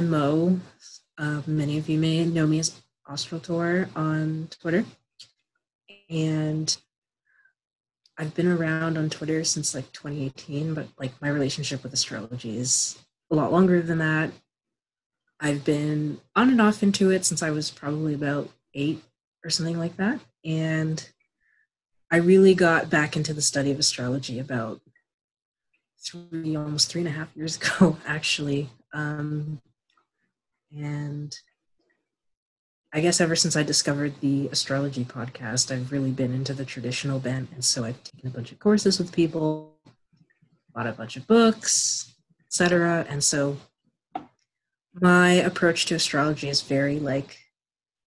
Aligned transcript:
I'm 0.00 0.08
Mo. 0.08 0.58
Uh, 1.18 1.42
many 1.46 1.76
of 1.76 1.86
you 1.90 1.98
may 1.98 2.24
know 2.24 2.46
me 2.46 2.58
as 2.58 2.72
Tour 3.42 3.86
on 3.94 4.48
Twitter. 4.58 4.86
And 6.08 6.74
I've 8.16 8.34
been 8.34 8.48
around 8.48 8.96
on 8.96 9.10
Twitter 9.10 9.44
since 9.44 9.74
like 9.74 9.92
2018, 9.92 10.72
but 10.72 10.86
like 10.98 11.12
my 11.20 11.28
relationship 11.28 11.82
with 11.82 11.92
astrology 11.92 12.56
is 12.56 12.98
a 13.30 13.34
lot 13.34 13.52
longer 13.52 13.82
than 13.82 13.98
that. 13.98 14.30
I've 15.38 15.66
been 15.66 16.18
on 16.34 16.48
and 16.48 16.62
off 16.62 16.82
into 16.82 17.10
it 17.10 17.26
since 17.26 17.42
I 17.42 17.50
was 17.50 17.70
probably 17.70 18.14
about 18.14 18.48
eight 18.72 19.02
or 19.44 19.50
something 19.50 19.78
like 19.78 19.98
that. 19.98 20.18
And 20.46 21.06
I 22.10 22.16
really 22.16 22.54
got 22.54 22.88
back 22.88 23.18
into 23.18 23.34
the 23.34 23.42
study 23.42 23.70
of 23.70 23.78
astrology 23.78 24.38
about 24.38 24.80
three, 26.02 26.56
almost 26.56 26.90
three 26.90 27.02
and 27.02 27.08
a 27.08 27.12
half 27.12 27.36
years 27.36 27.56
ago, 27.60 27.98
actually. 28.06 28.70
Um, 28.94 29.60
and 30.76 31.34
I 32.92 33.00
guess 33.00 33.20
ever 33.20 33.36
since 33.36 33.54
I 33.54 33.62
discovered 33.62 34.20
the 34.20 34.48
astrology 34.48 35.04
podcast, 35.04 35.70
I've 35.70 35.92
really 35.92 36.10
been 36.10 36.34
into 36.34 36.52
the 36.52 36.64
traditional 36.64 37.20
bent. 37.20 37.50
And 37.52 37.64
so 37.64 37.84
I've 37.84 38.02
taken 38.02 38.28
a 38.28 38.32
bunch 38.32 38.50
of 38.50 38.58
courses 38.58 38.98
with 38.98 39.12
people, 39.12 39.76
bought 40.74 40.88
a 40.88 40.92
bunch 40.92 41.16
of 41.16 41.26
books, 41.28 42.12
etc. 42.46 43.06
And 43.08 43.22
so 43.22 43.58
my 44.92 45.30
approach 45.34 45.86
to 45.86 45.94
astrology 45.94 46.48
is 46.48 46.62
very 46.62 46.98
like 46.98 47.38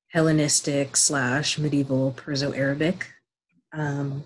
Hellenistic 0.10 0.98
slash 0.98 1.58
medieval 1.58 2.12
Perso 2.12 2.52
Arabic. 2.52 3.08
Um, 3.72 4.26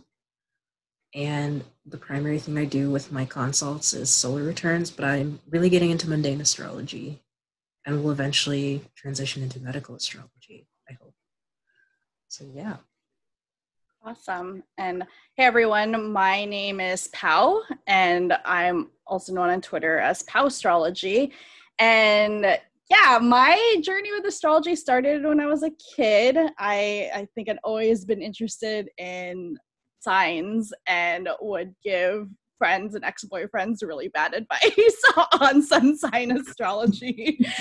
and 1.13 1.63
the 1.85 1.97
primary 1.97 2.39
thing 2.39 2.57
I 2.57 2.65
do 2.65 2.89
with 2.89 3.11
my 3.11 3.25
consults 3.25 3.93
is 3.93 4.13
solar 4.13 4.43
returns, 4.43 4.89
but 4.89 5.05
I'm 5.05 5.39
really 5.49 5.69
getting 5.69 5.91
into 5.91 6.09
mundane 6.09 6.41
astrology 6.41 7.21
and 7.87 8.03
will 8.03 8.11
eventually 8.11 8.83
transition 8.95 9.41
into 9.41 9.61
medical 9.61 9.95
astrology, 9.95 10.67
I 10.89 10.93
hope. 11.01 11.13
So, 12.27 12.45
yeah. 12.53 12.75
Awesome. 14.03 14.63
And 14.77 15.03
hey, 15.35 15.45
everyone, 15.45 16.11
my 16.11 16.43
name 16.43 16.81
is 16.81 17.07
Pau, 17.07 17.63
and 17.87 18.33
I'm 18.43 18.91
also 19.05 19.33
known 19.33 19.49
on 19.49 19.61
Twitter 19.61 19.99
as 19.99 20.21
Pau 20.23 20.47
Astrology. 20.47 21.31
And 21.79 22.59
yeah, 22.89 23.19
my 23.21 23.75
journey 23.81 24.11
with 24.11 24.25
astrology 24.25 24.75
started 24.75 25.23
when 25.23 25.39
I 25.39 25.45
was 25.45 25.63
a 25.63 25.71
kid. 25.95 26.37
I, 26.57 27.09
I 27.13 27.27
think 27.35 27.49
I'd 27.49 27.59
always 27.63 28.03
been 28.03 28.21
interested 28.21 28.89
in 28.97 29.57
signs 29.99 30.73
and 30.87 31.29
would 31.41 31.73
give 31.83 32.27
friends 32.57 32.95
and 32.95 33.03
ex-boyfriends 33.03 33.83
really 33.83 34.07
bad 34.09 34.33
advice 34.33 35.01
on 35.39 35.61
sun 35.61 35.97
sign 35.97 36.31
astrology. 36.31 37.39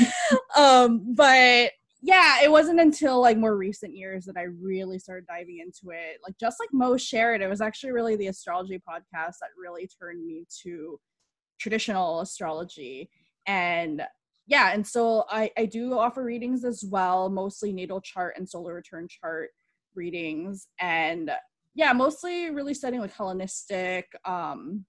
Um, 0.56 1.14
but 1.14 1.72
yeah 2.02 2.42
it 2.42 2.50
wasn't 2.50 2.80
until 2.80 3.20
like 3.20 3.36
more 3.36 3.56
recent 3.56 3.94
years 3.94 4.24
that 4.24 4.36
i 4.36 4.42
really 4.42 4.98
started 4.98 5.27
diving 5.27 5.58
into 5.58 5.94
it. 5.94 6.19
Like 6.24 6.34
just 6.39 6.58
like 6.61 6.70
mo 6.72 6.97
shared 6.97 7.42
it 7.42 7.48
was 7.48 7.61
actually 7.61 7.92
really 7.92 8.17
the 8.17 8.28
astrology 8.28 8.77
podcast 8.89 9.36
that 9.41 9.50
really 9.61 9.89
turned 10.00 10.24
me 10.24 10.47
to 10.62 10.98
traditional 11.58 12.20
astrology. 12.20 13.11
And 13.47 14.02
yeah 14.48 14.73
and 14.73 14.86
so 14.86 15.24
i 15.29 15.51
i 15.58 15.67
do 15.67 15.98
offer 15.98 16.23
readings 16.23 16.64
as 16.64 16.85
well 16.89 17.29
mostly 17.29 17.73
natal 17.73 18.01
chart 18.01 18.35
and 18.36 18.48
solar 18.48 18.74
return 18.74 19.08
chart 19.08 19.51
readings. 19.96 20.68
And 20.80 21.30
yeah 21.77 21.92
mostly 21.92 22.51
really 22.51 22.75
studying 22.75 23.01
like 23.01 23.14
hellenistic 23.14 24.09
um 24.25 24.85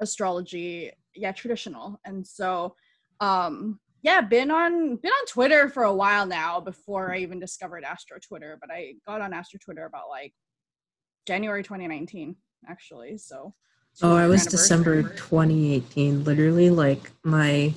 astrology. 0.00 0.90
Yeah 1.14 1.32
traditional. 1.32 2.00
And 2.04 2.26
so 2.26 2.74
um 3.20 3.78
yeah 4.02 4.20
been 4.20 4.50
on 4.50 4.96
been 4.96 5.12
on 5.12 5.26
twitter 5.26 5.68
for 5.68 5.82
a 5.84 5.94
while 5.94 6.24
now 6.24 6.58
before 6.58 7.12
i 7.12 7.18
even 7.18 7.38
discovered 7.38 7.84
astro 7.84 8.18
twitter 8.18 8.56
but 8.60 8.70
i 8.70 8.94
got 9.06 9.20
on 9.20 9.34
astro 9.34 9.58
twitter 9.62 9.84
about 9.84 10.08
like 10.08 10.32
january 11.26 11.62
2019 11.62 12.34
actually 12.68 13.18
so. 13.18 13.54
Oh 14.02 14.16
i 14.16 14.26
was 14.26 14.46
december 14.46 15.02
2018 15.02 16.24
literally 16.24 16.70
like 16.70 17.10
my 17.24 17.74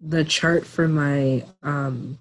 the 0.00 0.24
chart 0.24 0.64
for 0.64 0.88
my 0.88 1.44
um 1.62 2.18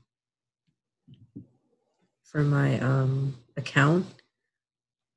for 2.23 2.43
my 2.43 2.79
um 2.79 3.35
account 3.55 4.05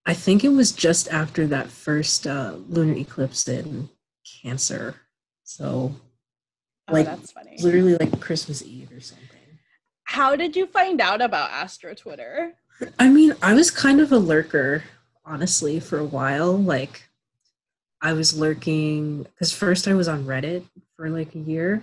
I 0.09 0.15
think 0.15 0.43
it 0.43 0.49
was 0.49 0.73
just 0.73 1.09
after 1.09 1.47
that 1.49 1.69
first 1.69 2.27
uh, 2.27 2.55
lunar 2.71 2.95
eclipse 2.95 3.47
in 3.47 3.91
Cancer. 4.43 4.95
So, 5.45 5.95
oh, 6.89 6.93
like, 6.93 7.05
that's 7.05 7.31
funny. 7.31 7.59
literally 7.61 7.95
like 7.99 8.19
Christmas 8.19 8.63
Eve 8.63 8.91
or 8.91 9.01
something. 9.01 9.29
How 10.05 10.35
did 10.35 10.57
you 10.57 10.67
find 10.67 11.03
out 11.03 11.21
about 11.21 11.51
Astro 11.51 11.93
Twitter? 11.93 12.55
I 12.99 13.11
mean, 13.11 13.35
I 13.43 13.53
was 13.53 13.71
kind 13.71 14.01
of 14.01 14.11
a 14.11 14.17
lurker, 14.17 14.83
honestly, 15.27 15.79
for 15.79 15.99
a 15.99 16.05
while. 16.05 16.57
Like, 16.57 17.03
I 18.01 18.15
was 18.15 18.35
lurking 18.35 19.25
because 19.25 19.53
first 19.53 19.87
I 19.87 19.93
was 19.93 20.09
on 20.09 20.25
Reddit 20.25 20.65
for 20.97 21.11
like 21.11 21.35
a 21.35 21.39
year. 21.39 21.83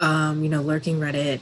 Um, 0.00 0.42
you 0.42 0.48
know, 0.48 0.62
lurking 0.62 1.00
Reddit, 1.00 1.40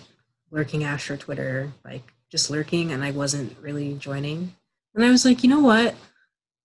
lurking 0.50 0.82
Astro 0.82 1.16
Twitter, 1.16 1.72
like 1.84 2.13
just 2.34 2.50
lurking 2.50 2.90
and 2.90 3.04
I 3.04 3.12
wasn't 3.12 3.56
really 3.60 3.94
joining. 3.94 4.56
And 4.96 5.04
I 5.04 5.10
was 5.10 5.24
like, 5.24 5.44
you 5.44 5.48
know 5.48 5.60
what? 5.60 5.94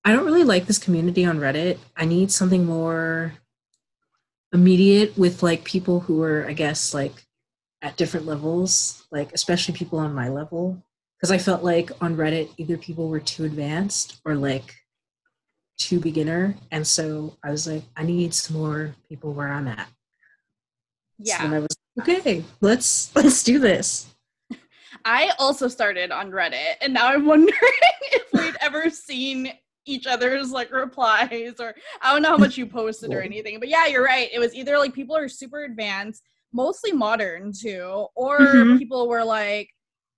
I 0.04 0.12
don't 0.12 0.26
really 0.26 0.44
like 0.44 0.66
this 0.66 0.80
community 0.80 1.24
on 1.24 1.38
Reddit. 1.40 1.78
I 1.96 2.06
need 2.06 2.32
something 2.32 2.66
more 2.66 3.34
immediate 4.52 5.16
with 5.16 5.44
like 5.44 5.64
people 5.64 6.00
who 6.00 6.24
are, 6.24 6.44
I 6.48 6.54
guess, 6.54 6.96
like 6.96 7.14
at 7.84 7.98
different 7.98 8.26
levels, 8.26 9.06
like 9.12 9.32
especially 9.34 9.76
people 9.76 10.00
on 10.00 10.12
my 10.12 10.30
level. 10.30 10.84
Because 11.16 11.30
I 11.30 11.38
felt 11.38 11.64
like 11.64 11.92
on 12.02 12.18
Reddit, 12.18 12.50
either 12.58 12.76
people 12.76 13.08
were 13.08 13.20
too 13.20 13.44
advanced 13.44 14.22
or 14.26 14.34
like 14.34 14.74
too 15.78 16.00
beginner. 16.00 16.56
And 16.72 16.88
so 16.88 17.38
I 17.44 17.52
was 17.52 17.68
like, 17.68 17.84
I 17.96 18.02
need 18.02 18.34
some 18.34 18.58
more 18.58 18.96
people 19.08 19.34
where 19.34 19.50
I'm 19.50 19.68
at. 19.68 19.88
Yeah. 21.20 21.38
So 21.38 21.56
I 21.56 21.60
was 21.60 21.78
okay, 22.02 22.44
let's 22.60 23.16
let's 23.16 23.44
do 23.44 23.60
this. 23.60 24.08
I 25.06 25.32
also 25.40 25.68
started 25.68 26.12
on 26.12 26.32
Reddit, 26.32 26.76
and 26.82 26.94
now 26.94 27.08
I'm 27.08 27.26
wondering 27.28 27.56
if 28.12 28.34
we'd 28.34 28.56
ever 28.62 28.90
seen 28.90 29.52
each 29.86 30.06
other's 30.06 30.52
like 30.52 30.72
replies, 30.72 31.54
or 31.60 31.76
I 32.02 32.14
don't 32.14 32.22
know 32.22 32.30
how 32.30 32.38
much 32.38 32.58
you 32.58 32.66
posted 32.66 33.14
or 33.14 33.22
anything. 33.22 33.60
But 33.60 33.70
yeah, 33.70 33.88
you're 33.88 34.06
right. 34.06 34.30
It 34.32 34.40
was 34.40 34.54
either 34.54 34.78
like 34.78 34.94
people 34.94 35.16
are 35.16 35.28
super 35.28 35.64
advanced, 35.64 36.24
mostly 36.54 36.92
modern 36.92 37.52
too, 37.52 38.08
or 38.16 38.40
mm-hmm. 38.40 38.78
people 38.78 39.08
were 39.08 39.24
like, 39.24 39.70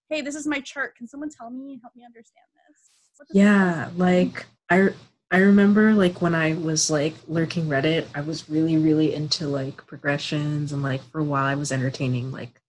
"Hey, 0.09 0.21
this 0.21 0.35
is 0.35 0.47
my 0.47 0.59
chart. 0.59 0.95
Can 0.95 1.07
someone 1.07 1.29
tell 1.29 1.49
me, 1.49 1.79
help 1.81 1.95
me 1.95 2.03
understand 2.05 2.45
this?" 2.67 2.91
Yeah, 3.33 3.89
like 3.95 4.45
I 4.69 4.89
I 5.31 5.37
remember 5.37 5.93
like 5.93 6.21
when 6.21 6.35
I 6.35 6.55
was 6.55 6.91
like 6.91 7.13
lurking 7.27 7.67
Reddit, 7.67 8.05
I 8.13 8.21
was 8.21 8.49
really 8.49 8.77
really 8.77 9.13
into 9.13 9.47
like 9.47 9.85
progressions 9.87 10.73
and 10.73 10.83
like 10.83 11.01
for 11.11 11.19
a 11.21 11.23
while 11.23 11.45
I 11.45 11.55
was 11.55 11.71
entertaining 11.71 12.31
like 12.31 12.60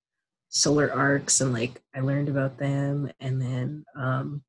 solar 0.53 0.93
arcs 0.93 1.41
and 1.41 1.51
like 1.51 1.81
I 1.95 2.01
learned 2.01 2.29
about 2.29 2.59
them 2.59 3.11
and 3.21 3.41
then 3.41 3.85
um 3.97 4.43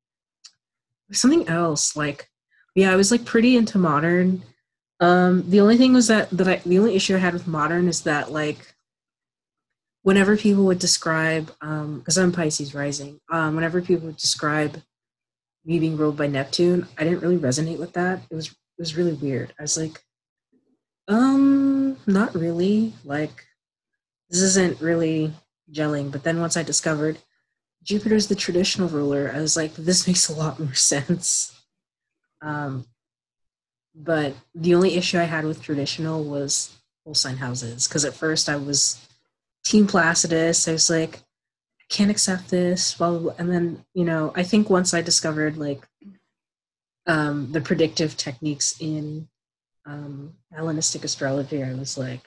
something 1.14 1.48
else 1.48 1.96
like 1.96 2.30
yeah 2.76 2.92
I 2.92 2.98
was 2.98 3.10
like 3.10 3.24
pretty 3.24 3.56
into 3.56 3.78
modern. 3.78 4.44
Um 5.00 5.50
the 5.50 5.62
only 5.62 5.78
thing 5.78 5.94
was 5.94 6.08
that 6.08 6.30
that 6.32 6.48
I 6.48 6.56
the 6.66 6.78
only 6.78 6.96
issue 6.96 7.16
I 7.16 7.20
had 7.20 7.34
with 7.34 7.48
modern 7.48 7.88
is 7.88 8.02
that 8.02 8.34
like 8.34 8.76
whenever 10.02 10.36
people 10.36 10.66
would 10.66 10.80
describe 10.80 11.54
um 11.62 12.00
because 12.00 12.18
I'm 12.18 12.34
Pisces 12.34 12.76
rising 12.76 13.22
um 13.32 13.56
whenever 13.56 13.82
people 13.82 14.08
would 14.08 14.18
describe 14.18 14.82
me 15.64 15.80
being 15.80 15.96
ruled 15.96 16.18
by 16.18 16.28
Neptune 16.28 16.86
I 16.98 17.06
didn't 17.06 17.22
really 17.22 17.38
resonate 17.38 17.80
with 17.80 17.94
that. 17.94 18.24
It 18.30 18.36
was 18.36 18.48
it 18.48 18.56
was 18.78 18.98
really 18.98 19.14
weird. 19.14 19.54
I 19.58 19.62
was 19.62 19.78
like 19.78 20.04
um 21.08 21.96
not 22.06 22.36
really 22.36 22.92
like 23.06 23.46
this 24.30 24.42
isn't 24.42 24.82
really 24.82 25.32
gelling. 25.74 26.12
But 26.12 26.24
then 26.24 26.40
once 26.40 26.56
I 26.56 26.64
discovered 26.64 27.18
Jupiter's 27.84 28.28
the 28.28 28.36
traditional 28.36 28.88
ruler, 28.88 29.32
I 29.34 29.40
was 29.40 29.58
like, 29.58 29.74
this 29.76 30.08
makes 30.08 30.30
a 30.30 30.34
lot 30.34 30.60
more 30.60 30.74
sense. 30.74 31.60
Um, 32.42 32.86
but 33.96 34.34
the 34.56 34.76
only 34.76 34.96
issue 34.96 35.20
I 35.20 35.24
had 35.24 35.46
with 35.46 35.62
traditional 35.62 36.24
was 36.24 36.76
whole 37.04 37.14
sign 37.14 37.38
houses. 37.38 37.88
Because 37.88 38.06
at 38.06 38.14
first 38.14 38.50
I 38.50 38.56
was 38.56 39.06
Team 39.66 39.88
Placidus. 39.88 40.68
I 40.68 40.72
was 40.72 40.90
like, 40.90 41.18
I 41.18 41.86
can't 41.90 42.12
accept 42.12 42.50
this. 42.50 42.96
Blah. 42.96 43.34
And 43.38 43.52
then, 43.52 43.86
you 43.94 44.06
know, 44.06 44.32
I 44.36 44.44
think 44.44 44.70
once 44.70 44.94
I 44.94 45.02
discovered 45.02 45.58
like 45.58 45.84
um, 47.06 47.52
the 47.52 47.62
predictive 47.62 48.18
techniques 48.18 48.76
in 48.80 49.28
um, 49.86 50.34
Hellenistic 50.52 51.04
astrology, 51.04 51.64
I 51.64 51.74
was 51.74 51.98
like, 51.98 52.22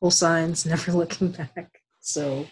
whole 0.00 0.10
signs, 0.10 0.66
never 0.66 0.92
looking 0.92 1.28
back. 1.28 1.83
So 2.04 2.46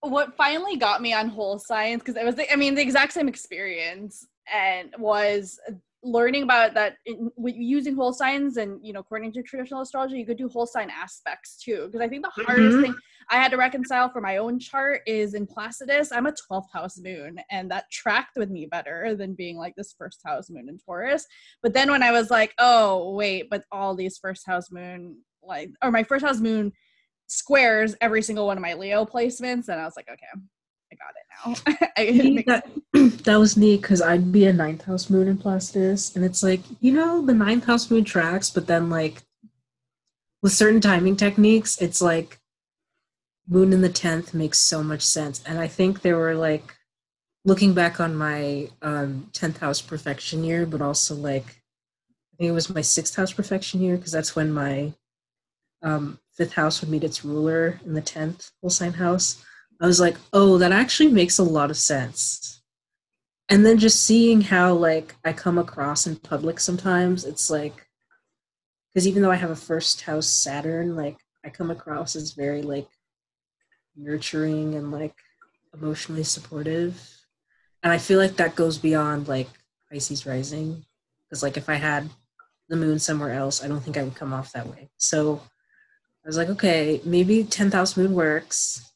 what 0.00 0.36
finally 0.36 0.76
got 0.76 1.00
me 1.00 1.14
on 1.14 1.28
whole 1.28 1.58
signs 1.58 2.02
because 2.02 2.16
it 2.16 2.24
was 2.24 2.34
the, 2.34 2.52
I 2.52 2.56
mean 2.56 2.74
the 2.74 2.82
exact 2.82 3.12
same 3.12 3.28
experience 3.28 4.26
and 4.52 4.94
was 4.98 5.58
learning 6.02 6.42
about 6.42 6.74
that 6.74 6.96
in, 7.06 7.30
with 7.36 7.54
using 7.56 7.94
whole 7.96 8.12
signs 8.12 8.58
and 8.58 8.78
you 8.84 8.92
know 8.92 9.00
according 9.00 9.32
to 9.32 9.42
traditional 9.42 9.80
astrology 9.80 10.18
you 10.18 10.26
could 10.26 10.36
do 10.36 10.48
whole 10.48 10.66
sign 10.66 10.90
aspects 10.90 11.56
too 11.56 11.86
because 11.86 12.02
i 12.02 12.08
think 12.08 12.22
the 12.22 12.28
mm-hmm. 12.28 12.44
hardest 12.44 12.80
thing 12.82 12.94
i 13.30 13.36
had 13.36 13.50
to 13.50 13.56
reconcile 13.56 14.10
for 14.10 14.20
my 14.20 14.36
own 14.36 14.58
chart 14.58 15.00
is 15.06 15.32
in 15.32 15.46
placidus 15.46 16.12
i'm 16.12 16.26
a 16.26 16.34
12th 16.50 16.70
house 16.74 16.98
moon 16.98 17.38
and 17.50 17.70
that 17.70 17.90
tracked 17.90 18.36
with 18.36 18.50
me 18.50 18.66
better 18.66 19.14
than 19.14 19.32
being 19.32 19.56
like 19.56 19.74
this 19.76 19.94
first 19.96 20.20
house 20.26 20.50
moon 20.50 20.68
in 20.68 20.76
taurus 20.76 21.26
but 21.62 21.72
then 21.72 21.90
when 21.90 22.02
i 22.02 22.12
was 22.12 22.30
like 22.30 22.52
oh 22.58 23.14
wait 23.14 23.48
but 23.48 23.64
all 23.72 23.94
these 23.94 24.18
first 24.18 24.46
house 24.46 24.70
moon 24.70 25.16
like 25.42 25.70
or 25.82 25.90
my 25.90 26.02
first 26.02 26.22
house 26.22 26.38
moon 26.38 26.70
squares 27.26 27.94
every 28.00 28.22
single 28.22 28.46
one 28.46 28.56
of 28.56 28.62
my 28.62 28.74
leo 28.74 29.04
placements 29.04 29.68
and 29.68 29.80
i 29.80 29.84
was 29.84 29.96
like 29.96 30.08
okay 30.08 30.26
I 30.92 30.96
got 30.96 31.56
it 31.56 31.76
now. 31.76 31.86
it 31.96 32.46
that, 32.46 32.70
that 33.24 33.36
was 33.36 33.56
neat 33.56 33.82
because 33.82 34.00
I'd 34.00 34.30
be 34.30 34.44
a 34.46 34.52
ninth 34.52 34.84
house 34.84 35.10
moon 35.10 35.28
in 35.28 35.38
Placidus, 35.38 36.14
and 36.14 36.24
it's 36.24 36.42
like, 36.42 36.60
you 36.80 36.92
know, 36.92 37.24
the 37.24 37.34
ninth 37.34 37.64
house 37.64 37.90
moon 37.90 38.04
tracks, 38.04 38.50
but 38.50 38.66
then 38.66 38.90
like 38.90 39.22
with 40.42 40.52
certain 40.52 40.80
timing 40.80 41.16
techniques, 41.16 41.80
it's 41.80 42.02
like 42.02 42.38
moon 43.48 43.72
in 43.72 43.80
the 43.80 43.88
10th 43.88 44.34
makes 44.34 44.58
so 44.58 44.82
much 44.82 45.02
sense. 45.02 45.42
And 45.46 45.58
I 45.58 45.68
think 45.68 46.02
there 46.02 46.16
were 46.16 46.34
like 46.34 46.74
looking 47.44 47.74
back 47.74 48.00
on 48.00 48.14
my 48.14 48.68
um 48.82 49.30
10th 49.32 49.58
house 49.58 49.80
perfection 49.80 50.44
year, 50.44 50.66
but 50.66 50.82
also 50.82 51.14
like 51.14 51.46
I 51.46 52.36
think 52.36 52.48
it 52.48 52.52
was 52.52 52.70
my 52.70 52.80
sixth 52.80 53.14
house 53.16 53.32
perfection 53.32 53.80
year 53.80 53.96
because 53.96 54.12
that's 54.12 54.34
when 54.36 54.52
my 54.52 54.92
um, 55.82 56.18
fifth 56.36 56.54
house 56.54 56.80
would 56.80 56.90
meet 56.90 57.04
its 57.04 57.24
ruler 57.24 57.80
in 57.84 57.94
the 57.94 58.02
10th 58.02 58.50
whole 58.60 58.70
sign 58.70 58.94
house. 58.94 59.44
I 59.80 59.86
was 59.86 60.00
like, 60.00 60.16
oh, 60.32 60.58
that 60.58 60.72
actually 60.72 61.10
makes 61.10 61.38
a 61.38 61.44
lot 61.44 61.70
of 61.70 61.76
sense. 61.76 62.62
And 63.48 63.64
then 63.64 63.78
just 63.78 64.04
seeing 64.04 64.40
how 64.40 64.74
like 64.74 65.14
I 65.24 65.32
come 65.32 65.58
across 65.58 66.06
in 66.06 66.16
public 66.16 66.58
sometimes, 66.58 67.24
it's 67.24 67.50
like 67.50 67.86
because 68.94 69.08
even 69.08 69.22
though 69.22 69.30
I 69.30 69.36
have 69.36 69.50
a 69.50 69.56
first 69.56 70.02
house 70.02 70.26
Saturn, 70.26 70.96
like 70.96 71.18
I 71.44 71.50
come 71.50 71.70
across 71.70 72.16
as 72.16 72.32
very 72.32 72.62
like 72.62 72.88
nurturing 73.96 74.74
and 74.74 74.92
like 74.92 75.14
emotionally 75.74 76.22
supportive. 76.22 77.00
And 77.82 77.92
I 77.92 77.98
feel 77.98 78.18
like 78.18 78.36
that 78.36 78.54
goes 78.54 78.78
beyond 78.78 79.28
like 79.28 79.48
Pisces 79.92 80.26
rising. 80.26 80.84
Because 81.28 81.42
like 81.42 81.56
if 81.56 81.68
I 81.68 81.74
had 81.74 82.08
the 82.68 82.76
moon 82.76 82.98
somewhere 82.98 83.32
else, 83.32 83.62
I 83.62 83.68
don't 83.68 83.80
think 83.80 83.96
I 83.96 84.04
would 84.04 84.14
come 84.14 84.32
off 84.32 84.52
that 84.52 84.68
way. 84.68 84.88
So 84.96 85.42
I 86.24 86.28
was 86.28 86.38
like, 86.38 86.48
okay, 86.48 87.00
maybe 87.04 87.44
10th 87.44 87.74
house 87.74 87.96
moon 87.96 88.14
works. 88.14 88.90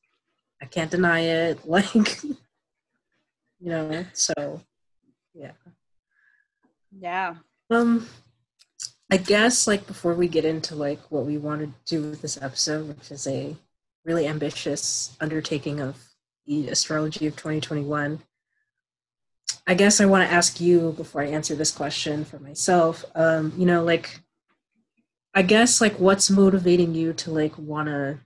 I 0.62 0.66
can't 0.66 0.90
deny 0.90 1.20
it. 1.20 1.60
Like, 1.66 2.22
you 3.60 3.70
know, 3.70 4.04
so 4.14 4.62
yeah. 5.34 5.52
Yeah. 6.96 7.34
Um, 7.70 8.08
I 9.10 9.16
guess 9.16 9.66
like 9.66 9.86
before 9.86 10.14
we 10.14 10.28
get 10.28 10.44
into 10.44 10.74
like 10.74 11.00
what 11.10 11.26
we 11.26 11.38
want 11.38 11.60
to 11.62 11.72
do 11.86 12.08
with 12.08 12.22
this 12.22 12.40
episode, 12.40 12.88
which 12.88 13.10
is 13.10 13.26
a 13.26 13.56
really 14.04 14.26
ambitious 14.26 15.16
undertaking 15.20 15.80
of 15.80 15.96
the 16.46 16.68
astrology 16.68 17.26
of 17.26 17.36
2021. 17.36 18.20
I 19.66 19.74
guess 19.74 20.00
I 20.00 20.06
want 20.06 20.26
to 20.26 20.34
ask 20.34 20.60
you 20.60 20.92
before 20.96 21.20
I 21.20 21.26
answer 21.26 21.54
this 21.54 21.70
question 21.70 22.24
for 22.24 22.38
myself. 22.38 23.04
Um, 23.14 23.52
you 23.56 23.66
know, 23.66 23.84
like, 23.84 24.20
I 25.38 25.42
guess 25.42 25.80
like 25.80 26.00
what's 26.00 26.30
motivating 26.30 26.96
you 26.96 27.12
to 27.12 27.30
like 27.30 27.56
want 27.56 27.86
to 27.86 28.18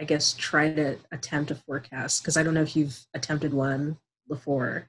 I 0.00 0.04
guess, 0.04 0.34
try 0.34 0.72
to 0.72 0.98
attempt 1.12 1.50
a 1.50 1.54
forecast? 1.54 2.22
Because 2.22 2.36
I 2.36 2.42
don't 2.42 2.54
know 2.54 2.62
if 2.62 2.74
you've 2.74 2.98
attempted 3.14 3.54
one 3.54 3.96
before. 4.28 4.88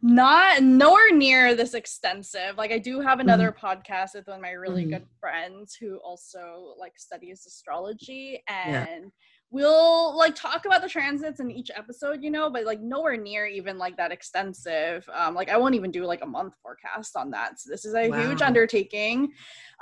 Not 0.00 0.62
nowhere 0.62 1.14
near 1.14 1.54
this 1.54 1.74
extensive. 1.74 2.56
Like 2.56 2.72
I 2.72 2.78
do 2.78 3.00
have 3.00 3.20
another 3.20 3.52
mm-hmm. 3.52 3.66
podcast 3.66 4.14
with 4.14 4.26
one 4.26 4.36
of 4.36 4.42
my 4.42 4.50
really 4.50 4.82
mm-hmm. 4.82 4.94
good 4.94 5.06
friends 5.20 5.76
who 5.80 5.98
also 5.98 6.74
like 6.78 6.98
studies 6.98 7.44
astrology 7.46 8.42
and 8.48 8.72
yeah 8.72 9.08
we'll 9.52 10.16
like 10.16 10.34
talk 10.34 10.64
about 10.64 10.80
the 10.80 10.88
transits 10.88 11.38
in 11.38 11.50
each 11.50 11.70
episode, 11.76 12.22
you 12.22 12.30
know, 12.30 12.48
but 12.48 12.64
like 12.64 12.80
nowhere 12.80 13.18
near 13.18 13.44
even 13.44 13.76
like 13.76 13.98
that 13.98 14.10
extensive. 14.10 15.06
Um, 15.14 15.34
like 15.34 15.50
I 15.50 15.58
won't 15.58 15.74
even 15.74 15.90
do 15.90 16.06
like 16.06 16.22
a 16.22 16.26
month 16.26 16.54
forecast 16.62 17.16
on 17.16 17.30
that. 17.32 17.60
So 17.60 17.70
this 17.70 17.84
is 17.84 17.94
a 17.94 18.08
wow. 18.08 18.18
huge 18.18 18.40
undertaking. 18.40 19.24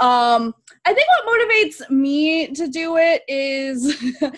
Um, 0.00 0.54
I 0.84 0.92
think 0.92 1.06
what 1.08 1.24
motivates 1.24 1.88
me 1.88 2.48
to 2.48 2.66
do 2.66 2.96
it 2.96 3.22
is 3.28 3.84
2020 4.20 4.34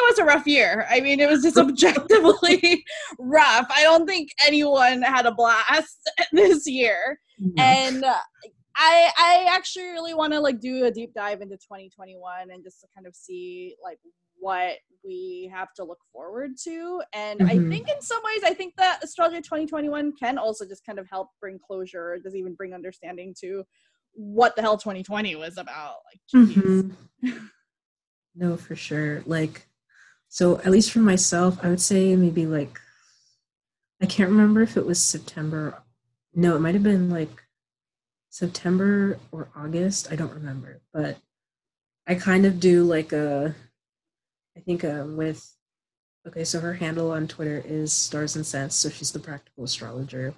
was 0.00 0.18
a 0.18 0.24
rough 0.24 0.46
year. 0.46 0.86
I 0.90 1.00
mean, 1.00 1.20
it 1.20 1.28
was 1.28 1.42
just 1.42 1.58
objectively 1.58 2.82
rough. 3.18 3.66
I 3.70 3.82
don't 3.82 4.06
think 4.06 4.30
anyone 4.46 5.02
had 5.02 5.26
a 5.26 5.32
blast 5.32 5.98
this 6.32 6.66
year. 6.66 7.20
Mm-hmm. 7.38 7.58
And 7.58 8.04
uh, 8.04 8.14
I 8.74 9.10
I 9.18 9.46
actually 9.50 9.84
really 9.84 10.14
want 10.14 10.32
to 10.32 10.40
like 10.40 10.60
do 10.60 10.86
a 10.86 10.90
deep 10.90 11.12
dive 11.12 11.42
into 11.42 11.56
2021 11.56 12.50
and 12.50 12.64
just 12.64 12.80
to 12.80 12.86
kind 12.94 13.06
of 13.06 13.14
see 13.14 13.74
like 13.84 13.98
what 14.46 14.76
we 15.04 15.50
have 15.52 15.74
to 15.74 15.82
look 15.82 15.98
forward 16.12 16.52
to. 16.62 17.02
And 17.12 17.40
mm-hmm. 17.40 17.50
I 17.50 17.68
think 17.68 17.88
in 17.88 18.00
some 18.00 18.22
ways, 18.22 18.44
I 18.44 18.54
think 18.54 18.76
that 18.76 19.02
Astrology 19.02 19.40
2021 19.40 20.12
can 20.12 20.38
also 20.38 20.64
just 20.64 20.86
kind 20.86 21.00
of 21.00 21.08
help 21.10 21.30
bring 21.40 21.58
closure, 21.58 22.16
does 22.22 22.36
even 22.36 22.54
bring 22.54 22.72
understanding 22.72 23.34
to 23.40 23.64
what 24.12 24.54
the 24.54 24.62
hell 24.62 24.78
2020 24.78 25.34
was 25.34 25.58
about. 25.58 25.96
Like, 26.06 26.46
mm-hmm. 26.46 27.30
no, 28.36 28.56
for 28.56 28.76
sure. 28.76 29.24
Like, 29.26 29.66
so 30.28 30.58
at 30.58 30.70
least 30.70 30.92
for 30.92 31.00
myself, 31.00 31.58
I 31.60 31.68
would 31.68 31.80
say 31.80 32.14
maybe 32.14 32.46
like, 32.46 32.78
I 34.00 34.06
can't 34.06 34.30
remember 34.30 34.62
if 34.62 34.76
it 34.76 34.86
was 34.86 35.02
September. 35.02 35.82
No, 36.36 36.54
it 36.54 36.60
might 36.60 36.74
have 36.74 36.84
been 36.84 37.10
like 37.10 37.42
September 38.30 39.18
or 39.32 39.48
August. 39.56 40.12
I 40.12 40.14
don't 40.14 40.34
remember, 40.34 40.82
but 40.92 41.16
I 42.06 42.14
kind 42.14 42.46
of 42.46 42.60
do 42.60 42.84
like 42.84 43.12
a 43.12 43.56
I 44.56 44.60
think 44.60 44.84
um, 44.84 45.16
with 45.16 45.54
okay, 46.26 46.44
so 46.44 46.60
her 46.60 46.74
handle 46.74 47.10
on 47.12 47.28
Twitter 47.28 47.62
is 47.64 47.92
Stars 47.92 48.36
and 48.36 48.46
Sense, 48.46 48.74
so 48.74 48.88
she's 48.88 49.12
the 49.12 49.18
practical 49.18 49.64
astrologer, 49.64 50.34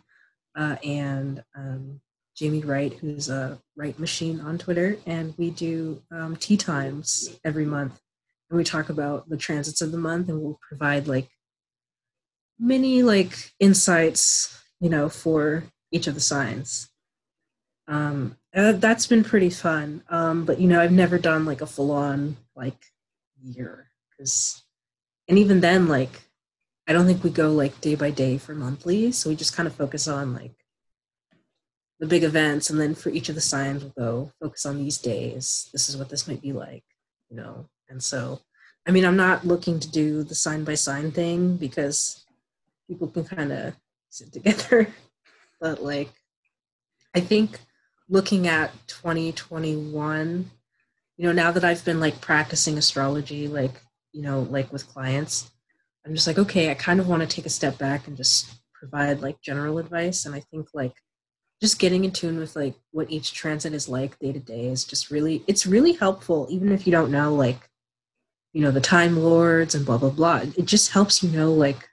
uh, 0.57 0.77
and 0.85 1.43
um, 1.57 2.01
Jamie 2.37 2.63
Wright, 2.63 2.93
who's 2.93 3.29
a 3.29 3.61
Wright 3.77 3.99
Machine 3.99 4.41
on 4.41 4.59
Twitter, 4.59 4.99
and 5.07 5.35
we 5.39 5.51
do 5.51 6.03
um, 6.11 6.37
tea 6.37 6.57
times 6.57 7.39
every 7.45 7.65
month, 7.65 8.01
and 8.51 8.59
we 8.59 8.65
talk 8.65 8.89
about 8.89 9.29
the 9.29 9.37
transits 9.37 9.81
of 9.81 9.93
the 9.93 9.99
month, 9.99 10.29
and 10.29 10.41
we'll 10.41 10.59
provide 10.69 11.07
like 11.07 11.29
many 12.59 13.03
like 13.03 13.53
insights, 13.61 14.61
you 14.81 14.91
know, 14.91 15.09
for 15.09 15.65
each 15.93 16.09
of 16.09 16.15
the 16.15 16.21
signs. 16.21 16.91
Um, 17.87 18.37
uh, 18.55 18.73
that's 18.73 19.07
been 19.07 19.25
pretty 19.25 19.51
fun, 19.51 20.03
um, 20.11 20.45
but 20.45 20.61
you 20.61 20.67
know, 20.67 20.81
I've 20.81 20.93
never 20.93 21.19
done 21.19 21.45
like 21.45 21.61
a 21.61 21.67
full 21.67 21.93
on 21.93 22.37
like 22.57 22.77
year 23.41 23.88
because 24.19 24.63
and 25.29 25.39
even 25.39 25.61
then 25.61 25.87
like 25.87 26.23
i 26.89 26.93
don't 26.93 27.07
think 27.07 27.23
we 27.23 27.31
go 27.31 27.53
like 27.53 27.81
day 27.81 27.95
by 27.95 28.11
day 28.11 28.37
for 28.37 28.55
monthly 28.55 29.13
so 29.13 29.31
we 29.31 29.37
just 29.37 29.55
kind 29.57 29.67
of 29.67 29.75
focus 29.75 30.09
on 30.09 30.35
like 30.35 30.53
the 32.01 32.07
big 32.07 32.25
events 32.25 32.71
and 32.71 32.81
then 32.81 32.95
for 32.95 33.11
each 33.11 33.29
of 33.29 33.35
the 33.35 33.41
signs 33.41 33.83
we'll 33.83 33.93
go 33.99 34.33
focus 34.41 34.65
on 34.65 34.79
these 34.79 34.99
days. 34.99 35.69
This 35.73 35.89
is 35.89 35.97
what 35.97 36.09
this 36.09 36.29
might 36.29 36.43
be 36.43 36.53
like 36.53 36.85
you 37.31 37.37
know? 37.37 37.69
And 37.89 38.03
so 38.03 38.41
i 38.87 38.91
mean 38.91 39.05
i'm 39.05 39.17
not 39.17 39.47
looking 39.47 39.81
to 39.81 39.91
do 39.91 40.23
the 40.23 40.35
sign 40.35 40.65
by 40.65 40.75
sign 40.75 41.11
thing 41.11 41.57
because 41.57 42.25
people 42.87 43.09
can 43.09 43.25
kind 43.25 43.53
of 43.53 43.75
sit 44.11 44.33
together. 44.33 44.89
But 45.61 45.83
like 45.83 46.13
i 47.17 47.21
think 47.21 47.59
looking 48.09 48.47
at 48.47 48.71
2021 48.87 50.51
you 51.17 51.27
know 51.27 51.33
now 51.33 51.51
that 51.51 51.65
i've 51.65 51.85
been 51.85 51.99
like 51.99 52.21
practicing 52.21 52.79
astrology 52.79 53.49
like 53.49 53.73
you 54.13 54.23
know, 54.23 54.41
like 54.51 54.73
with 54.73 54.89
clients, 54.89 55.51
I'm 56.05 56.15
just 56.15 56.27
like, 56.27 56.39
okay, 56.39 56.71
I 56.71 56.75
kind 56.75 57.01
of 57.01 57.09
want 57.09 57.23
to 57.23 57.29
take 57.29 57.47
a 57.47 57.51
step 57.51 57.79
back 57.79 58.07
and 58.07 58.17
just 58.17 58.49
provide 58.73 59.21
like 59.21 59.41
general 59.43 59.79
advice. 59.79 60.25
And 60.25 60.35
I 60.35 60.41
think 60.41 60.69
like 60.73 60.95
just 61.61 61.79
getting 61.79 62.05
in 62.05 62.13
tune 62.13 62.39
with 62.39 62.57
like 62.57 62.75
what 62.93 63.11
each 63.11 63.35
transit 63.35 63.75
is 63.75 63.89
like 63.89 64.19
day 64.19 64.33
to 64.33 64.39
day 64.39 64.67
is 64.67 64.85
just 64.85 65.11
really, 65.11 65.43
it's 65.47 65.67
really 65.67 65.93
helpful, 65.93 66.47
even 66.51 66.73
if 66.73 66.87
you 66.87 66.93
don't 66.93 67.11
know 67.11 67.35
like, 67.35 67.69
you 68.53 68.63
know, 68.63 68.71
the 68.71 68.81
time 68.81 69.17
lords 69.17 69.75
and 69.75 69.85
blah, 69.85 69.99
blah, 69.99 70.11
blah. 70.11 70.43
It 70.57 70.65
just 70.65 70.93
helps 70.93 71.23
you 71.23 71.31
know 71.31 71.53
like 71.53 71.89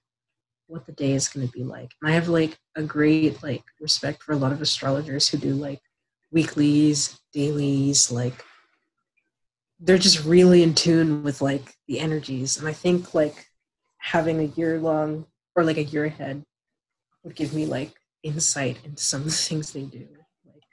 what 0.68 0.86
the 0.86 0.92
day 0.94 1.12
is 1.12 1.28
going 1.28 1.48
to 1.48 1.52
be 1.52 1.64
like. 1.64 1.92
And 2.02 2.12
I 2.12 2.16
have 2.16 2.30
like 2.30 2.58
a 2.76 2.84
great 2.84 3.42
like 3.44 3.64
respect 3.82 4.24
for 4.24 4.34
a 4.34 4.38
lot 4.38 4.52
of 4.52 4.62
astrologers 4.62 5.28
who 5.28 5.38
do 5.38 5.54
like 5.54 5.82
weeklies, 6.32 7.20
dailies, 7.34 8.12
like 8.12 8.44
they're 9.86 9.98
just 9.98 10.26
really 10.26 10.64
in 10.64 10.74
tune 10.74 11.24
with 11.24 11.42
like 11.42 11.76
the 11.88 12.00
energies 12.00 12.58
and 12.58 12.68
i 12.68 12.74
think 12.74 13.14
like 13.14 13.48
having 13.98 14.40
a 14.40 14.52
year 14.58 14.80
long 14.80 15.26
or 15.56 15.64
like 15.64 15.78
a 15.78 15.84
year 15.84 16.06
ahead 16.06 16.44
would 17.24 17.36
give 17.36 17.54
me 17.54 17.66
like 17.66 17.94
insight 18.24 18.78
into 18.84 19.02
some 19.02 19.22
of 19.22 19.26
the 19.26 19.32
things 19.32 19.72
they 19.72 19.84
do 19.84 20.08
like 20.46 20.64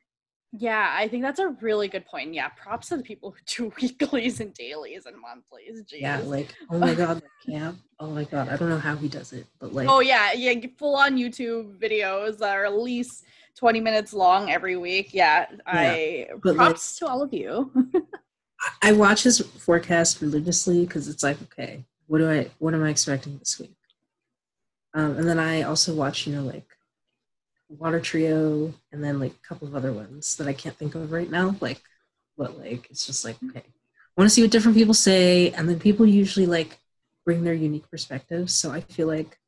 yeah 0.52 0.94
i 0.96 1.06
think 1.06 1.22
that's 1.22 1.38
a 1.38 1.48
really 1.60 1.88
good 1.88 2.06
point 2.06 2.32
yeah 2.32 2.48
props 2.48 2.88
to 2.88 2.96
the 2.96 3.02
people 3.02 3.30
who 3.30 3.38
do 3.46 3.72
weeklies 3.82 4.40
and 4.40 4.54
dailies 4.54 5.06
and 5.06 5.16
monthlies 5.20 5.82
Jeez. 5.82 6.00
yeah 6.00 6.18
like 6.20 6.54
oh 6.70 6.78
my 6.78 6.94
god 6.94 7.16
like 7.46 7.56
camp 7.58 7.78
oh 8.00 8.10
my 8.10 8.24
god 8.24 8.48
i 8.48 8.56
don't 8.56 8.70
know 8.70 8.78
how 8.78 8.96
he 8.96 9.08
does 9.08 9.32
it 9.32 9.46
but 9.60 9.74
like 9.74 9.88
oh 9.88 10.00
yeah 10.00 10.32
yeah 10.32 10.54
full 10.78 10.96
on 10.96 11.16
youtube 11.16 11.78
videos 11.78 12.38
that 12.38 12.56
are 12.56 12.64
at 12.64 12.78
least 12.78 13.24
20 13.56 13.80
minutes 13.80 14.12
long 14.12 14.50
every 14.50 14.76
week. 14.76 15.12
Yeah, 15.12 15.46
yeah. 15.50 15.56
I 15.66 16.26
but 16.42 16.56
props 16.56 17.00
like, 17.00 17.08
to 17.08 17.12
all 17.12 17.22
of 17.22 17.34
you. 17.34 17.70
I 18.80 18.92
watch 18.92 19.22
his 19.24 19.40
forecast 19.40 20.20
religiously 20.20 20.84
because 20.84 21.08
it's 21.08 21.22
like, 21.22 21.40
okay, 21.42 21.84
what 22.06 22.18
do 22.18 22.30
I 22.30 22.50
what 22.58 22.74
am 22.74 22.84
I 22.84 22.90
expecting 22.90 23.38
this 23.38 23.58
week? 23.58 23.74
Um, 24.94 25.16
and 25.16 25.28
then 25.28 25.38
I 25.38 25.62
also 25.62 25.94
watch, 25.94 26.26
you 26.26 26.34
know, 26.34 26.42
like 26.42 26.66
Water 27.68 28.00
Trio 28.00 28.74
and 28.92 29.02
then 29.02 29.18
like 29.18 29.32
a 29.32 29.48
couple 29.48 29.66
of 29.66 29.74
other 29.74 29.92
ones 29.92 30.36
that 30.36 30.46
I 30.46 30.52
can't 30.52 30.76
think 30.76 30.94
of 30.94 31.12
right 31.12 31.30
now. 31.30 31.56
Like, 31.60 31.80
but 32.36 32.58
like 32.58 32.88
it's 32.90 33.06
just 33.06 33.24
like, 33.24 33.36
okay, 33.48 33.60
I 33.60 34.20
want 34.20 34.28
to 34.28 34.34
see 34.34 34.42
what 34.42 34.50
different 34.50 34.76
people 34.76 34.94
say, 34.94 35.50
and 35.52 35.68
then 35.68 35.80
people 35.80 36.06
usually 36.06 36.46
like 36.46 36.78
bring 37.24 37.44
their 37.44 37.54
unique 37.54 37.90
perspectives. 37.90 38.54
So 38.54 38.70
I 38.70 38.80
feel 38.80 39.06
like 39.06 39.38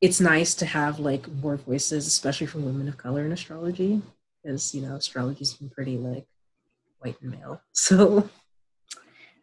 it's 0.00 0.20
nice 0.20 0.54
to 0.56 0.66
have 0.66 0.98
like 0.98 1.28
more 1.28 1.56
voices, 1.56 2.06
especially 2.06 2.48
from 2.48 2.64
women 2.64 2.88
of 2.88 2.98
color 2.98 3.24
in 3.24 3.32
astrology, 3.32 4.02
because 4.42 4.74
you 4.74 4.82
know 4.82 4.96
astrology's 4.96 5.54
been 5.54 5.70
pretty 5.70 5.96
like 5.96 6.26
white 7.02 7.20
and 7.20 7.30
male. 7.30 7.60
So 7.72 8.28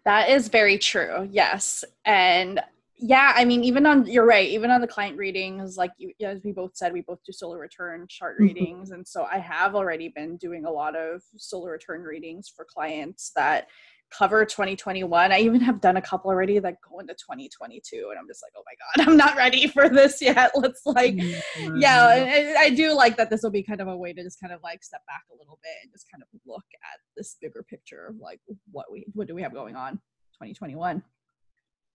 that 0.06 0.30
is 0.30 0.48
very 0.48 0.78
true. 0.78 1.28
Yes, 1.32 1.84
and 2.06 2.62
yeah, 2.98 3.34
I 3.36 3.46
mean, 3.46 3.64
even 3.64 3.86
on 3.86 4.06
you're 4.06 4.26
right. 4.26 4.50
Even 4.50 4.72
on 4.72 4.82
the 4.82 4.88
client 4.88 5.18
readings, 5.18 5.78
like 5.78 5.92
you, 5.98 6.12
as 6.22 6.44
we 6.44 6.52
both 6.52 6.76
said, 6.76 6.92
we 6.92 7.02
both 7.02 7.20
do 7.26 7.32
solar 7.32 7.58
return 7.58 8.06
chart 8.10 8.36
mm-hmm. 8.36 8.46
readings, 8.46 8.92
and 8.92 9.08
so 9.08 9.24
I 9.24 9.40
have 9.40 9.76
already 9.76 10.10
been 10.10 10.38
doing 10.38 10.66
a 10.66 10.72
lot 10.72 10.96
of 10.96 11.22
solar 11.38 11.72
return 11.72 12.04
readings 12.04 12.50
for 12.50 12.66
clients 12.66 13.32
that 13.36 13.68
cover 14.12 14.46
2021. 14.46 15.32
I 15.32 15.40
even 15.40 15.62
have 15.62 15.82
done 15.82 15.98
a 15.98 16.02
couple 16.02 16.30
already 16.32 16.60
that 16.60 16.78
go 16.82 17.00
into 17.00 17.14
2022, 17.14 18.08
and 18.10 18.20
I'm 18.20 18.28
just 18.28 18.44
like, 18.44 18.54
oh 18.58 18.64
my 18.66 18.74
god, 19.04 19.08
I'm 19.10 19.18
not 19.18 19.36
ready 19.36 19.68
for 19.68 19.90
this 19.90 20.22
yet. 20.22 20.52
Let's 20.56 20.82
like, 20.86 21.16
mm-hmm. 21.16 21.78
yeah, 21.78 22.06
I, 22.06 22.64
I 22.66 22.70
do 22.70 22.94
like 22.94 23.18
that. 23.18 23.30
This 23.30 23.44
will 23.44 23.52
be 23.52 23.64
kind 23.64 23.82
of 23.82 23.88
a 23.88 23.96
way 23.96 24.14
to 24.14 24.24
just 24.24 24.40
kind 24.40 24.54
of 24.54 24.62
like 24.64 24.84
step 24.84 25.02
back 25.08 25.24
a 25.32 25.38
little 25.38 25.60
bit 25.64 25.74
and 25.84 25.92
just 25.92 26.08
kind 26.12 26.24
of 26.24 26.28
look 26.46 26.66
at 26.84 27.00
this 27.16 27.38
bigger 27.42 27.64
picture 27.70 28.08
of 28.08 28.16
like 28.20 28.40
what 28.72 28.92
we 28.92 29.06
what 29.14 29.28
do 29.28 29.36
we 29.36 29.42
have 29.42 29.54
going 29.54 29.76
on 29.76 29.94
2021. 30.34 31.04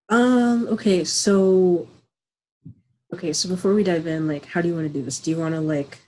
Um. 0.08 0.68
Okay. 0.68 1.04
So. 1.04 1.88
Okay. 3.12 3.32
So 3.32 3.48
before 3.48 3.74
we 3.74 3.84
dive 3.84 4.06
in, 4.06 4.28
like, 4.28 4.46
how 4.46 4.60
do 4.60 4.68
you 4.68 4.74
want 4.74 4.86
to 4.86 4.92
do 4.92 5.02
this? 5.02 5.18
Do 5.18 5.30
you 5.30 5.38
want 5.38 5.54
to 5.54 5.60
like? 5.60 5.98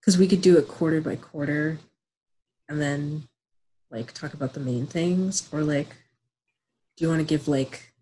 Because 0.00 0.16
we 0.16 0.28
could 0.28 0.40
do 0.40 0.56
it 0.56 0.68
quarter 0.68 1.00
by 1.00 1.16
quarter, 1.16 1.78
and 2.68 2.80
then 2.80 3.28
like 3.90 4.12
talk 4.12 4.34
about 4.34 4.54
the 4.54 4.60
main 4.60 4.86
things 4.86 5.48
or 5.52 5.62
like 5.62 5.88
do 6.96 7.04
you 7.04 7.08
want 7.08 7.20
to 7.20 7.26
give 7.26 7.48
like 7.48 7.92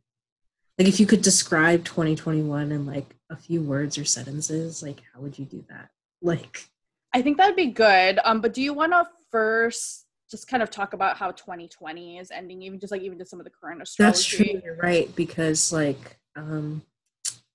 like 0.79 0.89
if 0.89 1.01
you 1.01 1.07
could 1.07 1.23
describe 1.23 1.85
2021 1.85 2.73
in 2.73 2.87
like 2.87 3.15
a 3.31 3.37
few 3.37 3.63
words 3.63 3.99
or 3.99 4.05
sentences 4.05 4.83
like 4.83 5.03
how 5.13 5.21
would 5.21 5.39
you 5.39 5.45
do 5.45 5.65
that? 5.69 5.91
Like 6.23 6.69
i 7.15 7.23
think 7.23 7.39
that'd 7.39 7.57
be 7.57 7.67
good 7.67 8.19
um 8.25 8.41
but 8.41 8.53
do 8.53 8.61
you 8.61 8.75
want 8.75 8.93
to 8.93 9.07
first 9.31 10.07
just 10.31 10.47
kind 10.47 10.63
of 10.63 10.71
talk 10.71 10.93
about 10.93 11.17
how 11.17 11.31
2020 11.31 12.19
is 12.19 12.31
ending 12.31 12.63
even 12.63 12.79
just 12.79 12.91
like 12.91 13.03
even 13.03 13.19
just 13.19 13.31
some 13.31 13.41
of 13.41 13.45
the 13.45 13.51
current 13.51 13.81
astrology? 13.81 14.13
That's 14.13 14.25
true 14.25 14.61
you're 14.63 14.77
right 14.77 15.15
because 15.17 15.73
like 15.73 16.19
um 16.37 16.83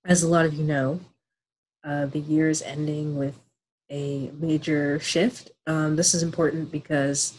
as 0.06 0.24
a 0.24 0.28
lot 0.28 0.46
of 0.46 0.54
you 0.54 0.64
know 0.64 1.00
uh 1.84 2.08
the 2.08 2.20
year 2.20 2.50
is 2.50 2.62
ending 2.62 3.18
with 3.18 3.40
a 3.92 4.32
major 4.40 5.00
shift. 5.00 5.52
Um 5.68 5.96
this 5.96 6.14
is 6.14 6.24
important 6.24 6.72
because 6.72 7.38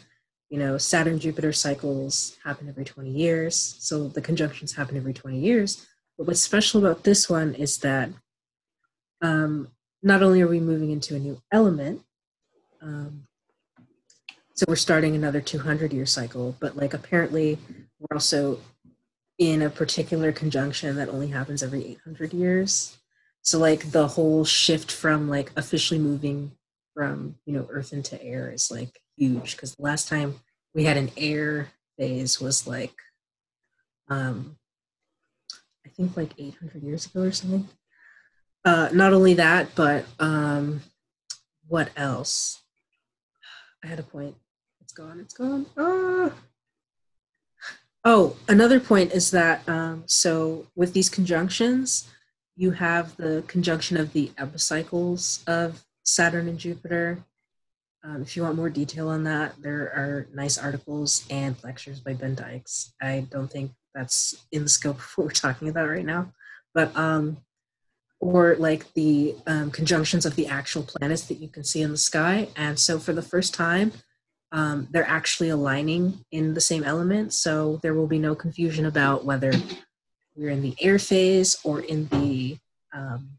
you 0.54 0.60
know, 0.60 0.78
Saturn 0.78 1.18
Jupiter 1.18 1.52
cycles 1.52 2.36
happen 2.44 2.68
every 2.68 2.84
20 2.84 3.10
years. 3.10 3.74
So 3.80 4.06
the 4.06 4.20
conjunctions 4.20 4.72
happen 4.72 4.96
every 4.96 5.12
20 5.12 5.36
years. 5.36 5.84
But 6.16 6.28
what's 6.28 6.42
special 6.42 6.78
about 6.78 7.02
this 7.02 7.28
one 7.28 7.56
is 7.56 7.78
that 7.78 8.10
um, 9.20 9.66
not 10.00 10.22
only 10.22 10.42
are 10.42 10.46
we 10.46 10.60
moving 10.60 10.92
into 10.92 11.16
a 11.16 11.18
new 11.18 11.42
element, 11.50 12.02
um, 12.80 13.26
so 14.54 14.64
we're 14.68 14.76
starting 14.76 15.16
another 15.16 15.40
200 15.40 15.92
year 15.92 16.06
cycle, 16.06 16.54
but 16.60 16.76
like 16.76 16.94
apparently 16.94 17.58
we're 17.98 18.14
also 18.14 18.60
in 19.38 19.60
a 19.60 19.70
particular 19.70 20.30
conjunction 20.30 20.94
that 20.94 21.08
only 21.08 21.26
happens 21.26 21.64
every 21.64 21.84
800 21.84 22.32
years. 22.32 22.96
So 23.42 23.58
like 23.58 23.90
the 23.90 24.06
whole 24.06 24.44
shift 24.44 24.92
from 24.92 25.28
like 25.28 25.50
officially 25.56 25.98
moving 25.98 26.52
from, 26.94 27.34
you 27.44 27.54
know, 27.54 27.66
earth 27.70 27.92
into 27.92 28.22
air 28.22 28.52
is 28.52 28.70
like 28.70 29.00
huge 29.16 29.56
because 29.56 29.74
the 29.74 29.82
last 29.82 30.08
time 30.08 30.36
we 30.74 30.84
had 30.84 30.96
an 30.96 31.10
air 31.16 31.68
phase 31.96 32.40
was 32.40 32.66
like 32.66 32.94
um 34.08 34.56
i 35.86 35.88
think 35.88 36.16
like 36.16 36.32
800 36.38 36.82
years 36.82 37.06
ago 37.06 37.22
or 37.22 37.32
something. 37.32 37.68
Uh 38.64 38.88
not 38.92 39.12
only 39.12 39.34
that 39.34 39.74
but 39.74 40.04
um 40.18 40.82
what 41.66 41.88
else? 41.96 42.62
I 43.82 43.86
had 43.86 43.98
a 43.98 44.02
point. 44.02 44.36
It's 44.80 44.92
gone 44.92 45.20
it's 45.20 45.34
gone. 45.34 45.66
Ah. 45.78 46.32
oh 48.04 48.36
another 48.48 48.80
point 48.80 49.12
is 49.12 49.30
that 49.30 49.66
um 49.68 50.02
so 50.06 50.66
with 50.74 50.92
these 50.92 51.08
conjunctions 51.08 52.08
you 52.56 52.72
have 52.72 53.16
the 53.16 53.44
conjunction 53.46 53.96
of 53.96 54.12
the 54.12 54.30
epicycles 54.38 55.42
of 55.46 55.84
saturn 56.02 56.48
and 56.48 56.58
jupiter 56.58 57.18
um, 58.04 58.20
if 58.22 58.36
you 58.36 58.42
want 58.42 58.56
more 58.56 58.68
detail 58.68 59.08
on 59.08 59.24
that, 59.24 59.54
there 59.62 59.84
are 59.84 60.28
nice 60.34 60.58
articles 60.58 61.24
and 61.30 61.56
lectures 61.64 62.00
by 62.00 62.12
Ben 62.12 62.34
Dykes. 62.34 62.92
I 63.00 63.26
don't 63.30 63.50
think 63.50 63.72
that's 63.94 64.46
in 64.52 64.62
the 64.62 64.68
scope 64.68 64.98
of 64.98 65.12
what 65.16 65.24
we're 65.24 65.30
talking 65.30 65.68
about 65.68 65.88
right 65.88 66.04
now, 66.04 66.32
but 66.74 66.94
um, 66.96 67.38
or 68.20 68.56
like 68.56 68.92
the 68.92 69.34
um, 69.46 69.70
conjunctions 69.70 70.26
of 70.26 70.36
the 70.36 70.46
actual 70.46 70.82
planets 70.82 71.24
that 71.26 71.38
you 71.38 71.48
can 71.48 71.64
see 71.64 71.80
in 71.80 71.90
the 71.90 71.96
sky. 71.96 72.48
And 72.56 72.78
so 72.78 72.98
for 72.98 73.12
the 73.12 73.22
first 73.22 73.54
time, 73.54 73.92
um, 74.52 74.86
they're 74.90 75.08
actually 75.08 75.48
aligning 75.48 76.24
in 76.30 76.54
the 76.54 76.60
same 76.60 76.84
element. 76.84 77.32
So 77.32 77.80
there 77.82 77.94
will 77.94 78.06
be 78.06 78.18
no 78.18 78.34
confusion 78.34 78.86
about 78.86 79.24
whether 79.24 79.52
we're 80.36 80.50
in 80.50 80.62
the 80.62 80.76
air 80.80 80.98
phase 80.98 81.56
or 81.64 81.80
in 81.80 82.08
the 82.08 82.58
um, 82.92 83.30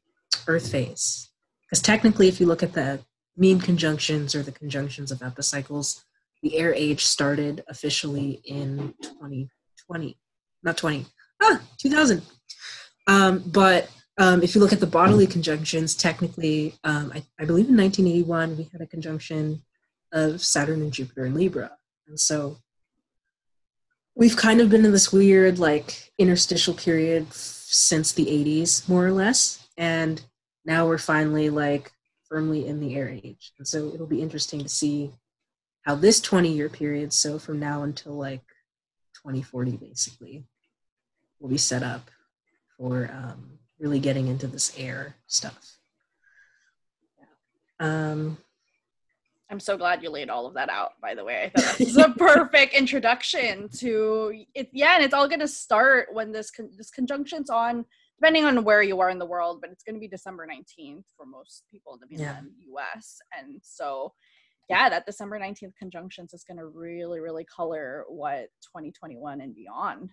earth 0.48 0.72
phase. 0.72 1.30
Because 1.64 1.82
technically, 1.82 2.28
if 2.28 2.40
you 2.40 2.46
look 2.46 2.64
at 2.64 2.74
the 2.74 3.00
mean 3.38 3.60
conjunctions 3.60 4.36
or 4.36 4.44
the 4.44 4.52
conjunctions 4.52 5.12
of 5.12 5.22
epicycles. 5.22 6.04
The 6.42 6.58
air 6.58 6.74
age 6.74 7.06
started 7.06 7.64
officially 7.68 8.42
in 8.46 8.94
2020, 9.02 10.18
not 10.64 10.78
20, 10.78 11.06
ah, 11.42 11.62
2000. 11.78 12.22
Um, 13.08 13.44
but 13.48 13.90
um, 14.18 14.42
if 14.42 14.56
you 14.56 14.62
look 14.62 14.74
at 14.74 14.80
the 14.80 14.88
bodily 14.88 15.28
conjunctions, 15.28 15.96
technically, 15.96 16.76
um, 16.84 17.12
I, 17.14 17.24
I, 17.40 17.46
believe 17.46 17.68
in 17.68 17.78
1981 17.78 18.58
we 18.58 18.70
had 18.72 18.82
a 18.82 18.88
conjunction 18.88 19.62
of 20.14 20.42
Saturn 20.42 20.82
and 20.82 20.92
Jupiter 20.92 21.26
in 21.26 21.34
Libra, 21.34 21.72
and 22.08 22.20
so 22.20 22.58
we've 24.16 24.38
kind 24.38 24.62
of 24.62 24.70
been 24.70 24.86
in 24.86 24.94
this 24.94 25.12
weird 25.12 25.60
like 25.60 26.14
interstitial 26.18 26.74
period 26.74 27.32
since 27.34 28.14
the 28.14 28.26
80s, 28.26 28.88
more 28.88 29.06
or 29.06 29.12
less, 29.12 29.68
and 29.78 30.24
now 30.64 30.88
we're 30.88 30.98
finally 30.98 31.50
like 31.50 31.92
firmly 32.36 32.68
in 32.68 32.82
the 32.82 32.98
air 32.98 33.08
age. 33.08 33.54
And 33.58 33.66
so 33.66 33.94
it'll 33.94 34.06
be 34.06 34.22
interesting 34.22 34.60
to 34.60 34.68
see 34.68 35.10
how 35.84 35.96
this 35.96 36.20
20 36.20 36.50
year 36.50 36.68
period, 36.68 37.14
so 37.14 37.40
from 37.40 37.62
now 37.62 37.84
until 37.84 38.12
like 38.12 38.42
2040 39.24 39.78
basically, 39.78 40.44
will 41.40 41.48
be 41.48 41.58
set 41.58 41.82
up 41.82 42.12
for 42.78 43.10
um, 43.14 43.58
really 43.80 44.00
getting 44.00 44.28
into 44.28 44.48
this 44.48 44.78
air 44.78 45.16
stuff. 45.28 45.78
Um, 47.80 48.38
I'm 49.50 49.62
so 49.62 49.78
glad 49.78 50.04
you 50.04 50.10
laid 50.10 50.30
all 50.30 50.46
of 50.46 50.56
that 50.56 50.70
out, 50.70 51.00
by 51.02 51.16
the 51.16 51.24
way. 51.24 51.54
I 51.56 51.62
thought 51.62 51.78
this 51.78 51.88
is 51.92 51.98
a 51.98 52.10
perfect 52.18 52.74
introduction 52.74 53.70
to 53.78 54.44
it. 54.54 54.68
Yeah, 54.74 54.96
and 54.96 55.06
it's 55.06 55.14
all 55.14 55.30
going 55.30 55.40
to 55.40 55.48
start 55.48 56.14
when 56.14 56.34
this 56.34 56.52
con- 56.52 56.72
this 56.76 56.92
conjunction's 56.92 57.50
on 57.50 57.86
depending 58.20 58.46
on 58.46 58.64
where 58.64 58.82
you 58.82 59.00
are 59.02 59.10
in 59.10 59.20
the 59.20 59.26
world, 59.26 59.60
but 59.62 59.70
it's 59.72 59.84
going 59.84 59.96
to 59.96 60.00
be 60.00 60.08
December 60.08 60.48
19th 60.48 61.04
for 61.16 61.26
most 61.26 61.64
people 61.72 61.94
in 61.94 62.18
the 62.18 62.24
yeah. 62.24 62.40
US. 62.74 63.18
And 63.38 63.60
so, 63.64 64.14
yeah, 64.70 64.90
that 64.90 65.06
December 65.06 65.40
19th 65.40 65.74
conjunctions 65.78 66.34
is 66.34 66.44
going 66.44 66.58
to 66.58 66.68
really, 66.68 67.20
really 67.20 67.46
color 67.46 68.06
what 68.08 68.48
2021 68.64 69.42
and 69.42 69.56
beyond 69.56 70.12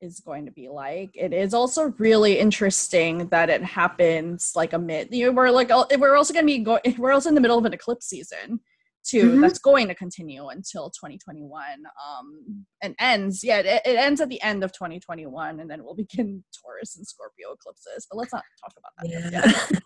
is 0.00 0.20
going 0.20 0.44
to 0.46 0.52
be 0.52 0.68
like. 0.68 1.10
It 1.14 1.32
is 1.32 1.54
also 1.54 1.94
really 1.98 2.38
interesting 2.38 3.28
that 3.28 3.50
it 3.50 3.62
happens 3.62 4.52
like 4.54 4.72
amid, 4.72 5.08
you 5.12 5.26
know, 5.26 5.32
we're 5.32 5.50
like, 5.50 5.70
we're 5.98 6.16
also 6.16 6.34
going 6.34 6.46
to 6.46 6.52
be 6.52 6.58
going, 6.58 6.80
we're 6.98 7.12
also 7.12 7.28
in 7.28 7.34
the 7.34 7.40
middle 7.40 7.58
of 7.58 7.64
an 7.64 7.72
eclipse 7.72 8.06
season 8.06 8.60
too 9.04 9.30
mm-hmm. 9.30 9.40
that's 9.40 9.58
going 9.58 9.88
to 9.88 9.94
continue 9.94 10.48
until 10.48 10.90
2021 10.90 11.62
um 11.84 12.64
and 12.82 12.94
ends 12.98 13.42
yeah 13.44 13.58
it, 13.58 13.82
it, 13.84 13.96
ends 13.96 14.20
at 14.20 14.28
the 14.28 14.40
end 14.42 14.64
of 14.64 14.72
2021 14.72 15.60
and 15.60 15.70
then 15.70 15.84
we'll 15.84 15.94
begin 15.94 16.42
taurus 16.62 16.96
and 16.96 17.06
scorpio 17.06 17.52
eclipses 17.52 18.06
but 18.10 18.16
let's 18.16 18.32
not 18.32 18.42
talk 18.60 18.72
about 18.78 18.92
that 18.98 19.80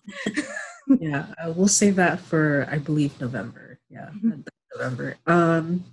yeah, 0.87 0.97
yeah 1.01 1.27
uh, 1.43 1.53
we'll 1.53 1.69
save 1.69 1.97
that 1.97 2.19
for 2.21 2.67
i 2.71 2.79
believe 2.79 3.21
november 3.21 3.79
yeah 3.91 4.09
mm-hmm. 4.17 4.41
november 4.75 5.17
um 5.27 5.85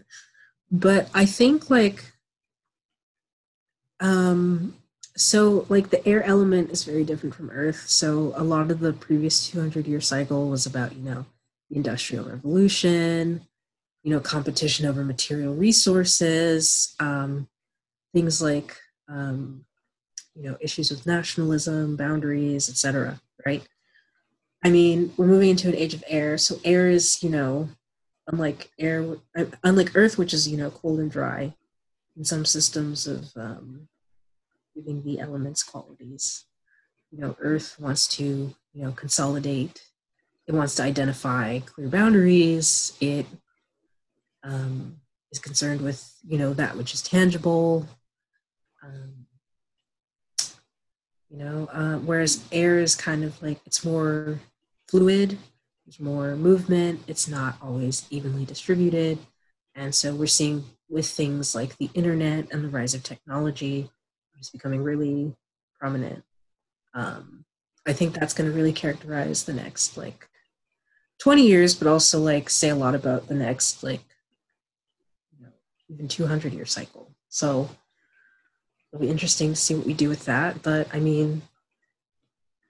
but 0.71 1.09
i 1.13 1.25
think 1.25 1.69
like 1.69 2.03
um 3.99 4.75
so 5.17 5.65
like 5.69 5.89
the 5.89 6.05
air 6.07 6.21
element 6.23 6.69
is 6.69 6.83
very 6.83 7.03
different 7.03 7.33
from 7.33 7.49
earth 7.49 7.87
so 7.87 8.33
a 8.35 8.43
lot 8.43 8.69
of 8.69 8.79
the 8.81 8.93
previous 8.93 9.49
200 9.49 9.87
year 9.87 10.01
cycle 10.01 10.49
was 10.49 10.65
about 10.65 10.93
you 10.95 11.01
know 11.01 11.25
Industrial 11.71 12.23
Revolution, 12.23 13.45
you 14.03 14.11
know, 14.11 14.19
competition 14.19 14.85
over 14.85 15.03
material 15.03 15.53
resources, 15.53 16.95
um, 16.99 17.47
things 18.13 18.41
like, 18.41 18.77
um, 19.09 19.65
you 20.35 20.43
know, 20.43 20.57
issues 20.59 20.91
with 20.91 21.05
nationalism, 21.05 21.95
boundaries, 21.95 22.69
etc. 22.69 23.19
Right? 23.45 23.67
I 24.63 24.69
mean, 24.69 25.13
we're 25.17 25.27
moving 25.27 25.49
into 25.49 25.67
an 25.67 25.75
age 25.75 25.93
of 25.93 26.03
air, 26.07 26.37
so 26.37 26.59
air 26.63 26.89
is, 26.89 27.21
you 27.23 27.29
know, 27.29 27.69
unlike 28.27 28.71
air, 28.79 29.17
unlike 29.63 29.91
Earth, 29.95 30.17
which 30.17 30.33
is, 30.33 30.47
you 30.47 30.57
know, 30.57 30.71
cold 30.71 30.99
and 30.99 31.11
dry. 31.11 31.53
In 32.17 32.23
some 32.23 32.45
systems 32.45 33.07
of 33.07 33.35
um, 33.35 33.89
giving 34.73 35.03
the 35.03 35.19
elements 35.19 35.63
qualities 35.63 36.45
you 37.15 37.21
know 37.21 37.35
earth 37.39 37.79
wants 37.79 38.07
to 38.07 38.53
you 38.73 38.83
know 38.83 38.91
consolidate 38.91 39.81
it 40.47 40.53
wants 40.53 40.75
to 40.75 40.83
identify 40.83 41.59
clear 41.59 41.87
boundaries. 41.87 42.95
It 42.99 43.25
um, 44.43 44.97
is 45.31 45.39
concerned 45.39 45.81
with 45.81 46.13
you 46.27 46.37
know 46.37 46.53
that 46.53 46.77
which 46.77 46.93
is 46.93 47.01
tangible. 47.01 47.87
Um, 48.83 49.25
you 51.29 51.37
know 51.37 51.67
uh, 51.73 51.97
whereas 51.97 52.43
air 52.51 52.79
is 52.79 52.95
kind 52.95 53.23
of 53.23 53.41
like 53.41 53.59
it's 53.65 53.83
more 53.83 54.39
fluid 54.87 55.37
there's 55.85 55.99
more 55.99 56.35
movement 56.35 57.01
it's 57.07 57.27
not 57.27 57.57
always 57.61 58.05
evenly 58.09 58.45
distributed. 58.45 59.19
And 59.75 59.93
so 59.93 60.15
we're 60.15 60.27
seeing 60.27 60.63
with 60.89 61.07
things 61.07 61.53
like 61.53 61.77
the 61.77 61.89
internet 61.93 62.47
and 62.51 62.63
the 62.63 62.69
rise 62.69 62.93
of 62.93 63.03
technology 63.03 63.89
is 64.39 64.49
becoming 64.49 64.81
really 64.81 65.35
prominent. 65.79 66.23
Um, 66.93 67.45
I 67.85 67.93
think 67.93 68.13
that's 68.13 68.33
going 68.33 68.49
to 68.49 68.55
really 68.55 68.73
characterize 68.73 69.43
the 69.43 69.53
next 69.53 69.97
like 69.97 70.27
20 71.25 71.41
years, 71.41 71.73
but 71.73 71.87
also 71.87 72.19
like 72.19 72.51
say 72.51 72.69
a 72.69 72.75
lot 72.75 72.93
about 72.93 73.27
the 73.27 73.33
next 73.33 73.81
like 73.81 74.03
you 75.35 75.43
know, 75.43 75.51
even 75.89 76.07
200 76.07 76.53
year 76.53 76.67
cycle. 76.67 77.09
So 77.29 77.67
it'll 78.93 79.01
be 79.01 79.09
interesting 79.09 79.49
to 79.49 79.55
see 79.55 79.73
what 79.73 79.87
we 79.87 79.95
do 79.95 80.07
with 80.07 80.25
that. 80.25 80.61
But 80.61 80.87
I 80.93 80.99
mean, 80.99 81.41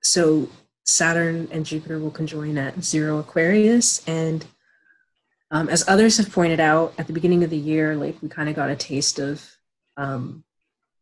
so 0.01 0.47
Saturn 0.85 1.49
and 1.51 1.65
Jupiter 1.65 1.99
will 1.99 2.11
conjoin 2.11 2.57
at 2.57 2.81
zero 2.81 3.19
Aquarius. 3.19 4.01
And 4.07 4.45
um, 5.51 5.67
as 5.67 5.85
others 5.89 6.15
have 6.15 6.31
pointed 6.31 6.61
out 6.61 6.93
at 6.97 7.07
the 7.07 7.13
beginning 7.13 7.43
of 7.43 7.49
the 7.49 7.57
year, 7.57 7.97
like 7.97 8.15
we 8.21 8.29
kind 8.29 8.47
of 8.47 8.55
got 8.55 8.69
a 8.69 8.75
taste 8.77 9.19
of 9.19 9.45
um, 9.97 10.45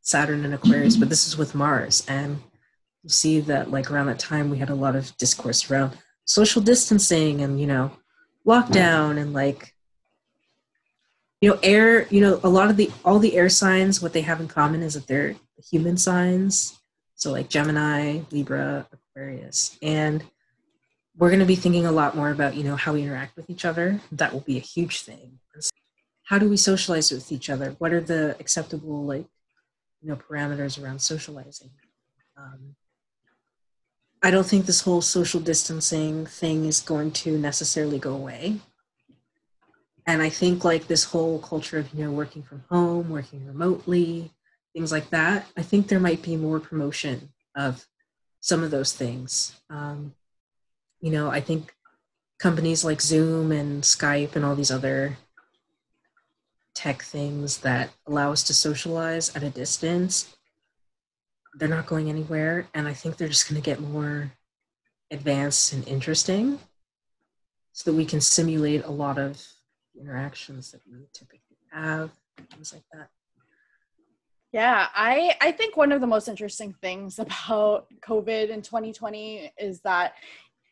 Saturn 0.01 0.43
and 0.43 0.55
Aquarius, 0.55 0.98
but 0.98 1.07
this 1.07 1.27
is 1.27 1.38
with 1.38 1.53
Mars. 1.53 2.03
And 2.07 2.41
you 3.03 3.10
see 3.10 3.41
that 3.41 3.69
like 3.69 3.91
around 3.91 4.07
that 4.07 4.17
time 4.17 4.50
we 4.50 4.57
had 4.57 4.72
a 4.72 4.75
lot 4.75 4.95
of 4.95 5.15
discourse 5.17 5.69
around 5.69 5.95
social 6.25 6.62
distancing 6.62 7.42
and 7.42 7.60
you 7.60 7.68
know 7.68 7.92
lockdown 8.46 9.18
and 9.18 9.34
like 9.34 9.74
you 11.42 11.50
know 11.50 11.60
air 11.63 12.08
you 12.08 12.22
know 12.22 12.39
a 12.44 12.50
lot 12.50 12.70
of 12.70 12.77
the 12.77 12.89
all 13.03 13.20
the 13.20 13.36
air 13.36 13.50
signs 13.50 14.01
what 14.01 14.13
they 14.13 14.22
have 14.22 14.39
in 14.39 14.48
common 14.48 14.82
is 14.82 14.94
that 14.94 15.08
they're 15.08 15.36
human 15.70 15.98
signs. 15.98 16.80
So 17.15 17.32
like 17.32 17.50
gemini 17.50 18.22
libra 18.32 18.88
aquarius. 18.92 19.77
And 19.82 20.24
we're 21.18 21.30
going 21.30 21.39
to 21.39 21.46
be 21.46 21.56
thinking 21.56 21.86
a 21.86 21.92
lot 21.92 22.15
more 22.15 22.32
about 22.32 22.56
you 22.56 22.63
know 22.63 22.75
how 22.75 22.94
we 22.94 23.03
interact 23.03 23.36
with 23.36 23.50
each 23.50 23.65
other. 23.65 24.00
That 24.12 24.34
will 24.34 24.42
be 24.42 24.58
a 24.58 24.62
huge 24.62 25.01
thing. 25.01 25.40
How 26.25 26.40
do 26.40 26.50
we 26.50 26.57
socialize 26.57 27.12
with 27.12 27.31
each 27.31 27.50
other? 27.50 27.75
What 27.79 27.92
are 27.92 28.01
the 28.01 28.36
acceptable 28.40 29.05
like 29.05 29.25
you 30.01 30.09
know 30.09 30.16
parameters 30.16 30.81
around 30.81 31.00
socializing? 31.00 31.72
Um, 32.38 32.75
I 34.25 34.31
don't 34.31 34.46
think 34.46 34.66
this 34.66 34.81
whole 34.81 35.01
social 35.01 35.42
distancing 35.42 36.25
thing 36.25 36.64
is 36.64 36.79
going 36.79 37.12
to 37.12 37.38
necessarily 37.38 38.00
go 38.00 38.14
away. 38.14 38.55
And 40.07 40.22
I 40.22 40.29
think 40.29 40.64
like 40.64 40.88
this 40.88 41.03
whole 41.03 41.40
culture 41.40 41.77
of, 41.77 41.94
you 41.94 42.05
know, 42.05 42.12
working 42.12 42.42
from 42.42 42.64
home, 42.70 43.09
working 43.09 43.46
remotely, 43.46 44.31
things 44.74 44.94
like 44.94 45.09
that, 45.09 45.46
I 45.57 45.62
think 45.62 45.88
there 45.88 46.00
might 46.00 46.22
be 46.22 46.38
more 46.38 46.62
promotion 46.62 47.33
of 47.53 47.86
some 48.40 48.64
of 48.64 48.72
those 48.72 48.94
things. 48.94 49.59
Um, 49.70 50.14
you 51.01 51.12
know, 51.12 51.29
I 51.29 51.42
think 51.42 51.75
companies 52.40 52.86
like 52.86 53.01
Zoom 53.01 53.51
and 53.51 53.83
Skype 53.83 54.38
and 54.38 54.46
all 54.46 54.55
these 54.55 54.72
other 54.72 55.18
tech 56.74 57.03
things 57.03 57.59
that 57.59 57.90
allow 58.07 58.31
us 58.31 58.44
to 58.44 58.53
socialize 58.53 59.36
at 59.36 59.44
a 59.44 59.50
distance 59.50 60.33
they're 61.55 61.68
not 61.68 61.85
going 61.85 62.09
anywhere 62.09 62.68
and 62.74 62.87
i 62.87 62.94
think 62.94 63.18
they're 63.18 63.27
just 63.27 63.50
going 63.50 63.61
to 63.61 63.66
get 63.66 63.79
more 63.79 64.31
advanced 65.11 65.74
and 65.74 65.87
interesting 65.87 66.59
so 67.72 67.89
that 67.89 67.98
we 67.98 68.05
can 68.05 68.22
simulate 68.22 68.83
a 68.85 68.92
lot 68.92 69.18
of 69.18 69.42
interactions 70.00 70.72
that 70.72 70.81
we 70.89 71.05
typically 71.13 71.57
have 71.72 72.11
things 72.51 72.74
like 72.74 72.83
that. 72.92 73.09
Yeah 74.51 74.87
i 74.96 75.35
i 75.42 75.51
think 75.51 75.77
one 75.77 75.92
of 75.92 76.01
the 76.01 76.07
most 76.07 76.27
interesting 76.27 76.74
things 76.81 77.20
about 77.20 77.87
covid 78.01 78.50
in 78.50 78.61
2020 78.61 79.51
is 79.59 79.81
that 79.81 80.13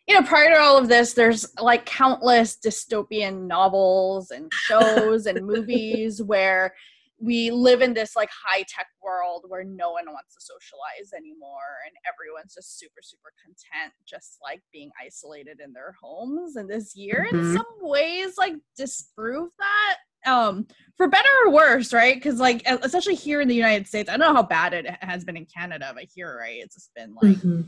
you 0.07 0.19
know 0.19 0.25
prior 0.25 0.49
to 0.49 0.59
all 0.59 0.77
of 0.77 0.87
this 0.87 1.13
there's 1.13 1.47
like 1.59 1.85
countless 1.85 2.57
dystopian 2.63 3.47
novels 3.47 4.31
and 4.31 4.51
shows 4.67 5.25
and 5.25 5.45
movies 5.45 6.21
where 6.21 6.73
we 7.21 7.51
live 7.51 7.81
in 7.81 7.93
this 7.93 8.15
like 8.15 8.29
high 8.29 8.63
tech 8.67 8.87
world 9.03 9.45
where 9.47 9.63
no 9.63 9.91
one 9.91 10.05
wants 10.07 10.33
to 10.33 10.41
socialize 10.41 11.13
anymore 11.15 11.79
and 11.85 11.95
everyone's 12.11 12.55
just 12.55 12.79
super 12.79 13.01
super 13.01 13.31
content 13.43 13.93
just 14.07 14.37
like 14.43 14.61
being 14.73 14.89
isolated 15.03 15.59
in 15.63 15.71
their 15.71 15.95
homes 16.01 16.55
and 16.55 16.69
this 16.69 16.95
year. 16.95 17.27
Mm-hmm. 17.31 17.39
in 17.39 17.53
some 17.55 17.65
ways 17.81 18.37
like 18.37 18.55
disprove 18.75 19.51
that 19.59 19.97
um 20.29 20.67
for 20.97 21.07
better 21.07 21.29
or 21.45 21.51
worse 21.51 21.93
right? 21.93 22.15
Because 22.15 22.39
like 22.39 22.63
especially 22.65 23.15
here 23.15 23.41
in 23.41 23.47
the 23.47 23.55
united 23.55 23.87
states 23.87 24.09
i 24.09 24.17
don't 24.17 24.19
know 24.19 24.33
how 24.33 24.43
bad 24.43 24.73
it 24.73 24.85
has 25.01 25.23
been 25.23 25.37
in 25.37 25.45
canada 25.45 25.91
but 25.93 26.05
here 26.13 26.37
right 26.39 26.59
it's 26.61 26.75
just 26.75 26.93
been 26.95 27.15
like 27.21 27.37
mm-hmm 27.37 27.61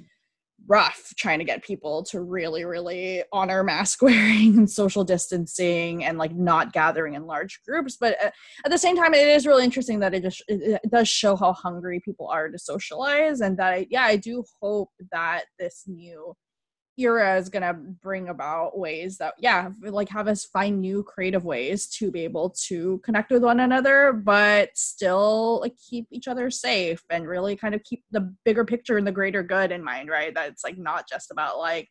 rough 0.67 1.13
trying 1.17 1.39
to 1.39 1.45
get 1.45 1.63
people 1.63 2.03
to 2.03 2.21
really 2.21 2.63
really 2.63 3.23
honor 3.31 3.63
mask 3.63 4.01
wearing 4.01 4.57
and 4.57 4.69
social 4.69 5.03
distancing 5.03 6.03
and 6.03 6.17
like 6.17 6.33
not 6.33 6.73
gathering 6.73 7.15
in 7.15 7.25
large 7.25 7.59
groups 7.67 7.97
but 7.99 8.15
uh, 8.23 8.31
at 8.65 8.71
the 8.71 8.77
same 8.77 8.95
time 8.95 9.13
it 9.13 9.27
is 9.27 9.45
really 9.45 9.63
interesting 9.63 9.99
that 9.99 10.13
it 10.13 10.23
just 10.23 10.43
it, 10.47 10.81
does 10.89 11.07
show 11.07 11.35
how 11.35 11.53
hungry 11.53 11.99
people 12.03 12.27
are 12.27 12.49
to 12.49 12.57
socialize 12.57 13.41
and 13.41 13.57
that 13.57 13.73
I, 13.73 13.87
yeah 13.89 14.03
i 14.03 14.15
do 14.15 14.43
hope 14.61 14.89
that 15.11 15.43
this 15.59 15.83
new 15.87 16.33
era 16.97 17.37
is 17.37 17.49
going 17.49 17.63
to 17.63 17.73
bring 17.73 18.29
about 18.29 18.77
ways 18.77 19.17
that 19.17 19.33
yeah 19.39 19.69
like 19.81 20.09
have 20.09 20.27
us 20.27 20.45
find 20.45 20.79
new 20.79 21.01
creative 21.01 21.43
ways 21.43 21.87
to 21.87 22.11
be 22.11 22.23
able 22.23 22.51
to 22.51 22.99
connect 22.99 23.31
with 23.31 23.43
one 23.43 23.61
another 23.61 24.13
but 24.13 24.69
still 24.75 25.59
like 25.61 25.73
keep 25.77 26.05
each 26.11 26.27
other 26.27 26.51
safe 26.51 27.03
and 27.09 27.27
really 27.27 27.55
kind 27.55 27.73
of 27.73 27.83
keep 27.83 28.03
the 28.11 28.33
bigger 28.45 28.63
picture 28.63 28.97
and 28.97 29.07
the 29.07 29.11
greater 29.11 29.41
good 29.41 29.71
in 29.71 29.83
mind 29.83 30.09
right? 30.09 30.33
That 30.33 30.49
it's 30.49 30.63
like 30.63 30.77
not 30.77 31.09
just 31.09 31.31
about 31.31 31.57
like 31.57 31.89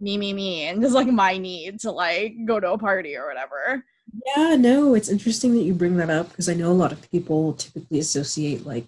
me 0.00 0.16
me 0.18 0.32
me 0.32 0.64
and 0.64 0.82
just 0.82 0.94
like 0.94 1.08
my 1.08 1.36
need 1.38 1.80
to 1.80 1.90
like 1.90 2.34
go 2.46 2.60
to 2.60 2.72
a 2.72 2.78
party 2.78 3.16
or 3.16 3.26
whatever. 3.26 3.84
Yeah 4.26 4.56
no 4.56 4.94
it's 4.94 5.08
interesting 5.08 5.54
that 5.54 5.62
you 5.62 5.74
bring 5.74 5.96
that 5.96 6.10
up 6.10 6.28
because 6.28 6.48
i 6.48 6.54
know 6.54 6.70
a 6.70 6.72
lot 6.72 6.92
of 6.92 7.10
people 7.10 7.54
typically 7.54 7.98
associate 7.98 8.66
like 8.66 8.86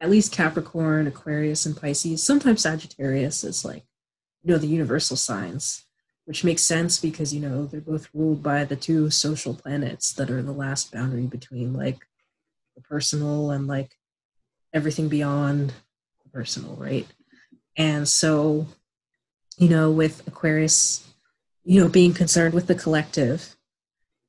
at 0.00 0.10
least 0.10 0.32
capricorn 0.32 1.06
aquarius 1.06 1.64
and 1.64 1.76
pisces 1.76 2.22
sometimes 2.22 2.62
sagittarius 2.62 3.42
is 3.42 3.64
like 3.64 3.84
you 4.42 4.52
know 4.52 4.58
the 4.58 4.66
universal 4.66 5.16
signs 5.16 5.84
which 6.24 6.44
makes 6.44 6.62
sense 6.62 7.00
because 7.00 7.34
you 7.34 7.40
know 7.40 7.66
they're 7.66 7.80
both 7.80 8.08
ruled 8.14 8.42
by 8.42 8.64
the 8.64 8.76
two 8.76 9.10
social 9.10 9.54
planets 9.54 10.12
that 10.12 10.30
are 10.30 10.42
the 10.42 10.52
last 10.52 10.92
boundary 10.92 11.26
between 11.26 11.72
like 11.72 12.06
the 12.76 12.82
personal 12.82 13.50
and 13.50 13.66
like 13.66 13.96
everything 14.72 15.08
beyond 15.08 15.72
the 16.22 16.30
personal 16.32 16.76
right? 16.76 17.06
And 17.76 18.08
so 18.08 18.66
you 19.58 19.68
know 19.68 19.90
with 19.90 20.26
aquarius 20.26 21.06
you 21.64 21.80
know 21.80 21.88
being 21.88 22.14
concerned 22.14 22.54
with 22.54 22.66
the 22.66 22.74
collective 22.74 23.56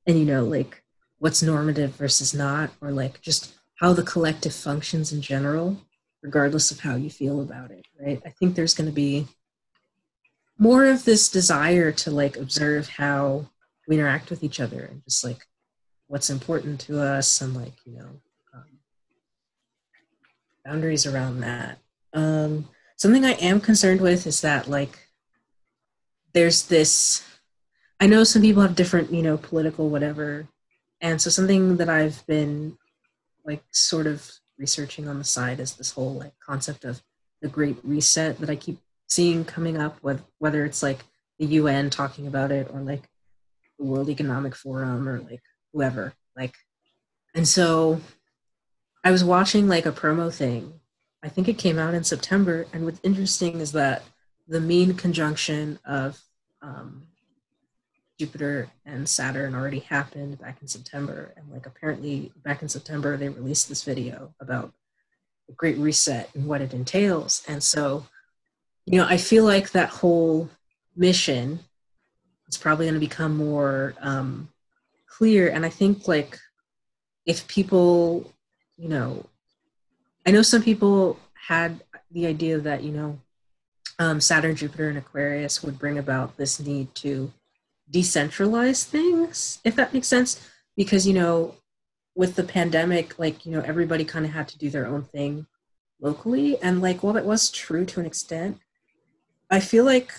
and 0.06 0.18
you 0.18 0.24
know 0.24 0.44
like 0.44 0.82
what's 1.18 1.42
normative 1.42 1.94
versus 1.94 2.34
not 2.34 2.70
or 2.80 2.90
like 2.90 3.20
just 3.20 3.54
how 3.76 3.92
the 3.92 4.02
collective 4.02 4.54
functions 4.54 5.12
in 5.12 5.22
general 5.22 5.76
regardless 6.22 6.70
of 6.70 6.80
how 6.80 6.96
you 6.96 7.08
feel 7.08 7.40
about 7.40 7.70
it 7.70 7.86
right? 8.00 8.20
I 8.26 8.30
think 8.30 8.54
there's 8.54 8.74
going 8.74 8.88
to 8.88 8.94
be 8.94 9.26
more 10.62 10.86
of 10.86 11.04
this 11.04 11.28
desire 11.28 11.90
to 11.90 12.10
like 12.12 12.36
observe 12.36 12.88
how 12.88 13.48
we 13.88 13.96
interact 13.96 14.30
with 14.30 14.44
each 14.44 14.60
other 14.60 14.82
and 14.84 15.02
just 15.02 15.24
like 15.24 15.48
what's 16.06 16.30
important 16.30 16.78
to 16.78 17.00
us 17.02 17.40
and 17.40 17.52
like 17.56 17.74
you 17.84 17.96
know 17.98 18.20
um, 18.54 18.78
boundaries 20.64 21.04
around 21.04 21.40
that. 21.40 21.78
Um, 22.12 22.68
something 23.02 23.24
i 23.24 23.32
am 23.32 23.60
concerned 23.60 24.00
with 24.00 24.28
is 24.28 24.42
that 24.42 24.68
like 24.68 25.08
there's 26.34 26.66
this 26.66 27.24
i 27.98 28.06
know 28.06 28.22
some 28.22 28.42
people 28.42 28.62
have 28.62 28.76
different 28.76 29.12
you 29.12 29.22
know 29.22 29.36
political 29.36 29.88
whatever 29.88 30.46
and 31.00 31.20
so 31.20 31.28
something 31.28 31.78
that 31.78 31.88
i've 31.88 32.24
been 32.28 32.78
like 33.44 33.64
sort 33.72 34.06
of 34.06 34.30
researching 34.56 35.08
on 35.08 35.18
the 35.18 35.24
side 35.24 35.58
is 35.58 35.74
this 35.74 35.90
whole 35.90 36.14
like 36.14 36.34
concept 36.38 36.84
of 36.84 37.02
the 37.40 37.48
great 37.48 37.76
reset 37.82 38.38
that 38.38 38.50
i 38.50 38.54
keep 38.54 38.78
seeing 39.12 39.44
coming 39.44 39.76
up 39.76 40.02
with 40.02 40.22
whether 40.38 40.64
it's 40.64 40.82
like 40.82 41.00
the 41.38 41.46
UN 41.46 41.90
talking 41.90 42.26
about 42.26 42.50
it 42.50 42.68
or 42.72 42.80
like 42.80 43.02
the 43.78 43.84
World 43.84 44.08
Economic 44.08 44.54
Forum 44.54 45.08
or 45.08 45.20
like 45.20 45.42
whoever. 45.72 46.14
Like, 46.36 46.54
and 47.34 47.46
so 47.46 48.00
I 49.04 49.10
was 49.10 49.24
watching 49.24 49.68
like 49.68 49.86
a 49.86 49.92
promo 49.92 50.32
thing. 50.32 50.80
I 51.22 51.28
think 51.28 51.48
it 51.48 51.58
came 51.58 51.78
out 51.78 51.94
in 51.94 52.04
September. 52.04 52.66
And 52.72 52.84
what's 52.84 53.00
interesting 53.02 53.60
is 53.60 53.72
that 53.72 54.02
the 54.48 54.60
mean 54.60 54.94
conjunction 54.94 55.78
of 55.84 56.20
um, 56.62 57.06
Jupiter 58.18 58.68
and 58.84 59.08
Saturn 59.08 59.54
already 59.54 59.80
happened 59.80 60.38
back 60.38 60.58
in 60.62 60.68
September. 60.68 61.32
And 61.36 61.50
like 61.50 61.66
apparently 61.66 62.32
back 62.44 62.62
in 62.62 62.68
September, 62.68 63.16
they 63.16 63.28
released 63.28 63.68
this 63.68 63.82
video 63.82 64.34
about 64.40 64.72
the 65.48 65.54
Great 65.54 65.76
Reset 65.78 66.30
and 66.34 66.46
what 66.46 66.60
it 66.60 66.72
entails. 66.72 67.42
And 67.48 67.62
so, 67.62 68.06
you 68.86 68.98
know, 68.98 69.06
I 69.06 69.16
feel 69.16 69.44
like 69.44 69.70
that 69.70 69.88
whole 69.88 70.50
mission 70.96 71.60
is 72.48 72.56
probably 72.56 72.86
going 72.86 72.94
to 72.94 73.00
become 73.00 73.36
more 73.36 73.94
um, 74.00 74.48
clear. 75.06 75.48
And 75.48 75.64
I 75.64 75.68
think 75.68 76.08
like 76.08 76.38
if 77.26 77.46
people, 77.46 78.32
you 78.76 78.88
know, 78.88 79.24
I 80.26 80.30
know 80.30 80.42
some 80.42 80.62
people 80.62 81.18
had 81.34 81.82
the 82.10 82.26
idea 82.26 82.58
that, 82.58 82.82
you 82.82 82.92
know, 82.92 83.18
um, 83.98 84.20
Saturn, 84.20 84.56
Jupiter, 84.56 84.88
and 84.88 84.98
Aquarius 84.98 85.62
would 85.62 85.78
bring 85.78 85.98
about 85.98 86.36
this 86.36 86.58
need 86.58 86.94
to 86.96 87.32
decentralize 87.90 88.84
things, 88.84 89.60
if 89.64 89.76
that 89.76 89.92
makes 89.92 90.08
sense. 90.08 90.48
Because, 90.76 91.06
you 91.06 91.14
know, 91.14 91.54
with 92.14 92.34
the 92.34 92.44
pandemic, 92.44 93.18
like, 93.18 93.44
you 93.44 93.52
know, 93.52 93.60
everybody 93.60 94.04
kind 94.04 94.24
of 94.24 94.32
had 94.32 94.48
to 94.48 94.58
do 94.58 94.70
their 94.70 94.86
own 94.86 95.02
thing 95.02 95.46
locally. 96.00 96.60
And, 96.62 96.82
like, 96.82 97.02
while 97.02 97.12
that 97.12 97.24
was 97.24 97.50
true 97.50 97.84
to 97.86 98.00
an 98.00 98.06
extent, 98.06 98.58
I 99.52 99.60
feel 99.60 99.84
like 99.84 100.10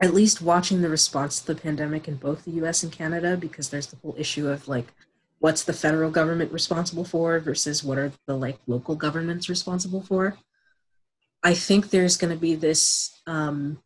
at 0.00 0.14
least 0.14 0.40
watching 0.40 0.80
the 0.80 0.88
response 0.88 1.40
to 1.40 1.46
the 1.52 1.60
pandemic 1.60 2.08
in 2.08 2.14
both 2.14 2.46
the 2.46 2.52
US 2.62 2.82
and 2.82 2.90
Canada, 2.90 3.36
because 3.36 3.68
there's 3.68 3.88
the 3.88 3.96
whole 3.96 4.14
issue 4.16 4.48
of 4.48 4.66
like, 4.66 4.86
what's 5.40 5.64
the 5.64 5.74
federal 5.74 6.10
government 6.10 6.52
responsible 6.52 7.04
for 7.04 7.38
versus 7.40 7.84
what 7.84 7.98
are 7.98 8.12
the 8.26 8.36
like 8.36 8.58
local 8.66 8.94
governments 8.94 9.48
responsible 9.48 10.02
for. 10.02 10.38
I 11.42 11.54
think 11.54 11.90
there's 11.90 12.16
going 12.16 12.32
to 12.32 12.40
be 12.40 12.54
this 12.54 13.20
um, 13.26 13.82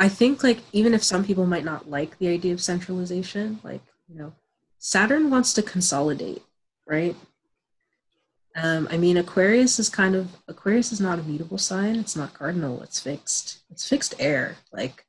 I 0.00 0.08
think 0.08 0.42
like 0.42 0.60
even 0.72 0.94
if 0.94 1.04
some 1.04 1.24
people 1.24 1.44
might 1.44 1.64
not 1.64 1.90
like 1.90 2.18
the 2.18 2.28
idea 2.28 2.54
of 2.54 2.62
centralization, 2.62 3.60
like 3.62 3.82
you 4.08 4.18
know, 4.18 4.32
Saturn 4.78 5.28
wants 5.28 5.52
to 5.52 5.62
consolidate, 5.62 6.42
right? 6.86 7.14
Um, 8.56 8.88
I 8.90 8.96
mean, 8.96 9.16
Aquarius 9.16 9.78
is 9.78 9.88
kind 9.88 10.14
of 10.14 10.28
Aquarius 10.48 10.92
is 10.92 11.00
not 11.00 11.18
a 11.18 11.22
mutable 11.22 11.58
sign. 11.58 11.96
It's 11.96 12.16
not 12.16 12.34
cardinal. 12.34 12.82
It's 12.82 13.00
fixed. 13.00 13.60
It's 13.70 13.88
fixed 13.88 14.14
air. 14.18 14.56
Like 14.72 15.06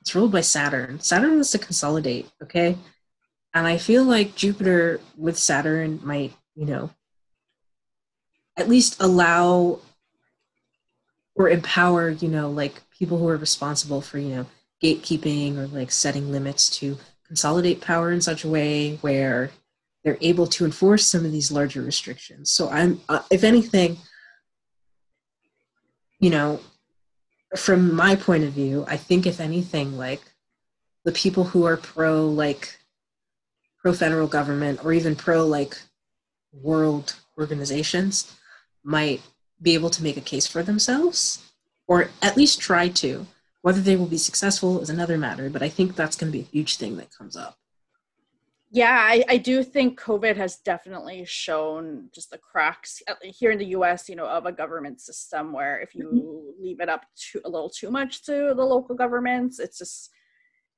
it's 0.00 0.14
ruled 0.14 0.32
by 0.32 0.40
Saturn. 0.40 1.00
Saturn 1.00 1.34
wants 1.34 1.50
to 1.50 1.58
consolidate. 1.58 2.30
Okay, 2.42 2.78
and 3.52 3.66
I 3.66 3.76
feel 3.76 4.04
like 4.04 4.34
Jupiter 4.34 5.00
with 5.16 5.36
Saturn 5.38 6.00
might, 6.02 6.32
you 6.54 6.64
know, 6.64 6.90
at 8.56 8.68
least 8.68 9.00
allow 9.00 9.80
or 11.34 11.48
empower, 11.48 12.10
you 12.10 12.28
know, 12.28 12.50
like 12.50 12.82
people 12.90 13.18
who 13.18 13.28
are 13.28 13.36
responsible 13.36 14.00
for 14.00 14.18
you 14.18 14.34
know 14.34 14.46
gatekeeping 14.82 15.56
or 15.56 15.66
like 15.66 15.90
setting 15.90 16.32
limits 16.32 16.70
to 16.78 16.98
consolidate 17.26 17.80
power 17.80 18.10
in 18.10 18.20
such 18.20 18.44
a 18.44 18.48
way 18.48 18.96
where 18.96 19.50
they're 20.04 20.18
able 20.20 20.46
to 20.46 20.64
enforce 20.64 21.06
some 21.06 21.24
of 21.24 21.32
these 21.32 21.52
larger 21.52 21.82
restrictions 21.82 22.50
so 22.50 22.68
i'm 22.70 23.00
uh, 23.08 23.20
if 23.30 23.44
anything 23.44 23.98
you 26.18 26.30
know 26.30 26.60
from 27.56 27.94
my 27.94 28.16
point 28.16 28.44
of 28.44 28.52
view 28.52 28.84
i 28.88 28.96
think 28.96 29.26
if 29.26 29.40
anything 29.40 29.96
like 29.96 30.22
the 31.04 31.12
people 31.12 31.44
who 31.44 31.64
are 31.64 31.76
pro 31.76 32.26
like 32.26 32.78
pro 33.80 33.92
federal 33.92 34.28
government 34.28 34.84
or 34.84 34.92
even 34.92 35.16
pro 35.16 35.44
like 35.46 35.76
world 36.52 37.16
organizations 37.38 38.34
might 38.84 39.20
be 39.60 39.74
able 39.74 39.90
to 39.90 40.02
make 40.02 40.16
a 40.16 40.20
case 40.20 40.46
for 40.46 40.62
themselves 40.62 41.52
or 41.86 42.10
at 42.20 42.36
least 42.36 42.60
try 42.60 42.88
to. 42.88 43.26
Whether 43.62 43.80
they 43.80 43.96
will 43.96 44.06
be 44.06 44.18
successful 44.18 44.80
is 44.80 44.90
another 44.90 45.16
matter, 45.16 45.48
but 45.48 45.62
I 45.62 45.68
think 45.68 45.94
that's 45.94 46.16
going 46.16 46.32
to 46.32 46.36
be 46.36 46.44
a 46.44 46.50
huge 46.50 46.76
thing 46.76 46.96
that 46.96 47.16
comes 47.16 47.36
up. 47.36 47.58
Yeah, 48.74 48.98
I, 48.98 49.22
I 49.28 49.36
do 49.36 49.62
think 49.62 50.00
COVID 50.00 50.34
has 50.36 50.56
definitely 50.56 51.26
shown 51.26 52.08
just 52.14 52.30
the 52.30 52.38
cracks 52.38 53.02
here 53.22 53.50
in 53.50 53.58
the 53.58 53.66
US, 53.76 54.08
you 54.08 54.16
know, 54.16 54.26
of 54.26 54.46
a 54.46 54.52
government 54.52 54.98
system 54.98 55.52
where 55.52 55.78
if 55.80 55.94
you 55.94 56.06
mm-hmm. 56.06 56.64
leave 56.64 56.80
it 56.80 56.88
up 56.88 57.04
to 57.32 57.42
a 57.44 57.50
little 57.50 57.68
too 57.68 57.90
much 57.90 58.24
to 58.24 58.54
the 58.56 58.64
local 58.64 58.94
governments, 58.94 59.58
it's 59.58 59.76
just 59.76 60.08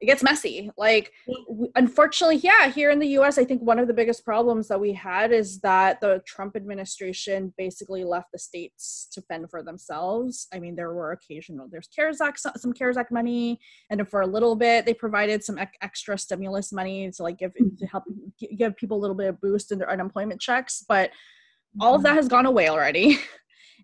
it 0.04 0.06
gets 0.06 0.22
messy. 0.22 0.70
Like, 0.76 1.12
unfortunately, 1.76 2.36
yeah, 2.36 2.68
here 2.68 2.90
in 2.90 2.98
the 2.98 3.08
US, 3.18 3.38
I 3.38 3.44
think 3.44 3.62
one 3.62 3.78
of 3.78 3.88
the 3.88 3.94
biggest 3.94 4.22
problems 4.22 4.68
that 4.68 4.78
we 4.78 4.92
had 4.92 5.32
is 5.32 5.60
that 5.60 5.98
the 6.02 6.22
Trump 6.26 6.56
administration 6.56 7.54
basically 7.56 8.04
left 8.04 8.30
the 8.30 8.38
states 8.38 9.08
to 9.12 9.22
fend 9.22 9.48
for 9.48 9.62
themselves. 9.62 10.46
I 10.52 10.58
mean, 10.58 10.76
there 10.76 10.92
were 10.92 11.12
occasional, 11.12 11.68
there's 11.70 11.88
CARES 11.88 12.20
Act, 12.20 12.40
some 12.56 12.74
CARES 12.74 12.98
Act 12.98 13.10
money, 13.12 13.58
and 13.88 14.06
for 14.06 14.20
a 14.20 14.26
little 14.26 14.56
bit, 14.56 14.84
they 14.84 14.92
provided 14.92 15.42
some 15.42 15.58
extra 15.80 16.18
stimulus 16.18 16.70
money 16.70 17.10
to 17.10 17.22
like 17.22 17.38
give 17.38 17.54
to 17.54 17.86
help 17.86 18.04
give 18.58 18.76
people 18.76 18.98
a 18.98 19.00
little 19.00 19.16
bit 19.16 19.28
of 19.28 19.40
boost 19.40 19.72
in 19.72 19.78
their 19.78 19.90
unemployment 19.90 20.38
checks. 20.38 20.84
But 20.86 21.12
all 21.80 21.94
of 21.94 22.00
mm-hmm. 22.00 22.08
that 22.08 22.16
has 22.16 22.28
gone 22.28 22.44
away 22.44 22.68
already. 22.68 23.18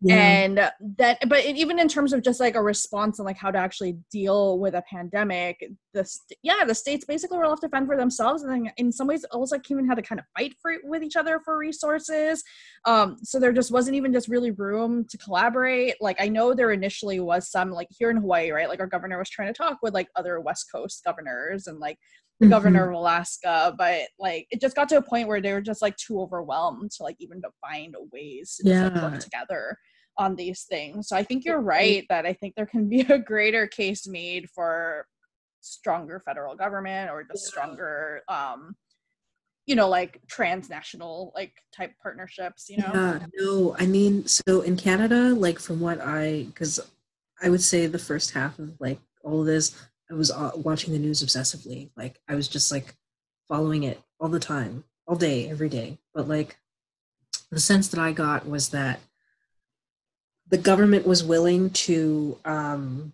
yeah. 0.02 0.14
and 0.16 0.70
that 0.96 1.18
but 1.28 1.44
even 1.44 1.78
in 1.78 1.88
terms 1.88 2.12
of 2.12 2.22
just 2.22 2.40
like 2.40 2.54
a 2.54 2.62
response 2.62 3.18
and 3.18 3.26
like 3.26 3.36
how 3.36 3.50
to 3.50 3.58
actually 3.58 3.98
deal 4.10 4.58
with 4.58 4.74
a 4.74 4.82
pandemic 4.90 5.62
the 5.92 6.04
st- 6.04 6.38
yeah 6.42 6.64
the 6.64 6.74
states 6.74 7.04
basically 7.04 7.38
were 7.38 7.48
left 7.48 7.62
to 7.62 7.68
fend 7.68 7.86
for 7.86 7.96
themselves. 7.96 8.42
And 8.42 8.52
then 8.52 8.72
in 8.76 8.92
some 8.92 9.06
ways 9.06 9.24
almost 9.32 9.52
like 9.52 9.68
even 9.70 9.86
had 9.86 9.96
to 9.96 10.02
kind 10.02 10.18
of 10.18 10.24
fight 10.36 10.54
for 10.60 10.74
with 10.84 11.02
each 11.02 11.16
other 11.16 11.40
for 11.44 11.58
resources. 11.58 12.42
Um 12.86 13.16
so 13.22 13.38
there 13.38 13.52
just 13.52 13.72
wasn't 13.72 13.96
even 13.96 14.12
just 14.12 14.28
really 14.28 14.50
room 14.52 15.04
to 15.10 15.18
collaborate. 15.18 15.96
Like 16.00 16.20
i 16.20 16.28
know 16.28 16.54
there 16.54 16.72
initially 16.72 17.20
was 17.20 17.50
some 17.50 17.70
like 17.70 17.88
here 17.90 18.10
in 18.10 18.16
hawaii 18.16 18.50
right? 18.50 18.68
Like 18.68 18.80
our 18.80 18.86
governor 18.86 19.18
was 19.18 19.30
trying 19.30 19.52
to 19.52 19.54
talk 19.54 19.78
with 19.82 19.94
like 19.94 20.08
other 20.16 20.40
west 20.40 20.66
coast 20.72 21.02
governors 21.04 21.66
and 21.66 21.78
like 21.78 21.98
mm-hmm. 22.40 22.50
governor 22.50 22.90
of 22.90 22.96
Alaska, 22.96 23.74
but 23.76 24.02
like 24.18 24.46
it 24.50 24.60
just 24.60 24.76
got 24.76 24.88
to 24.90 24.96
a 24.96 25.02
point 25.02 25.28
where 25.28 25.40
they 25.40 25.52
were 25.52 25.60
just 25.60 25.82
like 25.82 25.96
too 25.96 26.20
overwhelmed 26.20 26.90
to 26.92 27.02
like 27.02 27.16
even 27.18 27.40
to 27.42 27.48
find 27.60 27.94
ways 28.12 28.56
to 28.56 28.68
yeah. 28.68 28.88
like, 28.88 29.12
work 29.12 29.20
together 29.20 29.76
on 30.18 30.36
these 30.36 30.64
things. 30.64 31.08
So 31.08 31.16
I 31.16 31.22
think 31.22 31.44
you're 31.44 31.60
right 31.60 32.04
that 32.08 32.26
I 32.26 32.32
think 32.32 32.54
there 32.54 32.66
can 32.66 32.88
be 32.88 33.00
a 33.00 33.18
greater 33.18 33.66
case 33.66 34.06
made 34.06 34.48
for 34.54 35.06
stronger 35.60 36.22
federal 36.24 36.54
government 36.54 37.10
or 37.10 37.22
just 37.22 37.46
stronger 37.46 38.22
um 38.28 38.74
you 39.66 39.74
know 39.74 39.88
like 39.88 40.18
transnational 40.26 41.32
like 41.34 41.52
type 41.72 41.92
partnerships 42.02 42.68
you 42.68 42.78
know 42.78 42.90
yeah 42.94 43.26
no 43.38 43.76
i 43.78 43.86
mean 43.86 44.26
so 44.26 44.62
in 44.62 44.76
canada 44.76 45.34
like 45.34 45.58
from 45.58 45.78
what 45.80 46.00
i 46.00 46.44
because 46.46 46.80
i 47.42 47.48
would 47.48 47.62
say 47.62 47.86
the 47.86 47.98
first 47.98 48.30
half 48.30 48.58
of 48.58 48.72
like 48.80 48.98
all 49.22 49.40
of 49.40 49.46
this 49.46 49.76
i 50.10 50.14
was 50.14 50.30
uh, 50.30 50.50
watching 50.56 50.92
the 50.92 50.98
news 50.98 51.22
obsessively 51.22 51.90
like 51.96 52.20
i 52.28 52.34
was 52.34 52.48
just 52.48 52.70
like 52.70 52.94
following 53.48 53.82
it 53.82 54.00
all 54.18 54.28
the 54.28 54.40
time 54.40 54.84
all 55.06 55.16
day 55.16 55.48
every 55.48 55.68
day 55.68 55.98
but 56.14 56.28
like 56.28 56.56
the 57.50 57.60
sense 57.60 57.88
that 57.88 58.00
i 58.00 58.12
got 58.12 58.48
was 58.48 58.70
that 58.70 59.00
the 60.50 60.58
government 60.58 61.06
was 61.06 61.24
willing 61.24 61.70
to 61.70 62.36
um, 62.44 63.12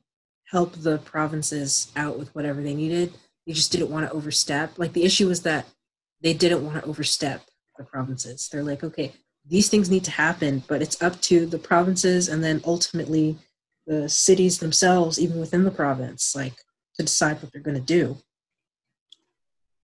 help 0.51 0.73
the 0.75 0.99
provinces 0.99 1.93
out 1.97 2.19
with 2.19 2.35
whatever 2.35 2.63
they 2.63 2.75
needed. 2.75 3.13
They 3.47 3.53
just 3.53 3.71
didn't 3.71 3.91
want 3.91 4.09
to 4.09 4.15
overstep. 4.15 4.79
Like 4.79 4.95
the 4.95 5.05
issue 5.05 5.29
was 5.29 5.43
that 5.43 5.67
they 6.23 6.33
didn't 6.33 6.65
want 6.65 6.83
to 6.83 6.89
overstep 6.89 7.43
the 7.77 7.85
provinces. 7.85 8.49
They're 8.51 8.65
like, 8.65 8.83
okay, 8.83 9.13
these 9.47 9.69
things 9.69 9.91
need 9.91 10.05
to 10.05 10.11
happen, 10.11 10.65
but 10.67 10.83
it's 10.83 11.01
up 11.03 11.21
to 11.23 11.47
the 11.47 11.59
provinces 11.59 12.29
and 12.29 12.43
then 12.43 12.63
ultimately 12.65 13.37
the 13.87 14.09
cities 14.09 14.59
themselves, 14.59 15.21
even 15.21 15.39
within 15.39 15.65
the 15.65 15.71
province, 15.71 16.35
like 16.35 16.55
to 16.99 17.05
decide 17.05 17.43
what 17.43 17.53
they're 17.53 17.63
going 17.63 17.77
to 17.77 17.81
do. 17.81 18.19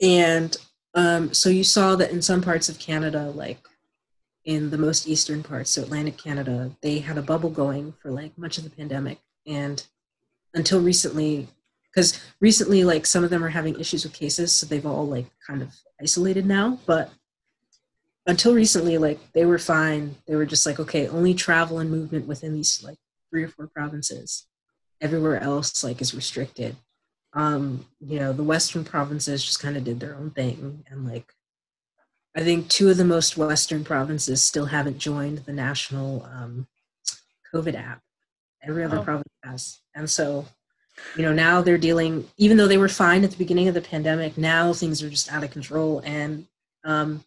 And 0.00 0.56
um, 0.94 1.32
so 1.32 1.48
you 1.48 1.64
saw 1.64 1.96
that 1.96 2.10
in 2.10 2.22
some 2.22 2.42
parts 2.42 2.68
of 2.68 2.78
Canada, 2.78 3.30
like 3.30 3.58
in 4.44 4.70
the 4.70 4.78
most 4.78 5.06
eastern 5.06 5.42
parts, 5.42 5.70
so 5.70 5.82
Atlantic 5.82 6.18
Canada, 6.18 6.72
they 6.82 6.98
had 6.98 7.18
a 7.18 7.22
bubble 7.22 7.50
going 7.50 7.94
for 8.00 8.10
like 8.10 8.36
much 8.36 8.58
of 8.58 8.64
the 8.64 8.70
pandemic. 8.70 9.18
And 9.46 9.84
until 10.54 10.80
recently, 10.80 11.48
because 11.90 12.18
recently, 12.40 12.84
like 12.84 13.06
some 13.06 13.22
of 13.22 13.30
them 13.30 13.44
are 13.44 13.50
having 13.50 13.78
issues 13.78 14.04
with 14.04 14.14
cases, 14.14 14.52
so 14.52 14.66
they've 14.66 14.86
all 14.86 15.06
like 15.06 15.26
kind 15.46 15.62
of 15.62 15.74
isolated 16.00 16.46
now. 16.46 16.78
But 16.86 17.10
until 18.26 18.54
recently, 18.54 18.98
like 18.98 19.20
they 19.32 19.44
were 19.44 19.58
fine. 19.58 20.16
They 20.26 20.36
were 20.36 20.46
just 20.46 20.64
like, 20.66 20.80
okay, 20.80 21.08
only 21.08 21.34
travel 21.34 21.78
and 21.78 21.90
movement 21.90 22.26
within 22.26 22.54
these 22.54 22.82
like 22.82 22.98
three 23.30 23.44
or 23.44 23.48
four 23.48 23.66
provinces. 23.68 24.46
Everywhere 25.00 25.40
else, 25.40 25.82
like, 25.82 26.00
is 26.00 26.14
restricted. 26.14 26.76
Um, 27.34 27.86
you 28.00 28.18
know, 28.18 28.32
the 28.32 28.42
western 28.42 28.84
provinces 28.84 29.44
just 29.44 29.60
kind 29.60 29.76
of 29.76 29.84
did 29.84 30.00
their 30.00 30.14
own 30.14 30.30
thing 30.30 30.84
and 30.90 31.06
like 31.08 31.32
I 32.34 32.42
think 32.42 32.68
two 32.68 32.88
of 32.88 32.96
the 32.96 33.04
most 33.04 33.36
Western 33.36 33.84
provinces 33.84 34.42
still 34.42 34.66
haven't 34.66 34.98
joined 34.98 35.38
the 35.38 35.52
national 35.52 36.24
um, 36.32 36.66
COVID 37.54 37.74
app. 37.74 38.00
Every 38.62 38.84
other 38.84 38.98
oh. 38.98 39.02
province 39.02 39.28
has. 39.44 39.80
And 39.94 40.08
so 40.08 40.46
you 41.16 41.22
know 41.22 41.32
now 41.32 41.62
they're 41.62 41.78
dealing 41.78 42.28
even 42.36 42.56
though 42.56 42.68
they 42.68 42.78
were 42.78 42.88
fine 42.88 43.24
at 43.24 43.30
the 43.30 43.36
beginning 43.36 43.66
of 43.66 43.74
the 43.74 43.80
pandemic 43.80 44.36
now 44.36 44.74
things 44.74 45.02
are 45.02 45.08
just 45.08 45.32
out 45.32 45.42
of 45.42 45.50
control 45.50 46.02
and 46.04 46.46
um, 46.84 47.24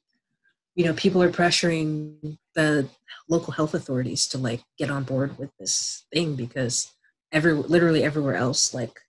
you 0.76 0.86
know 0.86 0.94
people 0.94 1.22
are 1.22 1.32
pressuring 1.32 2.38
the 2.54 2.88
local 3.28 3.54
health 3.54 3.74
authorities 3.74 4.28
to 4.28 4.38
like 4.38 4.62
get 4.78 4.92
on 4.92 5.04
board 5.04 5.38
with 5.40 5.50
this 5.60 6.06
thing 6.14 6.36
because 6.36 6.94
every 7.32 7.54
literally 7.54 8.04
everywhere 8.04 8.36
else 8.36 8.74
like 8.74 9.02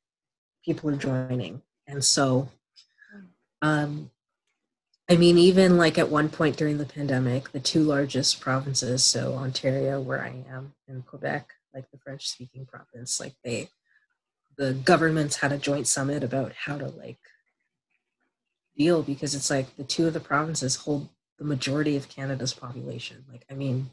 people 0.66 0.90
are 0.90 0.96
joining 0.96 1.62
and 1.86 2.04
so 2.04 2.48
um 3.62 4.10
i 5.08 5.16
mean 5.16 5.38
even 5.38 5.78
like 5.78 5.96
at 5.96 6.10
one 6.10 6.28
point 6.28 6.56
during 6.56 6.76
the 6.76 6.84
pandemic 6.84 7.52
the 7.52 7.60
two 7.60 7.82
largest 7.82 8.40
provinces 8.40 9.02
so 9.02 9.34
ontario 9.34 10.00
where 10.00 10.22
i 10.22 10.34
am 10.50 10.74
and 10.88 11.06
quebec 11.06 11.48
like 11.72 11.90
the 11.90 11.98
french 11.98 12.28
speaking 12.28 12.66
province 12.66 13.18
like 13.18 13.34
they 13.44 13.68
the 14.58 14.72
governments 14.72 15.36
had 15.36 15.52
a 15.52 15.58
joint 15.58 15.86
summit 15.86 16.24
about 16.24 16.52
how 16.52 16.76
to 16.76 16.88
like 16.88 17.18
deal 18.76 19.02
because 19.02 19.34
it's 19.34 19.50
like 19.50 19.76
the 19.76 19.84
two 19.84 20.06
of 20.06 20.12
the 20.12 20.20
provinces 20.20 20.76
hold 20.76 21.08
the 21.38 21.44
majority 21.44 21.96
of 21.96 22.08
Canada's 22.08 22.54
population. 22.54 23.24
Like, 23.30 23.44
I 23.50 23.54
mean, 23.54 23.90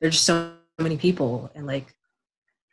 there's 0.00 0.14
just 0.14 0.26
so 0.26 0.52
many 0.78 0.96
people, 0.96 1.50
and 1.54 1.66
like, 1.66 1.94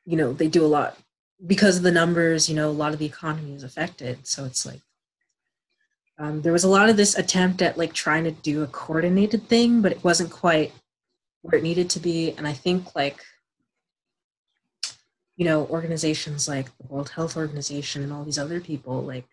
you 0.06 0.18
know, 0.18 0.34
they 0.34 0.48
do 0.48 0.66
a 0.66 0.68
lot 0.68 0.98
because 1.46 1.78
of 1.78 1.84
the 1.84 1.92
numbers. 1.92 2.50
You 2.50 2.56
know, 2.56 2.70
a 2.70 2.72
lot 2.72 2.94
of 2.94 3.00
the 3.00 3.06
economy 3.06 3.54
is 3.54 3.64
affected. 3.64 4.26
So 4.28 4.46
it's 4.46 4.66
like, 4.66 4.82
um, 6.18 6.42
there 6.42 6.54
was 6.54 6.64
a 6.64 6.70
lot 6.70 6.90
of 6.90 6.98
this 6.98 7.18
attempt 7.18 7.62
at 7.62 7.78
like 7.78 7.94
trying 7.94 8.24
to 8.26 8.32
do 8.32 8.64
a 8.64 8.68
coordinated 8.68 9.48
thing, 9.48 9.82
but 9.82 9.92
it 9.92 10.04
wasn't 10.04 10.32
quite 10.32 10.72
where 11.42 11.58
it 11.58 11.64
needed 11.64 11.90
to 11.92 12.00
be. 12.00 12.32
And 12.38 12.48
I 12.48 12.54
think 12.54 12.96
like, 12.96 13.24
you 15.36 15.46
know, 15.46 15.66
organizations 15.68 16.48
like 16.48 16.66
the 16.78 16.88
World 16.88 17.10
Health 17.10 17.36
Organization 17.36 18.04
and 18.04 18.14
all 18.14 18.24
these 18.24 18.38
other 18.38 18.60
people, 18.60 19.02
like, 19.02 19.26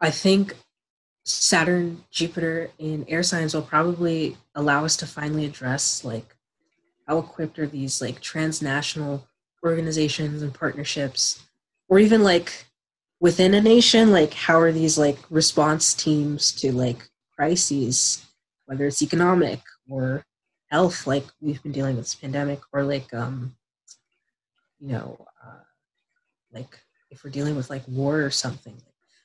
I 0.00 0.10
think 0.10 0.54
Saturn, 1.24 2.04
Jupiter 2.10 2.70
in 2.78 3.04
air 3.08 3.22
signs 3.22 3.54
will 3.54 3.62
probably 3.62 4.36
allow 4.54 4.84
us 4.84 4.96
to 4.98 5.06
finally 5.06 5.44
address 5.44 6.04
like 6.04 6.36
how 7.08 7.18
equipped 7.18 7.58
are 7.58 7.66
these 7.66 8.00
like 8.00 8.20
transnational 8.20 9.26
organizations 9.64 10.42
and 10.42 10.52
partnerships, 10.52 11.42
or 11.88 11.98
even 11.98 12.22
like 12.22 12.66
within 13.20 13.54
a 13.54 13.60
nation, 13.60 14.10
like 14.10 14.34
how 14.34 14.58
are 14.60 14.72
these 14.72 14.98
like 14.98 15.18
response 15.30 15.94
teams 15.94 16.52
to 16.52 16.72
like 16.72 17.08
crises, 17.34 18.24
whether 18.66 18.86
it's 18.86 19.02
economic 19.02 19.60
or 19.88 20.24
health, 20.70 21.06
like 21.06 21.24
we've 21.40 21.62
been 21.62 21.72
dealing 21.72 21.96
with 21.96 22.04
this 22.04 22.14
pandemic, 22.14 22.60
or 22.72 22.82
like 22.82 23.12
um, 23.14 23.56
you 24.78 24.88
know, 24.88 25.26
uh, 25.44 25.64
like 26.52 26.78
if 27.10 27.24
we're 27.24 27.30
dealing 27.30 27.56
with 27.56 27.70
like 27.70 27.86
war 27.88 28.22
or 28.22 28.30
something, 28.30 28.76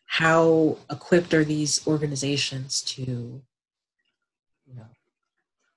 how 0.06 0.78
equipped 0.90 1.34
are 1.34 1.44
these 1.44 1.86
organizations 1.88 2.82
to 2.82 3.02
you 3.02 4.76
know 4.76 4.86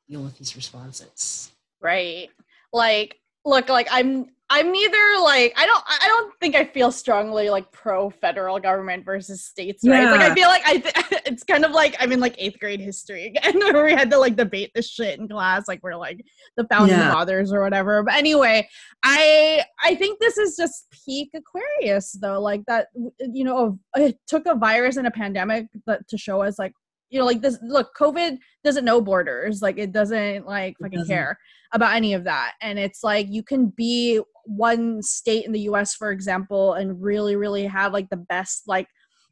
deal 0.08 0.22
with 0.22 0.38
these 0.38 0.56
responses? 0.56 1.50
Right. 1.80 2.30
Like 2.72 3.20
look 3.44 3.68
like 3.68 3.88
i'm 3.90 4.26
i'm 4.50 4.70
neither 4.70 4.98
like 5.22 5.52
i 5.56 5.64
don't 5.64 5.82
i 5.88 6.06
don't 6.06 6.32
think 6.38 6.54
i 6.54 6.64
feel 6.64 6.92
strongly 6.92 7.48
like 7.48 7.70
pro 7.72 8.10
federal 8.10 8.58
government 8.58 9.04
versus 9.04 9.42
states 9.44 9.82
right 9.86 10.02
yeah. 10.02 10.10
like 10.10 10.20
i 10.20 10.34
feel 10.34 10.48
like 10.48 10.62
i 10.66 10.76
th- 10.76 11.22
it's 11.26 11.42
kind 11.42 11.64
of 11.64 11.70
like 11.70 11.96
i'm 11.98 12.12
in 12.12 12.20
like 12.20 12.34
eighth 12.38 12.58
grade 12.60 12.80
history 12.80 13.26
again 13.26 13.58
where 13.72 13.84
we 13.84 13.92
had 13.92 14.10
to 14.10 14.18
like 14.18 14.36
debate 14.36 14.70
this 14.74 14.88
shit 14.88 15.18
in 15.18 15.26
class 15.26 15.66
like 15.66 15.80
we're 15.82 15.96
like 15.96 16.22
the 16.56 16.66
founding 16.68 16.96
yeah. 16.96 17.12
fathers 17.12 17.52
or 17.52 17.62
whatever 17.62 18.02
but 18.02 18.14
anyway 18.14 18.66
i 19.02 19.64
i 19.82 19.94
think 19.94 20.18
this 20.20 20.36
is 20.36 20.56
just 20.56 20.86
peak 21.04 21.30
aquarius 21.34 22.12
though 22.12 22.40
like 22.40 22.62
that 22.66 22.88
you 23.32 23.44
know 23.44 23.78
it 23.96 24.18
took 24.26 24.44
a 24.46 24.54
virus 24.54 24.96
and 24.96 25.06
a 25.06 25.10
pandemic 25.10 25.66
that 25.86 26.06
to 26.06 26.18
show 26.18 26.42
us 26.42 26.58
like 26.58 26.72
you 27.08 27.18
know 27.18 27.24
like 27.24 27.40
this 27.40 27.58
look 27.62 27.94
covid 27.98 28.36
doesn't 28.62 28.84
know 28.84 29.00
borders 29.00 29.62
like 29.62 29.78
it 29.78 29.92
doesn't 29.92 30.46
like 30.46 30.76
fucking 30.82 30.98
doesn't. 30.98 31.14
care 31.14 31.38
about 31.72 31.94
any 31.94 32.12
of 32.12 32.24
that 32.24 32.52
and 32.60 32.78
it's 32.78 33.02
like 33.02 33.26
you 33.30 33.42
can 33.42 33.66
be 33.66 34.20
one 34.46 35.02
state 35.02 35.46
in 35.46 35.52
the 35.52 35.60
us 35.60 35.94
for 35.94 36.10
example 36.10 36.74
and 36.74 37.02
really 37.02 37.36
really 37.36 37.64
have 37.64 37.92
like 37.92 38.08
the 38.10 38.16
best 38.16 38.62
like 38.66 38.86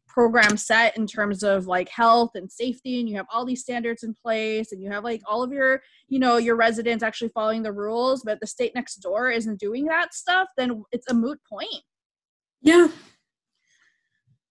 program 0.09 0.59
set 0.59 0.97
in 0.99 1.07
terms 1.07 1.43
of 1.43 1.67
like 1.67 1.89
health 1.89 2.33
and 2.35 2.51
safety 2.51 3.01
and 3.01 3.09
you 3.09 3.17
have 3.17 3.27
all 3.33 3.47
these 3.47 3.63
standards 3.63 4.03
in 4.03 4.15
place 4.15 4.71
and 4.71 4.83
you 4.83 4.91
have 4.91 5.05
like 5.05 5.23
all 5.27 5.43
of 5.43 5.53
your 5.53 5.81
you 6.09 6.19
know 6.19 6.37
your 6.37 6.55
residents 6.55 7.03
actually 7.03 7.31
following 7.35 7.63
the 7.63 7.73
rules 7.73 8.23
but 8.23 8.39
the 8.41 8.47
state 8.47 8.75
next 8.75 8.97
door 8.97 9.31
isn't 9.31 9.59
doing 9.59 9.87
that 9.87 10.13
stuff 10.13 10.49
then 10.57 10.85
it's 10.93 11.11
a 11.11 11.15
moot 11.15 11.39
point. 11.49 11.83
Yeah. 12.61 12.89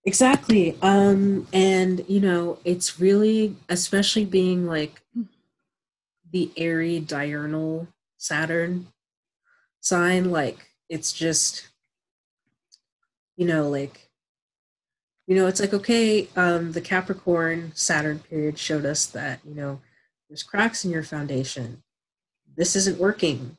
Exactly. 0.03 0.77
Um, 0.81 1.47
and 1.53 2.03
you 2.07 2.19
know, 2.19 2.57
it's 2.65 2.99
really 2.99 3.55
especially 3.69 4.25
being 4.25 4.65
like 4.65 5.01
the 6.31 6.51
airy 6.57 6.99
diurnal 6.99 7.87
Saturn 8.17 8.87
sign, 9.81 10.31
like 10.31 10.69
it's 10.89 11.11
just 11.11 11.67
you 13.35 13.45
know, 13.45 13.67
like 13.69 14.09
you 15.27 15.35
know, 15.35 15.47
it's 15.47 15.59
like 15.59 15.73
okay, 15.73 16.27
um, 16.35 16.71
the 16.71 16.81
Capricorn 16.81 17.71
Saturn 17.75 18.19
period 18.19 18.57
showed 18.57 18.85
us 18.85 19.05
that, 19.07 19.39
you 19.45 19.55
know, 19.55 19.81
there's 20.29 20.43
cracks 20.43 20.85
in 20.85 20.91
your 20.91 21.03
foundation. 21.03 21.83
This 22.55 22.75
isn't 22.75 22.99
working. 22.99 23.57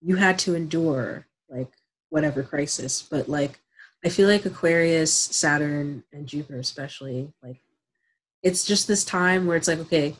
You 0.00 0.16
had 0.16 0.38
to 0.40 0.54
endure 0.54 1.26
like 1.48 1.72
whatever 2.10 2.42
crisis, 2.42 3.02
but 3.02 3.28
like 3.28 3.60
I 4.04 4.08
feel 4.08 4.28
like 4.28 4.44
Aquarius, 4.44 5.12
Saturn, 5.12 6.04
and 6.12 6.26
Jupiter, 6.26 6.58
especially, 6.58 7.32
like 7.42 7.60
it's 8.42 8.64
just 8.64 8.86
this 8.86 9.04
time 9.04 9.46
where 9.46 9.56
it's 9.56 9.68
like, 9.68 9.80
okay, 9.80 10.14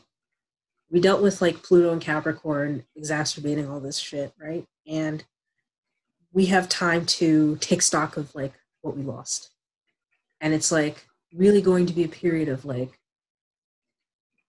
we 0.91 1.01
dealt 1.01 1.23
with 1.23 1.41
like 1.41 1.63
Pluto 1.63 1.93
and 1.93 2.01
Capricorn 2.01 2.85
exacerbating 2.97 3.69
all 3.69 3.81
this 3.81 3.99
shit, 3.99 4.33
right? 4.39 4.67
And 4.87 5.25
we 6.33 6.47
have 6.47 6.69
time 6.69 7.07
to 7.07 7.57
take 7.57 7.83
stock 7.83 8.17
of 8.17 8.35
like 8.35 8.53
what 8.83 8.97
we 8.97 9.03
lost. 9.03 9.51
And 10.41 10.53
it's 10.55 10.71
like 10.71 11.07
really 11.35 11.63
going 11.63 11.87
to 11.87 11.93
be 11.93 12.05
a 12.05 12.09
period 12.09 12.49
of 12.49 12.65
like, 12.65 12.99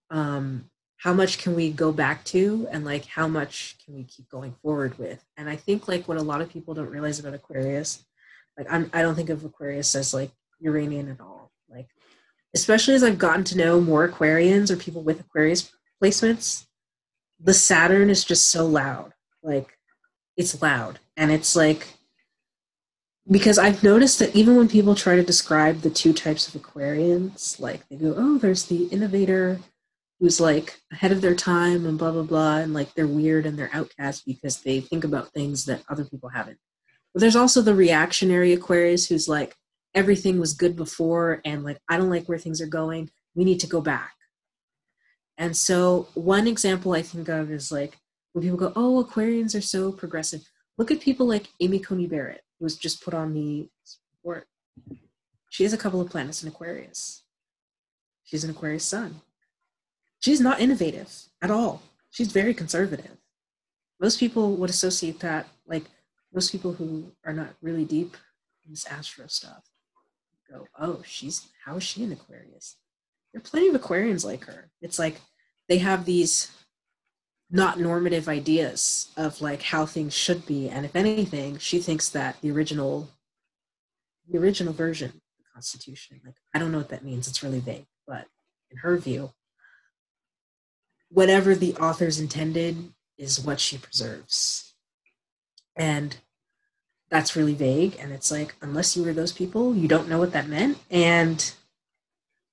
um, 0.10 0.69
how 0.97 1.13
much 1.13 1.38
can 1.38 1.56
we 1.56 1.71
go 1.71 1.91
back 1.91 2.23
to 2.26 2.67
and 2.71 2.84
like 2.84 3.06
how 3.06 3.28
much 3.28 3.76
can 3.84 3.93
we 3.93 4.04
keep 4.04 4.30
going 4.30 4.54
forward 4.62 4.97
with? 4.97 5.23
And 5.38 5.50
I 5.50 5.56
think 5.56 5.88
like 5.88 6.08
what 6.08 6.17
a 6.17 6.23
lot 6.23 6.41
of 6.41 6.50
people 6.50 6.73
don't 6.73 6.89
realize 6.89 7.19
about 7.19 7.34
Aquarius 7.34 8.04
like 8.58 8.71
I'm, 8.71 8.89
I 8.91 9.02
don't 9.02 9.15
think 9.15 9.30
of 9.30 9.45
Aquarius 9.45 9.93
as 9.95 10.13
like 10.13 10.32
Uranian 10.60 11.10
at 11.10 11.21
all. 11.21 11.52
Like, 11.69 11.88
especially 12.56 12.95
as 12.95 13.04
I've 13.04 13.19
gotten 13.19 13.43
to 13.45 13.58
know 13.58 13.80
more 13.80 14.08
Aquarians 14.08 14.71
or 14.71 14.78
people 14.78 15.04
with 15.04 15.19
Aquarius 15.19 15.71
placements, 16.02 16.65
the 17.39 17.54
Saturn 17.54 18.10
is 18.10 18.23
just 18.23 18.47
so 18.47 18.65
loud. 18.65 19.13
Like, 19.43 19.76
it's 20.38 20.62
loud, 20.62 21.00
and 21.17 21.32
it's 21.32 21.56
like 21.56 21.88
because 23.30 23.58
I've 23.58 23.84
noticed 23.84 24.19
that 24.19 24.36
even 24.36 24.56
when 24.56 24.69
people 24.69 24.95
try 24.95 25.17
to 25.17 25.23
describe 25.23 25.82
the 25.82 25.89
two 25.89 26.13
types 26.13 26.47
of 26.47 26.62
Aquarians, 26.62 27.60
like 27.60 27.88
they 27.89 27.97
go, 27.97 28.13
"Oh, 28.17 28.38
there's 28.38 28.65
the 28.65 28.86
innovator." 28.86 29.60
Who's 30.19 30.41
like 30.41 30.80
ahead 30.91 31.12
of 31.12 31.21
their 31.21 31.36
time 31.36 31.86
and 31.86 31.95
blah 31.97 32.12
blah 32.12 32.23
blah, 32.23 32.58
and 32.58 32.73
like 32.73 32.93
they're 32.95 33.06
weird 33.06 33.45
and 33.45 33.58
they're 33.58 33.69
outcast 33.71 34.26
because 34.26 34.62
they 34.62 34.80
think 34.80 35.04
about 35.04 35.32
things 35.32 35.65
that 35.65 35.84
other 35.89 36.06
people 36.06 36.30
haven't 36.30 36.58
but 37.17 37.21
there's 37.21 37.36
also 37.36 37.63
the 37.63 37.73
reactionary 37.73 38.54
Aquarius 38.54 39.08
who's 39.08 39.28
like, 39.28 39.56
everything 39.95 40.39
was 40.39 40.54
good 40.54 40.76
before, 40.76 41.41
and 41.43 41.63
like, 41.63 41.80
I 41.89 41.97
don't 41.97 42.12
like 42.12 42.30
where 42.30 42.38
things 42.38 42.62
are 42.62 42.67
going. 42.67 43.10
We 43.34 43.43
need 43.43 43.60
to 43.62 43.67
go 43.67 43.82
back. 43.82 44.13
And 45.36 45.58
so, 45.58 46.10
one 46.13 46.45
example 46.45 46.93
I 46.93 47.02
think 47.02 47.28
of 47.28 47.50
is 47.50 47.71
like 47.71 47.97
when 48.38 48.43
people 48.43 48.58
go, 48.60 48.71
oh, 48.76 49.04
Aquarians 49.04 49.58
are 49.58 49.62
so 49.62 49.91
progressive. 49.91 50.47
Look 50.78 50.91
at 50.91 51.02
people 51.02 51.26
like 51.26 51.47
Amy 51.60 51.80
Coney 51.80 52.06
Barrett, 52.06 52.43
who 52.60 52.65
was 52.65 52.78
just 52.78 53.04
put 53.04 53.15
on 53.15 53.34
the 53.34 53.67
report. 54.13 54.47
She 55.50 55.63
has 55.63 55.73
a 55.73 55.78
couple 55.78 56.00
of 56.00 56.12
planets 56.12 56.43
in 56.43 56.50
Aquarius. 56.50 57.23
She's 58.26 58.43
an 58.43 58.52
Aquarius 58.52 58.86
sun. 58.86 59.21
She's 60.19 60.39
not 60.39 60.60
innovative 60.60 61.12
at 61.41 61.50
all. 61.50 61.82
She's 62.12 62.32
very 62.32 62.54
conservative. 62.54 63.17
Most 64.00 64.19
people 64.19 64.56
would 64.58 64.69
associate 64.69 65.19
that 65.21 65.47
like 65.65 65.86
most 66.32 66.52
people 66.52 66.73
who 66.73 67.12
are 67.26 67.34
not 67.34 67.56
really 67.63 67.86
deep 67.86 68.15
in 68.65 68.71
this 68.71 68.86
astro 68.86 69.26
stuff 69.26 69.63
go, 70.47 70.67
oh, 70.80 71.02
she's 71.04 71.47
how 71.65 71.78
is 71.78 71.84
she 71.84 72.04
an 72.04 72.12
Aquarius? 72.12 72.76
There 73.34 73.39
are 73.39 73.43
plenty 73.43 73.69
of 73.69 73.82
Aquarians 73.82 74.23
like 74.23 74.45
her. 74.45 74.69
It's 74.80 75.00
like 75.00 75.21
they 75.67 75.80
have 75.80 76.06
these 76.06 76.52
not 77.49 77.79
normative 77.79 78.27
ideas 78.27 79.10
of 79.15 79.41
like 79.41 79.62
how 79.62 79.86
things 79.86 80.13
should 80.13 80.45
be, 80.45 80.69
and 80.69 80.86
if 80.86 80.95
anything, 80.95 81.57
she 81.57 81.79
thinks 81.79 82.10
that 82.10 82.41
the 82.41 82.51
original, 82.51 83.10
the 84.29 84.38
original 84.38 84.73
version 84.73 85.07
of 85.10 85.13
the 85.38 85.45
Constitution, 85.53 86.19
like 86.25 86.36
I 86.53 86.60
don't 86.60 86.71
know 86.71 86.77
what 86.77 86.89
that 86.89 87.05
means. 87.05 87.27
It's 87.27 87.43
really 87.43 87.60
vague, 87.60 87.88
but 88.05 88.27
in 88.69 88.77
her 88.77 88.97
view, 88.97 89.31
whatever 91.10 91.55
the 91.55 91.75
authors 91.75 92.19
intended 92.19 92.91
is 93.17 93.39
what 93.39 93.60
she 93.60 93.77
preserves. 93.77 94.73
And 95.75 96.17
that's 97.10 97.36
really 97.36 97.53
vague. 97.53 97.97
And 97.99 98.12
it's 98.12 98.31
like 98.31 98.55
unless 98.62 98.97
you 98.97 99.03
were 99.03 99.13
those 99.13 99.31
people 99.31 99.75
you 99.75 99.88
don't 99.88 100.10
know 100.10 100.19
what 100.19 100.33
that 100.33 100.47
meant. 100.49 100.77
And 100.89 101.53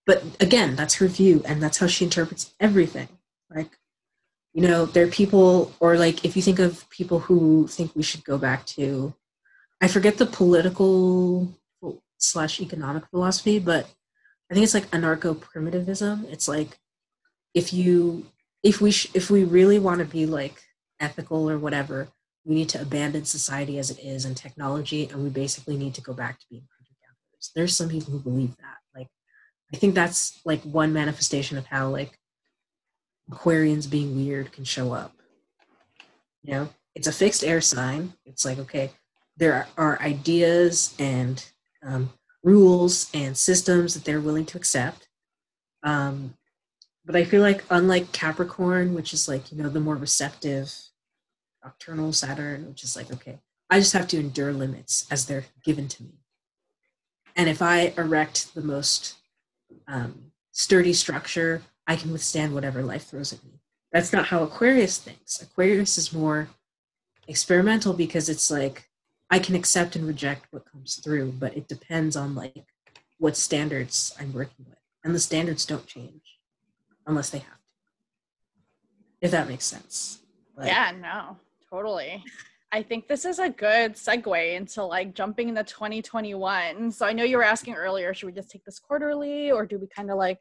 but 0.07 0.23
again 0.41 0.77
that's 0.77 0.95
her 0.97 1.09
view. 1.09 1.43
And 1.47 1.63
that's 1.63 1.79
how 1.79 1.87
she 1.87 2.05
interprets 2.05 2.55
everything. 2.61 3.09
Like 3.55 3.79
you 4.55 4.63
know 4.63 4.87
there 4.87 5.05
are 5.05 5.11
people 5.11 5.73
or 5.81 5.99
like 5.99 6.25
if 6.25 6.37
you 6.37 6.43
think 6.43 6.61
of 6.61 6.89
people 6.89 7.19
who 7.19 7.67
think 7.67 7.95
we 7.95 8.03
should 8.03 8.25
go 8.25 8.39
back 8.39 8.65
to 8.65 9.13
i 9.83 9.89
forget 9.89 10.17
the 10.17 10.27
political 10.27 11.53
slash 12.19 12.61
economic 12.61 13.05
philosophy 13.09 13.59
but 13.59 13.91
i 14.51 14.55
think 14.55 14.65
it's 14.65 14.75
like 14.75 14.91
anarcho 14.93 15.39
primitivism 15.39 16.25
it's 16.31 16.49
like 16.49 16.79
if 17.53 17.73
you 17.73 18.25
if 18.63 18.81
we 18.81 18.91
sh- 18.91 19.11
if 19.13 19.29
we 19.31 19.45
really 19.45 19.79
want 19.79 19.99
to 19.99 20.05
be 20.05 20.25
like 20.25 20.63
ethical 21.01 21.51
or 21.51 21.59
whatever 21.59 22.09
we 22.45 22.55
need 22.55 22.69
to 22.69 22.81
abandon 22.81 23.25
society 23.25 23.79
as 23.79 23.91
it 23.91 23.99
is 23.99 24.25
and 24.25 24.37
technology 24.37 25.09
and 25.09 25.23
we 25.23 25.29
basically 25.29 25.77
need 25.77 25.95
to 25.95 26.01
go 26.01 26.13
back 26.13 26.39
to 26.39 26.47
being 26.49 26.67
hunter 26.77 26.95
gatherers 27.01 27.51
there's 27.55 27.77
some 27.77 27.89
people 27.89 28.13
who 28.13 28.21
believe 28.21 28.57
that. 28.59 28.79
Like 28.97 29.09
i 29.73 29.77
think 29.77 29.95
that's 29.95 30.41
like 30.45 30.63
one 30.63 30.93
manifestation 30.93 31.59
of 31.59 31.67
how 31.67 31.89
like 31.89 32.19
aquarians 33.31 33.91
being 33.91 34.17
weird 34.17 34.53
can 34.53 34.65
show 34.65 34.93
up. 34.93 35.13
You 36.43 36.53
know 36.53 36.69
it's 36.95 37.09
a 37.09 37.13
fixed 37.13 37.45
air 37.45 37.61
sign. 37.61 38.15
It's 38.25 38.45
like 38.45 38.59
okay 38.59 38.91
there 39.37 39.67
are 39.77 40.01
ideas 40.01 40.95
and 40.99 41.45
um, 41.83 42.11
rules 42.45 43.11
and 43.13 43.37
systems 43.37 43.95
that 43.95 44.05
they're 44.05 44.21
willing 44.21 44.47
to 44.47 44.57
accept. 44.57 45.09
Um, 45.83 46.35
but 47.07 47.17
i 47.17 47.25
feel 47.25 47.43
like 47.43 47.63
unlike 47.69 48.11
capricorn 48.13 48.95
which 48.95 49.13
is 49.13 49.29
like 49.29 49.53
you 49.53 49.63
know 49.63 49.69
the 49.69 49.79
more 49.79 49.95
receptive 49.95 50.73
nocturnal 51.65 52.13
Saturn, 52.13 52.69
which 52.69 52.85
is 52.85 52.95
like, 52.95 53.11
okay, 53.11 53.41
I 53.71 53.79
just 53.79 53.95
have 53.95 54.07
to 54.09 54.21
endure 54.21 54.53
limits 54.53 55.07
as 55.11 55.27
they're 55.27 55.47
given 55.65 55.89
to 55.89 56.03
me. 56.03 56.21
And 57.35 57.49
if 57.49 57.63
I 57.63 57.95
erect 57.97 58.55
the 58.55 58.63
most 58.63 59.15
um, 59.89 60.33
sturdy 60.53 60.93
structure, 60.93 61.63
I 61.87 61.97
can 61.97 62.13
withstand 62.13 62.55
whatever 62.55 62.83
life 62.83 63.07
throws 63.07 63.33
at 63.33 63.45
me. 63.45 63.61
That's 63.93 64.13
not 64.13 64.27
how 64.27 64.43
Aquarius 64.43 64.99
thinks. 64.99 65.41
Aquarius 65.41 65.99
is 65.99 66.13
more 66.13 66.49
experimental 67.29 67.93
because 67.93 68.29
it's 68.29 68.51
like 68.51 68.89
I 69.31 69.39
can 69.39 69.55
accept 69.55 69.97
and 69.97 70.07
reject 70.07 70.47
what 70.51 70.71
comes 70.71 70.97
through, 70.97 71.33
but 71.33 71.57
it 71.57 71.69
depends 71.69 72.17
on 72.17 72.35
like 72.35 72.67
what 73.19 73.37
standards 73.37 74.15
I'm 74.19 74.33
working 74.33 74.67
with. 74.69 74.79
And 75.05 75.15
the 75.15 75.21
standards 75.21 75.67
don't 75.67 75.87
change 75.87 76.39
unless 77.07 77.31
they 77.31 77.39
have 77.39 77.47
to. 77.47 78.61
If 79.21 79.31
that 79.31 79.49
makes 79.49 79.65
sense. 79.65 80.21
Like, 80.57 80.69
yeah, 80.69 80.93
no. 81.01 81.37
Totally. 81.71 82.23
I 82.73 82.83
think 82.83 83.07
this 83.07 83.25
is 83.25 83.39
a 83.39 83.49
good 83.49 83.95
segue 83.95 84.57
into 84.57 84.85
like 84.85 85.15
jumping 85.15 85.49
into 85.49 85.65
2021. 85.65 86.91
So 86.91 87.07
I 87.07 87.13
know 87.13 87.25
you 87.25 87.37
were 87.37 87.45
asking 87.45 87.75
earlier, 87.75 88.13
should 88.13 88.27
we 88.27 88.33
just 88.33 88.51
take 88.51 88.65
this 88.65 88.79
quarterly 88.79 89.51
or 89.51 89.65
do 89.65 89.79
we 89.79 89.87
kind 89.87 90.11
of 90.11 90.19
like 90.19 90.41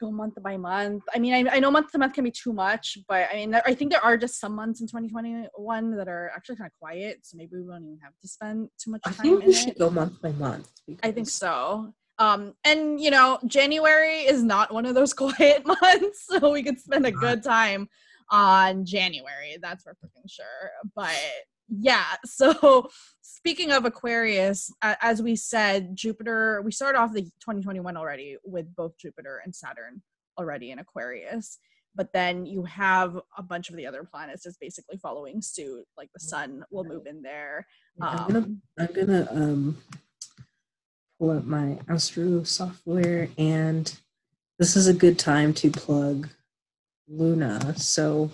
go 0.00 0.10
month 0.10 0.34
by 0.42 0.56
month? 0.56 1.02
I 1.14 1.18
mean, 1.18 1.34
I, 1.34 1.56
I 1.56 1.60
know 1.60 1.70
month 1.70 1.92
to 1.92 1.98
month 1.98 2.14
can 2.14 2.24
be 2.24 2.30
too 2.30 2.52
much, 2.52 2.98
but 3.08 3.28
I 3.32 3.36
mean, 3.36 3.54
I 3.54 3.74
think 3.74 3.90
there 3.92 4.04
are 4.04 4.16
just 4.16 4.40
some 4.40 4.54
months 4.54 4.80
in 4.80 4.86
2021 4.86 5.96
that 5.96 6.08
are 6.08 6.30
actually 6.34 6.56
kind 6.56 6.66
of 6.66 6.78
quiet. 6.78 7.20
So 7.22 7.36
maybe 7.36 7.56
we 7.56 7.62
won't 7.62 7.84
even 7.84 7.98
have 8.02 8.12
to 8.20 8.28
spend 8.28 8.68
too 8.78 8.90
much 8.90 9.02
time. 9.02 9.14
I 9.18 9.22
think 9.22 9.44
we 9.44 9.52
should 9.52 9.68
it. 9.70 9.78
go 9.78 9.90
month 9.90 10.20
by 10.20 10.32
month. 10.32 10.68
I 11.02 11.10
think 11.10 11.28
so. 11.28 11.92
Um, 12.18 12.54
and 12.64 13.00
you 13.00 13.10
know, 13.10 13.38
January 13.46 14.20
is 14.20 14.42
not 14.42 14.72
one 14.72 14.86
of 14.86 14.94
those 14.94 15.12
quiet 15.22 15.66
months, 15.66 16.26
so 16.28 16.52
we 16.52 16.62
could 16.62 16.80
spend 16.80 17.06
a 17.06 17.12
good 17.12 17.42
time 17.42 17.88
on 18.30 18.84
January. 18.84 19.56
That's 19.60 19.84
for 19.84 19.92
freaking 19.92 20.28
sure. 20.28 20.70
But 20.94 21.14
yeah, 21.68 22.04
so 22.24 22.88
speaking 23.20 23.72
of 23.72 23.84
Aquarius, 23.84 24.72
as 24.82 25.22
we 25.22 25.36
said, 25.36 25.96
Jupiter, 25.96 26.62
we 26.62 26.72
started 26.72 26.98
off 26.98 27.12
the 27.12 27.22
2021 27.22 27.96
already 27.96 28.36
with 28.44 28.74
both 28.74 28.96
Jupiter 28.98 29.40
and 29.44 29.54
Saturn 29.54 30.02
already 30.38 30.70
in 30.70 30.78
Aquarius. 30.78 31.58
But 31.96 32.12
then 32.12 32.44
you 32.44 32.64
have 32.64 33.20
a 33.38 33.42
bunch 33.42 33.70
of 33.70 33.76
the 33.76 33.86
other 33.86 34.02
planets 34.02 34.42
just 34.42 34.58
basically 34.58 34.96
following 34.96 35.40
suit. 35.40 35.84
Like 35.96 36.10
the 36.12 36.20
sun 36.20 36.64
will 36.70 36.84
move 36.84 37.06
in 37.06 37.22
there. 37.22 37.66
Um, 38.00 38.08
I'm 38.18 38.32
gonna, 38.32 38.48
I'm 38.78 38.92
gonna 38.92 39.28
um, 39.30 39.76
pull 41.20 41.30
up 41.30 41.44
my 41.44 41.78
Astro 41.88 42.42
software, 42.42 43.28
and 43.38 43.96
this 44.58 44.74
is 44.74 44.88
a 44.88 44.94
good 44.94 45.20
time 45.20 45.54
to 45.54 45.70
plug 45.70 46.28
Luna. 47.06 47.78
So 47.78 48.32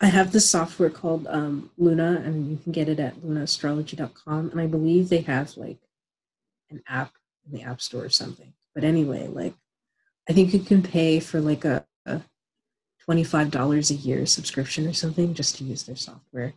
I 0.00 0.06
have 0.06 0.30
this 0.30 0.48
software 0.48 0.90
called 0.90 1.26
um, 1.28 1.70
Luna, 1.76 2.22
and 2.24 2.50
you 2.50 2.56
can 2.56 2.72
get 2.72 2.88
it 2.88 3.00
at 3.00 3.16
lunaastrology.com. 3.16 4.50
And 4.50 4.60
I 4.60 4.66
believe 4.66 5.08
they 5.08 5.22
have 5.22 5.56
like 5.56 5.78
an 6.70 6.82
app 6.88 7.12
in 7.46 7.58
the 7.58 7.64
App 7.64 7.80
Store 7.80 8.04
or 8.04 8.10
something. 8.10 8.52
But 8.74 8.84
anyway, 8.84 9.26
like 9.26 9.54
I 10.28 10.32
think 10.32 10.52
you 10.52 10.60
can 10.60 10.82
pay 10.82 11.20
for 11.20 11.40
like 11.40 11.64
a, 11.64 11.84
a 12.06 12.20
$25 13.08 13.90
a 13.90 13.94
year 13.94 14.26
subscription 14.26 14.86
or 14.86 14.92
something 14.92 15.34
just 15.34 15.56
to 15.56 15.64
use 15.64 15.84
their 15.84 15.96
software. 15.96 16.54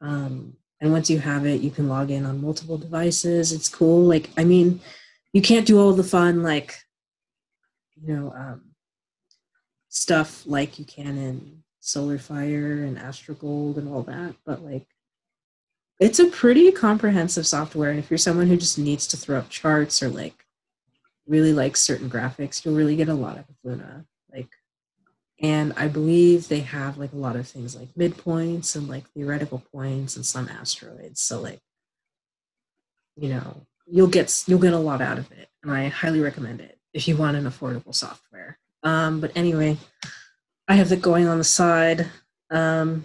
Um, 0.00 0.56
and 0.80 0.92
once 0.92 1.10
you 1.10 1.18
have 1.18 1.46
it, 1.46 1.60
you 1.60 1.70
can 1.70 1.88
log 1.88 2.10
in 2.10 2.26
on 2.26 2.40
multiple 2.40 2.78
devices. 2.78 3.52
It's 3.52 3.68
cool. 3.68 4.04
Like, 4.04 4.30
I 4.36 4.44
mean, 4.44 4.80
you 5.32 5.42
can't 5.42 5.66
do 5.66 5.80
all 5.80 5.92
the 5.92 6.04
fun, 6.04 6.42
like, 6.42 6.78
you 8.00 8.14
know, 8.14 8.32
um, 8.36 8.62
stuff 9.88 10.46
like 10.46 10.78
you 10.78 10.84
can 10.84 11.18
in 11.18 11.64
Solar 11.80 12.18
Fire 12.18 12.84
and 12.84 12.98
Astrogold 12.98 13.76
and 13.76 13.88
all 13.88 14.02
that, 14.02 14.34
but 14.44 14.64
like 14.64 14.86
it's 16.00 16.18
a 16.18 16.26
pretty 16.26 16.70
comprehensive 16.70 17.46
software. 17.46 17.90
And 17.90 17.98
if 17.98 18.10
you're 18.10 18.18
someone 18.18 18.46
who 18.46 18.56
just 18.56 18.78
needs 18.78 19.06
to 19.08 19.16
throw 19.16 19.38
up 19.38 19.48
charts 19.48 20.02
or 20.02 20.08
like 20.08 20.44
really 21.26 21.52
like 21.52 21.76
certain 21.76 22.08
graphics, 22.08 22.64
you'll 22.64 22.76
really 22.76 22.96
get 22.96 23.08
a 23.08 23.14
lot 23.14 23.38
of 23.38 23.44
Luna. 23.64 24.04
Like, 24.32 24.48
and 25.40 25.72
I 25.76 25.88
believe 25.88 26.48
they 26.48 26.60
have 26.60 26.98
like 26.98 27.12
a 27.12 27.16
lot 27.16 27.36
of 27.36 27.46
things 27.46 27.76
like 27.76 27.88
midpoints 27.94 28.76
and 28.76 28.88
like 28.88 29.08
theoretical 29.10 29.62
points 29.72 30.16
and 30.16 30.24
some 30.24 30.48
asteroids. 30.48 31.20
So 31.20 31.40
like, 31.40 31.60
you 33.16 33.30
know, 33.30 33.66
you'll 33.86 34.06
get 34.06 34.44
you'll 34.46 34.60
get 34.60 34.72
a 34.72 34.78
lot 34.78 35.00
out 35.00 35.18
of 35.18 35.30
it, 35.32 35.48
and 35.62 35.72
I 35.72 35.88
highly 35.88 36.20
recommend 36.20 36.60
it 36.60 36.78
if 36.92 37.08
you 37.08 37.16
want 37.16 37.36
an 37.36 37.44
affordable 37.44 37.94
software. 37.94 38.58
Um, 38.84 39.20
but 39.20 39.32
anyway, 39.34 39.76
I 40.68 40.74
have 40.74 40.92
it 40.92 41.00
going 41.00 41.26
on 41.26 41.38
the 41.38 41.44
side. 41.44 42.06
Um, 42.50 43.04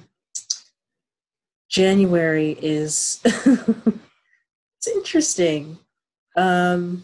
January 1.70 2.58
is 2.62 3.22
it's 3.26 4.88
interesting. 4.88 5.80
Um, 6.36 7.04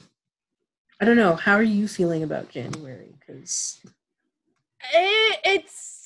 I 1.01 1.05
don't 1.05 1.15
know. 1.15 1.35
How 1.35 1.53
are 1.53 1.63
you 1.63 1.87
feeling 1.87 2.23
about 2.23 2.49
January? 2.49 3.15
Because 3.19 3.79
it, 4.93 5.39
it's 5.45 5.98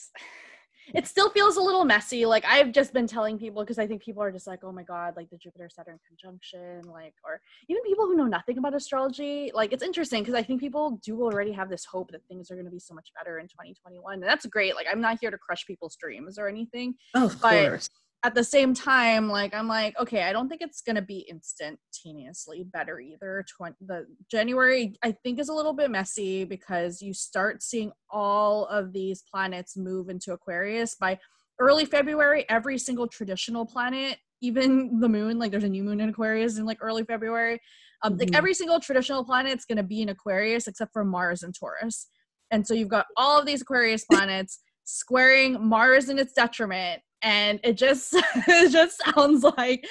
it 0.94 1.08
still 1.08 1.30
feels 1.30 1.58
a 1.58 1.62
little 1.62 1.86
messy. 1.86 2.26
Like 2.26 2.46
I've 2.46 2.72
just 2.72 2.94
been 2.94 3.08
telling 3.08 3.38
people 3.40 3.64
because 3.64 3.80
I 3.80 3.88
think 3.88 4.02
people 4.02 4.22
are 4.22 4.32
just 4.32 4.48
like, 4.48 4.64
oh 4.64 4.72
my 4.72 4.84
god, 4.84 5.16
like 5.16 5.30
the 5.30 5.38
Jupiter 5.38 5.70
Saturn 5.70 6.00
conjunction, 6.08 6.82
like 6.84 7.16
or 7.24 7.42
even 7.68 7.82
people 7.84 8.06
who 8.06 8.16
know 8.16 8.26
nothing 8.26 8.58
about 8.58 8.76
astrology. 8.76 9.52
Like 9.54 9.74
it's 9.74 9.84
interesting 9.84 10.22
because 10.22 10.36
I 10.36 10.44
think 10.44 10.60
people 10.60 11.00
do 11.04 11.22
already 11.24 11.52
have 11.52 11.70
this 11.70 11.86
hope 11.86 12.12
that 12.12 12.26
things 12.28 12.52
are 12.52 12.56
going 12.56 12.66
to 12.66 12.72
be 12.72 12.80
so 12.80 12.94
much 12.94 13.12
better 13.18 13.40
in 13.40 13.48
2021, 13.48 14.14
and 14.14 14.24
that's 14.24 14.46
great. 14.46 14.76
Like 14.76 14.88
I'm 14.92 15.02
not 15.02 15.18
here 15.20 15.32
to 15.32 15.38
crush 15.38 15.66
people's 15.66 15.96
dreams 15.96 16.38
or 16.38 16.48
anything. 16.48 16.96
Oh, 17.16 17.26
of 17.26 17.41
but 17.41 17.70
course 17.70 17.89
at 18.24 18.34
the 18.34 18.43
same 18.43 18.74
time 18.74 19.28
like 19.28 19.53
i'm 19.53 19.67
like 19.67 19.97
okay 19.99 20.24
i 20.24 20.32
don't 20.32 20.47
think 20.47 20.61
it's 20.61 20.82
to 20.82 21.01
be 21.01 21.26
instantaneously 21.30 22.63
better 22.63 22.99
either. 22.99 23.45
20, 23.57 23.76
the 23.82 24.05
january 24.32 24.95
i 25.03 25.11
think 25.11 25.39
is 25.39 25.49
a 25.49 25.53
little 25.53 25.74
bit 25.74 25.91
messy 25.91 26.45
because 26.45 27.01
you 27.01 27.13
start 27.13 27.61
seeing 27.61 27.91
all 28.09 28.65
of 28.67 28.93
these 28.93 29.24
planets 29.32 29.76
move 29.78 30.09
into 30.09 30.32
aquarius. 30.32 30.95
By 30.95 31.19
early 31.59 31.86
february 31.86 32.45
every 32.49 32.78
single 32.78 33.07
traditional 33.07 33.65
planet 33.65 34.17
even 34.41 34.99
the 34.99 35.09
moon 35.09 35.38
like 35.38 35.51
there's 35.51 35.63
a 35.63 35.69
new 35.69 35.84
moon 35.84 35.99
in 35.99 36.09
aquarius 36.09 36.57
in 36.57 36.65
like 36.65 36.80
early 36.82 37.03
february. 37.03 37.59
Um, 38.03 38.13
mm-hmm. 38.13 38.19
like 38.19 38.36
every 38.36 38.53
single 38.53 38.80
traditional 38.80 39.24
planet 39.24 39.57
is 39.59 39.65
to 39.78 39.84
be 39.84 40.01
in 40.01 40.09
aquarius 40.09 40.67
except 40.67 40.91
for 40.93 41.05
mars 41.05 41.43
and 41.43 41.55
taurus. 41.57 42.07
And 42.51 42.67
so 42.67 42.74
you've 42.74 42.89
got 42.89 43.05
all 43.17 43.39
of 43.39 43.45
these 43.45 43.61
aquarius 43.61 44.05
planets 44.11 44.59
squaring 44.84 45.65
mars 45.65 46.09
in 46.09 46.19
its 46.19 46.34
detriment 46.34 47.01
and 47.24 47.59
it 47.63 47.74
just 47.74 48.13
it 48.47 48.71
just 48.71 49.01
sounds 49.03 49.43
like 49.57 49.86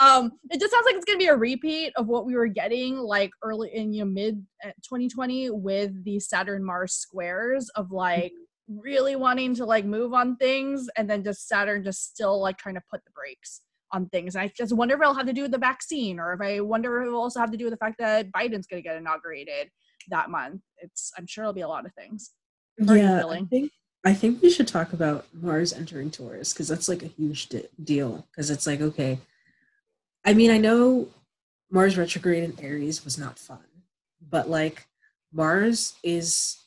um 0.00 0.32
it 0.50 0.58
just 0.58 0.72
sounds 0.72 0.84
like 0.86 0.96
it's 0.96 1.04
gonna 1.04 1.18
be 1.18 1.26
a 1.26 1.36
repeat 1.36 1.92
of 1.96 2.06
what 2.08 2.26
we 2.26 2.34
were 2.34 2.48
getting 2.48 2.96
like 2.96 3.30
early 3.42 3.70
in 3.74 3.92
you 3.92 4.04
know 4.04 4.10
mid 4.10 4.44
2020 4.64 5.48
uh, 5.48 5.52
with 5.52 6.04
the 6.04 6.18
saturn 6.18 6.64
mars 6.64 6.94
squares 6.94 7.68
of 7.76 7.92
like 7.92 8.32
really 8.68 9.16
wanting 9.16 9.54
to 9.54 9.64
like 9.64 9.84
move 9.84 10.12
on 10.12 10.36
things 10.36 10.88
and 10.96 11.08
then 11.08 11.22
just 11.22 11.48
saturn 11.48 11.82
just 11.82 12.10
still 12.10 12.40
like 12.40 12.58
trying 12.58 12.74
to 12.74 12.82
put 12.90 13.04
the 13.04 13.10
brakes 13.12 13.62
on 13.92 14.06
things. 14.10 14.34
And 14.34 14.42
i 14.42 14.52
just 14.54 14.74
wonder 14.74 14.94
if 14.94 15.00
it'll 15.00 15.14
have 15.14 15.26
to 15.26 15.32
do 15.32 15.42
with 15.42 15.52
the 15.52 15.58
vaccine 15.58 16.18
or 16.18 16.34
if 16.34 16.40
i 16.40 16.60
wonder 16.60 17.00
if 17.00 17.06
it'll 17.06 17.22
also 17.22 17.40
have 17.40 17.50
to 17.50 17.56
do 17.56 17.64
with 17.64 17.72
the 17.72 17.78
fact 17.78 17.96
that 17.98 18.30
biden's 18.32 18.66
gonna 18.66 18.82
get 18.82 18.96
inaugurated 18.96 19.70
that 20.10 20.30
month. 20.30 20.62
It's 20.78 21.12
i'm 21.16 21.26
sure 21.26 21.44
it'll 21.44 21.54
be 21.54 21.62
a 21.62 21.68
lot 21.68 21.86
of 21.86 21.94
things. 21.94 22.32
Yeah 22.78 23.24
I 23.26 23.44
think 23.44 23.72
I 24.04 24.14
think 24.14 24.40
we 24.40 24.50
should 24.50 24.68
talk 24.68 24.92
about 24.92 25.26
Mars 25.34 25.72
entering 25.72 26.10
Taurus 26.10 26.52
because 26.52 26.68
that's 26.68 26.88
like 26.88 27.02
a 27.02 27.08
huge 27.08 27.48
di- 27.48 27.68
deal. 27.82 28.26
Because 28.30 28.50
it's 28.50 28.66
like, 28.66 28.80
okay, 28.80 29.18
I 30.24 30.34
mean, 30.34 30.50
I 30.50 30.58
know 30.58 31.08
Mars 31.70 31.98
retrograde 31.98 32.44
in 32.44 32.58
Aries 32.64 33.04
was 33.04 33.18
not 33.18 33.38
fun, 33.38 33.64
but 34.20 34.48
like 34.48 34.86
Mars 35.32 35.94
is 36.02 36.58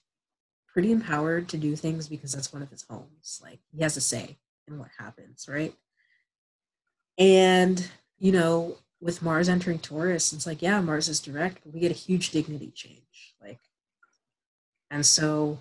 pretty 0.72 0.92
empowered 0.92 1.50
to 1.50 1.58
do 1.58 1.76
things 1.76 2.08
because 2.08 2.32
that's 2.32 2.54
one 2.54 2.62
of 2.62 2.70
his 2.70 2.84
homes. 2.90 3.40
Like 3.44 3.60
he 3.76 3.82
has 3.84 3.98
a 3.98 4.02
say 4.02 4.38
in 4.68 4.78
what 4.78 4.90
happens, 4.98 5.48
right? 5.50 5.74
And, 7.18 7.90
you 8.20 8.32
know, 8.32 8.78
with 9.00 9.22
Mars 9.22 9.50
entering 9.50 9.80
Taurus, 9.80 10.32
it's 10.34 10.46
like, 10.46 10.62
yeah, 10.62 10.80
Mars 10.82 11.10
is 11.10 11.20
direct, 11.20 11.60
but 11.64 11.74
we 11.74 11.80
get 11.80 11.92
a 11.92 11.96
huge 11.96 12.32
dignity 12.32 12.72
change. 12.72 13.36
Like, 13.42 13.60
and 14.90 15.06
so 15.06 15.60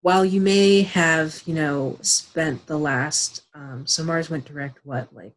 while 0.00 0.24
you 0.24 0.40
may 0.40 0.82
have, 0.82 1.42
you 1.44 1.54
know, 1.54 1.98
spent 2.02 2.66
the 2.66 2.78
last, 2.78 3.42
um, 3.54 3.86
so 3.86 4.04
Mars 4.04 4.30
went 4.30 4.44
direct, 4.44 4.78
what, 4.84 5.12
like 5.12 5.34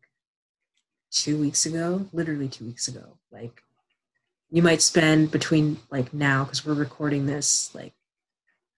two 1.12 1.38
weeks 1.38 1.66
ago? 1.66 2.06
Literally 2.14 2.48
two 2.48 2.66
weeks 2.66 2.88
ago. 2.88 3.18
Like, 3.32 3.64
you 4.52 4.62
might 4.62 4.82
spend 4.82 5.32
between 5.32 5.78
like 5.90 6.14
now, 6.14 6.44
because 6.44 6.66
we're 6.66 6.74
recording 6.74 7.26
this 7.26 7.74
like 7.74 7.94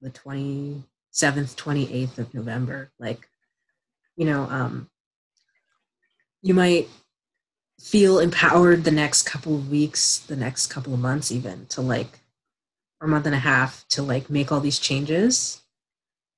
the 0.02 0.10
27th, 0.10 0.84
28th 1.14 2.18
of 2.18 2.34
November, 2.34 2.92
like, 3.00 3.28
you 4.16 4.26
know, 4.26 4.44
um, 4.44 4.90
you 6.42 6.54
might 6.54 6.88
feel 7.80 8.20
empowered 8.20 8.84
the 8.84 8.92
next 8.92 9.24
couple 9.24 9.56
of 9.56 9.70
weeks, 9.70 10.20
the 10.20 10.36
next 10.36 10.68
couple 10.68 10.94
of 10.94 11.00
months, 11.00 11.32
even 11.32 11.66
to 11.68 11.82
like, 11.82 12.20
or 13.02 13.08
a 13.08 13.10
month 13.10 13.26
and 13.26 13.36
a 13.36 13.40
half 13.40 13.86
to 13.90 14.02
like 14.02 14.30
make 14.30 14.52
all 14.52 14.62
these 14.62 14.80
changes 14.80 15.63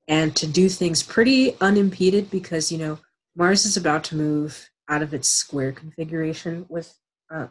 and 0.07 0.35
to 0.35 0.47
do 0.47 0.69
things 0.69 1.01
pretty 1.01 1.55
unimpeded 1.59 2.29
because, 2.29 2.71
you 2.71 2.77
know, 2.77 2.99
Mars 3.35 3.65
is 3.65 3.75
about 3.75 4.03
to 4.05 4.15
move 4.15 4.69
out 4.87 5.01
of 5.01 5.13
its 5.13 5.27
square 5.27 5.71
configuration 5.71 6.65
with, 6.69 6.97
uh, 7.29 7.47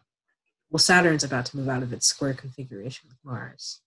well, 0.70 0.78
Saturn's 0.78 1.24
about 1.24 1.46
to 1.46 1.56
move 1.56 1.68
out 1.68 1.82
of 1.82 1.92
its 1.92 2.06
square 2.06 2.34
configuration 2.34 3.08
with 3.08 3.18
Mars. 3.24 3.80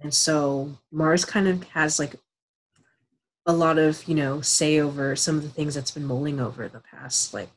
And 0.00 0.12
so 0.12 0.78
Mars 0.90 1.24
kind 1.24 1.48
of 1.48 1.62
has 1.70 1.98
like 1.98 2.16
a 3.46 3.52
lot 3.52 3.78
of, 3.78 4.04
you 4.08 4.14
know, 4.14 4.40
say 4.40 4.80
over 4.80 5.14
some 5.14 5.36
of 5.36 5.42
the 5.42 5.48
things 5.48 5.74
that's 5.74 5.90
been 5.90 6.04
mulling 6.04 6.40
over 6.40 6.68
the 6.68 6.80
past 6.80 7.32
like 7.32 7.50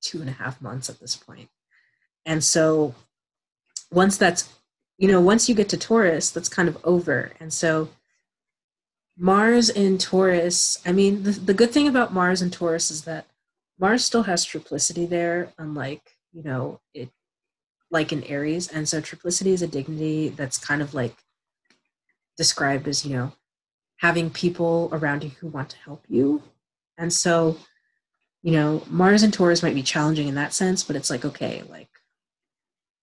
two 0.00 0.20
and 0.20 0.28
a 0.28 0.34
half 0.34 0.60
months 0.60 0.90
at 0.90 1.00
this 1.00 1.16
point. 1.16 1.48
And 2.24 2.42
so 2.44 2.94
once 3.90 4.16
that's, 4.18 4.52
you 4.98 5.08
know, 5.08 5.20
once 5.20 5.48
you 5.48 5.54
get 5.54 5.68
to 5.70 5.76
Taurus, 5.76 6.30
that's 6.30 6.48
kind 6.48 6.68
of 6.68 6.78
over. 6.84 7.32
And 7.40 7.52
so 7.52 7.88
Mars 9.18 9.70
in 9.70 9.98
Taurus, 9.98 10.80
I 10.84 10.92
mean, 10.92 11.22
the, 11.22 11.30
the 11.30 11.54
good 11.54 11.70
thing 11.70 11.88
about 11.88 12.12
Mars 12.12 12.42
and 12.42 12.52
Taurus 12.52 12.90
is 12.90 13.02
that 13.02 13.26
Mars 13.78 14.04
still 14.04 14.24
has 14.24 14.44
triplicity 14.44 15.08
there, 15.08 15.52
unlike, 15.58 16.02
you 16.32 16.42
know, 16.42 16.80
it 16.94 17.10
like 17.90 18.12
in 18.12 18.24
Aries. 18.24 18.68
And 18.68 18.88
so 18.88 19.00
triplicity 19.00 19.52
is 19.52 19.62
a 19.62 19.66
dignity 19.66 20.28
that's 20.28 20.58
kind 20.58 20.82
of 20.82 20.92
like 20.92 21.14
described 22.36 22.88
as, 22.88 23.06
you 23.06 23.16
know, 23.16 23.32
having 23.98 24.28
people 24.28 24.90
around 24.92 25.24
you 25.24 25.30
who 25.40 25.46
want 25.46 25.70
to 25.70 25.78
help 25.78 26.04
you. 26.08 26.42
And 26.98 27.12
so 27.12 27.58
you 28.46 28.52
know, 28.52 28.80
Mars 28.88 29.24
and 29.24 29.34
Taurus 29.34 29.60
might 29.60 29.74
be 29.74 29.82
challenging 29.82 30.28
in 30.28 30.36
that 30.36 30.54
sense, 30.54 30.84
but 30.84 30.94
it's 30.94 31.10
like, 31.10 31.24
okay, 31.24 31.64
like, 31.68 31.88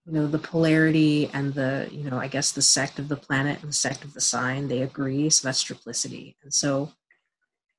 you 0.05 0.13
know, 0.13 0.27
the 0.27 0.39
polarity 0.39 1.29
and 1.33 1.53
the, 1.53 1.87
you 1.91 2.09
know, 2.09 2.17
I 2.17 2.27
guess 2.27 2.51
the 2.51 2.61
sect 2.61 2.99
of 2.99 3.07
the 3.07 3.15
planet 3.15 3.61
and 3.61 3.69
the 3.69 3.73
sect 3.73 4.03
of 4.03 4.13
the 4.13 4.21
sign, 4.21 4.67
they 4.67 4.81
agree. 4.81 5.29
So 5.29 5.47
that's 5.47 5.63
triplicity. 5.63 6.35
And 6.43 6.53
so, 6.53 6.91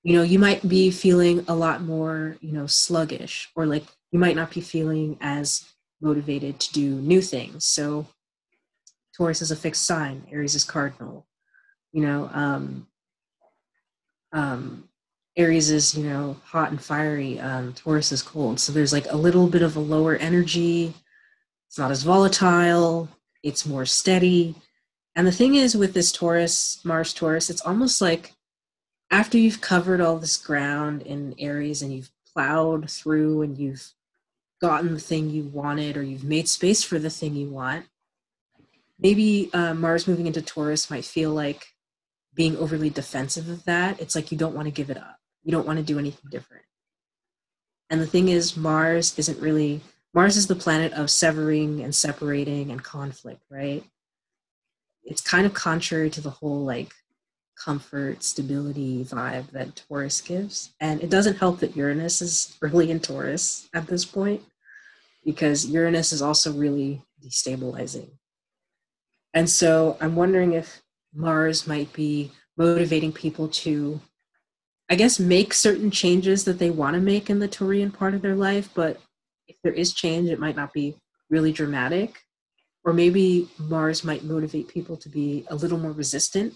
you 0.02 0.16
know, 0.16 0.22
you 0.22 0.38
might 0.38 0.66
be 0.66 0.90
feeling 0.90 1.44
a 1.48 1.54
lot 1.54 1.82
more, 1.82 2.36
you 2.40 2.52
know, 2.52 2.66
sluggish, 2.66 3.50
or 3.54 3.66
like 3.66 3.84
you 4.10 4.18
might 4.18 4.36
not 4.36 4.50
be 4.50 4.60
feeling 4.60 5.18
as 5.20 5.66
motivated 6.00 6.60
to 6.60 6.72
do 6.72 6.94
new 6.96 7.20
things. 7.20 7.64
So 7.66 8.06
Taurus 9.16 9.42
is 9.42 9.50
a 9.50 9.56
fixed 9.56 9.84
sign, 9.84 10.26
Aries 10.30 10.54
is 10.54 10.64
cardinal. 10.64 11.26
You 11.92 12.06
know, 12.06 12.30
um, 12.32 12.86
um, 14.32 14.88
Aries 15.36 15.70
is, 15.70 15.96
you 15.96 16.04
know, 16.04 16.36
hot 16.44 16.70
and 16.70 16.82
fiery. 16.82 17.38
Um, 17.38 17.72
Taurus 17.74 18.12
is 18.12 18.22
cold. 18.22 18.60
So 18.60 18.72
there's 18.72 18.92
like 18.92 19.06
a 19.10 19.16
little 19.16 19.46
bit 19.46 19.62
of 19.62 19.76
a 19.76 19.80
lower 19.80 20.16
energy. 20.16 20.94
It's 21.74 21.78
not 21.80 21.90
as 21.90 22.04
volatile. 22.04 23.08
It's 23.42 23.66
more 23.66 23.84
steady. 23.84 24.54
And 25.16 25.26
the 25.26 25.32
thing 25.32 25.56
is 25.56 25.76
with 25.76 25.92
this 25.92 26.12
Taurus, 26.12 26.80
Mars 26.84 27.12
Taurus, 27.12 27.50
it's 27.50 27.66
almost 27.66 28.00
like 28.00 28.32
after 29.10 29.36
you've 29.36 29.60
covered 29.60 30.00
all 30.00 30.18
this 30.18 30.36
ground 30.36 31.02
in 31.02 31.34
Aries 31.36 31.82
and 31.82 31.92
you've 31.92 32.12
plowed 32.32 32.88
through 32.88 33.42
and 33.42 33.58
you've 33.58 33.90
gotten 34.60 34.94
the 34.94 35.00
thing 35.00 35.30
you 35.30 35.42
wanted 35.42 35.96
or 35.96 36.04
you've 36.04 36.22
made 36.22 36.48
space 36.48 36.84
for 36.84 37.00
the 37.00 37.10
thing 37.10 37.34
you 37.34 37.48
want, 37.48 37.86
maybe 39.00 39.50
uh, 39.52 39.74
Mars 39.74 40.06
moving 40.06 40.28
into 40.28 40.42
Taurus 40.42 40.90
might 40.90 41.04
feel 41.04 41.32
like 41.32 41.66
being 42.34 42.56
overly 42.56 42.88
defensive 42.88 43.48
of 43.48 43.64
that. 43.64 44.00
It's 44.00 44.14
like 44.14 44.30
you 44.30 44.38
don't 44.38 44.54
want 44.54 44.66
to 44.66 44.72
give 44.72 44.90
it 44.90 44.96
up 44.96 45.18
you 45.42 45.50
don't 45.50 45.66
want 45.66 45.80
to 45.80 45.84
do 45.84 45.98
anything 45.98 46.30
different. 46.30 46.62
And 47.90 48.00
the 48.00 48.06
thing 48.06 48.28
is, 48.28 48.56
Mars 48.56 49.18
isn't 49.18 49.40
really, 49.40 49.82
Mars 50.14 50.36
is 50.36 50.46
the 50.46 50.54
planet 50.54 50.92
of 50.92 51.10
severing 51.10 51.80
and 51.82 51.92
separating 51.92 52.70
and 52.70 52.82
conflict, 52.82 53.42
right? 53.50 53.82
It's 55.02 55.20
kind 55.20 55.44
of 55.44 55.54
contrary 55.54 56.08
to 56.10 56.20
the 56.20 56.30
whole 56.30 56.64
like 56.64 56.94
comfort, 57.62 58.22
stability 58.22 59.04
vibe 59.04 59.50
that 59.50 59.76
Taurus 59.76 60.20
gives. 60.20 60.72
And 60.80 61.02
it 61.02 61.10
doesn't 61.10 61.38
help 61.38 61.60
that 61.60 61.76
Uranus 61.76 62.22
is 62.22 62.56
early 62.62 62.90
in 62.90 63.00
Taurus 63.00 63.68
at 63.74 63.88
this 63.88 64.04
point 64.04 64.42
because 65.24 65.66
Uranus 65.66 66.12
is 66.12 66.22
also 66.22 66.52
really 66.52 67.02
destabilizing. 67.22 68.10
And 69.32 69.50
so 69.50 69.96
I'm 70.00 70.14
wondering 70.14 70.52
if 70.52 70.80
Mars 71.12 71.66
might 71.66 71.92
be 71.92 72.30
motivating 72.56 73.12
people 73.12 73.48
to 73.48 74.00
I 74.88 74.96
guess 74.96 75.18
make 75.18 75.54
certain 75.54 75.90
changes 75.90 76.44
that 76.44 76.58
they 76.58 76.70
want 76.70 76.94
to 76.94 77.00
make 77.00 77.30
in 77.30 77.38
the 77.38 77.48
Taurian 77.48 77.92
part 77.92 78.12
of 78.12 78.20
their 78.20 78.34
life, 78.34 78.68
but 78.74 79.00
if 79.48 79.56
there 79.62 79.72
is 79.72 79.92
change, 79.92 80.28
it 80.28 80.38
might 80.38 80.56
not 80.56 80.72
be 80.72 80.94
really 81.30 81.52
dramatic. 81.52 82.20
Or 82.84 82.92
maybe 82.92 83.48
Mars 83.58 84.04
might 84.04 84.24
motivate 84.24 84.68
people 84.68 84.96
to 84.98 85.08
be 85.08 85.44
a 85.48 85.54
little 85.54 85.78
more 85.78 85.92
resistant 85.92 86.54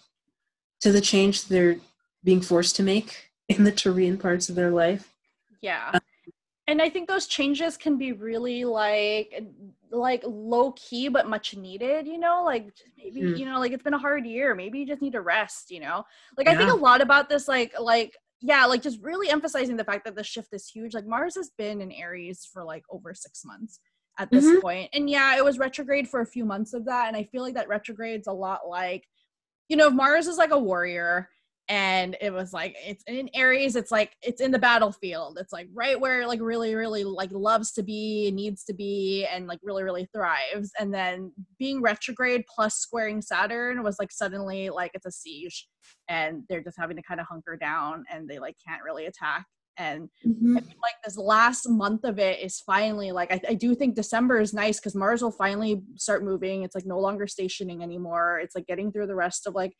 to 0.80 0.92
the 0.92 1.00
change 1.00 1.44
they're 1.44 1.76
being 2.22 2.40
forced 2.40 2.76
to 2.76 2.82
make 2.82 3.30
in 3.48 3.64
the 3.64 3.72
Taurian 3.72 4.20
parts 4.20 4.48
of 4.48 4.54
their 4.54 4.70
life. 4.70 5.12
Yeah. 5.60 5.90
Um, 5.94 6.00
and 6.66 6.82
I 6.82 6.90
think 6.90 7.08
those 7.08 7.26
changes 7.26 7.78
can 7.78 7.96
be 7.96 8.12
really 8.12 8.64
like 8.64 9.42
like 9.90 10.22
low 10.26 10.72
key 10.72 11.08
but 11.08 11.26
much 11.26 11.56
needed, 11.56 12.06
you 12.06 12.18
know, 12.18 12.42
like 12.44 12.70
maybe, 12.98 13.22
mm. 13.22 13.38
you 13.38 13.46
know, 13.46 13.58
like 13.58 13.72
it's 13.72 13.82
been 13.82 13.94
a 13.94 13.98
hard 13.98 14.26
year. 14.26 14.54
Maybe 14.54 14.80
you 14.80 14.86
just 14.86 15.00
need 15.00 15.14
to 15.14 15.22
rest, 15.22 15.70
you 15.70 15.80
know. 15.80 16.04
Like 16.36 16.46
yeah. 16.46 16.52
I 16.52 16.56
think 16.56 16.70
a 16.70 16.74
lot 16.74 17.00
about 17.00 17.30
this 17.30 17.48
like 17.48 17.72
like 17.80 18.18
yeah, 18.40 18.64
like 18.66 18.82
just 18.82 19.02
really 19.02 19.28
emphasizing 19.28 19.76
the 19.76 19.84
fact 19.84 20.04
that 20.04 20.14
the 20.14 20.22
shift 20.22 20.52
is 20.52 20.68
huge. 20.68 20.94
Like 20.94 21.06
Mars 21.06 21.34
has 21.36 21.50
been 21.58 21.80
in 21.80 21.90
Aries 21.92 22.48
for 22.52 22.64
like 22.64 22.84
over 22.90 23.14
six 23.14 23.44
months 23.44 23.80
at 24.18 24.30
this 24.30 24.44
mm-hmm. 24.44 24.60
point. 24.60 24.90
And 24.92 25.10
yeah, 25.10 25.36
it 25.36 25.44
was 25.44 25.58
retrograde 25.58 26.08
for 26.08 26.20
a 26.20 26.26
few 26.26 26.44
months 26.44 26.72
of 26.74 26.84
that. 26.86 27.08
And 27.08 27.16
I 27.16 27.24
feel 27.24 27.42
like 27.42 27.54
that 27.54 27.68
retrograde's 27.68 28.26
a 28.26 28.32
lot 28.32 28.68
like, 28.68 29.04
you 29.68 29.76
know, 29.76 29.90
Mars 29.90 30.26
is 30.26 30.38
like 30.38 30.50
a 30.50 30.58
warrior 30.58 31.28
and 31.68 32.16
it 32.20 32.32
was 32.32 32.52
like 32.52 32.74
it's 32.84 33.04
in 33.06 33.28
aries 33.34 33.76
it's 33.76 33.90
like 33.90 34.16
it's 34.22 34.40
in 34.40 34.50
the 34.50 34.58
battlefield 34.58 35.38
it's 35.40 35.52
like 35.52 35.68
right 35.74 36.00
where 36.00 36.26
like 36.26 36.40
really 36.40 36.74
really 36.74 37.04
like 37.04 37.30
loves 37.30 37.72
to 37.72 37.82
be 37.82 38.30
needs 38.34 38.64
to 38.64 38.72
be 38.72 39.26
and 39.30 39.46
like 39.46 39.58
really 39.62 39.82
really 39.82 40.08
thrives 40.14 40.70
and 40.78 40.92
then 40.92 41.30
being 41.58 41.82
retrograde 41.82 42.44
plus 42.54 42.76
squaring 42.76 43.20
saturn 43.20 43.82
was 43.82 43.96
like 43.98 44.10
suddenly 44.10 44.70
like 44.70 44.90
it's 44.94 45.06
a 45.06 45.12
siege 45.12 45.68
and 46.08 46.42
they're 46.48 46.62
just 46.62 46.78
having 46.78 46.96
to 46.96 47.02
kind 47.02 47.20
of 47.20 47.26
hunker 47.26 47.56
down 47.56 48.04
and 48.10 48.28
they 48.28 48.38
like 48.38 48.56
can't 48.66 48.82
really 48.82 49.06
attack 49.06 49.44
and 49.80 50.08
mm-hmm. 50.26 50.56
I 50.56 50.60
feel 50.60 50.76
like 50.82 50.94
this 51.04 51.16
last 51.16 51.68
month 51.68 52.02
of 52.02 52.18
it 52.18 52.40
is 52.40 52.60
finally 52.60 53.12
like 53.12 53.32
I, 53.32 53.40
I 53.50 53.54
do 53.54 53.76
think 53.76 53.94
December 53.94 54.40
is 54.40 54.52
nice 54.52 54.80
because 54.80 54.96
Mars 54.96 55.22
will 55.22 55.30
finally 55.30 55.82
start 55.94 56.24
moving. 56.24 56.64
It's 56.64 56.74
like 56.74 56.84
no 56.84 56.98
longer 56.98 57.28
stationing 57.28 57.80
anymore. 57.80 58.40
It's 58.42 58.56
like 58.56 58.66
getting 58.66 58.90
through 58.90 59.06
the 59.06 59.14
rest 59.14 59.46
of 59.46 59.54
like 59.54 59.74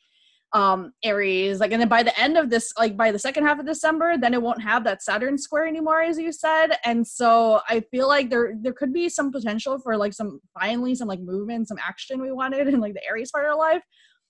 um 0.54 0.92
aries 1.04 1.60
like 1.60 1.72
and 1.72 1.80
then 1.80 1.88
by 1.88 2.02
the 2.02 2.18
end 2.18 2.38
of 2.38 2.48
this 2.48 2.72
like 2.78 2.96
by 2.96 3.12
the 3.12 3.18
second 3.18 3.44
half 3.44 3.58
of 3.58 3.66
december 3.66 4.16
then 4.16 4.32
it 4.32 4.40
won't 4.40 4.62
have 4.62 4.82
that 4.82 5.02
saturn 5.02 5.36
square 5.36 5.66
anymore 5.66 6.00
as 6.00 6.18
you 6.18 6.32
said 6.32 6.68
and 6.86 7.06
so 7.06 7.60
i 7.68 7.80
feel 7.90 8.08
like 8.08 8.30
there 8.30 8.54
there 8.62 8.72
could 8.72 8.90
be 8.92 9.10
some 9.10 9.30
potential 9.30 9.78
for 9.78 9.94
like 9.96 10.14
some 10.14 10.40
finally 10.58 10.94
some 10.94 11.06
like 11.06 11.20
movement 11.20 11.68
some 11.68 11.78
action 11.86 12.22
we 12.22 12.32
wanted 12.32 12.66
in 12.66 12.80
like 12.80 12.94
the 12.94 13.04
aries 13.06 13.30
part 13.30 13.44
of 13.44 13.50
our 13.50 13.58
life 13.58 13.82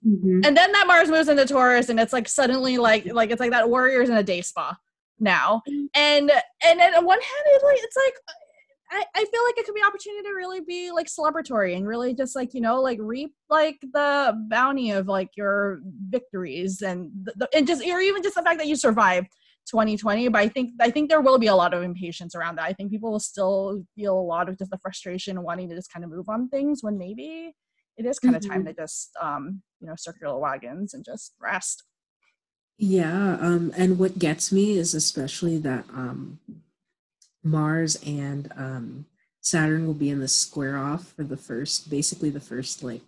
mm-hmm. 0.04 0.40
and 0.44 0.56
then 0.56 0.72
that 0.72 0.88
mars 0.88 1.08
moves 1.08 1.28
into 1.28 1.46
taurus 1.46 1.88
and 1.88 2.00
it's 2.00 2.12
like 2.12 2.28
suddenly 2.28 2.78
like 2.78 3.06
like 3.12 3.30
it's 3.30 3.40
like 3.40 3.52
that 3.52 3.70
warriors 3.70 4.08
in 4.08 4.16
a 4.16 4.22
day 4.22 4.40
spa 4.40 4.76
now 5.20 5.62
mm-hmm. 5.68 5.86
and 5.94 6.32
and 6.64 6.80
on 6.80 7.04
one 7.04 7.20
hand 7.20 7.44
it 7.46 7.64
like 7.64 7.78
it's 7.80 7.96
like 7.96 8.14
I, 8.90 9.04
I 9.14 9.24
feel 9.24 9.44
like 9.46 9.58
it 9.58 9.66
could 9.66 9.74
be 9.74 9.82
opportunity 9.82 10.22
to 10.22 10.34
really 10.34 10.60
be 10.60 10.90
like 10.90 11.06
celebratory 11.06 11.76
and 11.76 11.86
really 11.86 12.14
just 12.14 12.34
like 12.34 12.54
you 12.54 12.60
know 12.60 12.80
like 12.80 12.98
reap 13.00 13.34
like 13.50 13.78
the 13.92 14.34
bounty 14.48 14.90
of 14.92 15.08
like 15.08 15.30
your 15.36 15.80
victories 16.08 16.82
and 16.82 17.10
the, 17.22 17.48
and 17.54 17.66
just 17.66 17.82
or 17.86 18.00
even 18.00 18.22
just 18.22 18.34
the 18.34 18.42
fact 18.42 18.58
that 18.58 18.66
you 18.66 18.76
survived 18.76 19.28
2020 19.70 20.28
but 20.28 20.38
i 20.38 20.48
think 20.48 20.70
i 20.80 20.90
think 20.90 21.10
there 21.10 21.20
will 21.20 21.38
be 21.38 21.48
a 21.48 21.54
lot 21.54 21.74
of 21.74 21.82
impatience 21.82 22.34
around 22.34 22.56
that 22.56 22.64
i 22.64 22.72
think 22.72 22.90
people 22.90 23.12
will 23.12 23.20
still 23.20 23.84
feel 23.94 24.18
a 24.18 24.20
lot 24.20 24.48
of 24.48 24.56
just 24.58 24.70
the 24.70 24.78
frustration 24.78 25.42
wanting 25.42 25.68
to 25.68 25.74
just 25.74 25.92
kind 25.92 26.04
of 26.04 26.10
move 26.10 26.28
on 26.28 26.48
things 26.48 26.82
when 26.82 26.96
maybe 26.96 27.52
it 27.98 28.06
is 28.06 28.18
kind 28.18 28.34
mm-hmm. 28.34 28.50
of 28.50 28.50
time 28.50 28.64
to 28.64 28.72
just 28.72 29.10
um 29.20 29.62
you 29.80 29.86
know 29.86 29.94
circular 29.96 30.38
wagons 30.38 30.94
and 30.94 31.04
just 31.04 31.34
rest 31.40 31.84
yeah 32.78 33.36
um 33.40 33.72
and 33.76 33.98
what 33.98 34.18
gets 34.18 34.50
me 34.50 34.78
is 34.78 34.94
especially 34.94 35.58
that 35.58 35.84
um 35.92 36.38
mars 37.50 37.96
and 38.06 38.52
um 38.56 39.06
saturn 39.40 39.86
will 39.86 39.94
be 39.94 40.10
in 40.10 40.20
the 40.20 40.28
square 40.28 40.76
off 40.76 41.12
for 41.14 41.24
the 41.24 41.36
first 41.36 41.90
basically 41.90 42.30
the 42.30 42.40
first 42.40 42.82
like 42.82 43.02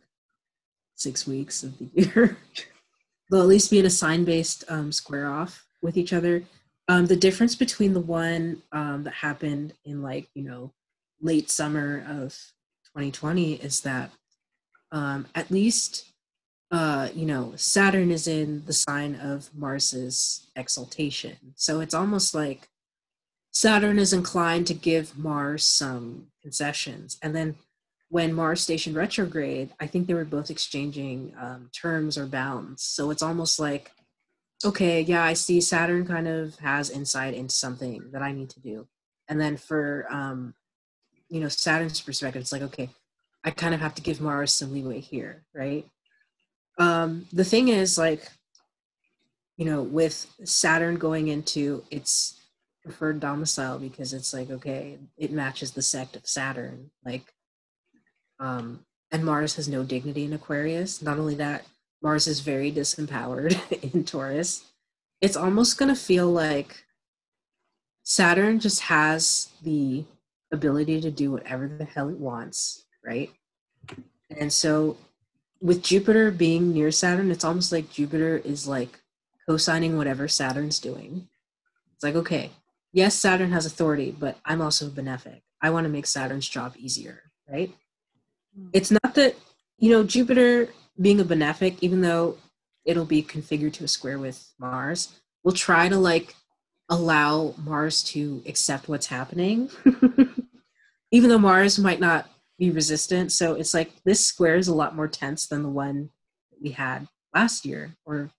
six 0.94 1.26
weeks 1.26 1.62
of 1.62 1.78
the 1.78 1.88
year 1.94 2.36
they'll 3.30 3.42
at 3.42 3.48
least 3.48 3.70
be 3.70 3.78
in 3.78 3.86
a 3.86 3.90
sign 3.90 4.24
based 4.24 4.64
um, 4.68 4.92
square 4.92 5.30
off 5.30 5.66
with 5.82 5.96
each 5.96 6.12
other. 6.12 6.42
Um, 6.88 7.06
the 7.06 7.16
difference 7.16 7.54
between 7.54 7.94
the 7.94 8.00
one 8.00 8.62
um, 8.72 9.04
that 9.04 9.14
happened 9.14 9.74
in 9.84 10.02
like 10.02 10.28
you 10.34 10.42
know 10.42 10.72
late 11.20 11.50
summer 11.50 12.04
of 12.08 12.32
2020 12.96 13.54
is 13.54 13.80
that 13.82 14.10
um, 14.90 15.26
at 15.34 15.50
least 15.50 16.06
uh, 16.72 17.08
you 17.14 17.26
know 17.26 17.52
Saturn 17.56 18.10
is 18.10 18.26
in 18.26 18.64
the 18.66 18.72
sign 18.72 19.14
of 19.16 19.50
Mars's 19.54 20.48
exaltation, 20.56 21.36
so 21.54 21.80
it's 21.80 21.94
almost 21.94 22.34
like 22.34 22.68
Saturn 23.52 23.98
is 23.98 24.12
inclined 24.12 24.66
to 24.68 24.74
give 24.74 25.18
Mars 25.18 25.64
some 25.64 26.28
concessions, 26.42 27.18
and 27.22 27.34
then 27.34 27.56
when 28.08 28.32
Mars 28.32 28.60
stationed 28.60 28.96
retrograde, 28.96 29.70
I 29.78 29.86
think 29.86 30.06
they 30.06 30.14
were 30.14 30.24
both 30.24 30.50
exchanging 30.50 31.32
um, 31.40 31.70
terms 31.72 32.18
or 32.18 32.26
bounds. 32.26 32.82
So 32.82 33.10
it's 33.10 33.22
almost 33.22 33.60
like 33.60 33.92
okay, 34.64 35.00
yeah, 35.00 35.24
I 35.24 35.32
see 35.32 35.60
Saturn 35.60 36.06
kind 36.06 36.28
of 36.28 36.58
has 36.58 36.90
insight 36.90 37.34
into 37.34 37.54
something 37.54 38.10
that 38.12 38.22
I 38.22 38.32
need 38.32 38.50
to 38.50 38.60
do. 38.60 38.86
And 39.28 39.40
then 39.40 39.56
for 39.56 40.06
um, 40.10 40.54
you 41.30 41.40
know, 41.40 41.48
Saturn's 41.48 42.00
perspective, 42.00 42.42
it's 42.42 42.52
like, 42.52 42.62
okay, 42.62 42.90
I 43.44 43.52
kind 43.52 43.72
of 43.72 43.80
have 43.80 43.94
to 43.94 44.02
give 44.02 44.20
Mars 44.20 44.52
some 44.52 44.72
leeway 44.72 45.00
here, 45.00 45.44
right? 45.54 45.86
Um, 46.78 47.26
the 47.32 47.44
thing 47.44 47.68
is, 47.68 47.96
like, 47.96 48.28
you 49.56 49.64
know, 49.64 49.82
with 49.82 50.26
Saturn 50.44 50.96
going 50.96 51.28
into 51.28 51.84
its 51.90 52.39
preferred 52.82 53.20
domicile 53.20 53.78
because 53.78 54.12
it's 54.12 54.32
like, 54.32 54.50
okay, 54.50 54.98
it 55.16 55.32
matches 55.32 55.72
the 55.72 55.82
sect 55.82 56.16
of 56.16 56.26
Saturn, 56.26 56.90
like, 57.04 57.34
um, 58.38 58.84
and 59.12 59.24
Mars 59.24 59.56
has 59.56 59.68
no 59.68 59.82
dignity 59.82 60.24
in 60.24 60.32
Aquarius. 60.32 61.02
Not 61.02 61.18
only 61.18 61.34
that, 61.36 61.64
Mars 62.02 62.26
is 62.26 62.40
very 62.40 62.72
disempowered 62.72 63.58
in 63.94 64.04
Taurus. 64.04 64.64
It's 65.20 65.36
almost 65.36 65.78
going 65.78 65.94
to 65.94 66.00
feel 66.00 66.30
like 66.30 66.84
Saturn 68.02 68.60
just 68.60 68.80
has 68.82 69.50
the 69.62 70.04
ability 70.52 71.00
to 71.00 71.10
do 71.10 71.30
whatever 71.30 71.68
the 71.68 71.84
hell 71.84 72.08
it 72.08 72.18
wants, 72.18 72.86
right? 73.04 73.30
And 74.30 74.52
so 74.52 74.96
with 75.60 75.82
Jupiter 75.82 76.30
being 76.30 76.72
near 76.72 76.90
Saturn, 76.90 77.30
it's 77.30 77.44
almost 77.44 77.72
like 77.72 77.90
Jupiter 77.90 78.38
is 78.38 78.66
like 78.66 79.00
co 79.46 79.56
signing 79.56 79.96
whatever 79.96 80.28
Saturn's 80.28 80.78
doing. 80.80 81.28
It's 81.94 82.02
like, 82.02 82.14
okay, 82.14 82.50
yes, 82.92 83.14
Saturn 83.14 83.52
has 83.52 83.66
authority, 83.66 84.14
but 84.18 84.38
I'm 84.44 84.62
also 84.62 84.86
a 84.86 84.90
benefic. 84.90 85.42
I 85.62 85.70
want 85.70 85.84
to 85.84 85.90
make 85.90 86.06
Saturn's 86.06 86.48
job 86.48 86.74
easier, 86.78 87.22
right? 87.48 87.72
Hmm. 88.56 88.68
It's 88.72 88.90
not 88.90 89.14
that, 89.14 89.36
you 89.78 89.90
know, 89.90 90.04
Jupiter 90.04 90.68
being 91.00 91.20
a 91.20 91.24
benefic, 91.24 91.78
even 91.80 92.00
though 92.00 92.38
it'll 92.84 93.04
be 93.04 93.22
configured 93.22 93.72
to 93.74 93.84
a 93.84 93.88
square 93.88 94.18
with 94.18 94.52
Mars, 94.58 95.20
we'll 95.44 95.54
try 95.54 95.88
to 95.88 95.96
like 95.96 96.34
allow 96.88 97.54
Mars 97.62 98.02
to 98.02 98.42
accept 98.46 98.88
what's 98.88 99.06
happening, 99.06 99.70
even 101.10 101.30
though 101.30 101.38
Mars 101.38 101.78
might 101.78 102.00
not 102.00 102.28
be 102.58 102.70
resistant. 102.70 103.32
So 103.32 103.54
it's 103.54 103.74
like 103.74 103.92
this 104.04 104.26
square 104.26 104.56
is 104.56 104.68
a 104.68 104.74
lot 104.74 104.96
more 104.96 105.08
tense 105.08 105.46
than 105.46 105.62
the 105.62 105.68
one 105.68 106.10
we 106.60 106.70
had 106.70 107.06
last 107.34 107.64
year, 107.64 107.96
or 108.04 108.30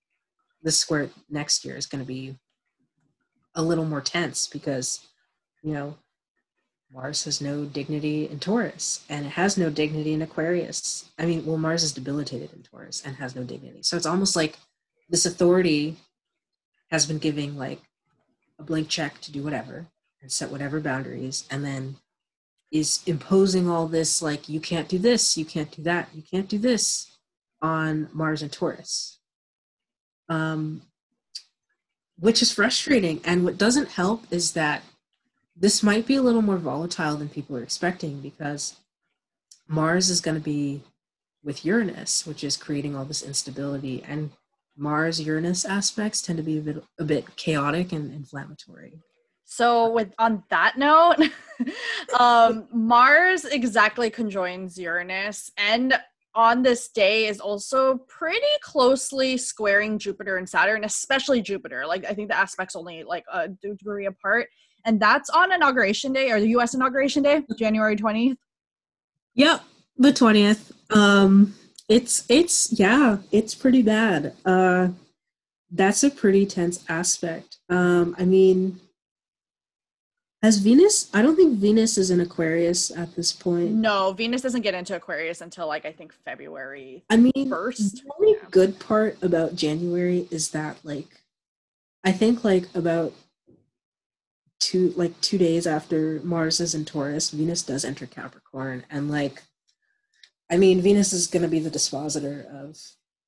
this 0.62 0.78
square 0.78 1.10
next 1.30 1.66
year 1.66 1.78
is 1.78 1.86
going 1.86 2.04
to 2.04 2.08
be 2.08 2.38
a 3.56 3.62
little 3.62 3.86
more 3.86 4.02
tense 4.02 4.48
because, 4.48 5.08
you 5.62 5.74
know, 5.74 5.98
Mars 6.94 7.24
has 7.24 7.40
no 7.40 7.64
dignity 7.66 8.28
in 8.28 8.40
Taurus 8.40 9.06
and 9.10 9.26
it 9.26 9.32
has 9.34 9.58
no 9.58 9.70
dignity 9.70 10.14
in 10.14 10.22
Aquarius. 10.22 11.10
I 11.18 11.26
mean, 11.26 11.46
well, 11.46 11.58
Mars 11.58 11.84
is 11.84 11.94
debilitated 11.94 12.52
in 12.54 12.64
Taurus 12.64 13.02
and 13.06 13.16
has 13.16 13.36
no 13.36 13.44
dignity. 13.44 13.84
So 13.84 13.96
it's 13.96 14.06
almost 14.06 14.36
like 14.36 14.58
this 15.10 15.26
authority 15.26 15.98
has 16.90 17.06
been 17.06 17.18
giving 17.18 17.58
like 17.58 17.82
a 18.60 18.64
blank 18.64 18.90
check 18.90 19.22
to 19.22 19.32
do 19.32 19.42
whatever 19.44 19.88
and 20.22 20.32
set 20.32 20.52
whatever 20.52 20.80
boundaries 20.80 21.46
and 21.50 21.64
then 21.64 21.96
is 22.72 23.02
imposing 23.06 23.70
all 23.70 23.88
this 23.88 24.22
like 24.22 24.48
you 24.48 24.60
can't 24.60 24.88
do 24.88 24.98
this, 24.98 25.38
you 25.38 25.46
can't 25.46 25.72
do 25.72 25.84
that, 25.84 26.10
you 26.14 26.22
can't 26.22 26.48
do 26.48 26.58
this 26.58 27.18
on 27.62 28.10
Mars 28.14 28.42
and 28.42 28.52
Taurus. 28.52 29.20
Um, 30.30 30.82
which 32.22 32.42
is 32.42 32.54
frustrating. 32.54 33.20
And 33.26 33.44
what 33.44 33.58
doesn't 33.58 33.90
help 33.90 34.26
is 34.30 34.54
that 34.54 34.84
this 35.56 35.84
might 35.84 36.06
be 36.06 36.16
a 36.16 36.22
little 36.22 36.44
more 36.44 36.58
volatile 36.58 37.18
than 37.18 37.28
people 37.28 37.58
are 37.58 37.64
expecting 37.64 38.22
because 38.22 38.76
Mars 39.68 40.10
is 40.10 40.22
going 40.22 40.38
to 40.38 40.44
be 40.44 40.84
with 41.44 41.66
Uranus, 41.66 42.26
which 42.26 42.44
is 42.44 42.58
creating 42.58 42.96
all 42.96 43.06
this 43.06 43.24
instability. 43.24 44.04
And 44.08 44.30
Mars 44.78 45.20
Uranus 45.20 45.66
aspects 45.66 46.22
tend 46.22 46.38
to 46.38 46.44
be 46.44 46.60
a 46.60 46.62
bit, 46.62 46.84
a 47.00 47.04
bit 47.04 47.36
chaotic 47.36 47.92
and 47.92 48.14
inflammatory. 48.14 48.94
So, 49.44 49.92
with 49.92 50.14
on 50.18 50.44
that 50.50 50.78
note, 50.78 51.18
um, 52.20 52.68
Mars 52.72 53.44
exactly 53.44 54.10
conjoins 54.10 54.78
Uranus, 54.78 55.52
and 55.58 56.00
on 56.34 56.62
this 56.62 56.90
day 56.90 57.28
is 57.28 57.40
also 57.40 57.98
pretty 58.08 58.46
closely 58.62 59.38
squaring 59.38 60.00
Jupiter 60.00 60.38
and 60.38 60.48
Saturn, 60.48 60.84
especially 60.84 61.42
Jupiter. 61.42 61.86
Like 61.86 62.06
I 62.06 62.14
think 62.14 62.30
the 62.30 62.38
aspects 62.38 62.76
only 62.76 63.04
like 63.04 63.26
a 63.32 63.48
degree 63.48 64.06
apart 64.06 64.48
and 64.86 65.00
that's 65.00 65.30
on 65.30 65.52
inauguration 65.52 66.14
day 66.14 66.32
or 66.32 66.40
the 66.40 66.50
U.S. 66.50 66.74
inauguration 66.74 67.24
day, 67.24 67.44
January 67.58 67.96
twentieth. 67.96 68.38
Yep, 69.36 69.64
the 69.98 70.14
twentieth. 70.14 70.72
Um, 70.92 71.56
it's 71.88 72.26
it's 72.30 72.78
yeah, 72.80 73.18
it's 73.32 73.56
pretty 73.56 73.82
bad. 73.82 74.34
Uh, 74.46 74.90
that's 75.72 76.04
a 76.04 76.10
pretty 76.10 76.46
tense 76.46 76.84
aspect. 76.90 77.58
Um, 77.70 78.16
I 78.18 78.26
mean, 78.26 78.80
as 80.44 80.58
Venus, 80.58 81.10
I 81.14 81.22
don't 81.22 81.36
think 81.36 81.60
Venus 81.60 81.98
is 81.98 82.10
in 82.10 82.20
Aquarius 82.20 82.90
at 82.90 83.16
this 83.16 83.32
point. 83.32 83.72
No, 83.72 84.12
Venus 84.14 84.42
doesn't 84.42 84.62
get 84.62 84.74
into 84.74 84.96
Aquarius 84.96 85.42
until 85.42 85.68
like 85.68 85.86
I 85.86 85.92
think 85.92 86.14
February. 86.26 87.04
I 87.10 87.18
mean, 87.18 87.50
first. 87.50 88.04
The 88.04 88.12
only 88.20 88.34
yeah. 88.34 88.48
good 88.50 88.80
part 88.80 89.22
about 89.22 89.56
January 89.56 90.28
is 90.32 90.50
that 90.52 90.78
like, 90.84 91.22
I 92.04 92.12
think 92.12 92.44
like 92.44 92.66
about 92.74 93.14
two 94.60 94.94
like 94.96 95.20
two 95.22 95.38
days 95.38 95.68
after 95.68 96.22
Mars 96.24 96.60
is 96.60 96.74
in 96.74 96.86
Taurus, 96.86 97.30
Venus 97.30 97.62
does 97.62 97.86
enter 97.86 98.08
Capricorn, 98.08 98.84
and 98.90 99.12
like, 99.12 99.44
I 100.50 100.58
mean, 100.58 100.82
Venus 100.82 101.14
is 101.14 101.28
going 101.28 101.44
to 101.44 101.50
be 101.50 101.60
the 101.60 101.70
dispositor 101.70 102.48
of 102.52 102.80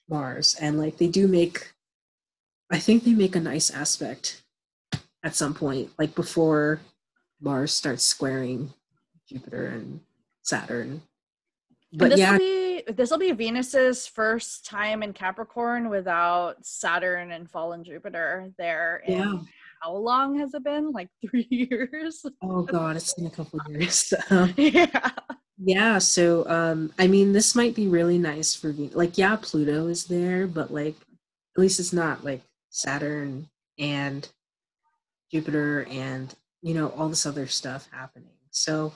Mars, 0.09 0.55
and 0.59 0.79
like 0.79 0.97
they 0.97 1.07
do 1.07 1.27
make, 1.27 1.73
I 2.71 2.79
think 2.79 3.03
they 3.03 3.13
make 3.13 3.35
a 3.35 3.39
nice 3.39 3.69
aspect 3.69 4.41
at 5.21 5.35
some 5.35 5.53
point, 5.53 5.91
like 5.99 6.15
before 6.15 6.81
Mars 7.43 7.73
starts 7.73 8.03
squaring 8.03 8.73
Jupiter 9.27 9.67
and 9.67 9.99
Saturn. 10.41 11.01
But 11.91 12.09
this 12.09 12.19
yeah. 12.19 12.31
Will 12.31 12.39
be, 12.39 12.83
this 12.91 13.11
will 13.11 13.19
be 13.19 13.31
Venus's 13.33 14.07
first 14.07 14.65
time 14.65 15.03
in 15.03 15.13
Capricorn 15.13 15.89
without 15.89 16.65
Saturn 16.65 17.31
and 17.31 17.49
fallen 17.49 17.83
Jupiter 17.83 18.51
there 18.57 19.03
in 19.05 19.17
yeah 19.17 19.33
how 19.83 19.97
long 19.97 20.39
has 20.39 20.53
it 20.53 20.63
been? 20.63 20.91
Like 20.91 21.09
three 21.29 21.47
years? 21.49 22.25
oh 22.41 22.63
God, 22.63 22.95
it's 22.95 23.13
been 23.13 23.25
a 23.25 23.29
couple 23.29 23.59
years. 23.69 24.13
Um, 24.29 24.53
yeah. 24.57 25.11
Yeah. 25.57 25.97
So, 25.99 26.47
um, 26.49 26.91
I 26.97 27.07
mean, 27.07 27.33
this 27.33 27.55
might 27.55 27.75
be 27.75 27.87
really 27.87 28.17
nice 28.17 28.55
for 28.55 28.67
me. 28.67 28.89
Like, 28.93 29.17
yeah, 29.17 29.37
Pluto 29.39 29.87
is 29.87 30.05
there, 30.05 30.47
but 30.47 30.73
like, 30.73 30.95
at 31.55 31.61
least 31.61 31.79
it's 31.79 31.93
not 31.93 32.23
like 32.23 32.41
Saturn 32.69 33.49
and 33.77 34.27
Jupiter 35.31 35.85
and 35.89 36.33
you 36.63 36.73
know 36.73 36.89
all 36.97 37.09
this 37.09 37.25
other 37.27 37.45
stuff 37.45 37.87
happening. 37.91 38.29
So, 38.49 38.93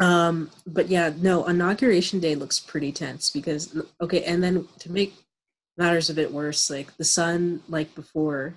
um, 0.00 0.50
but 0.66 0.88
yeah, 0.88 1.12
no, 1.16 1.46
inauguration 1.46 2.20
day 2.20 2.36
looks 2.36 2.60
pretty 2.60 2.92
tense 2.92 3.30
because 3.30 3.76
okay, 4.00 4.22
and 4.24 4.42
then 4.42 4.68
to 4.80 4.92
make 4.92 5.14
matters 5.76 6.10
a 6.10 6.14
bit 6.14 6.30
worse, 6.32 6.70
like 6.70 6.96
the 6.98 7.04
sun, 7.04 7.62
like 7.68 7.94
before 7.94 8.54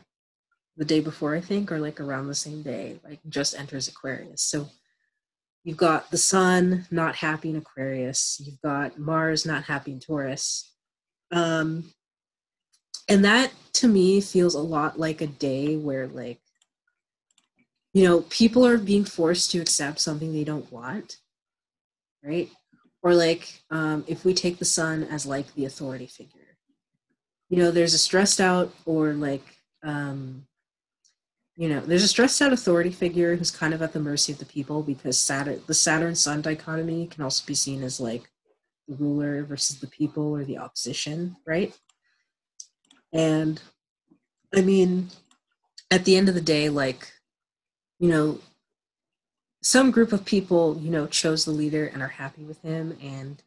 the 0.75 0.85
day 0.85 0.99
before, 0.99 1.35
I 1.35 1.41
think, 1.41 1.71
or 1.71 1.79
like 1.79 2.01
around 2.01 2.27
the 2.27 2.35
same 2.35 2.61
day, 2.61 2.99
like 3.03 3.19
just 3.29 3.57
enters 3.57 3.87
Aquarius. 3.87 4.43
So 4.43 4.67
you've 5.63 5.77
got 5.77 6.11
the 6.11 6.17
sun 6.17 6.85
not 6.91 7.15
happy 7.15 7.49
in 7.49 7.55
Aquarius, 7.55 8.41
you've 8.43 8.61
got 8.61 8.99
Mars 8.99 9.45
not 9.45 9.63
happy 9.63 9.93
in 9.93 9.99
Taurus. 9.99 10.71
Um, 11.31 11.91
and 13.07 13.23
that 13.25 13.51
to 13.73 13.87
me 13.87 14.21
feels 14.21 14.55
a 14.55 14.59
lot 14.59 14.99
like 14.99 15.21
a 15.21 15.27
day 15.27 15.75
where 15.77 16.07
like 16.07 16.39
you 17.93 18.03
know 18.03 18.21
people 18.29 18.65
are 18.65 18.77
being 18.77 19.05
forced 19.05 19.51
to 19.51 19.59
accept 19.59 19.99
something 19.99 20.33
they 20.33 20.43
don't 20.43 20.71
want 20.71 21.17
right? 22.23 22.49
Or 23.01 23.13
like 23.13 23.61
um, 23.69 24.03
if 24.07 24.23
we 24.23 24.33
take 24.33 24.59
the 24.59 24.65
sun 24.65 25.03
as 25.03 25.25
like 25.25 25.53
the 25.55 25.65
authority 25.65 26.07
figure. 26.07 26.39
You 27.49 27.57
know 27.57 27.71
there's 27.71 27.93
a 27.93 27.99
stressed 27.99 28.39
out 28.39 28.73
or 28.85 29.13
like 29.13 29.43
um, 29.83 30.47
you 31.55 31.69
know 31.69 31.81
there's 31.81 32.03
a 32.03 32.07
stressed 32.07 32.41
out 32.41 32.53
authority 32.53 32.89
figure 32.89 33.35
who's 33.35 33.51
kind 33.51 33.73
of 33.73 33.81
at 33.81 33.93
the 33.93 33.99
mercy 33.99 34.31
of 34.31 34.39
the 34.39 34.45
people 34.45 34.81
because 34.81 35.19
saturn 35.19 35.61
the 35.67 35.73
saturn 35.73 36.15
sun 36.15 36.41
dichotomy 36.41 37.05
can 37.07 37.23
also 37.23 37.45
be 37.45 37.53
seen 37.53 37.83
as 37.83 37.99
like 37.99 38.23
the 38.87 38.95
ruler 38.95 39.43
versus 39.43 39.79
the 39.79 39.87
people 39.87 40.35
or 40.35 40.43
the 40.43 40.57
opposition 40.57 41.35
right? 41.45 41.77
And 43.11 43.61
i 44.55 44.61
mean 44.61 45.09
at 45.91 46.05
the 46.05 46.15
end 46.15 46.29
of 46.29 46.35
the 46.35 46.41
day 46.41 46.69
like 46.69 47.11
you 48.03 48.09
know 48.09 48.37
some 49.61 49.89
group 49.89 50.11
of 50.11 50.25
people 50.25 50.77
you 50.81 50.91
know 50.91 51.07
chose 51.07 51.45
the 51.45 51.51
leader 51.51 51.85
and 51.87 52.01
are 52.01 52.15
happy 52.23 52.43
with 52.43 52.61
him 52.61 52.97
and 53.01 53.41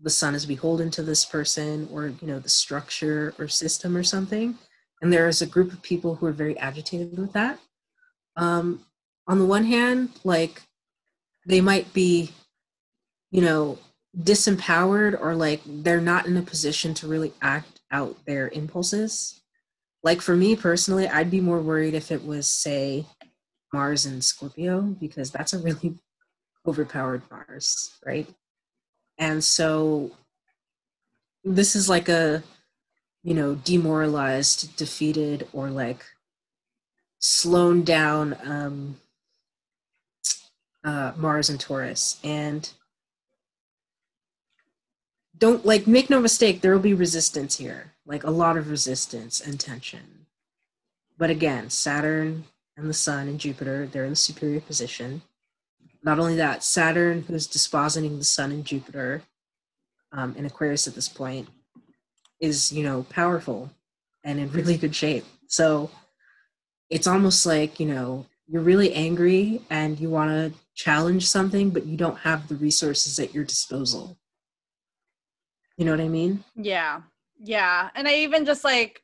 the 0.00 0.08
sun 0.10 0.34
is 0.34 0.46
beholden 0.46 0.90
to 0.90 1.02
this 1.02 1.26
person 1.26 1.86
or 1.92 2.08
you 2.08 2.26
know 2.26 2.38
the 2.38 2.48
structure 2.48 3.34
or 3.38 3.46
system 3.46 3.94
or 3.94 4.02
something. 4.02 4.56
And 5.02 5.12
there 5.12 5.28
is 5.28 5.42
a 5.42 5.46
group 5.46 5.72
of 5.72 5.82
people 5.82 6.14
who 6.14 6.26
are 6.26 6.32
very 6.32 6.56
agitated 6.58 7.18
with 7.18 7.32
that. 7.34 7.58
Um, 8.36 8.86
on 9.26 9.38
the 9.38 9.44
one 9.44 9.64
hand 9.64 10.10
like 10.24 10.62
they 11.46 11.60
might 11.60 11.92
be 11.92 12.32
you 13.30 13.42
know 13.42 13.78
disempowered 14.18 15.20
or 15.20 15.34
like 15.34 15.60
they're 15.66 16.00
not 16.00 16.26
in 16.26 16.38
a 16.38 16.42
position 16.42 16.94
to 16.94 17.06
really 17.06 17.34
act 17.42 17.80
out 17.90 18.16
their 18.24 18.48
impulses. 18.48 19.42
Like 20.02 20.20
for 20.20 20.36
me 20.36 20.54
personally 20.54 21.08
i'd 21.08 21.30
be 21.30 21.40
more 21.40 21.60
worried 21.60 21.94
if 21.94 22.12
it 22.12 22.26
was 22.26 22.46
say 22.46 23.06
mars 23.74 24.06
and 24.06 24.24
scorpio 24.24 24.80
because 24.80 25.30
that's 25.30 25.52
a 25.52 25.58
really 25.58 25.98
overpowered 26.66 27.22
mars 27.30 27.98
right? 28.06 28.28
And 29.18 29.44
so 29.44 30.12
this 31.44 31.76
is 31.76 31.88
like 31.88 32.08
a 32.08 32.42
you 33.22 33.34
know 33.34 33.56
demoralized 33.56 34.76
defeated 34.76 35.46
or 35.52 35.68
like 35.70 36.04
slowed 37.18 37.84
down 37.84 38.36
um 38.44 38.96
uh 40.84 41.12
mars 41.16 41.50
and 41.50 41.60
taurus. 41.60 42.18
And 42.22 42.70
don't 45.36 45.66
like 45.66 45.86
make 45.86 46.08
no 46.08 46.20
mistake 46.20 46.60
there 46.60 46.72
will 46.72 46.80
be 46.80 46.94
resistance 46.94 47.58
here 47.58 47.92
like 48.06 48.24
a 48.24 48.30
lot 48.30 48.56
of 48.56 48.70
resistance 48.70 49.40
and 49.40 49.58
tension. 49.58 50.26
But 51.18 51.30
again 51.30 51.70
saturn 51.70 52.44
and 52.76 52.88
the 52.88 52.94
sun 52.94 53.28
and 53.28 53.40
jupiter 53.40 53.86
they're 53.86 54.04
in 54.04 54.10
the 54.10 54.16
superior 54.16 54.60
position 54.60 55.22
not 56.04 56.18
only 56.18 56.36
that, 56.36 56.62
Saturn, 56.62 57.22
who's 57.22 57.46
dispositing 57.46 58.18
the 58.18 58.24
Sun 58.24 58.52
and 58.52 58.64
Jupiter 58.64 59.22
um, 60.12 60.36
in 60.36 60.44
Aquarius 60.44 60.86
at 60.86 60.94
this 60.94 61.08
point, 61.08 61.48
is 62.40 62.70
you 62.70 62.84
know 62.84 63.04
powerful 63.08 63.70
and 64.22 64.38
in 64.38 64.52
really 64.52 64.76
good 64.76 64.94
shape. 64.94 65.24
So 65.48 65.90
it's 66.90 67.06
almost 67.06 67.46
like 67.46 67.80
you 67.80 67.86
know 67.86 68.26
you're 68.46 68.62
really 68.62 68.92
angry 68.92 69.62
and 69.70 69.98
you 69.98 70.10
want 70.10 70.30
to 70.30 70.58
challenge 70.74 71.26
something, 71.26 71.70
but 71.70 71.86
you 71.86 71.96
don't 71.96 72.18
have 72.18 72.48
the 72.48 72.56
resources 72.56 73.18
at 73.18 73.34
your 73.34 73.44
disposal. 73.44 74.18
You 75.78 75.86
know 75.86 75.90
what 75.90 76.00
I 76.00 76.08
mean? 76.08 76.44
Yeah, 76.54 77.00
yeah, 77.40 77.88
and 77.94 78.06
I 78.06 78.16
even 78.16 78.44
just 78.44 78.62
like 78.62 79.02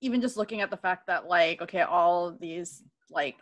even 0.00 0.20
just 0.20 0.36
looking 0.36 0.60
at 0.60 0.70
the 0.70 0.76
fact 0.76 1.06
that 1.06 1.26
like 1.26 1.62
okay, 1.62 1.82
all 1.82 2.28
of 2.28 2.40
these 2.40 2.82
like 3.10 3.36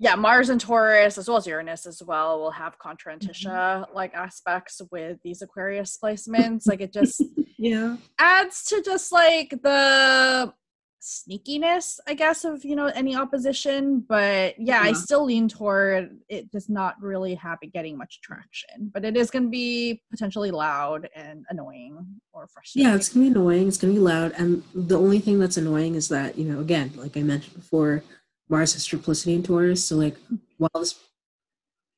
yeah, 0.00 0.14
Mars 0.14 0.48
and 0.48 0.60
Taurus, 0.60 1.18
as 1.18 1.26
well 1.26 1.38
as 1.38 1.46
Uranus 1.46 1.84
as 1.84 2.00
well, 2.00 2.38
will 2.38 2.52
have 2.52 2.78
contra 2.78 3.16
mm-hmm. 3.16 3.94
like 3.94 4.14
aspects 4.14 4.80
with 4.92 5.18
these 5.24 5.42
Aquarius 5.42 5.98
placements. 6.02 6.68
like 6.68 6.80
it 6.80 6.92
just 6.92 7.22
yeah 7.58 7.96
adds 8.18 8.64
to 8.64 8.80
just 8.82 9.10
like 9.10 9.50
the 9.50 10.52
sneakiness, 11.00 12.00
I 12.06 12.14
guess, 12.14 12.44
of 12.44 12.64
you 12.64 12.76
know 12.76 12.86
any 12.86 13.16
opposition. 13.16 14.00
But 14.00 14.58
yeah, 14.58 14.82
yeah. 14.82 14.90
I 14.90 14.92
still 14.92 15.24
lean 15.24 15.48
toward 15.48 16.18
it 16.28 16.50
does 16.50 16.68
not 16.68 17.00
really 17.00 17.34
have 17.36 17.58
it 17.62 17.72
getting 17.72 17.96
much 17.96 18.20
traction. 18.20 18.90
But 18.92 19.04
it 19.04 19.16
is 19.16 19.30
going 19.30 19.44
to 19.44 19.50
be 19.50 20.02
potentially 20.10 20.50
loud 20.50 21.08
and 21.14 21.44
annoying 21.50 22.20
or 22.32 22.46
frustrating. 22.46 22.90
Yeah, 22.90 22.96
it's 22.96 23.08
going 23.08 23.26
to 23.26 23.30
be 23.30 23.38
annoying. 23.40 23.68
It's 23.68 23.78
going 23.78 23.94
to 23.94 24.00
be 24.00 24.04
loud, 24.04 24.32
and 24.36 24.62
the 24.74 24.98
only 24.98 25.18
thing 25.18 25.38
that's 25.38 25.56
annoying 25.56 25.94
is 25.94 26.08
that 26.08 26.38
you 26.38 26.44
know, 26.44 26.60
again, 26.60 26.92
like 26.96 27.16
I 27.16 27.22
mentioned 27.22 27.56
before 27.56 28.02
Mars 28.48 28.72
has 28.74 28.86
triplicity 28.86 29.34
in 29.34 29.42
Taurus. 29.42 29.84
So 29.84 29.96
like 29.96 30.16
while 30.56 30.70
this, 30.74 30.98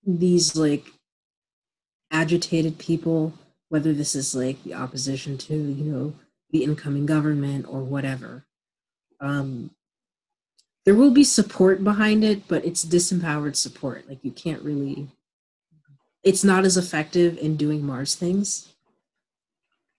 these 0.04 0.56
like 0.56 0.86
agitated 2.10 2.78
people, 2.78 3.34
whether 3.68 3.92
this 3.92 4.14
is 4.14 4.34
like 4.34 4.62
the 4.64 4.74
opposition 4.74 5.38
to, 5.38 5.54
you 5.54 5.84
know, 5.84 6.14
the 6.50 6.64
incoming 6.64 7.06
government 7.06 7.66
or 7.68 7.82
whatever, 7.82 8.44
um, 9.20 9.70
there 10.84 10.94
will 10.94 11.10
be 11.10 11.24
support 11.24 11.84
behind 11.84 12.24
it, 12.24 12.48
but 12.48 12.64
it's 12.64 12.84
disempowered 12.84 13.56
support. 13.56 14.08
Like 14.08 14.18
you 14.22 14.30
can't 14.30 14.62
really 14.62 15.08
it's 16.22 16.44
not 16.44 16.64
as 16.64 16.76
effective 16.76 17.38
in 17.38 17.56
doing 17.56 17.84
Mars 17.84 18.14
things. 18.14 18.72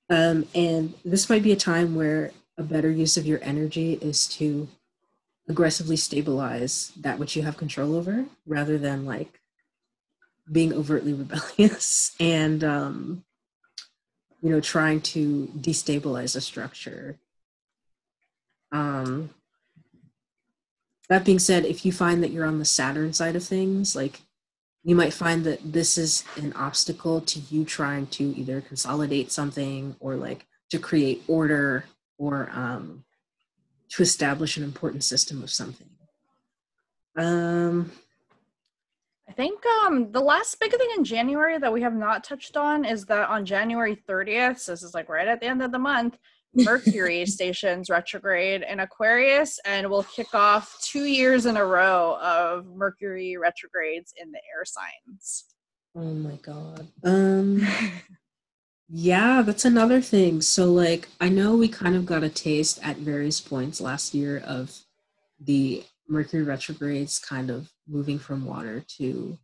Um, 0.09 0.45
and 0.53 0.93
this 1.05 1.29
might 1.29 1.43
be 1.43 1.51
a 1.51 1.57
time 1.57 1.95
where 1.95 2.31
a 2.57 2.63
better 2.63 2.91
use 2.91 3.17
of 3.17 3.25
your 3.25 3.39
energy 3.41 3.93
is 3.93 4.27
to 4.27 4.67
aggressively 5.47 5.95
stabilize 5.95 6.91
that 6.99 7.17
which 7.17 7.35
you 7.35 7.41
have 7.41 7.57
control 7.57 7.95
over 7.95 8.25
rather 8.45 8.77
than 8.77 9.05
like 9.05 9.39
being 10.51 10.73
overtly 10.73 11.13
rebellious 11.23 12.15
and 12.19 12.63
um, 12.63 13.23
you 14.41 14.49
know 14.49 14.61
trying 14.61 15.01
to 15.01 15.47
destabilize 15.57 16.35
a 16.35 16.41
structure 16.41 17.17
um, 18.71 19.29
that 21.09 21.25
being 21.25 21.39
said 21.39 21.65
if 21.65 21.85
you 21.85 21.91
find 21.91 22.23
that 22.23 22.31
you're 22.31 22.45
on 22.45 22.59
the 22.59 22.65
saturn 22.65 23.11
side 23.13 23.35
of 23.35 23.43
things 23.43 23.95
like 23.95 24.21
you 24.83 24.95
might 24.95 25.13
find 25.13 25.43
that 25.43 25.59
this 25.73 25.97
is 25.97 26.23
an 26.37 26.53
obstacle 26.53 27.21
to 27.21 27.39
you 27.39 27.65
trying 27.65 28.07
to 28.07 28.35
either 28.35 28.61
consolidate 28.61 29.31
something 29.31 29.95
or 29.99 30.15
like 30.15 30.47
to 30.71 30.79
create 30.79 31.21
order 31.27 31.85
or 32.17 32.49
um, 32.53 33.03
to 33.89 34.01
establish 34.01 34.57
an 34.57 34.63
important 34.63 35.03
system 35.03 35.43
of 35.43 35.51
something. 35.51 35.89
Um, 37.17 37.91
I 39.29 39.33
think 39.33 39.63
um, 39.83 40.11
the 40.11 40.21
last 40.21 40.59
big 40.59 40.71
thing 40.71 40.89
in 40.95 41.03
January 41.03 41.57
that 41.59 41.71
we 41.71 41.81
have 41.81 41.93
not 41.93 42.23
touched 42.23 42.57
on 42.57 42.83
is 42.83 43.05
that 43.05 43.29
on 43.29 43.45
January 43.45 43.95
30th, 43.95 44.59
so 44.59 44.71
this 44.71 44.83
is 44.83 44.93
like 44.93 45.09
right 45.09 45.27
at 45.27 45.41
the 45.41 45.47
end 45.47 45.61
of 45.61 45.71
the 45.71 45.79
month, 45.79 46.17
Mercury 46.53 47.25
stations 47.25 47.89
retrograde 47.89 48.63
in 48.69 48.79
Aquarius 48.79 49.59
and 49.65 49.89
will 49.89 50.03
kick 50.03 50.33
off 50.33 50.77
two 50.81 51.05
years 51.05 51.45
in 51.45 51.57
a 51.57 51.65
row 51.65 52.17
of 52.21 52.65
Mercury 52.65 53.37
retrogrades 53.37 54.13
in 54.21 54.31
the 54.31 54.39
air 54.55 54.65
signs. 54.65 55.45
Oh 55.95 56.13
my 56.13 56.35
god. 56.41 56.87
Um 57.03 57.65
Yeah, 58.93 59.41
that's 59.41 59.63
another 59.63 60.01
thing. 60.01 60.41
So, 60.41 60.65
like, 60.65 61.07
I 61.21 61.29
know 61.29 61.55
we 61.55 61.69
kind 61.69 61.95
of 61.95 62.05
got 62.05 62.23
a 62.23 62.29
taste 62.29 62.77
at 62.83 62.97
various 62.97 63.39
points 63.39 63.79
last 63.79 64.13
year 64.13 64.43
of 64.45 64.77
the 65.39 65.85
Mercury 66.09 66.43
retrogrades 66.43 67.17
kind 67.17 67.49
of 67.49 67.71
moving 67.87 68.19
from 68.19 68.45
water 68.45 68.83
to 68.97 69.37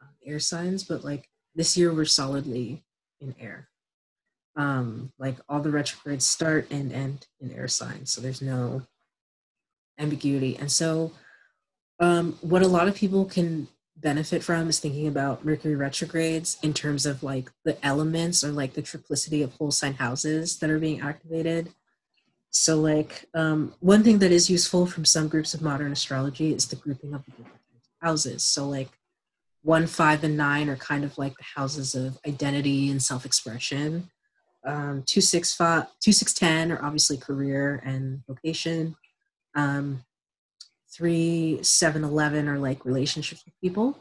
uh, 0.00 0.06
air 0.24 0.40
signs, 0.40 0.84
but 0.84 1.04
like 1.04 1.28
this 1.54 1.76
year 1.76 1.92
we're 1.92 2.06
solidly 2.06 2.82
in 3.20 3.34
air. 3.38 3.68
Um, 4.54 5.12
like 5.18 5.36
all 5.48 5.60
the 5.60 5.70
retrogrades 5.70 6.26
start 6.26 6.70
and 6.70 6.92
end 6.92 7.26
in 7.40 7.52
air 7.52 7.68
signs, 7.68 8.12
so 8.12 8.20
there's 8.20 8.42
no 8.42 8.82
ambiguity. 9.98 10.56
And 10.58 10.70
so, 10.70 11.12
um, 12.00 12.38
what 12.42 12.62
a 12.62 12.68
lot 12.68 12.88
of 12.88 12.94
people 12.94 13.24
can 13.24 13.68
benefit 13.96 14.42
from 14.42 14.68
is 14.68 14.80
thinking 14.80 15.06
about 15.06 15.44
Mercury 15.44 15.76
retrogrades 15.76 16.58
in 16.62 16.74
terms 16.74 17.06
of 17.06 17.22
like 17.22 17.50
the 17.64 17.82
elements 17.86 18.42
or 18.42 18.50
like 18.50 18.74
the 18.74 18.82
triplicity 18.82 19.42
of 19.42 19.54
whole 19.54 19.70
sign 19.70 19.94
houses 19.94 20.58
that 20.58 20.70
are 20.70 20.78
being 20.78 21.00
activated. 21.00 21.72
So, 22.50 22.78
like, 22.78 23.24
um, 23.32 23.72
one 23.80 24.04
thing 24.04 24.18
that 24.18 24.30
is 24.30 24.50
useful 24.50 24.84
from 24.84 25.06
some 25.06 25.28
groups 25.28 25.54
of 25.54 25.62
modern 25.62 25.90
astrology 25.90 26.52
is 26.52 26.68
the 26.68 26.76
grouping 26.76 27.14
of 27.14 27.24
the 27.24 27.30
different 27.30 27.60
houses. 28.02 28.44
So, 28.44 28.68
like, 28.68 28.90
one, 29.62 29.86
five, 29.86 30.22
and 30.22 30.36
nine 30.36 30.68
are 30.68 30.76
kind 30.76 31.02
of 31.02 31.16
like 31.16 31.34
the 31.38 31.44
houses 31.56 31.94
of 31.94 32.18
identity 32.26 32.90
and 32.90 33.02
self 33.02 33.24
expression. 33.24 34.10
Um, 34.64 35.02
two, 35.06 35.20
six, 35.20 35.54
five, 35.54 35.86
two, 36.00 36.12
six, 36.12 36.32
ten 36.32 36.70
are 36.70 36.84
obviously 36.84 37.16
career 37.16 37.82
and 37.84 38.22
vocation. 38.26 38.96
Um, 39.54 40.04
3, 40.94 41.62
7, 41.62 42.04
11 42.04 42.48
are 42.48 42.58
like 42.58 42.84
relationships 42.84 43.44
with 43.44 43.58
people. 43.60 43.98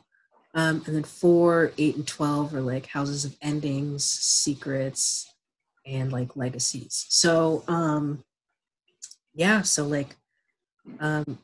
Um, 0.54 0.84
and 0.86 0.96
then 0.96 1.04
4, 1.04 1.72
8, 1.78 1.96
and 1.96 2.08
12 2.08 2.54
are 2.54 2.62
like 2.62 2.88
houses 2.88 3.24
of 3.24 3.36
endings, 3.42 4.04
secrets, 4.04 5.32
and 5.86 6.12
like 6.12 6.36
legacies. 6.36 7.06
So 7.10 7.64
um 7.68 8.24
yeah, 9.34 9.62
so 9.62 9.86
like 9.88 10.16
um 11.00 11.40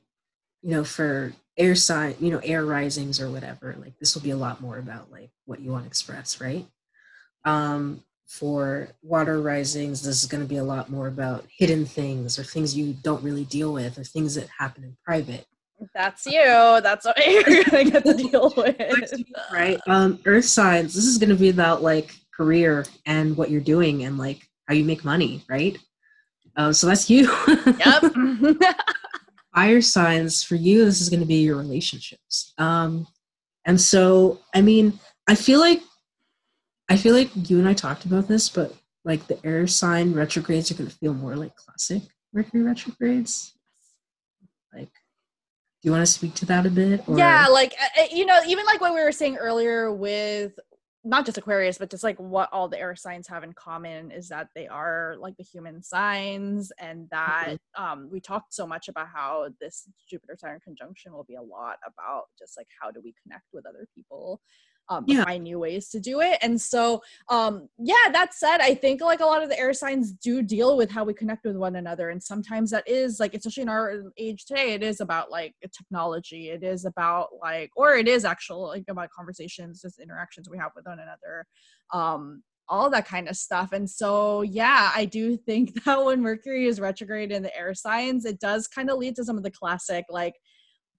you 0.61 0.71
know 0.71 0.83
for 0.83 1.33
air 1.57 1.75
sign, 1.75 2.15
you 2.19 2.31
know, 2.31 2.39
air 2.43 2.65
risings 2.65 3.19
or 3.19 3.29
whatever, 3.31 3.75
like 3.79 3.97
this 3.99 4.13
will 4.13 4.21
be 4.21 4.29
a 4.31 4.37
lot 4.37 4.61
more 4.61 4.77
about 4.77 5.11
like 5.11 5.31
what 5.45 5.59
you 5.59 5.71
want 5.71 5.85
to 5.85 5.87
express, 5.87 6.39
right? 6.39 6.67
Um 7.45 8.03
for 8.27 8.89
water 9.01 9.41
risings, 9.41 10.03
this 10.03 10.21
is 10.21 10.27
going 10.27 10.43
to 10.43 10.47
be 10.47 10.57
a 10.57 10.63
lot 10.63 10.89
more 10.89 11.07
about 11.07 11.45
hidden 11.57 11.85
things 11.85 12.37
or 12.37 12.43
things 12.43 12.75
you 12.75 12.93
don't 13.01 13.23
really 13.23 13.45
deal 13.45 13.73
with 13.73 13.97
or 13.97 14.03
things 14.03 14.35
that 14.35 14.47
happen 14.49 14.83
in 14.83 14.97
private. 15.03 15.45
That's 15.93 16.25
you. 16.25 16.41
That's 16.43 17.05
what 17.05 17.25
you're 17.25 17.43
going 17.63 17.85
to 17.85 17.91
get 17.91 18.05
to 18.05 18.13
deal 18.13 18.53
with. 18.57 19.23
right. 19.51 19.79
Um, 19.87 20.19
Earth 20.25 20.45
signs, 20.45 20.93
this 20.93 21.05
is 21.05 21.17
going 21.17 21.29
to 21.29 21.35
be 21.35 21.49
about 21.49 21.81
like 21.81 22.13
career 22.35 22.85
and 23.05 23.35
what 23.37 23.49
you're 23.49 23.61
doing 23.61 24.03
and 24.03 24.17
like 24.17 24.47
how 24.67 24.73
you 24.73 24.83
make 24.83 25.05
money, 25.05 25.43
right? 25.49 25.77
Uh, 26.55 26.73
so 26.73 26.87
that's 26.87 27.09
you. 27.09 27.31
Yep. 27.47 28.03
Fire 29.55 29.81
signs, 29.81 30.43
for 30.43 30.55
you, 30.55 30.85
this 30.85 31.01
is 31.01 31.09
going 31.09 31.19
to 31.19 31.25
be 31.25 31.35
your 31.35 31.55
relationships. 31.55 32.53
Um, 32.57 33.07
and 33.65 33.79
so, 33.79 34.39
I 34.53 34.61
mean, 34.61 34.99
I 35.27 35.35
feel 35.35 35.59
like 35.59 35.81
I 36.89 36.97
feel 36.97 37.13
like 37.13 37.29
you 37.49 37.59
and 37.59 37.67
I 37.67 37.73
talked 37.73 38.05
about 38.05 38.27
this, 38.27 38.49
but 38.49 38.75
like 39.03 39.27
the 39.27 39.39
air 39.45 39.67
sign 39.67 40.13
retrogrades 40.13 40.71
are 40.71 40.75
going 40.75 40.89
to 40.89 40.95
feel 40.95 41.13
more 41.13 41.35
like 41.35 41.55
classic 41.55 42.03
Mercury 42.33 42.63
retrogrades. 42.63 43.53
Like, 44.73 44.89
do 44.89 45.83
you 45.83 45.91
want 45.91 46.05
to 46.05 46.11
speak 46.11 46.33
to 46.35 46.45
that 46.47 46.65
a 46.65 46.69
bit? 46.69 47.03
Or? 47.07 47.17
Yeah, 47.17 47.47
like 47.47 47.73
uh, 47.81 48.01
uh, 48.01 48.07
you 48.11 48.25
know, 48.25 48.39
even 48.47 48.65
like 48.65 48.81
what 48.81 48.93
we 48.93 49.01
were 49.01 49.11
saying 49.11 49.37
earlier 49.37 49.91
with 49.91 50.59
not 51.03 51.25
just 51.25 51.37
Aquarius, 51.37 51.77
but 51.77 51.89
just 51.89 52.03
like 52.03 52.17
what 52.17 52.49
all 52.51 52.67
the 52.67 52.79
air 52.79 52.95
signs 52.95 53.27
have 53.27 53.43
in 53.43 53.53
common 53.53 54.11
is 54.11 54.27
that 54.27 54.49
they 54.55 54.67
are 54.67 55.15
like 55.19 55.37
the 55.37 55.43
human 55.43 55.81
signs, 55.81 56.71
and 56.79 57.07
that 57.11 57.57
mm-hmm. 57.77 57.83
um, 57.83 58.09
we 58.11 58.19
talked 58.19 58.53
so 58.53 58.67
much 58.67 58.89
about 58.89 59.07
how 59.13 59.49
this 59.61 59.87
Jupiter 60.09 60.35
Saturn 60.37 60.59
conjunction 60.59 61.13
will 61.13 61.23
be 61.23 61.35
a 61.35 61.41
lot 61.41 61.77
about 61.85 62.25
just 62.37 62.57
like 62.57 62.67
how 62.81 62.91
do 62.91 62.99
we 63.01 63.13
connect 63.23 63.45
with 63.53 63.65
other 63.65 63.87
people 63.95 64.41
um, 64.89 65.03
yeah. 65.07 65.23
find 65.25 65.43
new 65.43 65.59
ways 65.59 65.89
to 65.89 65.99
do 65.99 66.21
it. 66.21 66.37
And 66.41 66.59
so, 66.59 67.01
um, 67.29 67.67
yeah, 67.77 68.09
that 68.11 68.33
said, 68.33 68.59
I 68.61 68.73
think 68.73 69.01
like 69.01 69.19
a 69.19 69.25
lot 69.25 69.43
of 69.43 69.49
the 69.49 69.59
air 69.59 69.73
signs 69.73 70.11
do 70.11 70.41
deal 70.41 70.77
with 70.77 70.89
how 70.89 71.03
we 71.03 71.13
connect 71.13 71.45
with 71.45 71.57
one 71.57 71.75
another. 71.75 72.09
And 72.09 72.21
sometimes 72.21 72.71
that 72.71 72.87
is 72.87 73.19
like, 73.19 73.33
especially 73.33 73.63
in 73.63 73.69
our 73.69 74.03
age 74.17 74.45
today, 74.45 74.73
it 74.73 74.83
is 74.83 75.01
about 75.01 75.31
like 75.31 75.55
technology. 75.75 76.49
It 76.49 76.63
is 76.63 76.85
about 76.85 77.29
like, 77.41 77.71
or 77.75 77.95
it 77.95 78.07
is 78.07 78.25
actual 78.25 78.67
like 78.67 78.85
about 78.87 79.09
conversations, 79.09 79.81
just 79.81 79.99
interactions 79.99 80.49
we 80.49 80.57
have 80.57 80.71
with 80.75 80.85
one 80.85 80.99
another. 80.99 81.45
Um, 81.93 82.43
all 82.69 82.89
that 82.89 83.07
kind 83.07 83.29
of 83.29 83.37
stuff. 83.37 83.71
And 83.71 83.89
so, 83.89 84.41
yeah, 84.41 84.91
I 84.93 85.05
do 85.05 85.37
think 85.37 85.73
that 85.85 86.03
when 86.03 86.21
Mercury 86.21 86.65
is 86.65 86.79
retrograde 86.79 87.31
in 87.31 87.43
the 87.43 87.57
air 87.57 87.73
signs, 87.73 88.25
it 88.25 88.39
does 88.39 88.67
kind 88.67 88.89
of 88.89 88.97
lead 88.97 89.15
to 89.15 89.23
some 89.23 89.37
of 89.37 89.43
the 89.43 89.51
classic, 89.51 90.05
like, 90.09 90.35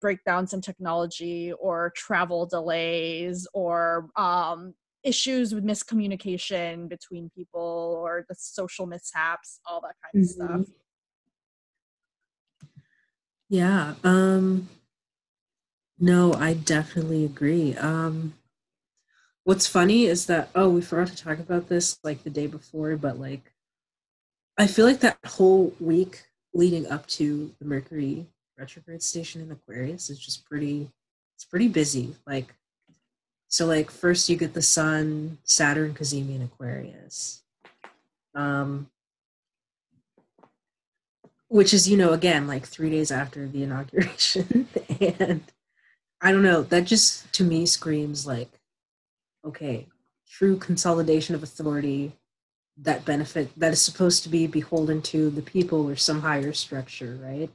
breakdowns 0.00 0.52
in 0.52 0.60
technology 0.60 1.52
or 1.52 1.92
travel 1.96 2.46
delays 2.46 3.46
or 3.52 4.10
um, 4.16 4.74
issues 5.02 5.54
with 5.54 5.64
miscommunication 5.64 6.88
between 6.88 7.30
people 7.34 8.00
or 8.02 8.24
the 8.28 8.34
social 8.38 8.86
mishaps, 8.86 9.60
all 9.66 9.80
that 9.80 9.94
kind 10.02 10.24
of 10.24 10.30
mm-hmm. 10.30 10.62
stuff. 10.62 10.74
Yeah. 13.48 13.94
Um, 14.04 14.68
no, 15.98 16.34
I 16.34 16.52
definitely 16.54 17.24
agree. 17.24 17.74
Um, 17.76 18.34
what's 19.44 19.66
funny 19.66 20.04
is 20.04 20.26
that, 20.26 20.50
oh, 20.54 20.68
we 20.68 20.82
forgot 20.82 21.08
to 21.08 21.16
talk 21.16 21.38
about 21.38 21.68
this 21.68 21.98
like 22.04 22.22
the 22.22 22.30
day 22.30 22.46
before, 22.46 22.96
but 22.96 23.18
like, 23.18 23.52
I 24.58 24.66
feel 24.66 24.84
like 24.84 25.00
that 25.00 25.18
whole 25.24 25.72
week 25.80 26.24
leading 26.52 26.86
up 26.88 27.06
to 27.06 27.54
the 27.58 27.64
Mercury 27.64 28.26
retrograde 28.58 29.02
station 29.02 29.40
in 29.40 29.50
Aquarius 29.52 30.10
is 30.10 30.18
just 30.18 30.44
pretty 30.44 30.90
it's 31.36 31.44
pretty 31.44 31.68
busy. 31.68 32.14
Like 32.26 32.54
so 33.48 33.66
like 33.66 33.90
first 33.90 34.28
you 34.28 34.36
get 34.36 34.54
the 34.54 34.62
sun, 34.62 35.38
Saturn, 35.44 35.94
Cazimi 35.94 36.36
in 36.36 36.42
Aquarius. 36.42 37.42
Um 38.34 38.90
which 41.48 41.72
is, 41.72 41.88
you 41.88 41.96
know, 41.96 42.12
again, 42.12 42.46
like 42.46 42.66
three 42.66 42.90
days 42.90 43.10
after 43.10 43.48
the 43.48 43.62
inauguration. 43.62 44.68
and 45.00 45.42
I 46.20 46.32
don't 46.32 46.42
know, 46.42 46.62
that 46.62 46.84
just 46.84 47.32
to 47.34 47.44
me 47.44 47.64
screams 47.64 48.26
like, 48.26 48.60
okay, 49.44 49.86
true 50.28 50.58
consolidation 50.58 51.34
of 51.34 51.42
authority 51.42 52.12
that 52.80 53.04
benefit 53.04 53.50
that 53.56 53.72
is 53.72 53.82
supposed 53.82 54.22
to 54.22 54.28
be 54.28 54.46
beholden 54.46 55.02
to 55.02 55.30
the 55.30 55.42
people 55.42 55.88
or 55.88 55.96
some 55.96 56.20
higher 56.20 56.52
structure, 56.52 57.18
right? 57.22 57.50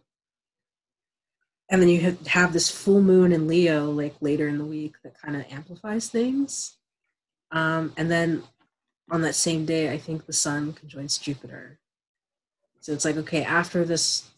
And 1.69 1.81
then 1.81 1.89
you 1.89 2.17
have 2.27 2.53
this 2.53 2.69
full 2.69 3.01
moon 3.01 3.31
in 3.31 3.47
leo 3.47 3.89
like 3.89 4.15
later 4.21 4.47
in 4.47 4.57
the 4.57 4.65
week 4.65 4.95
that 5.03 5.19
kind 5.19 5.35
of 5.35 5.45
amplifies 5.49 6.07
things. 6.09 6.77
Um, 7.51 7.93
and 7.97 8.09
then 8.09 8.43
on 9.11 9.21
that 9.21 9.35
same 9.35 9.65
day 9.65 9.91
i 9.91 9.97
think 9.97 10.25
the 10.25 10.33
sun 10.33 10.73
conjoins 10.73 11.17
jupiter. 11.17 11.79
So 12.81 12.93
it's 12.93 13.05
like 13.05 13.17
okay 13.17 13.43
after 13.43 13.85
this 13.85 14.29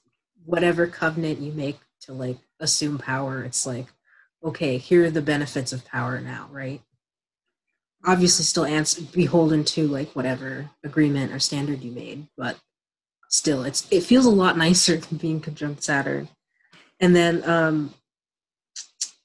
whatever 0.46 0.86
covenant 0.88 1.40
you 1.40 1.52
make 1.52 1.80
to 2.02 2.14
like 2.14 2.38
assume 2.60 2.98
power 3.00 3.44
it's 3.44 3.66
like 3.66 3.88
okay 4.44 4.78
here 4.78 5.06
are 5.06 5.12
the 5.12 5.22
benefits 5.22 5.74
of 5.74 5.86
power 5.86 6.20
now 6.22 6.48
right? 6.52 6.82
Obviously 8.08 8.46
still 8.46 8.66
answer, 8.66 9.02
beholden 9.02 9.64
to 9.64 9.88
like 9.88 10.12
whatever 10.16 10.70
agreement 10.84 11.34
or 11.34 11.40
standard 11.40 11.82
you 11.82 11.92
made 11.92 12.28
but 12.38 12.60
still 13.30 13.64
it's 13.64 13.88
it 13.92 14.04
feels 14.04 14.26
a 14.26 14.30
lot 14.30 14.58
nicer 14.58 14.98
than 14.98 15.18
being 15.18 15.42
conjunct 15.42 15.84
saturn 15.84 16.30
and 17.00 17.16
then 17.16 17.48
um 17.50 17.94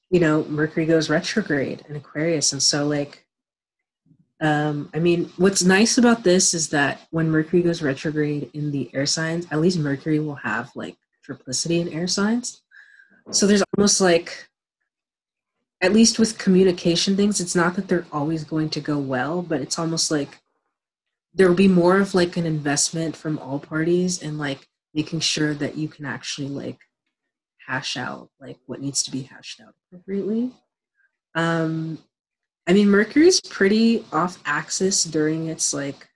you 0.09 0.19
know 0.19 0.43
mercury 0.45 0.85
goes 0.85 1.09
retrograde 1.09 1.83
in 1.87 1.95
aquarius. 1.95 2.51
And 2.51 2.61
so 2.61 2.87
like 2.87 3.25
um 4.41 4.89
i 4.93 4.99
mean 4.99 5.31
what's 5.37 5.63
nice 5.63 5.97
about 5.97 6.23
this 6.23 6.53
is 6.53 6.69
that 6.69 7.01
when 7.11 7.29
mercury 7.29 7.61
goes 7.61 7.81
retrograde 7.83 8.49
in 8.53 8.71
the 8.71 8.89
air 8.93 9.05
signs 9.05 9.45
at 9.51 9.61
least 9.61 9.77
mercury 9.77 10.19
will 10.19 10.35
have 10.35 10.71
like 10.75 10.97
triplicity 11.25 11.79
in 11.79 11.89
air 11.89 12.07
signs. 12.07 12.61
So 13.29 13.45
there's 13.45 13.63
almost 13.77 14.01
like 14.01 14.49
at 15.81 15.93
least 15.93 16.19
with 16.19 16.37
communication 16.37 17.15
things 17.15 17.39
it's 17.39 17.55
not 17.55 17.75
that 17.75 17.87
they're 17.87 18.05
always 18.11 18.43
going 18.43 18.69
to 18.69 18.79
go 18.79 18.97
well 18.97 19.41
but 19.41 19.61
it's 19.61 19.79
almost 19.79 20.11
like 20.11 20.39
there 21.33 21.47
will 21.47 21.55
be 21.55 21.67
more 21.67 21.99
of 21.99 22.13
like 22.13 22.35
an 22.37 22.45
investment 22.45 23.15
from 23.15 23.39
all 23.39 23.59
parties 23.59 24.21
and 24.21 24.37
like 24.37 24.67
making 24.93 25.19
sure 25.19 25.53
that 25.53 25.77
you 25.77 25.87
can 25.87 26.05
actually 26.05 26.47
like 26.47 26.79
hash 27.71 27.95
out 27.95 28.29
like 28.41 28.57
what 28.65 28.81
needs 28.81 29.01
to 29.01 29.11
be 29.11 29.21
hashed 29.21 29.61
out 29.61 29.73
appropriately. 29.87 30.51
Um, 31.35 31.99
I 32.67 32.73
mean, 32.73 32.89
Mercury's 32.89 33.39
pretty 33.39 34.03
off 34.11 34.39
axis 34.45 35.05
during 35.05 35.47
its 35.47 35.73
like 35.73 36.09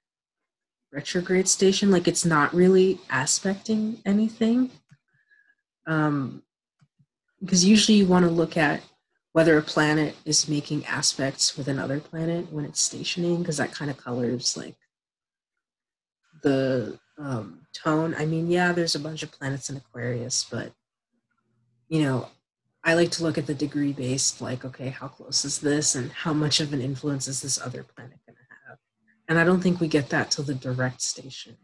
retrograde 0.92 1.48
station. 1.48 1.92
Like 1.92 2.10
it's 2.10 2.26
not 2.26 2.54
really 2.54 3.00
aspecting 3.10 4.02
anything. 4.06 4.70
Um, 5.88 6.44
because 7.40 7.64
usually 7.64 8.00
you 8.00 8.06
want 8.06 8.26
to 8.26 8.32
look 8.32 8.58
at 8.58 8.82
whether 9.32 9.58
a 9.58 9.62
planet 9.62 10.16
is 10.26 10.50
making 10.50 10.86
aspects 10.86 11.58
with 11.58 11.68
another 11.70 12.00
planet 12.00 12.52
when 12.52 12.66
it's 12.66 12.82
stationing, 12.82 13.40
because 13.40 13.58
that 13.58 13.72
kind 13.72 13.92
of 13.92 13.98
colors 13.98 14.58
like 14.58 14.76
the 16.44 16.98
um, 17.18 17.62
tone. 17.74 18.16
I 18.18 18.26
mean, 18.26 18.50
yeah, 18.50 18.72
there's 18.72 18.96
a 18.96 19.00
bunch 19.00 19.24
of 19.24 19.32
planets 19.32 19.70
in 19.70 19.78
Aquarius, 19.78 20.46
but 20.50 20.74
you 21.88 22.02
know, 22.02 22.30
I 22.84 22.94
like 22.94 23.12
to 23.12 23.24
look 23.24 23.38
at 23.38 23.48
the 23.48 23.56
degree 23.56 23.94
based, 23.94 24.42
like, 24.42 24.64
okay, 24.64 24.90
how 24.90 25.08
close 25.08 25.44
is 25.44 25.60
this 25.60 25.96
and 25.96 26.12
how 26.12 26.34
much 26.34 26.60
of 26.60 26.72
an 26.72 26.82
influence 26.82 27.28
is 27.28 27.42
this 27.42 27.60
other 27.60 27.84
planet 27.84 28.20
going 28.26 28.36
to 28.36 28.70
have? 28.70 28.78
And 29.28 29.40
I 29.40 29.44
don't 29.44 29.62
think 29.62 29.80
we 29.80 29.88
get 29.88 30.10
that 30.10 30.32
till 30.32 30.44
the 30.44 30.54
direct 30.54 31.02
station. 31.02 31.58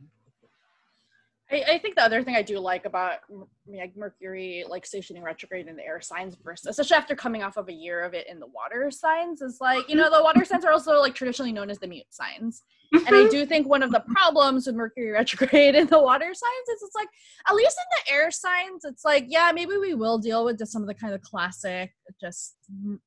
I, 1.51 1.63
I, 1.73 1.77
think 1.77 1.95
the 1.95 2.03
other 2.03 2.23
thing 2.23 2.35
I 2.35 2.41
do 2.41 2.59
like 2.59 2.85
about 2.85 3.19
like 3.67 3.95
Mercury 3.95 4.63
like 4.67 4.85
stationing 4.85 5.23
retrograde 5.23 5.67
in 5.67 5.75
the 5.75 5.85
air 5.85 6.01
signs 6.01 6.35
versus 6.43 6.67
especially 6.67 6.97
after 6.97 7.15
coming 7.15 7.43
off 7.43 7.57
of 7.57 7.67
a 7.67 7.73
year 7.73 8.01
of 8.01 8.13
it 8.13 8.27
in 8.29 8.39
the 8.39 8.47
water 8.47 8.89
signs 8.91 9.41
is 9.41 9.57
like 9.59 9.87
you 9.89 9.95
know 9.95 10.09
the 10.09 10.23
water 10.23 10.45
signs 10.45 10.65
are 10.65 10.71
also 10.71 10.99
like 10.99 11.13
traditionally 11.13 11.51
known 11.51 11.69
as 11.69 11.79
the 11.79 11.87
mute 11.87 12.05
signs. 12.09 12.63
And 12.93 13.07
I 13.07 13.11
mm-hmm. 13.11 13.29
do 13.29 13.45
think 13.45 13.69
one 13.69 13.83
of 13.83 13.91
the 13.91 14.01
problems 14.01 14.67
with 14.67 14.75
Mercury 14.75 15.11
retrograde 15.11 15.75
in 15.75 15.87
the 15.87 15.99
water 15.99 16.25
signs 16.25 16.69
is 16.75 16.81
it's 16.83 16.95
like 16.95 17.07
at 17.47 17.55
least 17.55 17.77
in 17.77 18.03
the 18.05 18.13
air 18.13 18.31
signs 18.31 18.83
it's 18.83 19.05
like 19.05 19.25
yeah 19.27 19.51
maybe 19.53 19.77
we 19.77 19.93
will 19.93 20.17
deal 20.17 20.45
with 20.45 20.57
just 20.57 20.71
some 20.71 20.81
of 20.81 20.87
the 20.87 20.93
kind 20.93 21.13
of 21.13 21.21
classic 21.21 21.93
just 22.19 22.55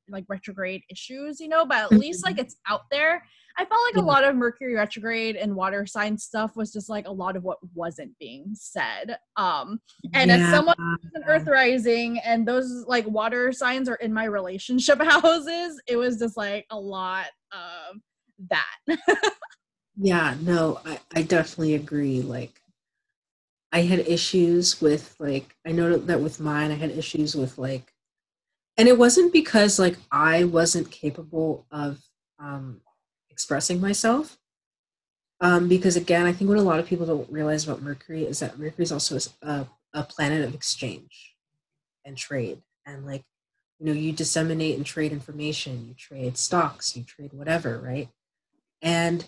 like 0.09 0.25
retrograde 0.27 0.81
issues 0.89 1.39
you 1.39 1.47
know 1.47 1.65
but 1.65 1.91
at 1.91 1.91
least 1.91 2.23
like 2.23 2.35
mm-hmm. 2.35 2.45
it's 2.45 2.57
out 2.67 2.81
there 2.91 3.23
I 3.57 3.65
felt 3.65 3.81
like 3.85 4.03
a 4.03 4.05
lot 4.05 4.23
of 4.23 4.35
Mercury 4.35 4.75
retrograde 4.75 5.37
and 5.37 5.55
water 5.55 5.85
sign 5.85 6.17
stuff 6.17 6.55
was 6.57 6.73
just 6.73 6.89
like 6.89 7.07
a 7.07 7.11
lot 7.11 7.35
of 7.35 7.43
what 7.43 7.57
wasn't 7.73 8.17
being 8.19 8.51
said. 8.53 9.17
Um, 9.37 9.79
and 10.13 10.29
yeah. 10.29 10.37
as 10.37 10.49
someone 10.49 10.75
who's 10.77 11.11
an 11.13 11.23
Earth 11.25 11.47
rising 11.47 12.19
and 12.19 12.45
those 12.45 12.85
like 12.85 13.07
water 13.07 13.51
signs 13.53 13.87
are 13.87 13.95
in 13.95 14.13
my 14.13 14.25
relationship 14.25 15.01
houses, 15.03 15.81
it 15.87 15.95
was 15.95 16.19
just 16.19 16.35
like 16.35 16.65
a 16.69 16.79
lot 16.79 17.27
of 17.53 17.97
that. 18.49 18.97
Yeah, 19.97 20.35
no, 20.41 20.79
I, 20.85 20.99
I 21.15 21.21
definitely 21.21 21.75
agree. 21.75 22.21
Like, 22.21 22.61
I 23.71 23.81
had 23.81 23.99
issues 23.99 24.81
with, 24.81 25.15
like, 25.19 25.55
I 25.65 25.71
know 25.71 25.97
that 25.97 26.19
with 26.19 26.39
mine, 26.39 26.71
I 26.71 26.75
had 26.75 26.91
issues 26.91 27.35
with, 27.35 27.57
like, 27.57 27.93
and 28.77 28.87
it 28.87 28.97
wasn't 28.97 29.31
because, 29.31 29.79
like, 29.79 29.97
I 30.11 30.43
wasn't 30.43 30.91
capable 30.91 31.65
of 31.71 32.01
um, 32.39 32.81
expressing 33.35 33.81
myself. 33.81 34.37
Um, 35.41 35.67
because, 35.67 35.97
again, 35.97 36.25
I 36.25 36.31
think 36.31 36.47
what 36.47 36.57
a 36.57 36.61
lot 36.61 36.79
of 36.79 36.85
people 36.85 37.05
don't 37.05 37.29
realize 37.29 37.67
about 37.67 37.81
Mercury 37.81 38.23
is 38.23 38.39
that 38.39 38.57
Mercury 38.57 38.83
is 38.83 38.93
also 38.93 39.19
a, 39.41 39.67
a 39.93 40.03
planet 40.03 40.45
of 40.45 40.55
exchange 40.55 41.35
and 42.05 42.15
trade. 42.15 42.61
And, 42.85 43.05
like, 43.05 43.25
you 43.77 43.87
know, 43.87 43.91
you 43.91 44.13
disseminate 44.13 44.77
and 44.77 44.85
trade 44.85 45.11
information, 45.11 45.85
you 45.85 45.93
trade 45.95 46.37
stocks, 46.37 46.95
you 46.95 47.03
trade 47.03 47.33
whatever, 47.33 47.77
right? 47.77 48.07
And 48.81 49.27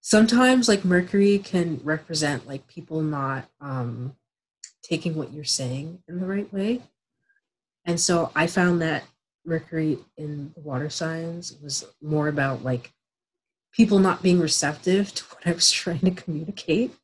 sometimes 0.00 0.68
like 0.68 0.86
mercury 0.86 1.38
can 1.38 1.80
represent 1.84 2.46
like 2.46 2.66
people 2.66 3.02
not 3.02 3.46
um 3.60 4.14
taking 4.82 5.14
what 5.14 5.34
you're 5.34 5.44
saying 5.44 6.02
in 6.08 6.18
the 6.18 6.26
right 6.26 6.50
way 6.50 6.80
and 7.84 8.00
so 8.00 8.30
i 8.34 8.46
found 8.46 8.80
that 8.80 9.02
mercury 9.48 9.98
in 10.16 10.52
the 10.54 10.60
water 10.60 10.90
signs 10.90 11.56
was 11.62 11.84
more 12.02 12.28
about 12.28 12.62
like 12.62 12.92
people 13.72 13.98
not 13.98 14.22
being 14.22 14.38
receptive 14.40 15.14
to 15.14 15.24
what 15.24 15.46
i 15.46 15.52
was 15.52 15.70
trying 15.82 16.00
to 16.00 16.10
communicate 16.10 16.94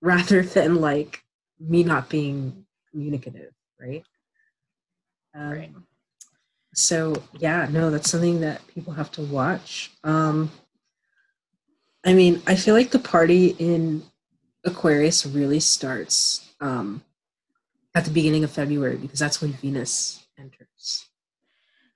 rather 0.00 0.42
than 0.42 0.76
like 0.76 1.22
me 1.60 1.82
not 1.82 2.08
being 2.08 2.64
communicative 2.90 3.52
right? 3.80 4.04
Um, 5.34 5.50
right. 5.50 5.72
so 6.74 7.22
yeah 7.38 7.68
no 7.70 7.90
that's 7.90 8.10
something 8.10 8.40
that 8.40 8.66
people 8.68 8.92
have 8.94 9.10
to 9.12 9.22
watch. 9.22 9.92
Um 10.02 10.50
I 12.04 12.14
mean, 12.14 12.42
I 12.46 12.54
feel 12.54 12.74
like 12.74 12.90
the 12.90 12.98
party 12.98 13.48
in 13.58 14.02
Aquarius 14.64 15.26
really 15.26 15.60
starts 15.60 16.52
um, 16.60 17.02
at 17.94 18.04
the 18.04 18.10
beginning 18.10 18.44
of 18.44 18.50
February 18.50 18.96
because 18.96 19.18
that's 19.18 19.42
when 19.42 19.52
Venus 19.54 20.26
enters. 20.38 21.07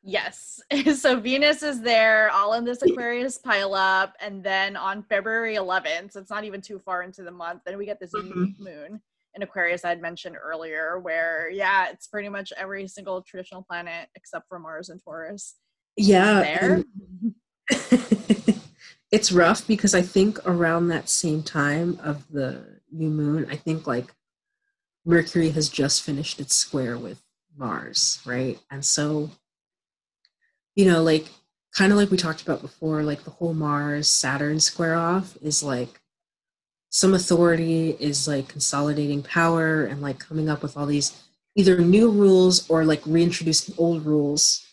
Yes. 0.02 0.60
So 0.96 1.18
Venus 1.18 1.62
is 1.62 1.80
there, 1.80 2.30
all 2.30 2.54
in 2.54 2.64
this 2.64 2.82
Aquarius 2.88 3.38
pile 3.38 3.74
up. 3.74 4.14
And 4.20 4.42
then 4.42 4.76
on 4.76 5.02
February 5.02 5.56
11th, 5.56 6.12
so 6.12 6.20
it's 6.20 6.30
not 6.30 6.44
even 6.44 6.60
too 6.60 6.78
far 6.78 7.02
into 7.02 7.22
the 7.22 7.30
month, 7.30 7.62
then 7.64 7.78
we 7.78 7.86
get 7.86 8.00
this 8.00 8.12
mm-hmm. 8.12 8.62
moon 8.62 9.00
in 9.34 9.42
Aquarius 9.42 9.84
I 9.84 9.90
had 9.90 10.02
mentioned 10.02 10.36
earlier, 10.42 10.98
where, 10.98 11.48
yeah, 11.50 11.88
it's 11.90 12.06
pretty 12.06 12.28
much 12.28 12.52
every 12.56 12.86
single 12.86 13.22
traditional 13.22 13.62
planet 13.62 14.08
except 14.14 14.48
for 14.48 14.58
Mars 14.58 14.90
and 14.90 15.02
Taurus. 15.02 15.54
Yeah. 15.96 16.42
There. 16.42 16.84
it's 19.10 19.32
rough 19.32 19.66
because 19.66 19.94
I 19.94 20.02
think 20.02 20.38
around 20.46 20.88
that 20.88 21.08
same 21.08 21.42
time 21.42 21.98
of 22.02 22.26
the 22.30 22.80
new 22.90 23.08
moon, 23.08 23.46
I 23.50 23.56
think 23.56 23.86
like 23.86 24.12
Mercury 25.04 25.50
has 25.50 25.68
just 25.68 26.02
finished 26.02 26.40
its 26.40 26.54
square 26.54 26.98
with 26.98 27.22
Mars, 27.56 28.20
right? 28.24 28.58
And 28.70 28.84
so, 28.84 29.30
you 30.74 30.86
know, 30.86 31.02
like 31.02 31.26
kind 31.74 31.92
of 31.92 31.98
like 31.98 32.10
we 32.10 32.16
talked 32.16 32.42
about 32.42 32.62
before, 32.62 33.02
like 33.02 33.24
the 33.24 33.30
whole 33.30 33.54
Mars 33.54 34.08
Saturn 34.08 34.60
square 34.60 34.94
off 34.94 35.36
is 35.42 35.62
like 35.62 36.00
some 36.90 37.14
authority 37.14 37.96
is 37.98 38.28
like 38.28 38.48
consolidating 38.48 39.22
power 39.22 39.84
and 39.84 40.02
like 40.02 40.18
coming 40.18 40.50
up 40.50 40.62
with 40.62 40.76
all 40.76 40.86
these 40.86 41.22
either 41.56 41.78
new 41.78 42.10
rules 42.10 42.68
or 42.68 42.84
like 42.84 43.02
reintroducing 43.06 43.74
old 43.78 44.04
rules 44.04 44.66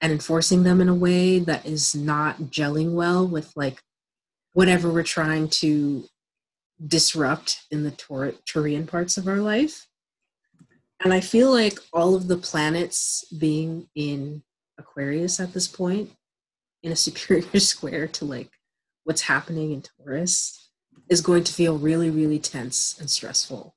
and 0.00 0.12
enforcing 0.12 0.62
them 0.62 0.80
in 0.80 0.88
a 0.88 0.94
way 0.94 1.40
that 1.40 1.66
is 1.66 1.94
not 1.94 2.38
gelling 2.42 2.92
well 2.92 3.26
with 3.26 3.52
like 3.56 3.82
whatever 4.52 4.88
we're 4.90 5.02
trying 5.02 5.48
to 5.48 6.04
disrupt 6.86 7.62
in 7.70 7.82
the 7.82 7.90
Taur- 7.90 8.34
Taurian 8.46 8.86
parts 8.86 9.16
of 9.16 9.26
our 9.26 9.38
life. 9.38 9.86
And 11.00 11.12
I 11.12 11.20
feel 11.20 11.50
like 11.50 11.78
all 11.92 12.14
of 12.14 12.28
the 12.28 12.36
planets 12.36 13.24
being 13.36 13.88
in 13.94 14.42
Aquarius 14.78 15.40
at 15.40 15.52
this 15.52 15.68
point, 15.68 16.10
in 16.82 16.92
a 16.92 16.96
superior 17.06 17.60
square 17.60 18.06
to 18.08 18.24
like 18.24 18.50
what's 19.04 19.22
happening 19.22 19.72
in 19.72 19.82
Taurus, 19.82 20.70
is 21.08 21.20
going 21.20 21.44
to 21.44 21.52
feel 21.52 21.78
really, 21.78 22.10
really 22.10 22.38
tense 22.38 22.98
and 22.98 23.08
stressful 23.10 23.74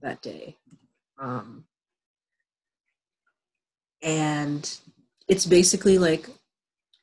that 0.00 0.22
day. 0.22 0.56
Um, 1.18 1.64
and 4.02 4.78
it's 5.26 5.46
basically 5.46 5.98
like 5.98 6.28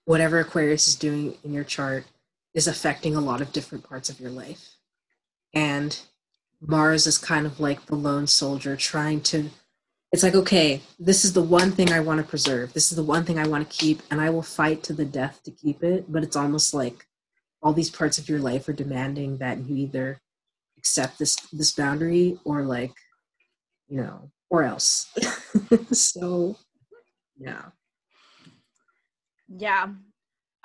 whatever 0.05 0.39
Aquarius 0.39 0.87
is 0.87 0.95
doing 0.95 1.37
in 1.43 1.53
your 1.53 1.63
chart 1.63 2.05
is 2.53 2.67
affecting 2.67 3.15
a 3.15 3.21
lot 3.21 3.41
of 3.41 3.51
different 3.51 3.87
parts 3.87 4.09
of 4.09 4.19
your 4.19 4.31
life. 4.31 4.75
And 5.53 5.99
Mars 6.61 7.05
is 7.05 7.17
kind 7.17 7.45
of 7.45 7.59
like 7.59 7.85
the 7.85 7.95
lone 7.95 8.27
soldier 8.27 8.75
trying 8.75 9.21
to, 9.21 9.49
it's 10.11 10.23
like, 10.23 10.35
okay, 10.35 10.81
this 10.99 11.25
is 11.25 11.33
the 11.33 11.41
one 11.41 11.71
thing 11.71 11.91
I 11.91 11.99
want 11.99 12.21
to 12.21 12.27
preserve. 12.27 12.73
This 12.73 12.91
is 12.91 12.95
the 12.95 13.03
one 13.03 13.25
thing 13.25 13.37
I 13.37 13.47
want 13.47 13.69
to 13.69 13.77
keep, 13.77 14.01
and 14.09 14.21
I 14.21 14.29
will 14.29 14.41
fight 14.41 14.83
to 14.83 14.93
the 14.93 15.05
death 15.05 15.41
to 15.43 15.51
keep 15.51 15.83
it. 15.83 16.05
But 16.11 16.23
it's 16.23 16.35
almost 16.35 16.73
like 16.73 17.05
all 17.61 17.73
these 17.73 17.89
parts 17.89 18.17
of 18.17 18.29
your 18.29 18.39
life 18.39 18.67
are 18.67 18.73
demanding 18.73 19.37
that 19.37 19.65
you 19.65 19.75
either 19.75 20.19
accept 20.77 21.19
this 21.19 21.35
this 21.51 21.73
boundary 21.73 22.37
or 22.45 22.63
like, 22.63 22.93
you 23.87 23.97
know, 23.97 24.31
or 24.49 24.63
else. 24.63 25.11
so 25.91 26.57
yeah 27.37 27.63
yeah. 29.47 29.87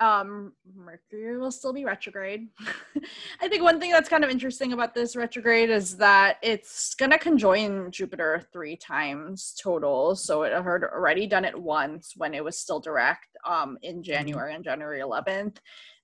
Um, 0.01 0.53
Mercury 0.75 1.37
will 1.37 1.51
still 1.51 1.73
be 1.73 1.85
retrograde. 1.85 2.47
I 3.41 3.47
think 3.47 3.61
one 3.61 3.79
thing 3.79 3.91
that's 3.91 4.09
kind 4.09 4.23
of 4.23 4.31
interesting 4.31 4.73
about 4.73 4.95
this 4.95 5.15
retrograde 5.15 5.69
is 5.69 5.95
that 5.97 6.37
it's 6.41 6.95
gonna 6.95 7.19
conjoin 7.19 7.91
Jupiter 7.91 8.41
three 8.51 8.75
times 8.75 9.53
total. 9.61 10.15
So 10.15 10.41
it 10.41 10.53
had 10.53 10.63
already 10.65 11.27
done 11.27 11.45
it 11.45 11.55
once 11.55 12.13
when 12.17 12.33
it 12.33 12.43
was 12.43 12.57
still 12.57 12.79
direct 12.79 13.27
um, 13.45 13.77
in 13.83 13.97
mm-hmm. 13.97 14.01
January 14.01 14.55
on 14.55 14.63
January 14.63 15.01
11th, 15.01 15.57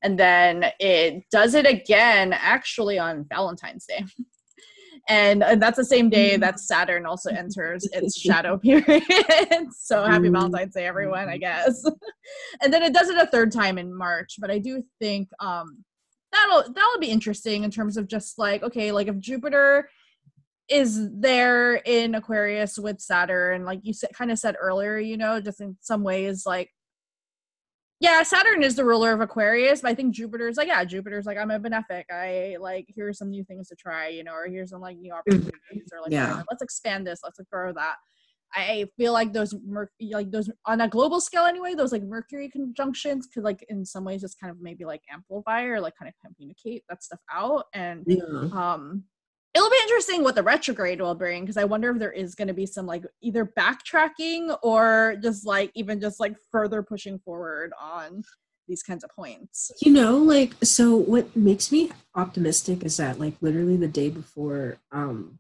and 0.04 0.18
then 0.18 0.66
it 0.80 1.24
does 1.32 1.56
it 1.56 1.66
again 1.66 2.34
actually 2.34 3.00
on 3.00 3.26
Valentine's 3.28 3.88
Day. 3.88 4.06
and, 5.08 5.44
and 5.44 5.62
that's 5.62 5.78
the 5.78 5.86
same 5.86 6.10
day 6.10 6.32
mm-hmm. 6.32 6.42
that 6.42 6.60
Saturn 6.60 7.06
also 7.06 7.30
enters 7.32 7.88
its 7.94 8.20
shadow 8.20 8.58
period. 8.58 9.04
so 9.72 10.04
happy 10.04 10.30
Valentine's 10.30 10.74
Day, 10.74 10.86
everyone! 10.86 11.30
I 11.30 11.38
guess. 11.38 11.84
and 12.62 12.74
then 12.74 12.84
it 12.84 12.94
does 12.94 13.10
it 13.10 13.18
a 13.18 13.28
third 13.28 13.52
time 13.52 13.78
in 13.78 13.96
March, 13.96 14.36
but 14.40 14.52
I 14.52 14.60
do 14.60 14.84
think 15.00 15.30
um, 15.40 15.84
that'll 16.32 16.72
that'll 16.74 17.00
be 17.00 17.10
interesting 17.10 17.64
in 17.64 17.72
terms 17.72 17.98
of 17.98 18.08
just 18.08 18.38
like 18.38 18.64
okay, 18.64 18.92
like 18.92 19.08
if 19.08 19.18
Jupiter 19.20 19.90
is 20.70 21.10
there 21.14 21.76
in 21.86 22.16
Aquarius 22.16 22.78
with 22.78 23.00
Saturn, 23.00 23.64
like 23.64 23.80
you 23.84 23.94
said, 23.94 24.10
kind 24.14 24.32
of 24.32 24.40
said 24.40 24.58
earlier, 24.60 24.98
you 24.98 25.16
know, 25.16 25.40
just 25.40 25.62
in 25.62 25.78
some 25.80 26.04
ways, 26.04 26.46
like 26.46 26.70
yeah, 28.00 28.22
Saturn 28.24 28.62
is 28.64 28.76
the 28.76 28.86
ruler 28.86 29.12
of 29.12 29.22
Aquarius, 29.22 29.82
but 29.82 29.90
I 29.90 29.96
think 29.96 30.14
Jupiter's 30.14 30.58
like, 30.58 30.68
yeah, 30.68 30.84
Jupiter's 30.84 31.26
like, 31.26 31.38
I'm 31.38 31.52
a 31.52 31.60
benefic. 31.60 32.04
I 32.12 32.58
like, 32.60 32.86
here's 32.96 33.18
some 33.18 33.32
new 33.32 33.44
things 33.44 33.68
to 33.70 33.76
try, 33.76 34.10
you 34.10 34.24
know, 34.24 34.34
or 34.34 34.48
here's 34.48 34.70
some 34.70 34.82
like 34.82 34.98
new 34.98 35.12
mm-hmm. 35.12 35.20
opportunities, 35.20 35.90
or 35.92 36.02
like, 36.02 36.12
yeah. 36.12 36.44
let's 36.50 36.62
expand 36.62 37.08
this, 37.08 37.22
let's 37.24 37.40
grow 37.52 37.74
that. 37.74 37.96
I 38.54 38.86
feel 38.98 39.14
like 39.14 39.34
those 39.34 39.54
mer- 39.66 39.92
like 40.12 40.32
those 40.32 40.50
on 40.66 40.82
a 40.82 40.88
global 40.88 41.20
scale 41.20 41.46
anyway, 41.46 41.74
those 41.74 41.92
like 41.92 42.04
Mercury 42.04 42.50
conjunctions 42.50 43.28
could 43.34 43.44
like 43.44 43.66
in 43.70 43.86
some 43.86 44.06
ways 44.06 44.22
just 44.22 44.40
kind 44.40 44.52
of 44.52 44.62
maybe 44.62 44.86
like 44.86 45.02
amplify 45.12 45.64
or 45.64 45.82
like 45.82 45.96
kind 46.00 46.08
of 46.08 46.16
communicate 46.26 46.84
that 46.88 47.04
stuff 47.04 47.20
out. 47.32 47.66
And 47.74 48.04
yeah. 48.08 48.22
um 48.54 49.04
it'll 49.58 49.70
be 49.72 49.80
interesting 49.82 50.24
what 50.24 50.36
the 50.36 50.44
retrograde 50.44 51.02
will 51.02 51.16
bring 51.16 51.42
because 51.42 51.58
I 51.58 51.64
wonder 51.64 51.90
if 51.90 51.98
there 51.98 52.12
is 52.12 52.36
going 52.36 52.48
to 52.48 52.54
be 52.54 52.68
some 52.68 52.86
like 52.86 53.04
either 53.22 53.44
backtracking 53.44 54.56
or 54.62 55.16
just 55.22 55.48
like 55.48 55.72
even 55.74 56.00
just 56.00 56.20
like 56.20 56.36
further 56.52 56.84
pushing 56.84 57.18
forward 57.18 57.74
on 57.82 58.22
these 58.68 58.84
kinds 58.84 59.04
of 59.04 59.10
points. 59.10 59.72
You 59.82 59.92
know, 59.92 60.18
like 60.18 60.54
so 60.62 60.96
what 60.96 61.36
makes 61.36 61.72
me 61.72 61.92
optimistic 62.14 62.84
is 62.84 62.98
that 62.98 63.20
like 63.20 63.34
literally 63.42 63.78
the 63.78 63.88
day 63.88 64.10
before 64.10 64.78
um 64.92 65.40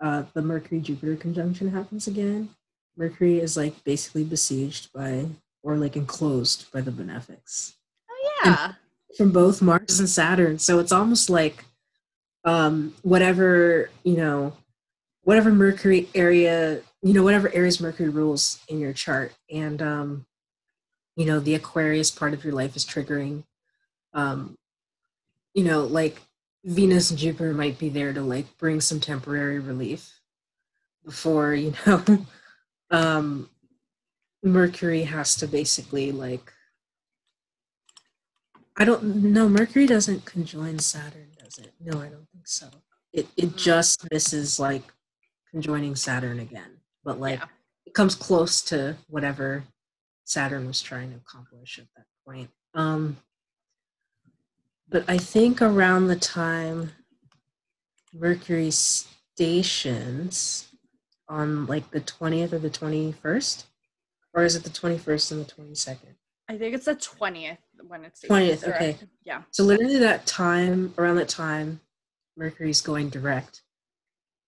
uh 0.00 0.24
the 0.34 0.42
Mercury 0.42 0.80
Jupiter 0.80 1.14
conjunction 1.14 1.70
happens 1.70 2.08
again, 2.08 2.48
Mercury 2.96 3.38
is 3.38 3.56
like 3.56 3.84
basically 3.84 4.24
besieged 4.24 4.92
by 4.92 5.26
or 5.62 5.76
like 5.76 5.96
enclosed 5.96 6.70
by 6.72 6.80
the 6.80 6.90
benefics. 6.90 7.76
Oh 8.10 8.32
yeah. 8.44 8.64
And 8.64 8.74
from 9.16 9.30
both 9.30 9.62
Mars 9.62 10.00
and 10.00 10.08
Saturn. 10.08 10.58
So 10.58 10.80
it's 10.80 10.92
almost 10.92 11.30
like 11.30 11.64
um, 12.48 12.94
whatever 13.02 13.90
you 14.04 14.16
know 14.16 14.54
whatever 15.24 15.52
mercury 15.52 16.08
area 16.14 16.80
you 17.02 17.12
know 17.12 17.22
whatever 17.22 17.52
areas 17.52 17.78
mercury 17.78 18.08
rules 18.08 18.58
in 18.68 18.80
your 18.80 18.94
chart 18.94 19.34
and 19.52 19.82
um, 19.82 20.24
you 21.14 21.26
know 21.26 21.40
the 21.40 21.54
aquarius 21.54 22.10
part 22.10 22.32
of 22.32 22.42
your 22.42 22.54
life 22.54 22.74
is 22.74 22.86
triggering 22.86 23.44
um, 24.14 24.56
you 25.52 25.62
know 25.62 25.84
like 25.84 26.22
venus 26.64 27.10
and 27.10 27.18
jupiter 27.18 27.52
might 27.52 27.78
be 27.78 27.90
there 27.90 28.14
to 28.14 28.22
like 28.22 28.46
bring 28.56 28.80
some 28.80 28.98
temporary 28.98 29.58
relief 29.58 30.18
before 31.04 31.52
you 31.52 31.74
know 31.86 32.02
um, 32.90 33.50
mercury 34.42 35.02
has 35.02 35.36
to 35.36 35.46
basically 35.46 36.10
like 36.12 36.50
I 38.80 38.84
don't 38.84 39.02
know. 39.02 39.48
Mercury 39.48 39.86
doesn't 39.86 40.24
conjoin 40.24 40.78
Saturn, 40.78 41.30
does 41.36 41.58
it? 41.58 41.74
No, 41.80 42.00
I 42.00 42.06
don't 42.06 42.27
think 42.38 42.46
so. 42.48 42.68
It 43.12 43.26
it 43.36 43.56
just 43.56 44.10
misses 44.12 44.58
like 44.60 44.82
conjoining 45.50 45.96
Saturn 45.96 46.40
again, 46.40 46.78
but 47.04 47.18
like 47.20 47.40
Yeah. 47.40 47.46
it 47.86 47.94
comes 47.94 48.14
close 48.14 48.60
to 48.62 48.96
whatever 49.08 49.64
Saturn 50.24 50.66
was 50.66 50.80
trying 50.82 51.10
to 51.10 51.16
accomplish 51.16 51.78
at 51.78 51.86
that 51.96 52.06
point. 52.24 52.50
Um, 52.74 53.16
but 54.88 55.04
I 55.08 55.18
think 55.18 55.60
around 55.62 56.06
the 56.08 56.16
time 56.16 56.92
Mercury 58.12 58.70
stations 58.70 60.68
on 61.28 61.66
like 61.66 61.90
the 61.90 62.00
20th 62.00 62.52
or 62.52 62.58
the 62.58 62.70
21st, 62.70 63.64
or 64.32 64.44
is 64.44 64.54
it 64.56 64.64
the 64.64 64.70
21st 64.70 65.32
and 65.32 65.44
the 65.44 65.52
22nd? 65.52 66.14
I 66.50 66.56
think 66.56 66.74
it's 66.74 66.86
the 66.86 66.94
twentieth 66.94 67.58
when 67.86 68.04
it's 68.04 68.22
20th, 68.22 68.66
okay. 68.66 68.96
Yeah. 69.24 69.42
So 69.50 69.64
literally 69.64 69.98
that 69.98 70.24
time, 70.24 70.94
around 70.96 71.16
that 71.16 71.28
time, 71.28 71.80
Mercury's 72.38 72.80
going 72.80 73.10
direct. 73.10 73.62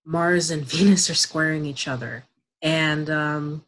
Mars 0.05 0.49
and 0.49 0.63
Venus 0.65 1.09
are 1.09 1.15
squaring 1.15 1.65
each 1.65 1.87
other. 1.87 2.23
And 2.61 3.09
um 3.09 3.65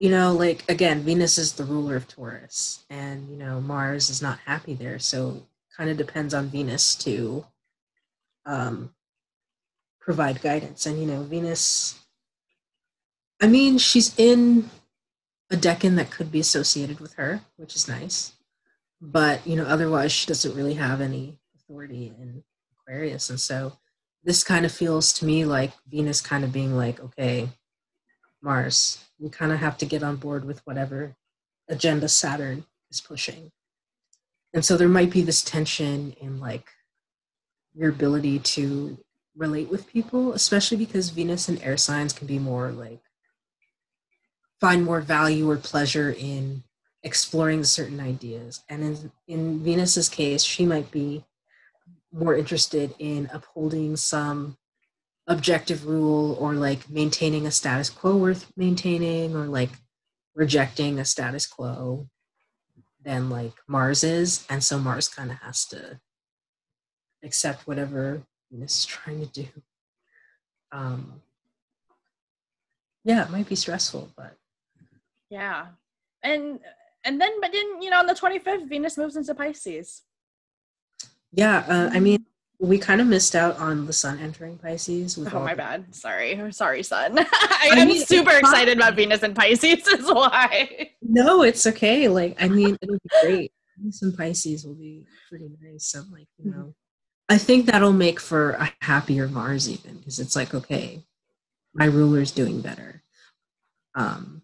you 0.00 0.10
know, 0.10 0.32
like 0.32 0.64
again, 0.68 1.02
Venus 1.02 1.38
is 1.38 1.54
the 1.54 1.64
ruler 1.64 1.96
of 1.96 2.08
Taurus 2.08 2.84
and 2.90 3.30
you 3.30 3.36
know, 3.36 3.60
Mars 3.60 4.10
is 4.10 4.20
not 4.20 4.38
happy 4.40 4.74
there. 4.74 4.98
So 4.98 5.46
kind 5.76 5.90
of 5.90 5.96
depends 5.96 6.34
on 6.34 6.48
Venus 6.48 6.94
to 6.96 7.46
um 8.44 8.94
provide 10.00 10.42
guidance. 10.42 10.86
And 10.86 11.00
you 11.00 11.06
know, 11.06 11.22
Venus 11.22 11.98
I 13.40 13.46
mean, 13.46 13.78
she's 13.78 14.18
in 14.18 14.68
a 15.50 15.56
decan 15.56 15.96
that 15.96 16.10
could 16.10 16.32
be 16.32 16.40
associated 16.40 17.00
with 17.00 17.14
her, 17.14 17.42
which 17.56 17.76
is 17.76 17.88
nice. 17.88 18.32
But 19.00 19.46
you 19.46 19.56
know, 19.56 19.64
otherwise 19.64 20.12
she 20.12 20.26
doesn't 20.26 20.56
really 20.56 20.74
have 20.74 21.00
any 21.00 21.37
authority 21.68 22.12
in 22.20 22.42
Aquarius. 22.80 23.30
And 23.30 23.40
so 23.40 23.74
this 24.24 24.42
kind 24.42 24.64
of 24.64 24.72
feels 24.72 25.12
to 25.14 25.24
me 25.24 25.44
like 25.44 25.72
Venus 25.88 26.20
kind 26.20 26.44
of 26.44 26.52
being 26.52 26.76
like, 26.76 27.00
okay, 27.00 27.48
Mars, 28.42 29.04
you 29.18 29.28
kind 29.28 29.52
of 29.52 29.58
have 29.58 29.76
to 29.78 29.86
get 29.86 30.02
on 30.02 30.16
board 30.16 30.44
with 30.44 30.60
whatever 30.64 31.14
agenda 31.68 32.08
Saturn 32.08 32.64
is 32.90 33.00
pushing. 33.00 33.50
And 34.54 34.64
so 34.64 34.76
there 34.76 34.88
might 34.88 35.10
be 35.10 35.22
this 35.22 35.42
tension 35.42 36.14
in 36.20 36.40
like 36.40 36.68
your 37.74 37.90
ability 37.90 38.38
to 38.38 38.98
relate 39.36 39.70
with 39.70 39.88
people, 39.92 40.32
especially 40.32 40.78
because 40.78 41.10
Venus 41.10 41.48
and 41.48 41.62
air 41.62 41.76
signs 41.76 42.12
can 42.12 42.26
be 42.26 42.38
more 42.38 42.70
like 42.70 43.00
find 44.60 44.84
more 44.84 45.00
value 45.00 45.48
or 45.48 45.56
pleasure 45.56 46.10
in 46.18 46.64
exploring 47.02 47.62
certain 47.62 48.00
ideas. 48.00 48.64
And 48.68 48.82
in, 48.82 49.12
in 49.28 49.62
Venus's 49.62 50.08
case, 50.08 50.42
she 50.42 50.66
might 50.66 50.90
be 50.90 51.24
more 52.12 52.34
interested 52.34 52.94
in 52.98 53.28
upholding 53.32 53.96
some 53.96 54.56
objective 55.26 55.86
rule 55.86 56.36
or 56.40 56.54
like 56.54 56.88
maintaining 56.88 57.46
a 57.46 57.50
status 57.50 57.90
quo 57.90 58.16
worth 58.16 58.50
maintaining 58.56 59.36
or 59.36 59.46
like 59.46 59.70
rejecting 60.34 60.98
a 60.98 61.04
status 61.04 61.46
quo 61.46 62.08
than 63.04 63.28
like 63.28 63.52
Mars 63.66 64.02
is. 64.02 64.46
And 64.48 64.64
so 64.64 64.78
Mars 64.78 65.08
kind 65.08 65.30
of 65.30 65.36
has 65.38 65.66
to 65.66 66.00
accept 67.22 67.66
whatever 67.66 68.22
Venus 68.50 68.78
is 68.78 68.86
trying 68.86 69.20
to 69.20 69.26
do. 69.26 69.48
Um, 70.72 71.22
yeah, 73.04 73.24
it 73.24 73.30
might 73.30 73.48
be 73.48 73.54
stressful, 73.54 74.12
but 74.16 74.34
Yeah. 75.30 75.66
And 76.22 76.60
and 77.04 77.20
then 77.20 77.40
but 77.40 77.52
then 77.52 77.82
you 77.82 77.90
know 77.90 77.98
on 77.98 78.06
the 78.06 78.14
25th 78.14 78.68
Venus 78.68 78.96
moves 78.96 79.16
into 79.16 79.34
Pisces. 79.34 80.02
Yeah, 81.32 81.58
uh, 81.68 81.90
I 81.92 82.00
mean, 82.00 82.24
we 82.60 82.78
kind 82.78 83.00
of 83.00 83.06
missed 83.06 83.36
out 83.36 83.56
on 83.58 83.86
the 83.86 83.92
sun 83.92 84.18
entering 84.18 84.58
Pisces. 84.58 85.16
Oh 85.18 85.40
my 85.40 85.52
the- 85.52 85.56
bad. 85.58 85.94
Sorry. 85.94 86.40
Sorry, 86.52 86.82
son. 86.82 87.18
I 87.18 87.70
I 87.72 87.78
am 87.78 87.88
mean, 87.88 88.04
super 88.04 88.32
excited 88.32 88.78
about 88.78 88.96
Venus 88.96 89.22
and 89.22 89.34
Pisces 89.34 89.86
is 89.86 90.06
why. 90.12 90.90
No, 91.02 91.42
it's 91.42 91.66
okay. 91.66 92.08
Like, 92.08 92.36
I 92.42 92.48
mean, 92.48 92.76
it'll 92.82 92.94
be 92.96 93.10
great. 93.22 93.52
Some 93.90 94.12
Pisces 94.12 94.64
will 94.64 94.74
be 94.74 95.04
pretty 95.28 95.50
nice. 95.62 95.94
I'm 95.94 96.10
like, 96.10 96.26
you 96.42 96.50
know, 96.50 96.74
I 97.28 97.38
think 97.38 97.66
that'll 97.66 97.92
make 97.92 98.18
for 98.18 98.52
a 98.52 98.72
happier 98.80 99.28
Mars 99.28 99.70
even 99.70 99.98
because 99.98 100.18
it's 100.18 100.34
like, 100.34 100.52
okay, 100.52 101.04
my 101.74 101.84
ruler's 101.84 102.32
doing 102.32 102.60
better. 102.60 103.02
Um, 103.94 104.42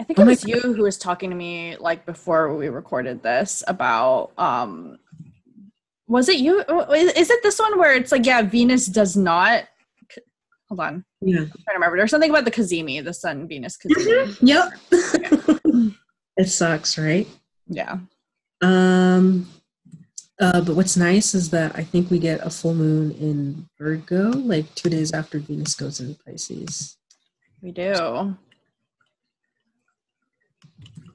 I 0.00 0.02
think 0.02 0.18
Oh 0.18 0.22
it 0.22 0.24
my 0.24 0.30
was 0.32 0.46
you 0.46 0.60
who 0.60 0.82
was 0.82 0.96
talking 0.96 1.28
to 1.28 1.36
me 1.36 1.76
like 1.78 2.06
before 2.06 2.56
we 2.56 2.68
recorded 2.68 3.22
this 3.22 3.62
about 3.68 4.30
um 4.38 4.98
was 6.08 6.30
it 6.30 6.38
you 6.38 6.60
is 6.94 7.12
is 7.12 7.28
it 7.30 7.42
this 7.42 7.58
one 7.58 7.78
where 7.78 7.92
it's 7.92 8.10
like 8.10 8.24
yeah 8.24 8.40
Venus 8.40 8.86
does 8.86 9.14
not 9.14 9.64
hold 10.68 10.80
on 10.80 11.04
yeah. 11.20 11.40
I'm 11.40 11.46
trying 11.48 11.64
to 11.66 11.72
remember 11.74 11.98
there's 11.98 12.10
something 12.10 12.30
about 12.30 12.46
the 12.46 12.50
Cazimi 12.50 13.04
the 13.04 13.12
Sun 13.12 13.46
Venus 13.46 13.76
Cazimi 13.76 14.38
Yep. 14.40 15.94
it 16.38 16.48
sucks, 16.48 16.96
right? 16.96 17.28
yeah 17.68 17.98
Um, 18.62 19.50
uh, 20.40 20.62
but 20.62 20.76
what's 20.76 20.96
nice 20.96 21.34
is 21.34 21.50
that 21.50 21.76
I 21.76 21.84
think 21.84 22.10
we 22.10 22.18
get 22.18 22.40
a 22.42 22.48
full 22.48 22.72
moon 22.72 23.10
in 23.12 23.68
Virgo, 23.78 24.30
like 24.30 24.74
two 24.74 24.88
days 24.88 25.12
after 25.12 25.38
Venus 25.38 25.74
goes 25.74 26.00
into 26.00 26.18
Pisces. 26.24 26.96
we 27.60 27.70
do 27.70 28.34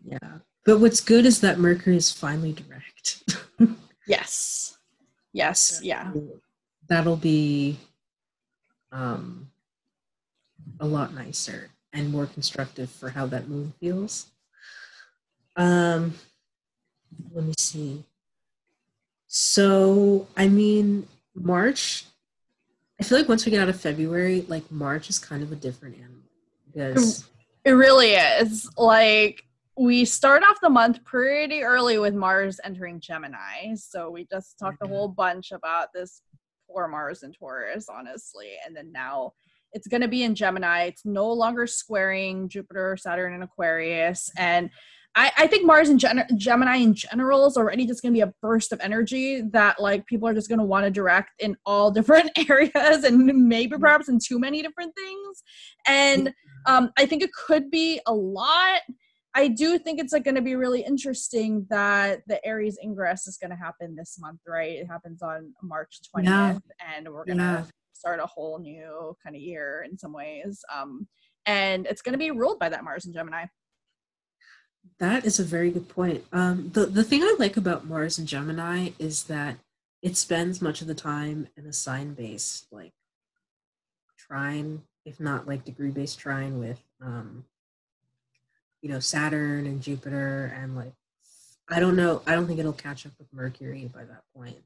Yeah. 0.05 0.39
But 0.65 0.79
what's 0.79 1.01
good 1.01 1.25
is 1.25 1.41
that 1.41 1.59
Mercury 1.59 1.97
is 1.97 2.11
finally 2.11 2.53
direct. 2.53 3.23
yes 4.07 4.77
yes 5.33 5.79
yeah 5.81 6.11
That'll 6.87 7.17
be 7.17 7.77
um, 8.91 9.49
a 10.79 10.85
lot 10.85 11.13
nicer 11.13 11.69
and 11.93 12.11
more 12.11 12.27
constructive 12.27 12.89
for 12.89 13.09
how 13.09 13.25
that 13.27 13.47
moon 13.49 13.73
feels. 13.79 14.27
Um, 15.55 16.13
let 17.31 17.45
me 17.45 17.53
see. 17.57 18.03
So, 19.27 20.27
I 20.37 20.47
mean, 20.47 21.07
March, 21.33 22.05
I 22.99 23.03
feel 23.03 23.17
like 23.17 23.27
once 23.27 23.45
we 23.45 23.51
get 23.51 23.61
out 23.61 23.69
of 23.69 23.79
February, 23.79 24.45
like 24.47 24.71
March 24.71 25.09
is 25.09 25.17
kind 25.17 25.41
of 25.41 25.51
a 25.51 25.55
different 25.55 25.95
animal 25.95 26.21
because 26.67 27.27
It 27.63 27.71
really 27.71 28.11
is. 28.11 28.69
Like 28.77 29.44
we 29.77 30.05
start 30.05 30.43
off 30.43 30.57
the 30.61 30.69
month 30.69 31.03
pretty 31.03 31.61
early 31.61 31.97
with 31.97 32.13
Mars 32.13 32.59
entering 32.63 32.99
Gemini. 32.99 33.75
So 33.75 34.09
we 34.09 34.25
just 34.31 34.57
talked 34.57 34.81
a 34.81 34.85
Mhm. 34.85 34.89
whole 34.89 35.07
bunch 35.09 35.51
about 35.51 35.89
this 35.93 36.21
poor 36.69 36.87
Mars 36.87 37.23
and 37.23 37.35
Taurus, 37.37 37.87
honestly. 37.89 38.53
And 38.65 38.75
then 38.75 38.91
now 38.91 39.33
it's 39.73 39.87
going 39.87 40.01
to 40.01 40.07
be 40.07 40.23
in 40.23 40.33
Gemini. 40.35 40.83
It's 40.85 41.05
no 41.05 41.29
longer 41.31 41.67
squaring 41.67 42.47
Jupiter, 42.47 42.95
Saturn, 42.97 43.33
and 43.33 43.43
Aquarius. 43.43 44.29
And 44.37 44.69
I, 45.17 45.31
I 45.37 45.47
think 45.47 45.65
Mars 45.65 45.89
and 45.89 45.99
Gen- 45.99 46.27
Gemini 46.37 46.77
in 46.77 46.93
general 46.93 47.45
is 47.45 47.55
already 47.57 47.85
just 47.85 48.01
going 48.01 48.13
to 48.13 48.17
be 48.17 48.21
a 48.21 48.33
burst 48.41 48.71
of 48.73 48.79
energy 48.81 49.41
that 49.51 49.79
like 49.79 50.05
people 50.05 50.27
are 50.27 50.33
just 50.33 50.49
going 50.49 50.59
to 50.59 50.65
want 50.65 50.85
to 50.85 50.91
direct 50.91 51.31
in 51.39 51.55
all 51.65 51.91
different 52.29 52.31
areas 52.49 53.03
and 53.03 53.25
maybe 53.25 53.77
perhaps 53.77 54.07
in 54.09 54.19
too 54.19 54.39
many 54.39 54.61
different 54.61 54.93
things. 54.95 55.43
And 55.87 56.33
um, 56.65 56.91
I 56.97 57.05
think 57.05 57.23
it 57.23 57.31
could 57.33 57.69
be 57.69 57.99
a 58.07 58.13
lot. 58.13 58.81
I 59.37 59.49
do 59.49 59.77
think 59.77 59.99
it's 59.99 60.13
like 60.13 60.23
going 60.23 60.35
to 60.35 60.41
be 60.41 60.55
really 60.55 60.81
interesting 60.81 61.67
that 61.69 62.21
the 62.25 62.43
Aries 62.45 62.77
ingress 62.81 63.27
is 63.27 63.37
going 63.37 63.51
to 63.51 63.57
happen 63.57 63.93
this 63.93 64.17
month, 64.17 64.39
right? 64.47 64.71
It 64.77 64.87
happens 64.87 65.21
on 65.21 65.53
March 65.61 65.99
20th, 66.15 66.23
Yeah. 66.23 66.57
and 66.95 67.09
we're 67.09 67.25
going 67.25 67.39
to 67.39 67.43
Yeah. 67.43 67.65
start 67.91 68.21
a 68.21 68.25
whole 68.25 68.59
new 68.59 69.15
kind 69.21 69.35
of 69.35 69.41
year 69.41 69.85
in 69.89 69.97
some 69.97 70.13
ways. 70.13 70.63
Um, 70.73 71.07
and 71.45 71.85
it's 71.85 72.01
going 72.01 72.13
to 72.13 72.17
be 72.17 72.31
ruled 72.31 72.59
by 72.59 72.69
that 72.69 72.85
Mars 72.85 73.05
and 73.05 73.13
Gemini. 73.13 73.45
That 74.99 75.25
is 75.25 75.37
a 75.39 75.43
very 75.43 75.69
good 75.69 75.89
point. 75.89 76.23
Um, 76.31 76.69
the 76.69 76.85
the 76.85 77.03
thing 77.03 77.21
I 77.23 77.35
like 77.37 77.57
about 77.57 77.85
Mars 77.85 78.17
and 78.17 78.27
Gemini 78.27 78.91
is 78.99 79.23
that 79.23 79.57
it 80.01 80.15
spends 80.15 80.61
much 80.61 80.81
of 80.81 80.87
the 80.87 80.95
time 80.95 81.47
in 81.57 81.65
a 81.65 81.73
sign 81.73 82.13
based 82.13 82.67
like 82.71 82.93
trine, 84.17 84.83
if 85.03 85.19
not 85.19 85.47
like 85.47 85.65
degree 85.65 85.91
based 85.91 86.19
trine 86.19 86.59
with 86.59 86.79
um, 87.01 87.45
you 88.85 88.91
know 88.91 88.99
Saturn 88.99 89.65
and 89.65 89.81
Jupiter 89.81 90.53
and 90.55 90.75
like 90.75 90.93
I 91.67 91.79
don't 91.79 91.95
know. 91.95 92.21
I 92.27 92.35
don't 92.35 92.45
think 92.45 92.59
it'll 92.59 92.71
catch 92.71 93.07
up 93.07 93.13
with 93.17 93.33
Mercury 93.33 93.89
by 93.91 94.03
that 94.03 94.21
point 94.35 94.57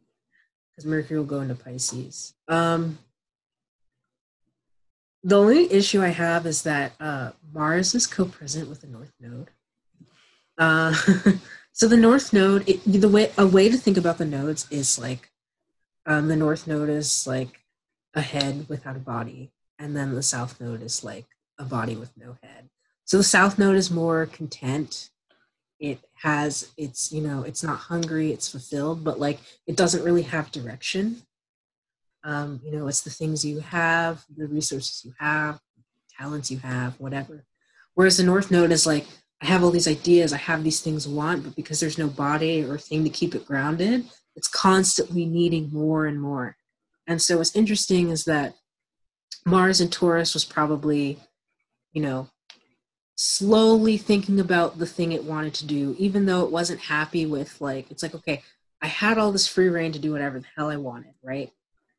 because 0.69 0.85
Mercury 0.85 1.17
will 1.17 1.25
go 1.25 1.39
into 1.39 1.55
Pisces. 1.55 2.33
Um, 2.49 2.99
the 5.23 5.37
only 5.37 5.71
issue 5.71 6.01
I 6.01 6.09
have 6.09 6.45
is 6.45 6.63
that 6.63 6.91
uh, 6.99 7.31
Mars 7.53 7.95
is 7.95 8.05
co-present 8.07 8.67
with 8.67 8.81
the 8.81 8.87
North 8.87 9.13
Node. 9.21 9.51
Uh, 10.57 10.93
so 11.71 11.87
the 11.87 11.95
North 11.95 12.33
Node, 12.33 12.67
it, 12.67 12.81
the 12.83 13.07
way 13.07 13.31
a 13.37 13.47
way 13.47 13.69
to 13.69 13.77
think 13.77 13.95
about 13.95 14.17
the 14.17 14.25
nodes 14.25 14.67
is 14.69 14.99
like 14.99 15.31
um, 16.05 16.27
the 16.27 16.35
North 16.35 16.67
Node 16.67 16.89
is 16.89 17.25
like 17.25 17.61
a 18.13 18.21
head 18.21 18.67
without 18.67 18.97
a 18.97 18.99
body, 18.99 19.53
and 19.79 19.95
then 19.95 20.13
the 20.13 20.23
South 20.23 20.59
Node 20.59 20.83
is 20.83 21.05
like 21.05 21.27
a 21.57 21.63
body 21.63 21.95
with 21.95 22.11
no 22.17 22.35
head. 22.43 22.69
So 23.09 23.17
the 23.17 23.23
South 23.23 23.57
Node 23.57 23.75
is 23.75 23.89
more 23.89 24.27
content. 24.27 25.09
It 25.79 25.99
has 26.21 26.71
it's 26.77 27.11
you 27.11 27.21
know 27.21 27.41
it's 27.41 27.63
not 27.63 27.79
hungry 27.79 28.31
it's 28.31 28.47
fulfilled 28.51 29.03
but 29.03 29.19
like 29.19 29.39
it 29.65 29.75
doesn't 29.75 30.03
really 30.03 30.21
have 30.21 30.51
direction. 30.51 31.23
Um, 32.23 32.61
you 32.63 32.71
know 32.71 32.87
it's 32.87 33.01
the 33.01 33.09
things 33.09 33.43
you 33.43 33.61
have 33.61 34.23
the 34.37 34.45
resources 34.45 35.03
you 35.03 35.15
have 35.17 35.59
talents 36.19 36.51
you 36.51 36.59
have 36.59 36.99
whatever. 36.99 37.45
Whereas 37.95 38.17
the 38.17 38.23
north 38.23 38.51
node 38.51 38.71
is 38.71 38.85
like 38.85 39.07
i 39.41 39.45
have 39.47 39.63
all 39.63 39.71
these 39.71 39.87
ideas 39.87 40.31
i 40.31 40.37
have 40.37 40.63
these 40.63 40.81
things 40.81 41.07
I 41.07 41.11
want 41.11 41.43
but 41.43 41.55
because 41.55 41.79
there's 41.79 41.97
no 41.97 42.09
body 42.09 42.63
or 42.63 42.77
thing 42.77 43.03
to 43.05 43.09
keep 43.09 43.33
it 43.33 43.45
grounded 43.47 44.05
it's 44.35 44.47
constantly 44.47 45.25
needing 45.25 45.71
more 45.73 46.05
and 46.05 46.21
more. 46.21 46.57
And 47.07 47.19
so 47.19 47.39
what's 47.39 47.55
interesting 47.55 48.09
is 48.09 48.25
that 48.25 48.53
mars 49.47 49.81
and 49.81 49.91
taurus 49.91 50.35
was 50.35 50.45
probably 50.45 51.17
you 51.93 52.03
know 52.03 52.29
slowly 53.21 53.97
thinking 53.97 54.39
about 54.39 54.79
the 54.79 54.85
thing 54.85 55.11
it 55.11 55.25
wanted 55.25 55.53
to 55.53 55.65
do 55.65 55.93
even 55.99 56.25
though 56.25 56.45
it 56.45 56.51
wasn't 56.51 56.79
happy 56.79 57.25
with 57.25 57.59
like 57.59 57.91
it's 57.91 58.01
like 58.01 58.15
okay 58.15 58.41
i 58.81 58.87
had 58.87 59.17
all 59.17 59.29
this 59.33 59.45
free 59.45 59.67
reign 59.67 59.91
to 59.91 59.99
do 59.99 60.13
whatever 60.13 60.39
the 60.39 60.47
hell 60.55 60.69
i 60.69 60.77
wanted 60.77 61.13
right? 61.21 61.51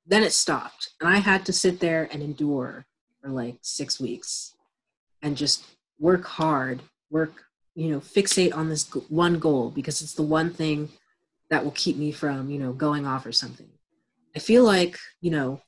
Then 0.06 0.22
it 0.22 0.32
stopped 0.32 0.88
and 0.98 1.10
i 1.10 1.18
had 1.18 1.44
to 1.44 1.52
sit 1.52 1.78
there 1.78 2.08
and 2.10 2.22
endure 2.22 2.86
for 3.20 3.28
like 3.28 3.56
six 3.60 4.00
weeks 4.00 4.54
and 5.20 5.36
just 5.36 5.66
work 5.98 6.24
hard 6.24 6.80
work 7.10 7.44
you 7.74 7.90
know 7.90 8.00
fixate 8.00 8.56
on 8.56 8.70
this 8.70 8.88
one 9.10 9.38
goal 9.38 9.70
because 9.70 10.00
it's 10.00 10.14
the 10.14 10.22
one 10.22 10.50
thing 10.50 10.88
that 11.50 11.62
will 11.62 11.72
keep 11.72 11.98
me 11.98 12.12
from 12.12 12.48
you 12.48 12.58
know 12.58 12.72
going 12.72 13.06
off 13.06 13.26
or 13.26 13.32
something. 13.32 13.68
I 14.34 14.38
feel 14.38 14.64
like 14.64 14.98
you 15.20 15.30
know 15.30 15.60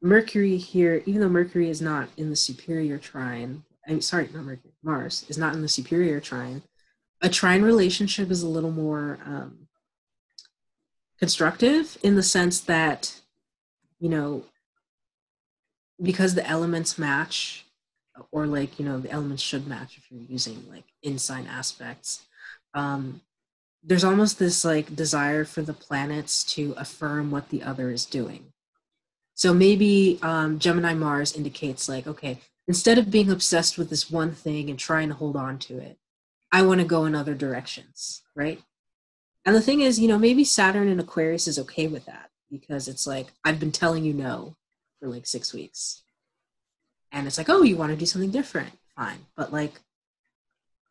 mercury 0.00 0.56
here 0.56 1.02
even 1.04 1.20
though 1.20 1.28
mercury 1.28 1.68
is 1.68 1.82
not 1.82 2.08
in 2.16 2.30
the 2.30 2.36
superior 2.36 2.98
trine 2.98 3.64
i'm 3.88 4.00
sorry 4.00 4.28
not 4.32 4.44
mercury 4.44 4.72
mars 4.82 5.24
is 5.28 5.38
not 5.38 5.54
in 5.54 5.62
the 5.62 5.68
superior 5.68 6.20
trine. 6.20 6.62
A 7.20 7.28
trine 7.28 7.62
relationship 7.62 8.30
is 8.32 8.42
a 8.42 8.48
little 8.48 8.72
more 8.72 9.18
um, 9.24 9.68
constructive 11.18 11.96
in 12.02 12.16
the 12.16 12.22
sense 12.22 12.60
that 12.60 13.20
you 14.00 14.08
know 14.08 14.44
because 16.02 16.34
the 16.34 16.46
elements 16.46 16.98
match 16.98 17.64
or 18.32 18.46
like 18.46 18.78
you 18.78 18.84
know 18.84 18.98
the 18.98 19.10
elements 19.10 19.42
should 19.42 19.68
match 19.68 19.96
if 19.96 20.10
you're 20.10 20.20
using 20.20 20.64
like 20.68 20.84
in 21.02 21.18
sign 21.18 21.46
aspects 21.46 22.26
um 22.74 23.20
there's 23.84 24.04
almost 24.04 24.38
this 24.38 24.64
like 24.64 24.94
desire 24.94 25.44
for 25.44 25.62
the 25.62 25.72
planets 25.72 26.44
to 26.44 26.74
affirm 26.76 27.30
what 27.30 27.48
the 27.48 27.62
other 27.64 27.90
is 27.90 28.06
doing. 28.06 28.52
So 29.34 29.52
maybe 29.52 30.18
um, 30.22 30.58
gemini 30.58 30.94
mars 30.94 31.34
indicates 31.34 31.88
like 31.88 32.06
okay 32.06 32.38
instead 32.68 32.98
of 32.98 33.10
being 33.10 33.30
obsessed 33.30 33.76
with 33.76 33.90
this 33.90 34.10
one 34.10 34.32
thing 34.32 34.70
and 34.70 34.78
trying 34.78 35.08
to 35.08 35.14
hold 35.14 35.36
on 35.36 35.58
to 35.58 35.78
it 35.78 35.98
i 36.50 36.62
want 36.62 36.80
to 36.80 36.86
go 36.86 37.04
in 37.04 37.14
other 37.14 37.34
directions 37.34 38.22
right 38.34 38.62
and 39.44 39.56
the 39.56 39.60
thing 39.60 39.80
is, 39.80 39.98
you 39.98 40.08
know, 40.08 40.18
maybe 40.18 40.44
Saturn 40.44 40.88
and 40.88 41.00
Aquarius 41.00 41.48
is 41.48 41.58
okay 41.58 41.88
with 41.88 42.06
that 42.06 42.30
because 42.50 42.86
it's 42.86 43.06
like, 43.06 43.32
I've 43.44 43.58
been 43.58 43.72
telling 43.72 44.04
you 44.04 44.12
no 44.12 44.56
for 45.00 45.08
like 45.08 45.26
six 45.26 45.52
weeks. 45.52 46.02
And 47.10 47.26
it's 47.26 47.38
like, 47.38 47.48
oh, 47.48 47.62
you 47.62 47.76
want 47.76 47.90
to 47.90 47.96
do 47.98 48.06
something 48.06 48.30
different? 48.30 48.78
Fine. 48.96 49.26
But 49.36 49.52
like, 49.52 49.80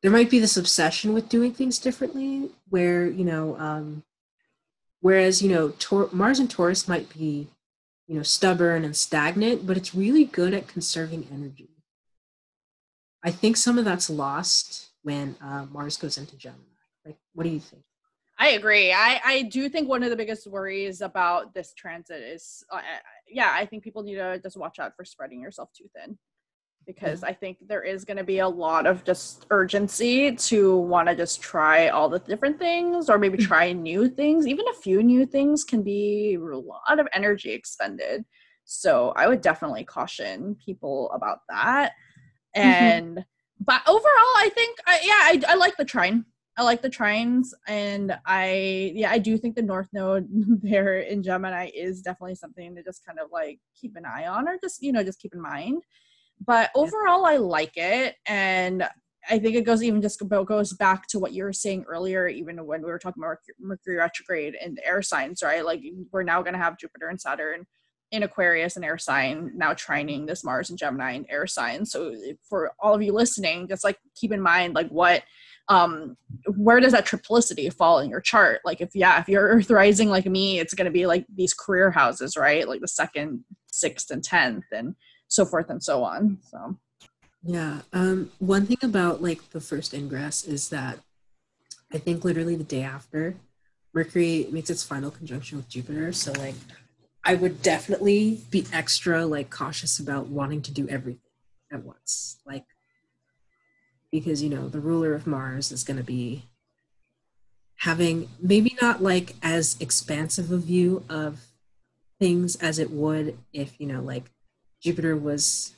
there 0.01 0.11
might 0.11 0.29
be 0.29 0.39
this 0.39 0.57
obsession 0.57 1.13
with 1.13 1.29
doing 1.29 1.53
things 1.53 1.79
differently 1.79 2.49
where, 2.69 3.07
you 3.07 3.23
know, 3.23 3.55
um, 3.57 4.03
whereas, 4.99 5.41
you 5.41 5.49
know, 5.49 5.69
Tor- 5.79 6.09
Mars 6.11 6.39
and 6.39 6.49
Taurus 6.49 6.87
might 6.87 7.11
be, 7.17 7.47
you 8.11 8.17
know, 8.17 8.23
stubborn 8.23 8.83
and 8.83 8.93
stagnant, 8.93 9.65
but 9.65 9.77
it's 9.77 9.95
really 9.95 10.25
good 10.25 10.53
at 10.53 10.67
conserving 10.67 11.25
energy. 11.31 11.69
I 13.23 13.31
think 13.31 13.55
some 13.55 13.77
of 13.77 13.85
that's 13.85 14.09
lost 14.09 14.89
when 15.01 15.37
uh, 15.41 15.65
Mars 15.71 15.95
goes 15.95 16.17
into 16.17 16.35
Gemini. 16.35 16.59
Like, 17.05 17.15
what 17.31 17.45
do 17.45 17.49
you 17.49 17.61
think? 17.61 17.83
I 18.37 18.49
agree. 18.49 18.91
I, 18.91 19.21
I 19.23 19.41
do 19.43 19.69
think 19.69 19.87
one 19.87 20.03
of 20.03 20.09
the 20.09 20.17
biggest 20.17 20.45
worries 20.45 20.99
about 20.99 21.53
this 21.53 21.73
transit 21.73 22.21
is, 22.21 22.65
uh, 22.69 22.81
yeah, 23.29 23.53
I 23.55 23.65
think 23.65 23.81
people 23.81 24.03
need 24.03 24.15
to 24.15 24.41
just 24.43 24.57
watch 24.57 24.77
out 24.77 24.93
for 24.97 25.05
spreading 25.05 25.39
yourself 25.39 25.69
too 25.71 25.85
thin 25.95 26.17
because. 26.85 27.23
I 27.23 27.33
think 27.33 27.57
there 27.67 27.83
is 27.83 28.05
going 28.05 28.17
to 28.17 28.23
be 28.23 28.39
a 28.39 28.47
lot 28.47 28.85
of 28.85 29.03
just 29.03 29.45
urgency 29.49 30.35
to 30.35 30.77
want 30.77 31.07
to 31.07 31.15
just 31.15 31.41
try 31.41 31.89
all 31.89 32.09
the 32.09 32.19
different 32.19 32.59
things 32.59 33.09
or 33.09 33.17
maybe 33.17 33.37
mm-hmm. 33.37 33.47
try 33.47 33.71
new 33.73 34.09
things. 34.09 34.47
Even 34.47 34.65
a 34.69 34.81
few 34.81 35.03
new 35.03 35.25
things 35.25 35.63
can 35.63 35.83
be 35.83 36.35
a 36.35 36.57
lot 36.57 36.99
of 36.99 37.07
energy 37.13 37.51
expended. 37.51 38.25
So 38.65 39.13
I 39.15 39.27
would 39.27 39.41
definitely 39.41 39.83
caution 39.83 40.55
people 40.63 41.11
about 41.11 41.39
that. 41.49 41.91
Mm-hmm. 42.55 42.67
And, 42.67 43.11
mm-hmm. 43.17 43.63
but 43.63 43.81
overall, 43.87 44.33
I 44.37 44.49
think, 44.53 44.77
I, 44.85 44.99
yeah, 45.03 45.49
I, 45.49 45.53
I 45.53 45.55
like 45.55 45.77
the 45.77 45.85
trine. 45.85 46.25
I 46.57 46.63
like 46.63 46.81
the 46.81 46.89
trines, 46.89 47.47
and 47.67 48.15
I 48.25 48.91
yeah 48.93 49.09
I 49.09 49.19
do 49.19 49.37
think 49.37 49.55
the 49.55 49.61
North 49.61 49.87
Node 49.93 50.27
there 50.61 50.99
in 50.99 51.23
Gemini 51.23 51.69
is 51.73 52.01
definitely 52.01 52.35
something 52.35 52.75
to 52.75 52.83
just 52.83 53.05
kind 53.05 53.19
of 53.19 53.29
like 53.31 53.59
keep 53.79 53.95
an 53.95 54.05
eye 54.05 54.27
on, 54.27 54.47
or 54.47 54.57
just 54.61 54.83
you 54.83 54.91
know 54.91 55.03
just 55.03 55.19
keep 55.19 55.33
in 55.33 55.41
mind. 55.41 55.81
But 56.45 56.71
overall, 56.75 57.25
I 57.25 57.37
like 57.37 57.77
it, 57.77 58.15
and 58.25 58.87
I 59.29 59.39
think 59.39 59.55
it 59.55 59.65
goes 59.65 59.83
even 59.83 60.01
just 60.01 60.21
goes 60.27 60.73
back 60.73 61.07
to 61.07 61.19
what 61.19 61.33
you 61.33 61.43
were 61.43 61.53
saying 61.53 61.85
earlier, 61.87 62.27
even 62.27 62.65
when 62.65 62.81
we 62.81 62.87
were 62.87 62.99
talking 62.99 63.21
about 63.23 63.37
Mercury 63.59 63.97
retrograde 63.97 64.55
and 64.55 64.79
air 64.83 65.01
signs, 65.01 65.43
right? 65.43 65.63
Like 65.63 65.81
we're 66.11 66.23
now 66.23 66.41
going 66.41 66.53
to 66.53 66.59
have 66.59 66.77
Jupiter 66.77 67.09
and 67.09 67.21
Saturn 67.21 67.65
in 68.11 68.23
Aquarius 68.23 68.75
and 68.75 68.83
air 68.83 68.97
sign 68.97 69.51
now 69.55 69.73
trining 69.73 70.27
this 70.27 70.43
Mars 70.43 70.69
and 70.69 70.77
Gemini 70.77 71.11
and 71.11 71.25
air 71.29 71.47
sign. 71.47 71.85
So 71.85 72.13
for 72.43 72.73
all 72.79 72.93
of 72.93 73.01
you 73.01 73.13
listening, 73.13 73.67
just 73.67 73.83
like 73.83 73.97
keep 74.15 74.33
in 74.33 74.41
mind 74.41 74.75
like 74.75 74.89
what 74.89 75.23
um 75.69 76.17
where 76.57 76.79
does 76.79 76.91
that 76.91 77.05
triplicity 77.05 77.71
fall 77.71 77.99
in 77.99 78.09
your 78.09 78.19
chart 78.19 78.61
like 78.65 78.81
if 78.81 78.89
yeah 78.95 79.19
if 79.21 79.29
you're 79.29 79.47
earth 79.47 79.69
rising 79.69 80.09
like 80.09 80.25
me 80.25 80.59
it's 80.59 80.73
going 80.73 80.85
to 80.85 80.91
be 80.91 81.05
like 81.05 81.23
these 81.35 81.53
career 81.53 81.91
houses 81.91 82.35
right 82.35 82.67
like 82.67 82.81
the 82.81 82.87
second 82.87 83.43
sixth 83.71 84.09
and 84.09 84.23
tenth 84.23 84.65
and 84.71 84.95
so 85.31 85.45
forth 85.45 85.69
and 85.69 85.83
so 85.83 86.03
on 86.03 86.37
so. 86.49 86.77
Yeah 87.43 87.81
um 87.93 88.31
one 88.39 88.65
thing 88.65 88.77
about 88.83 89.21
like 89.21 89.49
the 89.51 89.61
first 89.61 89.93
ingress 89.93 90.43
is 90.43 90.69
that 90.69 90.99
i 91.93 91.97
think 91.97 92.23
literally 92.23 92.55
the 92.55 92.63
day 92.63 92.83
after 92.83 93.35
mercury 93.93 94.47
makes 94.51 94.69
its 94.69 94.83
final 94.83 95.11
conjunction 95.11 95.57
with 95.57 95.69
jupiter 95.69 96.11
so 96.11 96.31
like 96.33 96.55
i 97.23 97.33
would 97.33 97.61
definitely 97.61 98.41
be 98.51 98.65
extra 98.71 99.25
like 99.25 99.49
cautious 99.49 99.99
about 99.99 100.27
wanting 100.27 100.61
to 100.61 100.71
do 100.71 100.87
everything 100.87 101.21
at 101.71 101.83
once 101.83 102.37
like 102.45 102.65
because 104.11 104.43
you 104.43 104.49
know 104.49 104.67
the 104.67 104.79
ruler 104.79 105.13
of 105.13 105.25
Mars 105.25 105.71
is 105.71 105.83
going 105.83 105.97
to 105.97 106.03
be 106.03 106.43
having 107.77 108.29
maybe 108.39 108.75
not 108.81 109.01
like 109.01 109.35
as 109.41 109.77
expansive 109.79 110.51
a 110.51 110.57
view 110.57 111.03
of 111.09 111.47
things 112.19 112.55
as 112.57 112.77
it 112.77 112.91
would 112.91 113.37
if 113.53 113.79
you 113.79 113.87
know 113.87 114.01
like 114.01 114.29
Jupiter 114.81 115.15
was 115.15 115.75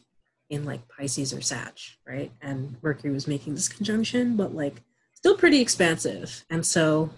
in 0.49 0.65
like 0.65 0.87
Pisces 0.87 1.33
or 1.33 1.41
Sag, 1.41 1.73
right? 2.07 2.31
And 2.41 2.77
Mercury 2.81 3.11
was 3.11 3.27
making 3.27 3.55
this 3.55 3.67
conjunction, 3.67 4.35
but 4.35 4.53
like 4.53 4.81
still 5.13 5.35
pretty 5.35 5.59
expansive. 5.59 6.45
And 6.49 6.65
so 6.65 7.09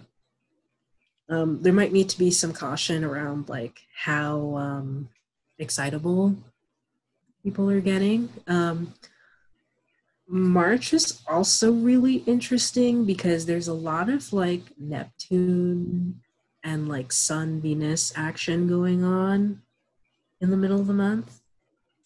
um, 1.28 1.62
there 1.62 1.72
might 1.72 1.92
need 1.92 2.08
to 2.10 2.18
be 2.18 2.30
some 2.30 2.52
caution 2.52 3.04
around 3.04 3.48
like 3.48 3.80
how 3.94 4.56
um, 4.56 5.08
excitable 5.58 6.36
people 7.42 7.70
are 7.70 7.80
getting. 7.80 8.28
Um, 8.46 8.94
March 10.28 10.92
is 10.92 11.22
also 11.28 11.72
really 11.72 12.16
interesting 12.26 13.04
because 13.04 13.46
there's 13.46 13.68
a 13.68 13.74
lot 13.74 14.08
of 14.08 14.32
like 14.32 14.62
Neptune 14.78 16.20
and 16.64 16.88
like 16.88 17.12
Sun 17.12 17.60
Venus 17.60 18.12
action 18.16 18.66
going 18.66 19.04
on 19.04 19.62
in 20.40 20.50
the 20.50 20.56
middle 20.56 20.80
of 20.80 20.88
the 20.88 20.92
month. 20.92 21.40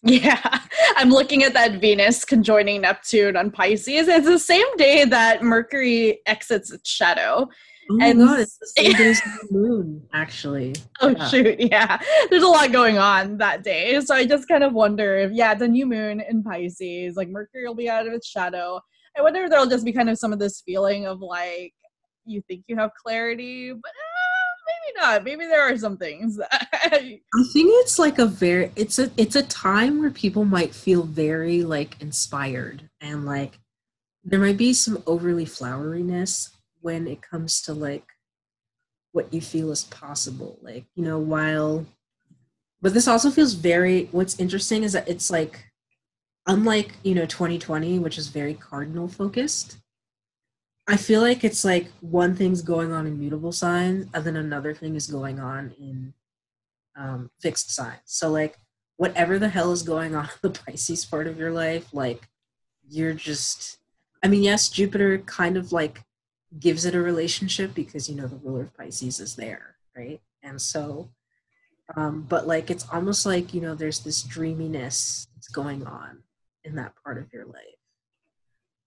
Yeah, 0.03 0.59
I'm 0.97 1.09
looking 1.09 1.43
at 1.43 1.53
that 1.53 1.79
Venus 1.79 2.25
conjoining 2.25 2.81
Neptune 2.81 3.35
on 3.37 3.51
Pisces. 3.51 4.07
It's 4.07 4.25
the 4.25 4.39
same 4.39 4.65
day 4.77 5.05
that 5.05 5.43
Mercury 5.43 6.21
exits 6.25 6.71
its 6.71 6.89
shadow. 6.89 7.47
Oh 7.89 7.95
my 7.97 8.07
and 8.07 8.19
god, 8.19 8.39
it's 8.39 8.57
the 8.57 8.67
same 8.67 8.93
day 8.93 9.07
as 9.09 9.21
the 9.21 9.47
moon, 9.51 10.01
actually. 10.13 10.75
Oh 11.01 11.09
yeah. 11.09 11.27
shoot, 11.27 11.59
yeah. 11.59 11.99
There's 12.29 12.43
a 12.43 12.47
lot 12.47 12.71
going 12.71 12.97
on 12.97 13.37
that 13.37 13.63
day. 13.63 13.99
So 14.01 14.15
I 14.15 14.25
just 14.25 14.47
kind 14.47 14.63
of 14.63 14.73
wonder 14.73 15.17
if 15.17 15.31
yeah, 15.33 15.53
the 15.53 15.67
new 15.67 15.85
moon 15.85 16.21
in 16.21 16.43
Pisces, 16.43 17.15
like 17.15 17.29
Mercury 17.29 17.67
will 17.67 17.75
be 17.75 17.89
out 17.89 18.07
of 18.07 18.13
its 18.13 18.27
shadow. 18.27 18.79
I 19.17 19.21
wonder 19.21 19.43
if 19.43 19.49
there'll 19.49 19.65
just 19.67 19.85
be 19.85 19.91
kind 19.91 20.09
of 20.09 20.17
some 20.17 20.31
of 20.31 20.39
this 20.39 20.61
feeling 20.65 21.05
of 21.05 21.19
like 21.19 21.73
you 22.25 22.41
think 22.47 22.63
you 22.67 22.77
have 22.77 22.91
clarity, 22.93 23.71
but 23.71 23.89
uh, 23.89 24.10
maybe 24.71 25.05
not. 25.05 25.23
Maybe 25.23 25.45
there 25.45 25.61
are 25.61 25.77
some 25.77 25.97
things. 25.97 26.39
I 26.51 26.99
think 26.99 27.21
it's 27.33 27.99
like 27.99 28.19
a 28.19 28.25
very 28.25 28.71
it's 28.75 28.99
a 28.99 29.11
it's 29.17 29.35
a 29.35 29.43
time 29.43 29.99
where 29.99 30.11
people 30.11 30.45
might 30.45 30.73
feel 30.73 31.03
very 31.03 31.63
like 31.63 32.01
inspired 32.01 32.89
and 32.99 33.25
like 33.25 33.59
there 34.23 34.39
might 34.39 34.57
be 34.57 34.73
some 34.73 35.01
overly 35.07 35.45
floweriness 35.45 36.49
when 36.81 37.07
it 37.07 37.21
comes 37.21 37.61
to 37.61 37.73
like 37.73 38.05
what 39.13 39.33
you 39.33 39.41
feel 39.41 39.71
is 39.71 39.83
possible 39.85 40.57
like 40.61 40.85
you 40.95 41.03
know 41.03 41.19
while 41.19 41.85
but 42.81 42.93
this 42.93 43.07
also 43.07 43.29
feels 43.29 43.53
very 43.53 44.07
what's 44.11 44.39
interesting 44.39 44.83
is 44.83 44.93
that 44.93 45.07
it's 45.07 45.29
like 45.29 45.65
unlike 46.47 46.93
you 47.03 47.13
know 47.13 47.25
2020 47.25 47.99
which 47.99 48.17
is 48.17 48.27
very 48.27 48.53
cardinal 48.53 49.07
focused 49.07 49.77
I 50.87 50.97
feel 50.97 51.21
like 51.21 51.43
it's 51.43 51.63
like 51.63 51.87
one 52.01 52.35
thing's 52.35 52.61
going 52.61 52.91
on 52.91 53.07
in 53.07 53.19
mutable 53.19 53.51
signs, 53.51 54.07
and 54.13 54.25
then 54.25 54.35
another 54.35 54.73
thing 54.73 54.95
is 54.95 55.07
going 55.07 55.39
on 55.39 55.73
in 55.79 56.13
um, 56.95 57.29
fixed 57.39 57.73
signs. 57.73 58.01
So 58.05 58.29
like 58.29 58.57
whatever 58.97 59.39
the 59.39 59.49
hell 59.49 59.71
is 59.71 59.83
going 59.83 60.15
on 60.15 60.25
in 60.43 60.51
the 60.51 60.59
Pisces 60.59 61.05
part 61.05 61.27
of 61.27 61.37
your 61.37 61.51
life, 61.51 61.93
like 61.93 62.27
you're 62.87 63.13
just. 63.13 63.77
I 64.23 64.27
mean, 64.27 64.43
yes, 64.43 64.69
Jupiter 64.69 65.17
kind 65.19 65.57
of 65.57 65.71
like 65.71 66.03
gives 66.59 66.85
it 66.85 66.93
a 66.93 67.01
relationship 67.01 67.73
because 67.73 68.09
you 68.09 68.15
know 68.15 68.27
the 68.27 68.35
ruler 68.37 68.63
of 68.63 68.77
Pisces 68.77 69.19
is 69.19 69.35
there, 69.35 69.75
right? 69.95 70.19
And 70.43 70.61
so, 70.61 71.09
um, 71.95 72.25
but 72.27 72.47
like 72.47 72.69
it's 72.69 72.87
almost 72.91 73.25
like 73.25 73.53
you 73.53 73.61
know 73.61 73.75
there's 73.75 73.99
this 73.99 74.23
dreaminess 74.23 75.27
that's 75.35 75.47
going 75.47 75.85
on 75.85 76.23
in 76.63 76.75
that 76.75 76.93
part 77.03 77.17
of 77.17 77.31
your 77.33 77.45
life 77.45 77.80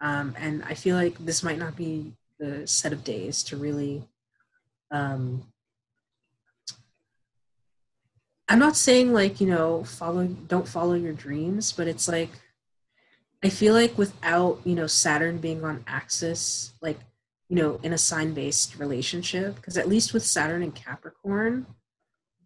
um, 0.00 0.34
and 0.38 0.62
I 0.64 0.74
feel 0.74 0.96
like 0.96 1.18
this 1.18 1.42
might 1.42 1.58
not 1.58 1.76
be 1.76 2.12
the 2.38 2.66
set 2.66 2.92
of 2.92 3.04
days 3.04 3.42
to 3.44 3.56
really. 3.56 4.04
Um, 4.90 5.44
I'm 8.48 8.58
not 8.58 8.76
saying 8.76 9.12
like, 9.12 9.40
you 9.40 9.46
know, 9.46 9.84
follow, 9.84 10.26
don't 10.26 10.68
follow 10.68 10.94
your 10.94 11.14
dreams, 11.14 11.72
but 11.72 11.88
it's 11.88 12.06
like, 12.06 12.30
I 13.42 13.48
feel 13.48 13.74
like 13.74 13.96
without, 13.96 14.60
you 14.64 14.74
know, 14.74 14.86
Saturn 14.86 15.38
being 15.38 15.64
on 15.64 15.84
axis, 15.86 16.72
like, 16.82 16.98
you 17.48 17.56
know, 17.56 17.80
in 17.82 17.92
a 17.92 17.98
sign 17.98 18.34
based 18.34 18.78
relationship, 18.78 19.56
because 19.56 19.76
at 19.78 19.88
least 19.88 20.12
with 20.12 20.24
Saturn 20.24 20.62
and 20.62 20.74
Capricorn, 20.74 21.66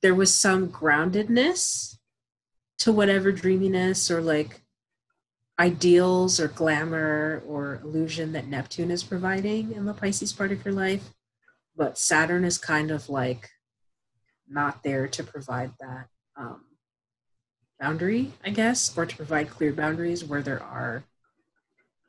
there 0.00 0.14
was 0.14 0.34
some 0.34 0.68
groundedness 0.68 1.96
to 2.78 2.92
whatever 2.92 3.32
dreaminess 3.32 4.10
or 4.10 4.20
like 4.20 4.62
ideals 5.59 6.39
or 6.39 6.48
glamour 6.48 7.43
or 7.47 7.80
illusion 7.82 8.32
that 8.32 8.47
Neptune 8.47 8.90
is 8.90 9.02
providing 9.02 9.72
in 9.72 9.85
the 9.85 9.94
Pisces 9.94 10.32
part 10.32 10.52
of 10.52 10.64
your 10.64 10.74
life. 10.74 11.10
But 11.76 11.98
Saturn 11.98 12.44
is 12.44 12.59
kind 12.59 12.90
of 12.90 13.09
like 13.09 13.51
not 14.48 14.82
there 14.82 15.09
to 15.09 15.24
provide 15.24 15.72
that 15.80 16.06
um, 16.36 16.62
boundary, 17.80 18.32
I 18.44 18.51
guess, 18.51 18.97
or 18.97 19.06
to 19.06 19.16
provide 19.16 19.51
clear 19.51 19.72
boundaries 19.72 20.24
where 20.24 20.43
there 20.43 20.62
are, 20.62 21.05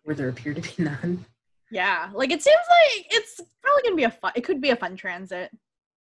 where 0.04 0.16
there 0.16 0.30
appear 0.30 0.54
to 0.54 0.62
be 0.62 0.72
none. 0.84 1.26
Yeah, 1.72 2.10
like 2.14 2.32
it 2.32 2.42
seems 2.42 2.56
like 2.56 3.06
it's 3.12 3.42
probably 3.62 3.84
gonna 3.84 3.96
be 3.96 4.04
a 4.04 4.12
fun. 4.12 4.32
It 4.36 4.44
could 4.44 4.62
be 4.62 4.72
a 4.72 4.76
fun 4.76 4.96
transit. 4.96 5.52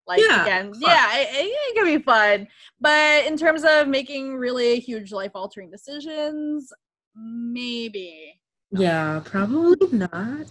Like 0.08 0.20
yeah, 0.20 0.42
again, 0.42 0.74
fun. 0.74 0.82
yeah, 0.82 1.18
it, 1.18 1.28
it, 1.32 1.76
could 1.76 1.86
be 1.86 2.04
fun. 2.04 2.48
But 2.82 3.28
in 3.28 3.38
terms 3.38 3.64
of 3.64 3.88
making 3.88 4.36
really 4.36 4.80
huge 4.80 5.12
life 5.12 5.32
altering 5.36 5.70
decisions, 5.70 6.74
maybe. 7.20 8.40
Yeah, 8.72 9.22
probably 9.26 9.88
not. 9.92 10.48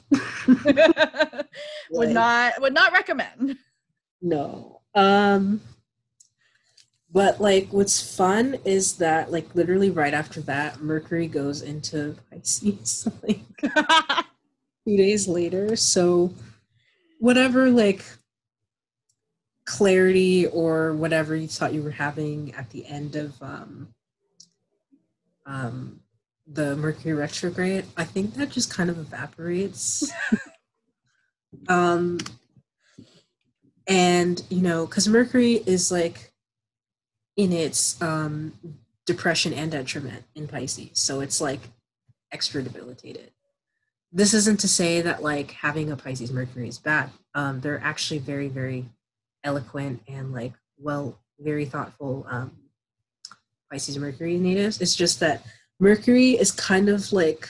would 1.91 2.11
not 2.11 2.61
would 2.61 2.75
not 2.75 2.93
recommend. 2.93 3.57
No. 4.21 4.81
Um 4.95 5.61
but 7.11 7.41
like 7.41 7.69
what's 7.71 8.17
fun 8.17 8.57
is 8.65 8.97
that 8.97 9.31
like 9.31 9.55
literally 9.55 9.91
right 9.91 10.15
after 10.15 10.41
that 10.43 10.83
Mercury 10.83 11.27
goes 11.27 11.63
into 11.63 12.17
Pisces 12.31 13.09
like 13.23 13.41
two 14.87 14.97
days 14.97 15.29
later. 15.29 15.77
So 15.77 16.33
whatever 17.21 17.71
like 17.71 18.05
clarity 19.65 20.47
or 20.47 20.95
whatever 20.95 21.37
you 21.37 21.47
thought 21.47 21.75
you 21.75 21.83
were 21.83 21.91
having 21.91 22.55
at 22.55 22.71
the 22.71 22.87
end 22.87 23.15
of 23.17 23.41
um 23.43 23.89
um 25.47 26.01
the 26.51 26.77
Mercury 26.77 27.15
retrograde, 27.15 27.85
I 27.97 28.05
think 28.05 28.35
that 28.35 28.51
just 28.51 28.73
kind 28.73 28.89
of 28.89 28.99
evaporates. 28.99 30.11
um, 31.69 32.19
and 33.87 34.43
you 34.51 34.63
know, 34.63 34.87
because 34.87 35.09
Mercury 35.09 35.63
is 35.67 35.93
like 35.93 36.33
in 37.37 37.53
its 37.53 38.01
um, 38.03 38.53
depression 39.07 39.53
and 39.53 39.71
detriment 39.71 40.25
in 40.35 40.49
Pisces, 40.49 40.91
so 40.95 41.21
it's 41.21 41.41
like 41.41 41.61
extra 42.33 42.63
debilitated. 42.63 43.31
This 44.11 44.33
isn't 44.33 44.61
to 44.61 44.69
say 44.69 45.03
that 45.03 45.23
like 45.23 45.51
having 45.51 45.91
a 45.91 45.97
Pisces 45.97 46.33
Mercury 46.33 46.69
is 46.69 46.79
bad. 46.79 47.11
Um, 47.35 47.61
they're 47.61 47.81
actually 47.83 48.19
very, 48.19 48.49
very 48.49 48.87
eloquent 49.45 50.03
and 50.09 50.33
like 50.33 50.53
well, 50.79 51.19
very 51.41 51.65
thoughtful 51.65 52.27
um, 52.29 52.53
Pisces 53.71 53.99
Mercury 53.99 54.39
natives. 54.39 54.81
It's 54.81 54.95
just 54.95 55.21
that 55.21 55.45
Mercury 55.81 56.33
is 56.33 56.51
kind 56.51 56.89
of 56.89 57.13
like 57.13 57.49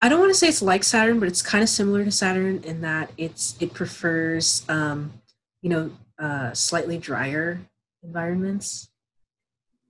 I 0.00 0.08
don't 0.08 0.20
want 0.20 0.30
to 0.30 0.38
say 0.38 0.46
it's 0.46 0.62
like 0.62 0.84
Saturn, 0.84 1.18
but 1.18 1.28
it's 1.28 1.42
kind 1.42 1.62
of 1.62 1.68
similar 1.68 2.04
to 2.04 2.12
Saturn 2.12 2.62
in 2.62 2.82
that 2.82 3.10
it's 3.18 3.56
it 3.58 3.74
prefers 3.74 4.64
um, 4.68 5.12
you 5.60 5.70
know 5.70 5.90
uh, 6.18 6.52
slightly 6.52 6.98
drier 6.98 7.60
environments, 8.04 8.90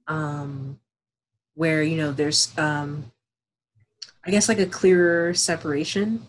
um, 0.07 0.81
where 1.55 1.83
you 1.83 1.97
know 1.99 2.11
there's 2.11 2.57
um, 2.57 3.13
I 4.25 4.31
guess 4.31 4.49
like 4.49 4.59
a 4.59 4.67
clearer 4.67 5.35
separation 5.35 6.27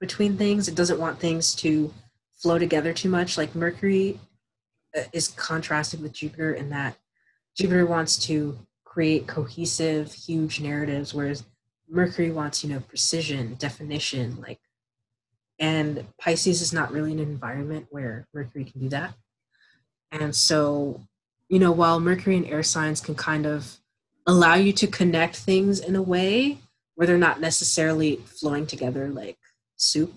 between 0.00 0.36
things. 0.36 0.66
It 0.66 0.74
doesn't 0.74 0.98
want 0.98 1.20
things 1.20 1.54
to 1.56 1.94
flow 2.32 2.58
together 2.58 2.92
too 2.92 3.08
much. 3.08 3.38
Like 3.38 3.54
Mercury 3.54 4.18
uh, 4.96 5.02
is 5.12 5.28
contrasted 5.28 6.02
with 6.02 6.12
Jupiter 6.14 6.52
in 6.52 6.70
that 6.70 6.96
Jupiter 7.56 7.86
wants 7.86 8.18
to 8.26 8.58
create 8.98 9.28
cohesive, 9.28 10.12
huge 10.12 10.60
narratives, 10.60 11.14
whereas 11.14 11.44
Mercury 11.88 12.32
wants, 12.32 12.64
you 12.64 12.70
know, 12.70 12.80
precision, 12.80 13.54
definition, 13.54 14.36
like, 14.40 14.58
and 15.60 16.04
Pisces 16.20 16.60
is 16.60 16.72
not 16.72 16.90
really 16.90 17.12
an 17.12 17.20
environment 17.20 17.86
where 17.90 18.26
Mercury 18.34 18.64
can 18.64 18.80
do 18.80 18.88
that. 18.88 19.14
And 20.10 20.34
so, 20.34 21.00
you 21.48 21.60
know, 21.60 21.70
while 21.70 22.00
Mercury 22.00 22.38
and 22.38 22.46
air 22.46 22.64
signs 22.64 23.00
can 23.00 23.14
kind 23.14 23.46
of 23.46 23.76
allow 24.26 24.56
you 24.56 24.72
to 24.72 24.88
connect 24.88 25.36
things 25.36 25.78
in 25.78 25.94
a 25.94 26.02
way 26.02 26.58
where 26.96 27.06
they're 27.06 27.16
not 27.16 27.40
necessarily 27.40 28.16
flowing 28.16 28.66
together 28.66 29.10
like 29.10 29.38
soup, 29.76 30.12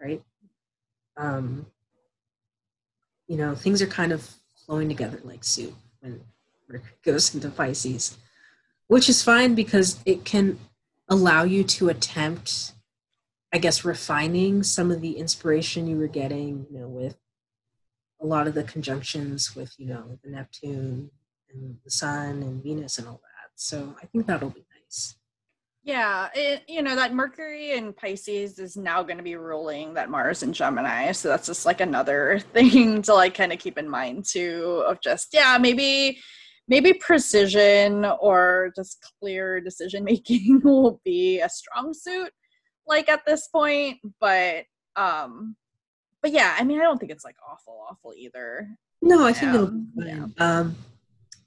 right? 0.00 0.22
Um, 1.16 1.66
you 3.26 3.36
know, 3.36 3.56
things 3.56 3.82
are 3.82 3.88
kind 3.88 4.12
of 4.12 4.32
flowing 4.64 4.88
together 4.88 5.18
like 5.24 5.42
soup 5.42 5.74
when 5.98 6.20
goes 7.04 7.34
into 7.34 7.50
Pisces, 7.50 8.16
which 8.88 9.08
is 9.08 9.22
fine 9.22 9.54
because 9.54 10.00
it 10.06 10.24
can 10.24 10.58
allow 11.08 11.42
you 11.42 11.64
to 11.64 11.88
attempt, 11.88 12.72
I 13.52 13.58
guess, 13.58 13.84
refining 13.84 14.62
some 14.62 14.90
of 14.90 15.00
the 15.00 15.12
inspiration 15.12 15.86
you 15.86 15.98
were 15.98 16.08
getting, 16.08 16.66
you 16.70 16.80
know, 16.80 16.88
with 16.88 17.16
a 18.20 18.26
lot 18.26 18.46
of 18.46 18.54
the 18.54 18.64
conjunctions 18.64 19.54
with, 19.56 19.74
you 19.78 19.86
know, 19.86 20.18
the 20.22 20.30
Neptune 20.30 21.10
and 21.52 21.76
the 21.84 21.90
Sun 21.90 22.42
and 22.42 22.62
Venus 22.62 22.98
and 22.98 23.08
all 23.08 23.20
that. 23.22 23.50
So 23.56 23.94
I 24.02 24.06
think 24.06 24.26
that'll 24.26 24.50
be 24.50 24.64
nice. 24.84 25.16
Yeah, 25.84 26.28
it, 26.32 26.62
you 26.68 26.80
know 26.80 26.94
that 26.94 27.12
Mercury 27.12 27.72
in 27.72 27.92
Pisces 27.92 28.60
is 28.60 28.76
now 28.76 29.02
going 29.02 29.16
to 29.16 29.24
be 29.24 29.34
ruling 29.34 29.94
that 29.94 30.10
Mars 30.10 30.44
in 30.44 30.52
Gemini, 30.52 31.10
so 31.10 31.28
that's 31.28 31.48
just 31.48 31.66
like 31.66 31.80
another 31.80 32.38
thing 32.52 33.02
to 33.02 33.14
like 33.14 33.34
kind 33.34 33.52
of 33.52 33.58
keep 33.58 33.78
in 33.78 33.88
mind 33.88 34.24
too. 34.24 34.84
Of 34.86 35.00
just 35.00 35.34
yeah, 35.34 35.58
maybe 35.60 36.20
maybe 36.68 36.92
precision 36.94 38.04
or 38.20 38.72
just 38.76 38.98
clear 39.20 39.60
decision 39.60 40.04
making 40.04 40.60
will 40.64 41.00
be 41.04 41.40
a 41.40 41.48
strong 41.48 41.92
suit 41.92 42.30
like 42.86 43.08
at 43.08 43.24
this 43.26 43.48
point 43.48 43.98
but 44.20 44.64
um 44.96 45.56
but 46.22 46.32
yeah 46.32 46.56
i 46.58 46.64
mean 46.64 46.80
i 46.80 46.82
don't 46.82 46.98
think 46.98 47.12
it's 47.12 47.24
like 47.24 47.36
awful 47.48 47.84
awful 47.90 48.12
either 48.16 48.68
no 49.00 49.24
i 49.26 49.32
think 49.32 49.52
um, 49.52 49.88
it'll 49.96 50.06
yeah. 50.06 50.26
um 50.38 50.76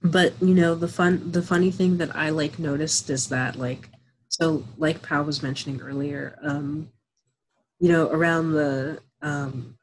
but 0.03 0.33
you 0.41 0.53
know 0.53 0.75
the 0.75 0.87
fun 0.87 1.31
the 1.31 1.41
funny 1.41 1.71
thing 1.71 1.97
that 1.97 2.15
i 2.15 2.29
like 2.29 2.59
noticed 2.59 3.09
is 3.09 3.27
that 3.27 3.55
like 3.55 3.89
so 4.29 4.63
like 4.77 5.01
Pao 5.01 5.23
was 5.23 5.41
mentioning 5.41 5.81
earlier 5.81 6.37
um 6.43 6.89
you 7.79 7.89
know 7.91 8.09
around 8.09 8.51
the 8.51 8.99
um 9.21 9.77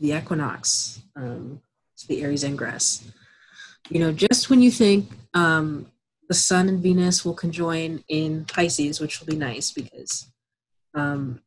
the 0.00 0.12
equinox 0.12 1.00
um 1.16 1.60
the 2.08 2.22
aries 2.22 2.44
ingress 2.44 3.10
you 3.88 4.00
know, 4.00 4.12
just 4.12 4.50
when 4.50 4.62
you 4.62 4.70
think 4.70 5.08
um, 5.34 5.86
the 6.28 6.34
Sun 6.34 6.68
and 6.68 6.82
Venus 6.82 7.24
will 7.24 7.34
conjoin 7.34 8.02
in 8.08 8.44
Pisces, 8.46 9.00
which 9.00 9.20
will 9.20 9.26
be 9.26 9.36
nice 9.36 9.70
because, 9.70 10.26
um, 10.94 11.40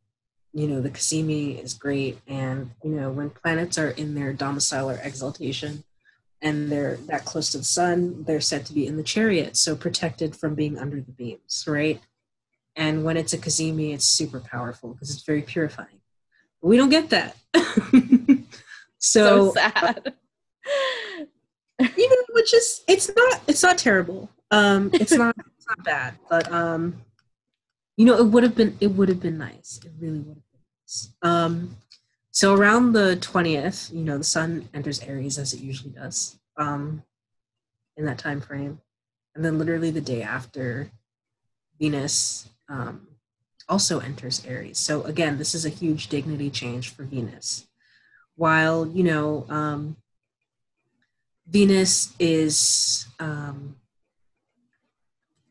you 0.53 0.67
know, 0.67 0.81
the 0.81 0.89
Cazimi 0.89 1.61
is 1.61 1.73
great. 1.73 2.19
And, 2.27 2.71
you 2.83 2.91
know, 2.91 3.11
when 3.11 3.29
planets 3.29 3.77
are 3.77 3.89
in 3.89 4.15
their 4.15 4.33
domicile 4.33 4.89
or 4.89 4.99
exaltation 5.03 5.83
and 6.41 6.71
they're 6.71 6.95
that 7.07 7.25
close 7.25 7.51
to 7.51 7.57
the 7.57 7.63
Sun, 7.63 8.23
they're 8.23 8.41
said 8.41 8.65
to 8.67 8.73
be 8.73 8.87
in 8.87 8.97
the 8.97 9.03
chariot, 9.03 9.57
so 9.57 9.75
protected 9.75 10.35
from 10.35 10.55
being 10.55 10.77
under 10.77 11.01
the 11.01 11.11
beams, 11.11 11.65
right? 11.67 12.01
And 12.75 13.03
when 13.03 13.17
it's 13.17 13.33
a 13.33 13.37
Cazimi, 13.37 13.93
it's 13.93 14.05
super 14.05 14.39
powerful 14.39 14.93
because 14.93 15.11
it's 15.11 15.23
very 15.23 15.41
purifying. 15.41 15.99
But 16.61 16.69
we 16.69 16.77
don't 16.77 16.89
get 16.89 17.09
that. 17.09 17.35
so, 18.97 19.51
so 19.51 19.53
sad. 19.53 20.13
You 21.79 22.09
know, 22.09 22.15
which 22.33 22.53
is 22.53 22.83
it's 22.87 23.09
not 23.15 23.41
it's 23.47 23.63
not 23.63 23.77
terrible. 23.77 24.29
Um, 24.51 24.89
it's 24.93 25.13
not 25.13 25.35
it's 25.57 25.67
not 25.67 25.83
bad, 25.83 26.15
but 26.29 26.51
um, 26.51 27.01
you 27.97 28.05
know, 28.05 28.17
it 28.17 28.25
would 28.25 28.43
have 28.43 28.55
been 28.55 28.77
it 28.79 28.87
would 28.87 29.09
have 29.09 29.21
been 29.21 29.37
nice. 29.37 29.79
It 29.83 29.91
really 29.99 30.19
would 30.19 30.37
have 30.37 30.51
been 30.51 30.61
nice. 30.83 31.13
Um, 31.21 31.77
so 32.31 32.55
around 32.55 32.93
the 32.93 33.15
twentieth, 33.17 33.89
you 33.93 34.03
know, 34.03 34.17
the 34.17 34.23
sun 34.23 34.69
enters 34.73 34.99
Aries 35.01 35.37
as 35.37 35.53
it 35.53 35.61
usually 35.61 35.91
does. 35.91 36.37
Um, 36.57 37.03
in 37.95 38.05
that 38.05 38.17
time 38.17 38.39
frame, 38.41 38.79
and 39.35 39.43
then 39.43 39.57
literally 39.57 39.91
the 39.91 40.01
day 40.01 40.21
after, 40.21 40.89
Venus 41.79 42.49
um, 42.69 43.07
also 43.67 43.99
enters 43.99 44.43
Aries. 44.45 44.77
So 44.77 45.03
again, 45.03 45.37
this 45.37 45.53
is 45.53 45.65
a 45.65 45.69
huge 45.69 46.07
dignity 46.07 46.49
change 46.49 46.89
for 46.89 47.03
Venus. 47.03 47.67
While 48.35 48.87
you 48.87 49.03
know, 49.03 49.45
um, 49.49 49.97
Venus 51.49 52.13
is 52.19 53.07
um, 53.19 53.75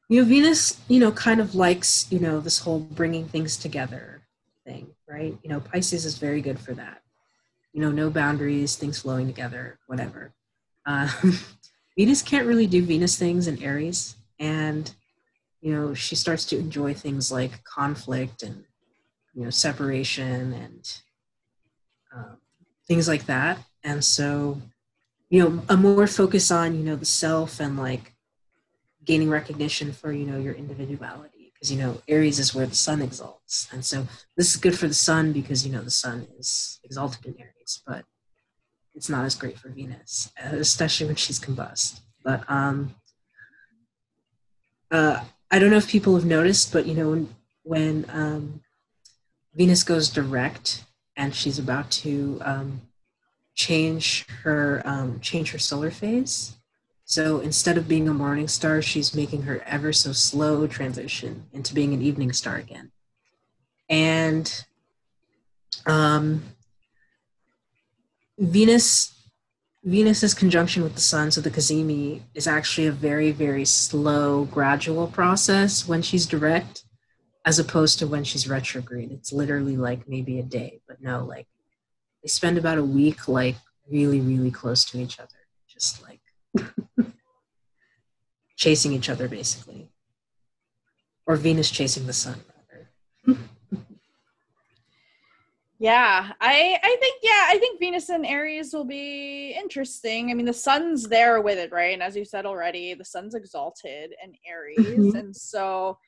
you 0.08 0.20
know 0.20 0.28
venus 0.28 0.80
you 0.88 1.00
know 1.00 1.12
kind 1.12 1.40
of 1.40 1.54
likes 1.54 2.06
you 2.10 2.18
know 2.18 2.40
this 2.40 2.60
whole 2.60 2.80
bringing 2.80 3.26
things 3.26 3.56
together 3.56 4.22
thing 4.64 4.88
right? 5.08 5.36
You 5.42 5.50
know 5.50 5.60
pisces 5.60 6.04
is 6.04 6.18
very 6.18 6.40
good 6.40 6.58
for 6.58 6.74
that. 6.74 7.02
You 7.72 7.80
know 7.82 7.90
no 7.90 8.10
boundaries 8.10 8.76
things 8.76 9.00
flowing 9.00 9.26
together 9.26 9.78
whatever. 9.86 10.32
Uh, 10.86 11.08
venus 11.98 12.22
can't 12.22 12.46
really 12.46 12.66
do 12.66 12.82
venus 12.82 13.16
things 13.16 13.46
in 13.46 13.62
aries 13.62 14.16
and 14.38 14.94
you 15.60 15.74
know 15.74 15.94
she 15.94 16.14
starts 16.14 16.44
to 16.46 16.58
enjoy 16.58 16.94
things 16.94 17.32
like 17.32 17.64
conflict 17.64 18.42
and 18.42 18.64
you 19.34 19.44
know 19.44 19.50
separation 19.50 20.52
and 20.52 21.00
um, 22.14 22.38
things 22.86 23.08
like 23.08 23.26
that. 23.26 23.58
And 23.84 24.04
so 24.04 24.60
you 25.30 25.42
know 25.42 25.62
a 25.68 25.76
more 25.76 26.06
focus 26.06 26.50
on 26.50 26.76
you 26.76 26.84
know 26.84 26.96
the 26.96 27.04
self 27.04 27.60
and 27.60 27.78
like 27.78 28.14
gaining 29.04 29.30
recognition 29.30 29.92
for 29.92 30.12
you 30.12 30.26
know 30.26 30.38
your 30.38 30.54
individuality. 30.54 31.52
Because 31.52 31.72
you 31.72 31.78
know 31.78 32.00
aries 32.06 32.38
is 32.38 32.54
where 32.54 32.66
the 32.66 32.74
sun 32.76 33.02
exalts. 33.02 33.68
And 33.72 33.84
so 33.84 34.06
this 34.36 34.54
is 34.54 34.60
good 34.60 34.78
for 34.78 34.86
the 34.86 34.94
sun 34.94 35.32
because 35.32 35.66
you 35.66 35.72
know 35.72 35.82
the 35.82 35.90
sun 35.90 36.28
is 36.38 36.78
exalted 36.84 37.26
in 37.26 37.34
aries 37.40 37.82
but 37.86 38.04
it's 38.94 39.08
not 39.08 39.24
as 39.24 39.34
great 39.34 39.58
for 39.58 39.68
venus 39.68 40.30
especially 40.38 41.06
when 41.06 41.16
she's 41.16 41.40
combust. 41.40 42.00
But 42.22 42.48
um 42.48 42.94
uh 44.90 45.22
i 45.50 45.58
don't 45.58 45.70
know 45.70 45.76
if 45.76 45.88
people 45.88 46.14
have 46.14 46.24
noticed 46.24 46.72
but 46.72 46.86
you 46.86 46.94
know 46.94 47.10
when 47.10 47.34
when 47.62 48.06
um 48.10 48.60
venus 49.54 49.82
goes 49.82 50.08
direct 50.08 50.84
and 51.16 51.34
she's 51.34 51.58
about 51.58 51.90
to 51.90 52.40
um 52.42 52.80
change 53.58 54.24
her 54.44 54.80
um 54.84 55.18
change 55.20 55.50
her 55.50 55.58
solar 55.58 55.90
phase 55.90 56.58
so 57.08 57.40
instead 57.40 57.78
of 57.78 57.88
being 57.88 58.06
a 58.06 58.12
morning 58.12 58.48
star, 58.48 58.82
she's 58.82 59.14
making 59.14 59.44
her 59.44 59.62
ever 59.64 59.94
so 59.94 60.12
slow 60.12 60.66
transition 60.66 61.46
into 61.54 61.72
being 61.72 61.94
an 61.94 62.02
evening 62.02 62.34
star 62.34 62.56
again. 62.56 62.92
And 63.88 64.66
um, 65.86 66.42
Venus, 68.38 69.14
Venus's 69.84 70.34
conjunction 70.34 70.82
with 70.82 70.96
the 70.96 71.00
sun, 71.00 71.30
so 71.30 71.40
the 71.40 71.50
cazimi, 71.50 72.20
is 72.34 72.46
actually 72.46 72.88
a 72.88 72.92
very, 72.92 73.32
very 73.32 73.64
slow, 73.64 74.44
gradual 74.44 75.06
process 75.06 75.88
when 75.88 76.02
she's 76.02 76.26
direct, 76.26 76.84
as 77.46 77.58
opposed 77.58 77.98
to 78.00 78.06
when 78.06 78.22
she's 78.22 78.46
retrograde. 78.46 79.12
It's 79.12 79.32
literally 79.32 79.78
like 79.78 80.06
maybe 80.06 80.38
a 80.38 80.42
day, 80.42 80.82
but 80.86 81.00
no, 81.00 81.24
like 81.24 81.46
they 82.22 82.28
spend 82.28 82.58
about 82.58 82.78
a 82.78 82.84
week, 82.84 83.28
like 83.28 83.56
really, 83.90 84.20
really 84.20 84.50
close 84.50 84.84
to 84.86 84.98
each 84.98 85.18
other, 85.18 85.28
just 85.68 86.02
like 86.02 86.20
chasing 88.56 88.92
each 88.92 89.08
other, 89.08 89.28
basically. 89.28 89.90
Or 91.26 91.36
Venus 91.36 91.70
chasing 91.70 92.06
the 92.06 92.12
sun, 92.12 92.40
rather. 93.26 93.38
yeah, 95.78 96.32
I 96.40 96.78
I 96.82 96.96
think 97.00 97.20
yeah, 97.22 97.44
I 97.48 97.58
think 97.58 97.78
Venus 97.78 98.08
and 98.08 98.24
Aries 98.24 98.72
will 98.72 98.86
be 98.86 99.52
interesting. 99.52 100.30
I 100.30 100.34
mean, 100.34 100.46
the 100.46 100.52
sun's 100.54 101.04
there 101.04 101.42
with 101.42 101.58
it, 101.58 101.70
right? 101.70 101.92
And 101.92 102.02
as 102.02 102.16
you 102.16 102.24
said 102.24 102.46
already, 102.46 102.94
the 102.94 103.04
sun's 103.04 103.34
exalted 103.34 104.14
in 104.24 104.32
Aries, 104.46 104.78
mm-hmm. 104.78 105.16
and 105.16 105.36
so 105.36 105.98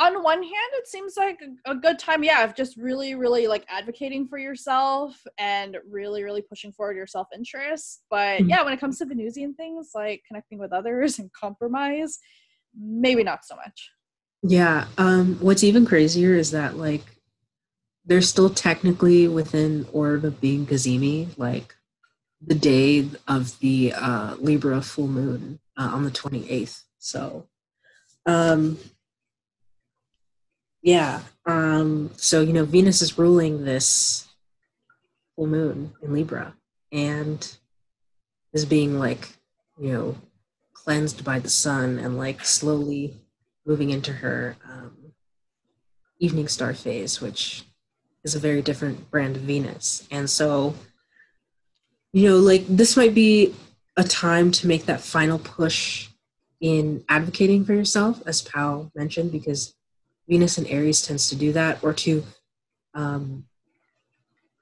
on 0.00 0.22
one 0.22 0.42
hand 0.42 0.72
it 0.72 0.88
seems 0.88 1.16
like 1.16 1.40
a 1.66 1.74
good 1.74 1.98
time 1.98 2.24
yeah 2.24 2.42
of 2.42 2.54
just 2.54 2.76
really 2.76 3.14
really 3.14 3.46
like 3.46 3.64
advocating 3.68 4.26
for 4.26 4.38
yourself 4.38 5.20
and 5.38 5.76
really 5.88 6.24
really 6.24 6.42
pushing 6.42 6.72
forward 6.72 6.96
your 6.96 7.06
self-interest. 7.06 8.02
But 8.10 8.40
mm-hmm. 8.40 8.48
yeah 8.48 8.62
when 8.62 8.72
it 8.72 8.80
comes 8.80 8.98
to 8.98 9.06
venusian 9.06 9.54
things 9.54 9.90
like 9.94 10.22
connecting 10.26 10.58
with 10.58 10.72
others 10.72 11.18
and 11.18 11.32
compromise 11.32 12.18
maybe 12.76 13.22
not 13.22 13.44
so 13.44 13.56
much. 13.56 13.90
Yeah 14.42 14.86
um 14.98 15.36
what's 15.40 15.64
even 15.64 15.86
crazier 15.86 16.34
is 16.34 16.50
that 16.50 16.76
like 16.76 17.04
they're 18.04 18.20
still 18.20 18.50
technically 18.50 19.28
within 19.28 19.86
orb 19.92 20.24
of 20.24 20.40
being 20.40 20.66
cazimi 20.66 21.28
like 21.38 21.74
the 22.44 22.54
day 22.54 23.08
of 23.28 23.58
the 23.60 23.92
uh 23.96 24.34
libra 24.38 24.82
full 24.82 25.08
moon 25.08 25.58
uh, 25.78 25.90
on 25.92 26.04
the 26.04 26.10
28th 26.10 26.82
so 26.98 27.46
um 28.26 28.76
yeah. 30.84 31.22
Um, 31.46 32.10
so, 32.16 32.42
you 32.42 32.52
know, 32.52 32.66
Venus 32.66 33.00
is 33.00 33.18
ruling 33.18 33.64
this 33.64 34.28
full 35.34 35.46
moon 35.46 35.94
in 36.02 36.12
Libra 36.12 36.54
and 36.92 37.56
is 38.52 38.66
being 38.66 38.98
like, 38.98 39.30
you 39.80 39.92
know, 39.92 40.16
cleansed 40.74 41.24
by 41.24 41.38
the 41.38 41.48
sun 41.48 41.98
and 41.98 42.18
like 42.18 42.44
slowly 42.44 43.14
moving 43.66 43.88
into 43.88 44.12
her 44.12 44.56
um, 44.70 45.12
evening 46.18 46.48
star 46.48 46.74
phase, 46.74 47.18
which 47.18 47.64
is 48.22 48.34
a 48.34 48.38
very 48.38 48.60
different 48.60 49.10
brand 49.10 49.36
of 49.36 49.42
Venus. 49.42 50.06
And 50.10 50.28
so, 50.28 50.74
you 52.12 52.28
know, 52.28 52.36
like 52.36 52.66
this 52.68 52.94
might 52.94 53.14
be 53.14 53.54
a 53.96 54.04
time 54.04 54.50
to 54.50 54.66
make 54.66 54.84
that 54.84 55.00
final 55.00 55.38
push 55.38 56.08
in 56.60 57.04
advocating 57.08 57.64
for 57.64 57.72
yourself, 57.72 58.22
as 58.26 58.42
Pao 58.42 58.90
mentioned, 58.94 59.32
because 59.32 59.74
Venus 60.28 60.58
and 60.58 60.66
Aries 60.68 61.02
tends 61.02 61.28
to 61.28 61.36
do 61.36 61.52
that, 61.52 61.82
or 61.82 61.92
to, 61.92 62.24
um, 62.94 63.44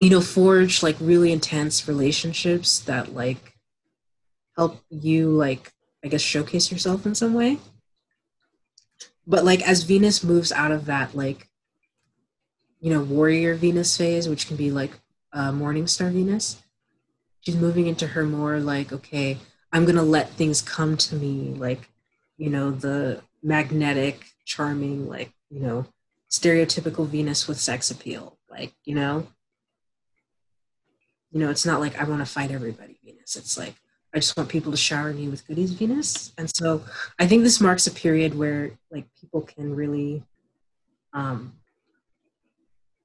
you 0.00 0.10
know, 0.10 0.20
forge 0.20 0.82
like 0.82 0.96
really 1.00 1.32
intense 1.32 1.86
relationships 1.86 2.80
that 2.80 3.14
like 3.14 3.54
help 4.56 4.82
you 4.90 5.30
like 5.30 5.72
I 6.04 6.08
guess 6.08 6.20
showcase 6.20 6.72
yourself 6.72 7.06
in 7.06 7.14
some 7.14 7.34
way. 7.34 7.58
But 9.26 9.44
like 9.44 9.62
as 9.62 9.84
Venus 9.84 10.24
moves 10.24 10.50
out 10.50 10.72
of 10.72 10.86
that 10.86 11.14
like, 11.14 11.48
you 12.80 12.92
know, 12.92 13.02
warrior 13.02 13.54
Venus 13.54 13.96
phase, 13.96 14.28
which 14.28 14.48
can 14.48 14.56
be 14.56 14.70
like 14.70 14.90
uh, 15.32 15.52
morning 15.52 15.86
star 15.86 16.10
Venus, 16.10 16.60
she's 17.40 17.56
moving 17.56 17.86
into 17.86 18.08
her 18.08 18.24
more 18.24 18.58
like 18.58 18.92
okay, 18.92 19.38
I'm 19.72 19.84
gonna 19.84 20.02
let 20.02 20.30
things 20.30 20.60
come 20.60 20.96
to 20.96 21.14
me, 21.14 21.54
like 21.56 21.88
you 22.36 22.50
know 22.50 22.72
the 22.72 23.22
magnetic, 23.42 24.24
charming, 24.44 25.08
like 25.08 25.32
you 25.52 25.60
know, 25.60 25.86
stereotypical 26.30 27.06
Venus 27.06 27.46
with 27.46 27.60
sex 27.60 27.90
appeal. 27.90 28.38
Like, 28.50 28.72
you 28.84 28.94
know, 28.94 29.26
you 31.30 31.40
know, 31.40 31.50
it's 31.50 31.66
not 31.66 31.80
like 31.80 32.00
I 32.00 32.04
want 32.04 32.20
to 32.20 32.32
fight 32.32 32.50
everybody 32.50 32.98
Venus. 33.04 33.36
It's 33.36 33.58
like 33.58 33.74
I 34.14 34.18
just 34.18 34.36
want 34.36 34.48
people 34.48 34.72
to 34.72 34.78
shower 34.78 35.12
me 35.12 35.28
with 35.28 35.46
goodies 35.46 35.72
Venus. 35.72 36.32
And 36.38 36.50
so 36.54 36.82
I 37.18 37.26
think 37.26 37.42
this 37.42 37.60
marks 37.60 37.86
a 37.86 37.90
period 37.90 38.34
where 38.34 38.72
like 38.90 39.06
people 39.20 39.42
can 39.42 39.74
really 39.74 40.22
um 41.12 41.54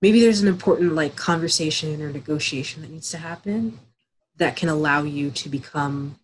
maybe 0.02 0.22
there's 0.22 0.42
an 0.42 0.48
important 0.48 0.94
like 0.94 1.16
conversation 1.16 2.02
or 2.02 2.12
negotiation 2.12 2.82
that 2.82 2.92
needs 2.92 3.10
to 3.12 3.18
happen 3.18 3.80
that 4.38 4.56
can 4.56 4.70
allow 4.70 5.04
you 5.04 5.32
to 5.32 5.50
become 5.50 6.20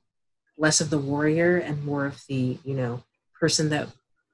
less 0.58 0.80
of 0.80 0.90
the 0.90 0.98
warrior 0.98 1.58
and 1.58 1.84
more 1.84 2.06
of 2.06 2.22
the, 2.28 2.60
you 2.64 2.76
know, 2.76 3.04
person 3.40 3.70
that 3.70 3.88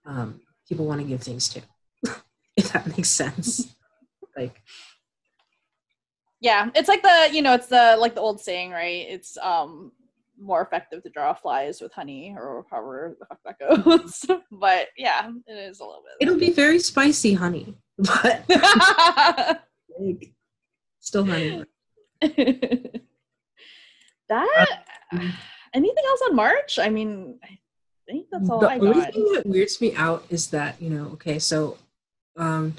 um, 0.06 0.42
people 0.68 0.86
want 0.86 1.00
to 1.00 1.08
give 1.08 1.22
things 1.22 1.48
to 1.50 1.62
if 2.60 2.74
that 2.74 2.88
makes 2.88 3.10
sense. 3.10 3.76
like 4.38 4.62
yeah, 6.42 6.70
it's 6.74 6.88
like 6.88 7.02
the 7.02 7.30
you 7.32 7.42
know, 7.42 7.54
it's 7.54 7.68
the 7.68 7.98
like 8.00 8.16
the 8.16 8.22
old 8.22 8.40
saying, 8.40 8.72
right? 8.72 9.06
It's 9.10 9.38
um 9.38 9.92
more 10.42 10.62
effective 10.62 11.04
to 11.04 11.10
draw 11.10 11.34
flies 11.34 11.82
with 11.82 11.92
honey 11.92 12.34
or 12.38 12.66
however 12.72 13.18
the 13.20 13.26
fuck 13.26 13.40
that 13.46 13.60
goes. 13.60 14.26
but 14.52 14.88
yeah, 14.98 15.30
it 15.48 15.54
is 15.54 15.82
a 15.82 15.84
little 15.84 16.04
bit. 16.04 16.26
It'll 16.26 16.40
be 16.40 16.52
very 16.52 16.80
spicy 16.80 17.34
honey, 17.34 17.76
but 17.98 18.46
like, 20.00 20.34
still 21.00 21.26
honey. 21.26 21.66
that 24.30 24.84
um, 25.12 25.34
anything 25.74 26.04
else 26.08 26.22
on 26.30 26.36
March? 26.36 26.80
I 26.80 26.90
mean, 26.90 27.38
I 27.44 27.58
think 28.08 28.28
that's 28.32 28.50
all 28.50 28.60
the 28.60 28.70
I 28.70 28.78
got. 28.78 28.88
only 28.96 29.12
thing 29.12 29.34
that 29.34 29.46
weirds 29.46 29.82
me 29.82 29.94
out 29.96 30.24
is 30.30 30.48
that 30.52 30.82
you 30.82 30.90
know, 30.90 31.08
okay, 31.14 31.38
so 31.38 31.78
um, 32.38 32.76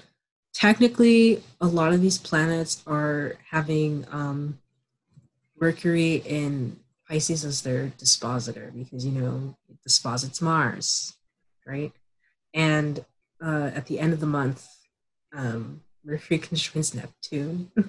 technically 0.52 1.42
a 1.60 1.66
lot 1.66 1.92
of 1.92 2.00
these 2.00 2.18
planets 2.18 2.82
are 2.86 3.36
having 3.50 4.06
um, 4.10 4.58
Mercury 5.58 6.16
in 6.16 6.78
Pisces 7.08 7.44
as 7.44 7.62
their 7.62 7.88
dispositor 7.98 8.72
because 8.74 9.04
you 9.04 9.12
know 9.12 9.56
it 9.68 9.82
disposits 9.82 10.40
Mars, 10.40 11.14
right? 11.66 11.92
And 12.54 13.04
uh, 13.44 13.70
at 13.74 13.86
the 13.86 13.98
end 13.98 14.12
of 14.12 14.20
the 14.20 14.26
month, 14.26 14.66
um, 15.34 15.82
Mercury 16.04 16.38
conjoins 16.38 16.94
Neptune. 16.94 17.70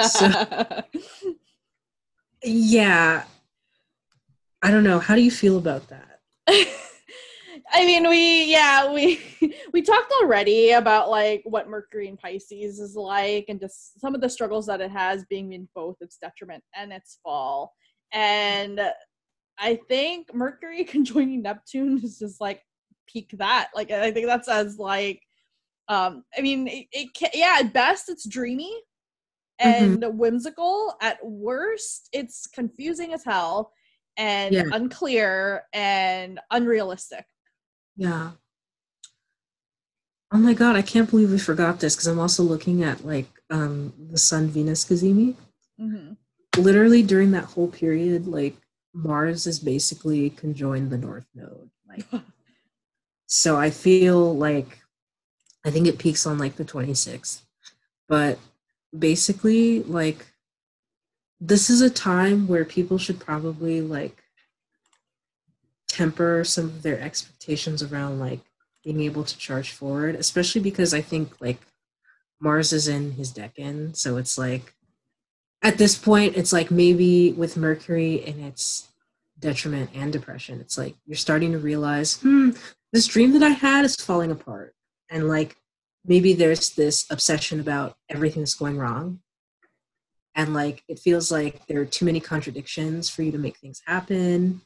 so, 0.00 0.30
yeah, 2.42 3.24
I 4.62 4.70
don't 4.70 4.84
know. 4.84 4.98
How 4.98 5.14
do 5.14 5.22
you 5.22 5.30
feel 5.30 5.58
about 5.58 5.88
that? 5.88 6.20
I 7.72 7.84
mean, 7.84 8.08
we 8.08 8.44
yeah 8.44 8.90
we 8.92 9.20
we 9.72 9.82
talked 9.82 10.12
already 10.22 10.72
about 10.72 11.10
like 11.10 11.42
what 11.44 11.68
Mercury 11.68 12.08
in 12.08 12.16
Pisces 12.16 12.78
is 12.78 12.96
like, 12.96 13.46
and 13.48 13.60
just 13.60 14.00
some 14.00 14.14
of 14.14 14.20
the 14.20 14.28
struggles 14.28 14.66
that 14.66 14.80
it 14.80 14.90
has, 14.90 15.24
being 15.28 15.52
in 15.52 15.68
both 15.74 15.96
its 16.00 16.16
detriment 16.16 16.62
and 16.74 16.92
its 16.92 17.18
fall. 17.22 17.74
And 18.12 18.80
I 19.58 19.78
think 19.88 20.32
Mercury 20.34 20.84
conjoining 20.84 21.42
Neptune 21.42 22.00
is 22.02 22.18
just 22.18 22.40
like 22.40 22.62
peak 23.06 23.30
that. 23.38 23.70
Like 23.74 23.90
I 23.90 24.10
think 24.12 24.26
that's 24.26 24.48
as 24.48 24.78
like, 24.78 25.22
um, 25.88 26.24
I 26.36 26.40
mean, 26.40 26.68
it, 26.68 26.86
it 26.92 27.14
can, 27.14 27.30
yeah. 27.34 27.58
At 27.60 27.72
best, 27.72 28.08
it's 28.08 28.28
dreamy 28.28 28.74
and 29.58 30.02
mm-hmm. 30.02 30.16
whimsical. 30.16 30.94
At 31.00 31.18
worst, 31.24 32.08
it's 32.12 32.46
confusing 32.46 33.12
as 33.12 33.24
hell 33.24 33.72
and 34.16 34.54
yeah. 34.54 34.64
unclear 34.72 35.64
and 35.72 36.40
unrealistic. 36.50 37.24
Yeah. 37.98 38.30
Oh 40.30 40.38
my 40.38 40.54
god, 40.54 40.76
I 40.76 40.82
can't 40.82 41.10
believe 41.10 41.32
we 41.32 41.38
forgot 41.38 41.80
this 41.80 41.96
because 41.96 42.06
I'm 42.06 42.20
also 42.20 42.44
looking 42.44 42.84
at 42.84 43.04
like 43.04 43.26
um 43.50 43.92
the 44.10 44.18
Sun 44.18 44.48
Venus 44.48 44.84
cazimi. 44.84 45.34
Mm-hmm. 45.80 46.12
Literally 46.62 47.02
during 47.02 47.32
that 47.32 47.44
whole 47.44 47.66
period, 47.68 48.26
like 48.28 48.56
Mars 48.94 49.46
is 49.46 49.58
basically 49.58 50.30
conjoined 50.30 50.90
the 50.90 50.98
North 50.98 51.26
Node. 51.34 51.70
Like, 51.88 52.04
so 53.26 53.56
I 53.56 53.70
feel 53.70 54.36
like 54.36 54.78
I 55.66 55.70
think 55.70 55.88
it 55.88 55.98
peaks 55.98 56.24
on 56.24 56.38
like 56.38 56.54
the 56.54 56.64
26th, 56.64 57.42
but 58.08 58.38
basically, 58.96 59.82
like 59.82 60.24
this 61.40 61.68
is 61.68 61.80
a 61.80 61.90
time 61.90 62.46
where 62.46 62.64
people 62.64 62.98
should 62.98 63.18
probably 63.18 63.80
like 63.80 64.22
temper 65.98 66.44
some 66.44 66.66
of 66.66 66.82
their 66.82 67.00
expectations 67.00 67.82
around 67.82 68.20
like 68.20 68.40
being 68.84 69.00
able 69.00 69.24
to 69.24 69.36
charge 69.36 69.72
forward, 69.72 70.14
especially 70.14 70.60
because 70.60 70.94
I 70.94 71.00
think 71.00 71.40
like 71.40 71.58
Mars 72.40 72.72
is 72.72 72.86
in 72.86 73.12
his 73.12 73.32
decan, 73.32 73.96
so 73.96 74.16
it's 74.16 74.38
like 74.38 74.74
at 75.62 75.76
this 75.76 75.98
point 75.98 76.36
it's 76.36 76.52
like 76.52 76.70
maybe 76.70 77.32
with 77.32 77.56
Mercury 77.56 78.14
in 78.14 78.38
its 78.38 78.86
detriment 79.40 79.90
and 79.92 80.12
depression, 80.12 80.60
it's 80.60 80.78
like 80.78 80.94
you're 81.04 81.16
starting 81.16 81.50
to 81.52 81.58
realize, 81.58 82.20
hmm, 82.20 82.50
this 82.92 83.08
dream 83.08 83.32
that 83.32 83.42
I 83.42 83.50
had 83.50 83.84
is 83.84 83.96
falling 83.96 84.30
apart. 84.30 84.74
And 85.10 85.28
like 85.28 85.56
maybe 86.04 86.32
there's 86.32 86.70
this 86.70 87.06
obsession 87.10 87.58
about 87.58 87.96
everything 88.08 88.42
that's 88.42 88.54
going 88.54 88.78
wrong. 88.78 89.18
And 90.36 90.54
like 90.54 90.84
it 90.86 91.00
feels 91.00 91.32
like 91.32 91.66
there 91.66 91.80
are 91.80 91.92
too 91.96 92.04
many 92.04 92.20
contradictions 92.20 93.10
for 93.10 93.24
you 93.24 93.32
to 93.32 93.38
make 93.38 93.58
things 93.58 93.82
happen 93.84 94.60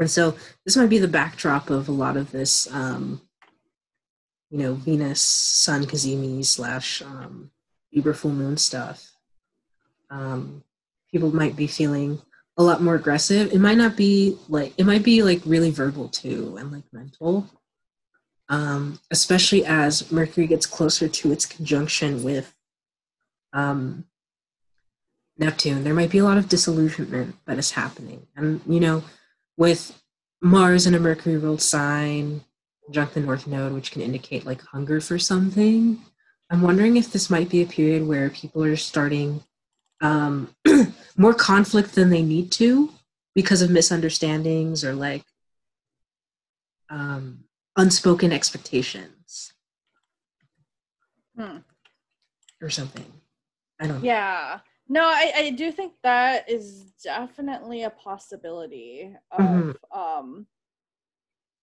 and 0.00 0.10
so 0.10 0.34
this 0.64 0.76
might 0.76 0.88
be 0.88 0.98
the 0.98 1.06
backdrop 1.06 1.68
of 1.68 1.88
a 1.88 1.92
lot 1.92 2.16
of 2.16 2.32
this, 2.32 2.66
um, 2.72 3.20
you 4.50 4.58
know, 4.58 4.74
Venus, 4.74 5.20
Sun, 5.20 5.84
cazimi 5.84 6.44
slash 6.44 7.02
um, 7.02 7.50
Libra 7.92 8.14
full 8.14 8.32
moon 8.32 8.56
stuff. 8.56 9.12
Um, 10.10 10.64
people 11.12 11.34
might 11.34 11.54
be 11.54 11.66
feeling 11.66 12.20
a 12.56 12.62
lot 12.62 12.82
more 12.82 12.94
aggressive. 12.94 13.52
It 13.52 13.58
might 13.58 13.76
not 13.76 13.96
be 13.96 14.38
like 14.48 14.72
it 14.78 14.84
might 14.84 15.04
be 15.04 15.22
like 15.22 15.42
really 15.44 15.70
verbal 15.70 16.08
too 16.08 16.56
and 16.58 16.72
like 16.72 16.84
mental. 16.92 17.46
Um, 18.48 18.98
especially 19.10 19.64
as 19.64 20.10
Mercury 20.10 20.46
gets 20.48 20.66
closer 20.66 21.08
to 21.08 21.30
its 21.30 21.46
conjunction 21.46 22.24
with 22.24 22.52
um, 23.52 24.06
Neptune, 25.38 25.84
there 25.84 25.94
might 25.94 26.10
be 26.10 26.18
a 26.18 26.24
lot 26.24 26.38
of 26.38 26.48
disillusionment 26.48 27.36
that 27.46 27.58
is 27.58 27.72
happening. 27.72 28.26
And 28.34 28.60
you 28.66 28.80
know, 28.80 29.04
with 29.60 30.02
Mars 30.40 30.86
in 30.86 30.94
a 30.94 30.98
Mercury 30.98 31.36
ruled 31.36 31.60
sign, 31.60 32.40
conjunct 32.86 33.12
the 33.12 33.20
North 33.20 33.46
Node, 33.46 33.74
which 33.74 33.92
can 33.92 34.00
indicate 34.00 34.46
like 34.46 34.62
hunger 34.62 35.02
for 35.02 35.18
something. 35.18 36.00
I'm 36.48 36.62
wondering 36.62 36.96
if 36.96 37.12
this 37.12 37.28
might 37.28 37.50
be 37.50 37.60
a 37.60 37.66
period 37.66 38.08
where 38.08 38.30
people 38.30 38.64
are 38.64 38.74
starting 38.74 39.44
um, 40.00 40.56
more 41.18 41.34
conflict 41.34 41.94
than 41.94 42.08
they 42.08 42.22
need 42.22 42.50
to 42.52 42.90
because 43.34 43.60
of 43.60 43.70
misunderstandings 43.70 44.82
or 44.82 44.94
like 44.94 45.24
um, 46.88 47.44
unspoken 47.76 48.32
expectations 48.32 49.52
hmm. 51.38 51.58
or 52.62 52.70
something. 52.70 53.12
I 53.78 53.86
don't 53.88 53.98
know. 53.98 54.06
Yeah. 54.06 54.60
No, 54.92 55.04
I, 55.04 55.32
I 55.36 55.50
do 55.50 55.70
think 55.70 55.92
that 56.02 56.50
is 56.50 56.92
definitely 57.04 57.84
a 57.84 57.90
possibility 57.90 59.14
of 59.30 59.40
mm-hmm. 59.40 59.98
um 59.98 60.46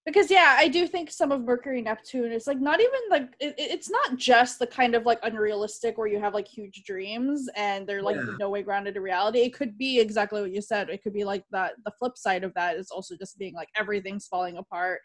because 0.05 0.31
yeah, 0.31 0.55
I 0.57 0.69
do 0.69 0.87
think 0.87 1.11
some 1.11 1.33
of 1.33 1.43
Mercury 1.43 1.81
Neptune 1.81 2.31
is 2.31 2.47
like 2.47 2.61
not 2.61 2.79
even 2.79 2.99
like 3.09 3.27
it, 3.41 3.55
it's 3.57 3.89
not 3.89 4.15
just 4.15 4.57
the 4.57 4.65
kind 4.65 4.95
of 4.95 5.05
like 5.05 5.19
unrealistic 5.23 5.97
where 5.97 6.07
you 6.07 6.21
have 6.21 6.33
like 6.33 6.47
huge 6.47 6.83
dreams 6.85 7.49
and 7.57 7.85
they're 7.85 8.01
like 8.01 8.15
yeah. 8.15 8.35
no 8.39 8.49
way 8.49 8.63
grounded 8.63 8.95
in 8.95 9.03
reality. 9.03 9.39
It 9.39 9.53
could 9.53 9.77
be 9.77 9.99
exactly 9.99 10.39
what 10.39 10.53
you 10.53 10.61
said. 10.61 10.89
It 10.89 11.03
could 11.03 11.13
be 11.13 11.25
like 11.25 11.43
that. 11.51 11.73
The 11.83 11.91
flip 11.99 12.17
side 12.17 12.45
of 12.45 12.53
that 12.53 12.77
is 12.77 12.91
also 12.91 13.17
just 13.17 13.37
being 13.37 13.53
like 13.53 13.67
everything's 13.75 14.27
falling 14.27 14.55
apart, 14.55 15.01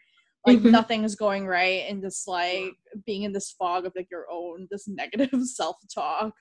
like 0.47 0.59
mm-hmm. 0.59 0.71
nothing's 0.71 1.15
going 1.15 1.45
right, 1.45 1.83
and 1.89 2.01
just 2.01 2.25
like 2.25 2.71
being 3.05 3.23
in 3.23 3.33
this 3.33 3.51
fog 3.51 3.85
of 3.85 3.91
like 3.97 4.07
your 4.09 4.27
own 4.31 4.69
this 4.71 4.87
negative 4.87 5.43
self 5.43 5.75
talk. 5.93 6.31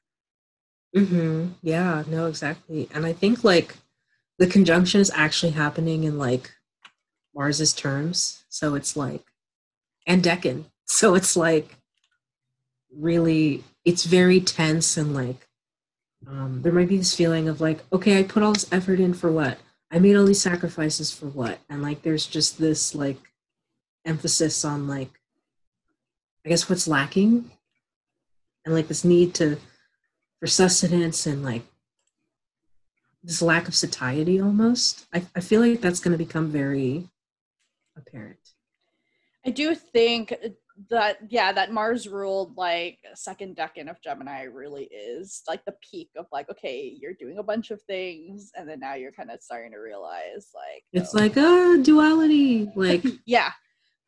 Mm-hmm. 0.95 1.53
Yeah, 1.63 2.05
no, 2.07 2.27
exactly. 2.27 2.89
And 2.93 3.07
I 3.07 3.13
think 3.13 3.45
like 3.45 3.77
the 4.39 4.47
conjunction 4.47 5.01
is 5.01 5.11
actually 5.15 5.53
happening 5.53 6.05
in 6.05 6.19
like 6.19 6.53
Mars's 7.35 7.73
terms. 7.73 8.45
So 8.49 8.75
it's 8.75 8.97
like, 8.97 9.25
and 10.07 10.23
Decan. 10.23 10.65
So 10.85 11.15
it's 11.15 11.37
like 11.37 11.77
really, 12.95 13.65
it's 13.83 14.05
very 14.05 14.41
tense 14.41 14.99
and 14.99 15.15
like, 15.15 15.49
um, 16.27 16.61
there 16.61 16.73
might 16.73 16.89
be 16.89 16.99
this 16.99 17.15
feeling 17.15 17.49
of 17.49 17.63
like, 17.63 17.79
okay, 17.93 18.19
I 18.19 18.25
put 18.25 18.43
all 18.43 18.53
this 18.53 18.71
effort 18.71 19.01
in 19.01 19.15
for 19.15 19.31
what? 19.33 19.59
I 19.91 20.01
made 20.01 20.17
all 20.17 20.27
these 20.27 20.43
sacrifices 20.43 21.11
for 21.11 21.27
what? 21.27 21.61
And 21.71 21.83
like, 21.83 22.03
there's 22.03 22.27
just 22.27 22.59
this 22.59 22.95
like 22.95 23.17
emphasis 24.05 24.67
on 24.67 24.87
like, 24.87 25.09
I 26.45 26.51
guess 26.51 26.69
what's 26.69 26.89
lacking 26.89 27.51
and 28.67 28.75
like 28.75 28.89
this 28.89 29.05
need 29.05 29.33
to 29.37 29.57
for 30.43 30.49
sustenance 30.49 31.25
and 31.25 31.45
like 31.45 31.63
this 33.23 33.41
lack 33.41 33.69
of 33.69 33.77
satiety 33.77 34.41
almost. 34.41 35.07
I, 35.15 35.25
I 35.37 35.41
feel 35.41 35.61
like 35.61 35.81
that's 35.81 36.01
going 36.01 36.19
to 36.19 36.19
become 36.19 36.51
very 36.51 37.09
apparent. 37.97 38.41
I 39.47 39.51
do 39.51 39.77
think 39.77 40.35
that 40.91 41.19
yeah, 41.29 41.53
that 41.53 41.73
Mars 41.73 42.09
ruled 42.09 42.57
like 42.57 42.99
second 43.15 43.57
decan 43.57 43.89
of 43.89 44.03
Gemini 44.03 44.43
really 44.43 44.87
is 44.87 45.43
like 45.47 45.65
the 45.65 45.77
peak 45.81 46.11
of 46.17 46.27
like 46.33 46.51
okay, 46.51 46.93
you're 47.01 47.15
doing 47.15 47.39
a 47.39 47.45
bunch 47.45 47.71
of 47.71 47.81
things 47.83 48.51
and 48.57 48.69
then 48.69 48.81
now 48.81 48.95
you're 48.95 49.13
kind 49.13 49.31
of 49.31 49.41
starting 49.41 49.71
to 49.71 49.79
realize 49.79 50.49
like 50.53 50.83
it's 50.93 51.15
oh. 51.15 51.19
like 51.19 51.37
a 51.37 51.41
oh, 51.41 51.83
duality, 51.85 52.69
like 52.75 53.05
yeah, 53.27 53.53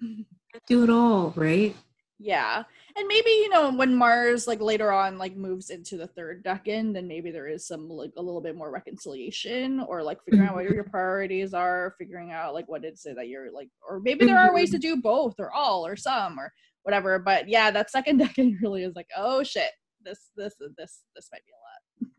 do 0.69 0.83
it 0.83 0.91
all 0.91 1.33
right. 1.37 1.77
Yeah 2.19 2.65
and 2.97 3.09
maybe 3.09 3.31
you 3.31 3.49
know 3.49 3.73
when 3.73 3.95
mars 3.95 4.47
like 4.47 4.61
later 4.61 4.93
on 4.93 5.19
like 5.19 5.37
moves 5.37 5.71
into 5.71 5.97
the 5.97 6.07
third 6.07 6.45
decan 6.45 6.93
then 6.93 7.09
maybe 7.09 7.31
there 7.31 7.49
is 7.49 7.67
some 7.67 7.89
like 7.89 8.13
a 8.17 8.23
little 8.23 8.41
bit 8.41 8.57
more 8.57 8.71
reconciliation 8.71 9.81
or 9.81 10.03
like 10.03 10.23
figuring 10.25 10.49
out 10.49 10.55
what 10.55 10.65
your 10.65 10.85
priorities 10.85 11.55
are 11.55 11.95
figuring 11.99 12.31
out 12.31 12.55
like 12.55 12.69
what 12.69 12.85
is 12.85 13.05
it 13.05 13.17
that 13.17 13.29
you're 13.29 13.51
like 13.51 13.69
or 13.89 14.01
maybe 14.01 14.25
there 14.25 14.39
are 14.39 14.55
ways 14.55 14.71
to 14.71 14.79
do 14.79 14.97
both 14.97 15.35
or 15.39 15.53
all 15.53 15.85
or 15.87 15.97
some 15.97 16.39
or 16.39 16.53
whatever. 16.85 17.19
But 17.19 17.49
yeah 17.49 17.71
that 17.73 17.91
second 17.91 18.21
decan 18.23 18.61
really 18.63 18.85
is 18.85 18.95
like 18.95 19.09
oh 19.17 19.43
shit 19.43 19.73
this 20.05 20.31
this 20.37 20.55
this 20.77 21.01
this 21.17 21.29
might 21.33 21.43
be 21.45 21.53
a 21.53 22.07
lot. 22.07 22.11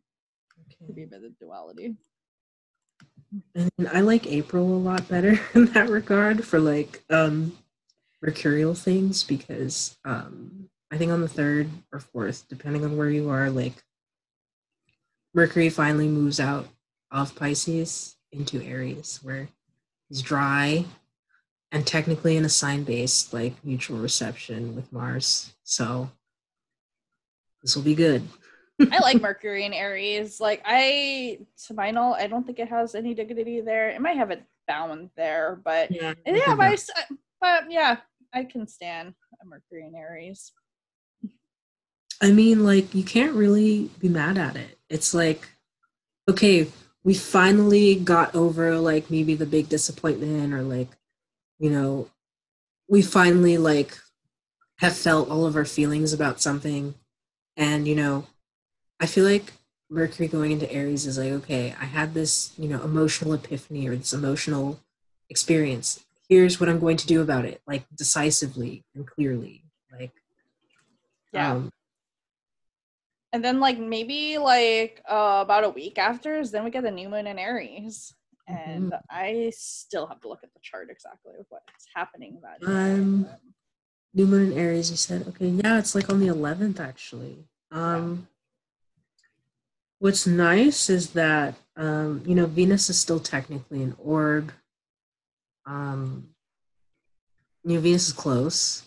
Okay. 0.84 0.93
be 0.93 1.03
a 1.03 1.07
bit 1.07 1.23
of 1.23 1.38
duality. 1.39 1.95
And 3.53 3.89
i 3.91 3.99
like 3.99 4.27
april 4.27 4.65
a 4.65 4.77
lot 4.77 5.07
better 5.10 5.38
in 5.56 5.65
that 5.73 5.89
regard 5.89 6.45
for 6.45 6.60
like 6.60 7.03
um 7.10 7.57
mercurial 8.21 8.73
things 8.73 9.23
because 9.23 9.97
um, 10.05 10.69
I 10.91 10.97
think 10.97 11.11
on 11.11 11.21
the 11.21 11.27
third 11.27 11.69
or 11.91 11.99
fourth, 11.99 12.47
depending 12.47 12.83
on 12.83 12.97
where 12.97 13.09
you 13.09 13.29
are, 13.29 13.49
like 13.49 13.83
Mercury 15.33 15.69
finally 15.69 16.07
moves 16.07 16.39
out 16.39 16.67
of 17.11 17.35
Pisces 17.35 18.15
into 18.31 18.61
Aries, 18.61 19.19
where 19.21 19.49
it's 20.09 20.21
dry 20.21 20.85
and 21.71 21.85
technically 21.85 22.37
in 22.37 22.45
a 22.45 22.49
sign 22.49 22.83
based 22.83 23.33
like 23.33 23.53
mutual 23.63 23.97
reception 23.97 24.75
with 24.75 24.91
Mars. 24.93 25.53
So 25.63 26.09
this 27.61 27.75
will 27.75 27.83
be 27.83 27.95
good. 27.95 28.23
I 28.91 28.99
like 28.99 29.21
Mercury 29.21 29.65
in 29.65 29.73
Aries. 29.73 30.39
Like 30.39 30.61
I, 30.65 31.39
to 31.67 31.73
my 31.73 31.91
knowledge, 31.91 32.21
I 32.21 32.27
don't 32.27 32.45
think 32.45 32.59
it 32.59 32.69
has 32.69 32.95
any 32.95 33.13
dignity 33.13 33.61
there. 33.61 33.89
It 33.89 34.01
might 34.01 34.17
have 34.17 34.31
it 34.31 34.43
bound 34.67 35.09
there, 35.15 35.59
but 35.63 35.91
yeah, 35.91 36.13
yeah, 36.25 36.55
I, 36.59 36.77
but 37.45 37.72
yeah, 37.72 37.97
I 38.34 38.43
can 38.43 38.67
stand 38.67 39.13
a 39.39 39.45
Mercury 39.45 39.85
and 39.85 39.95
Aries. 39.95 40.51
I 42.19 42.31
mean, 42.31 42.63
like, 42.63 42.95
you 42.95 43.03
can't 43.03 43.35
really 43.35 43.91
be 43.99 44.09
mad 44.09 44.39
at 44.39 44.55
it. 44.55 44.80
It's 44.89 45.13
like, 45.13 45.47
okay, 46.27 46.67
we 47.03 47.13
finally 47.13 47.93
got 47.93 48.34
over 48.34 48.80
like 48.80 49.11
maybe 49.11 49.35
the 49.35 49.45
big 49.45 49.69
disappointment 49.69 50.55
or 50.55 50.63
like, 50.63 50.88
you 51.59 51.69
know, 51.69 52.09
we 52.89 53.03
finally 53.03 53.59
like 53.59 53.95
have 54.80 54.97
felt 54.97 55.30
all 55.30 55.45
of 55.45 55.55
our 55.55 55.65
feelings 55.65 56.13
about 56.13 56.41
something. 56.41 56.95
And, 57.55 57.88
you 57.88 57.93
know, 57.93 58.26
I 58.99 59.05
feel 59.05 59.23
like 59.23 59.53
Mercury 59.91 60.27
going 60.27 60.51
into 60.51 60.72
Aries 60.72 61.05
is 61.05 61.19
like, 61.19 61.31
okay, 61.31 61.76
I 61.80 61.85
had 61.85 62.15
this, 62.15 62.53
you 62.57 62.67
know, 62.67 62.81
emotional 62.81 63.34
epiphany 63.34 63.88
or 63.88 63.95
this 63.95 64.13
emotional 64.13 64.80
experience. 65.30 66.03
Here's 66.30 66.60
what 66.60 66.69
I'm 66.69 66.80
going 66.80 66.97
to 66.97 67.07
do 67.07 67.22
about 67.22 67.45
it, 67.45 67.61
like 67.68 67.85
decisively 67.95 68.84
and 68.95 69.06
clearly. 69.06 69.64
Like, 69.91 70.11
yeah. 71.31 71.52
Um, 71.52 71.72
and 73.34 73.43
then 73.43 73.60
like 73.60 73.77
maybe 73.77 74.38
like 74.38 75.02
uh, 75.10 75.39
about 75.41 75.65
a 75.65 75.69
week 75.69 75.97
after 75.97 76.39
is 76.39 76.52
then 76.52 76.64
we 76.64 76.72
get 76.72 76.84
the 76.84 76.91
new 76.91 77.10
moon 77.10 77.27
in 77.27 77.38
Aries. 77.38 78.14
And 78.47 78.91
mm-hmm. 78.91 79.06
I 79.10 79.52
still 79.56 80.06
have 80.07 80.22
to 80.22 80.27
look 80.27 80.43
at 80.43 80.53
the 80.53 80.60
chart 80.61 80.89
exactly 80.91 81.34
of 81.39 81.45
what's 81.49 81.88
happening 81.95 82.39
that 82.43 82.68
um, 82.68 83.27
new 84.14 84.27
moon 84.27 84.52
in 84.52 84.57
Aries, 84.57 84.91
you 84.91 84.97
said. 84.97 85.27
Okay, 85.27 85.47
yeah, 85.47 85.80
it's 85.80 85.95
like 85.95 86.10
on 86.10 86.19
the 86.19 86.27
eleventh 86.27 86.80
actually. 86.80 87.47
Um 87.72 88.27
what's 89.99 90.27
nice 90.27 90.89
is 90.89 91.11
that 91.11 91.56
um, 91.77 92.23
you 92.26 92.35
know, 92.35 92.45
Venus 92.45 92.89
is 92.89 92.99
still 92.99 93.19
technically 93.19 93.84
an 93.84 93.95
orb. 93.97 94.52
Um 95.65 96.29
know, 97.73 97.79
Venus 97.79 98.07
is 98.07 98.13
close. 98.13 98.83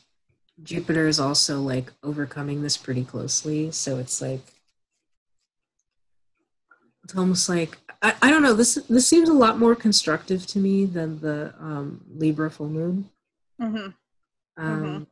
Jupiter 0.63 1.07
is 1.07 1.21
also 1.21 1.61
like 1.61 1.93
overcoming 2.03 2.63
this 2.63 2.77
pretty 2.77 3.05
closely. 3.05 3.71
So 3.71 3.99
it's 3.99 4.21
like 4.21 4.41
it's 7.05 7.17
almost 7.17 7.49
like 7.49 7.79
I, 8.03 8.15
I 8.23 8.31
don't 8.31 8.43
know, 8.43 8.55
this 8.55 8.75
this 8.89 9.07
seems 9.07 9.29
a 9.29 9.35
lot 9.35 9.59
more 9.59 9.75
constructive 9.75 10.47
to 10.49 10.59
me 10.59 10.85
than 10.85 11.21
the 11.21 11.55
um 11.61 12.05
Libra 12.15 12.51
full 12.51 12.69
moon. 12.69 13.09
Mm-hmm. 13.61 13.89
Um 14.57 14.83
mm-hmm. 14.85 15.03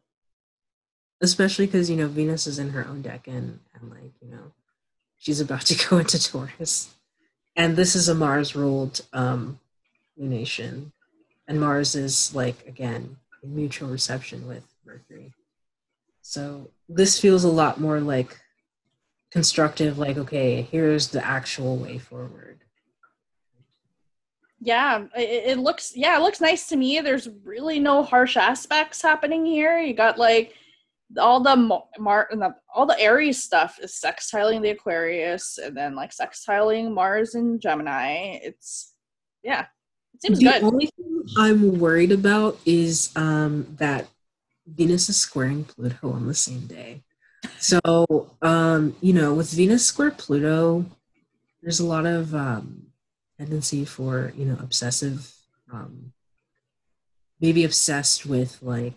especially 1.21 1.67
because 1.67 1.91
you 1.91 1.97
know 1.97 2.09
Venus 2.09 2.47
is 2.47 2.59
in 2.59 2.71
her 2.71 2.87
own 2.87 3.03
decan 3.03 3.59
and 3.75 3.91
like, 3.91 4.13
you 4.21 4.31
know, 4.31 4.53
she's 5.17 5.41
about 5.41 5.63
to 5.63 5.89
go 5.89 5.99
into 5.99 6.23
Taurus. 6.23 6.93
And 7.55 7.77
this 7.77 7.97
is 7.97 8.09
a 8.09 8.15
Mars 8.15 8.57
ruled 8.57 9.01
um 9.13 9.61
lunation. 10.21 10.93
And 11.49 11.61
Mars 11.61 11.95
is 11.95 12.35
like 12.35 12.67
again 12.67 13.17
in 13.43 13.55
mutual 13.55 13.89
reception 13.89 14.47
with 14.47 14.65
Mercury. 14.85 15.33
So 16.23 16.71
this 16.89 17.21
feels 17.21 17.45
a 17.45 17.49
lot 17.49 17.81
more 17.81 18.01
like 18.01 18.37
constructive, 19.31 19.99
like, 19.99 20.17
okay, 20.17 20.63
here's 20.63 21.09
the 21.09 21.25
actual 21.25 21.77
way 21.77 21.99
forward. 21.99 22.61
Yeah, 24.61 25.05
it, 25.15 25.51
it 25.51 25.59
looks 25.59 25.93
yeah, 25.95 26.17
it 26.17 26.23
looks 26.23 26.41
nice 26.41 26.67
to 26.69 26.77
me. 26.77 27.01
There's 27.01 27.29
really 27.45 27.79
no 27.79 28.03
harsh 28.03 28.37
aspects 28.37 29.03
happening 29.03 29.45
here. 29.45 29.79
You 29.79 29.95
got 29.95 30.19
like 30.19 30.55
all 31.19 31.41
the 31.41 31.55
Mar 31.99 32.29
all 32.75 32.87
the 32.87 32.99
Aries 32.99 33.43
stuff 33.43 33.79
is 33.81 33.93
sextiling 33.93 34.63
the 34.63 34.71
Aquarius, 34.71 35.59
and 35.59 35.77
then 35.77 35.95
like 35.95 36.11
sextiling 36.11 36.93
Mars 36.93 37.35
and 37.35 37.61
Gemini. 37.61 38.39
It's 38.43 38.95
yeah, 39.43 39.67
it 40.17 40.23
seems 40.23 40.39
the 40.39 40.45
good. 40.47 40.63
The 40.63 40.67
only 40.67 40.87
thing 40.87 41.25
I'm 41.37 41.79
worried 41.79 42.13
about 42.13 42.59
is 42.65 43.11
um, 43.17 43.67
that 43.79 44.09
Venus 44.67 45.09
is 45.09 45.17
squaring 45.17 45.65
Pluto 45.65 46.11
on 46.11 46.27
the 46.27 46.35
same 46.35 46.67
day. 46.67 47.03
So, 47.59 48.31
um, 48.43 48.97
you 49.01 49.13
know, 49.13 49.35
with 49.35 49.53
Venus 49.53 49.85
square 49.85 50.11
Pluto, 50.11 50.87
there's 51.63 51.81
a 51.81 51.87
lot 51.87 52.07
of 52.07 52.35
um, 52.35 52.87
tendency 53.39 53.85
for, 53.85 54.33
you 54.37 54.47
know, 54.47 54.57
obsessive, 54.61 55.33
um, 55.73 56.13
maybe 57.41 57.65
obsessed 57.65 58.27
with 58.27 58.59
like 58.63 58.95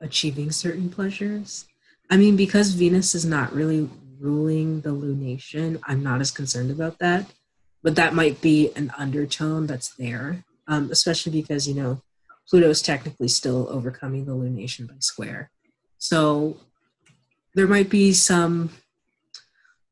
achieving 0.00 0.50
certain 0.50 0.88
pleasures. 0.88 1.66
I 2.08 2.16
mean, 2.16 2.36
because 2.36 2.70
Venus 2.70 3.14
is 3.14 3.24
not 3.24 3.52
really 3.52 3.88
ruling 4.18 4.82
the 4.82 4.90
lunation, 4.90 5.80
I'm 5.84 6.02
not 6.02 6.20
as 6.20 6.30
concerned 6.30 6.70
about 6.70 6.98
that. 7.00 7.26
But 7.82 7.96
that 7.96 8.14
might 8.14 8.40
be 8.40 8.70
an 8.76 8.92
undertone 8.96 9.66
that's 9.66 9.94
there, 9.94 10.44
um, 10.70 10.90
especially 10.90 11.32
because, 11.32 11.68
you 11.68 11.74
know, 11.74 12.00
Pluto 12.48 12.70
is 12.70 12.80
technically 12.80 13.28
still 13.28 13.68
overcoming 13.68 14.24
the 14.24 14.32
lunation 14.32 14.88
by 14.88 14.94
square. 15.00 15.50
So 15.98 16.56
there 17.54 17.66
might 17.66 17.90
be 17.90 18.12
some, 18.12 18.70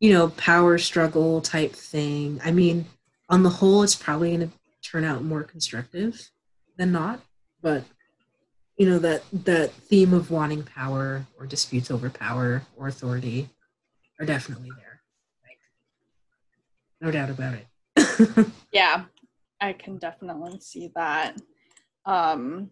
you 0.00 0.12
know, 0.12 0.28
power 0.30 0.78
struggle 0.78 1.40
type 1.40 1.72
thing. 1.72 2.40
I 2.44 2.52
mean, 2.52 2.86
on 3.28 3.42
the 3.42 3.50
whole, 3.50 3.82
it's 3.82 3.96
probably 3.96 4.36
going 4.36 4.48
to 4.48 4.54
turn 4.88 5.04
out 5.04 5.24
more 5.24 5.42
constructive 5.42 6.30
than 6.76 6.92
not. 6.92 7.20
But 7.60 7.84
you 8.76 8.88
know 8.88 9.00
that 9.00 9.24
that 9.32 9.72
theme 9.72 10.14
of 10.14 10.30
wanting 10.30 10.62
power 10.62 11.26
or 11.36 11.46
disputes 11.46 11.90
over 11.90 12.08
power 12.08 12.62
or 12.76 12.86
authority 12.86 13.48
are 14.20 14.26
definitely 14.26 14.70
there. 14.76 15.00
Like, 15.42 15.58
no 17.00 17.10
doubt 17.10 17.30
about 17.30 17.54
it. 17.54 18.46
yeah, 18.72 19.04
I 19.60 19.72
can 19.72 19.98
definitely 19.98 20.60
see 20.60 20.90
that. 20.94 21.40
Um, 22.04 22.70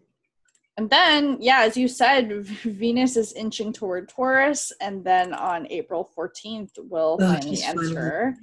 and 0.77 0.89
then, 0.89 1.37
yeah, 1.39 1.61
as 1.61 1.75
you 1.75 1.87
said, 1.87 2.45
Venus 2.45 3.17
is 3.17 3.33
inching 3.33 3.73
toward 3.73 4.09
Taurus, 4.09 4.71
and 4.79 5.03
then 5.03 5.33
on 5.33 5.67
April 5.71 6.09
14th, 6.17 6.71
will 6.77 7.17
oh, 7.19 7.33
finally 7.33 7.63
enter. 7.63 8.35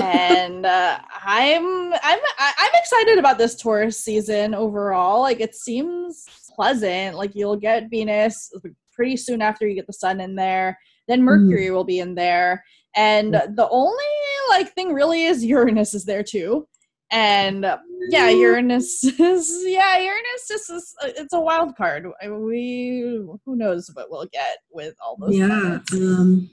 and 0.00 0.64
uh, 0.64 1.00
I'm 1.24 1.92
I'm 1.92 2.18
I'm 2.38 2.70
excited 2.74 3.18
about 3.18 3.36
this 3.36 3.56
Taurus 3.56 3.98
season 3.98 4.54
overall. 4.54 5.22
Like 5.22 5.40
it 5.40 5.56
seems 5.56 6.24
pleasant. 6.54 7.16
Like 7.16 7.32
you'll 7.34 7.56
get 7.56 7.90
Venus 7.90 8.52
pretty 8.92 9.16
soon 9.16 9.42
after 9.42 9.66
you 9.66 9.74
get 9.74 9.88
the 9.88 9.92
sun 9.92 10.20
in 10.20 10.36
there. 10.36 10.78
Then 11.08 11.22
mm. 11.22 11.24
Mercury 11.24 11.66
mm. 11.66 11.72
will 11.72 11.82
be 11.82 11.98
in 11.98 12.14
there, 12.14 12.62
and 12.94 13.34
the 13.34 13.68
only 13.70 14.04
like 14.50 14.72
thing 14.72 14.92
really 14.92 15.24
is 15.24 15.44
Uranus 15.44 15.94
is 15.94 16.04
there 16.04 16.22
too 16.22 16.68
and 17.12 17.64
yeah 18.08 18.30
uranus 18.30 19.04
is 19.04 19.62
yeah 19.66 19.98
uranus 19.98 20.48
just 20.48 20.70
is 20.70 20.94
uh, 21.02 21.08
it's 21.16 21.34
a 21.34 21.40
wild 21.40 21.76
card. 21.76 22.08
We 22.26 23.22
who 23.44 23.56
knows 23.56 23.90
what 23.94 24.10
we'll 24.10 24.26
get 24.26 24.58
with 24.70 24.94
all 25.04 25.16
those 25.16 25.36
yeah 25.36 25.78
um 25.92 26.50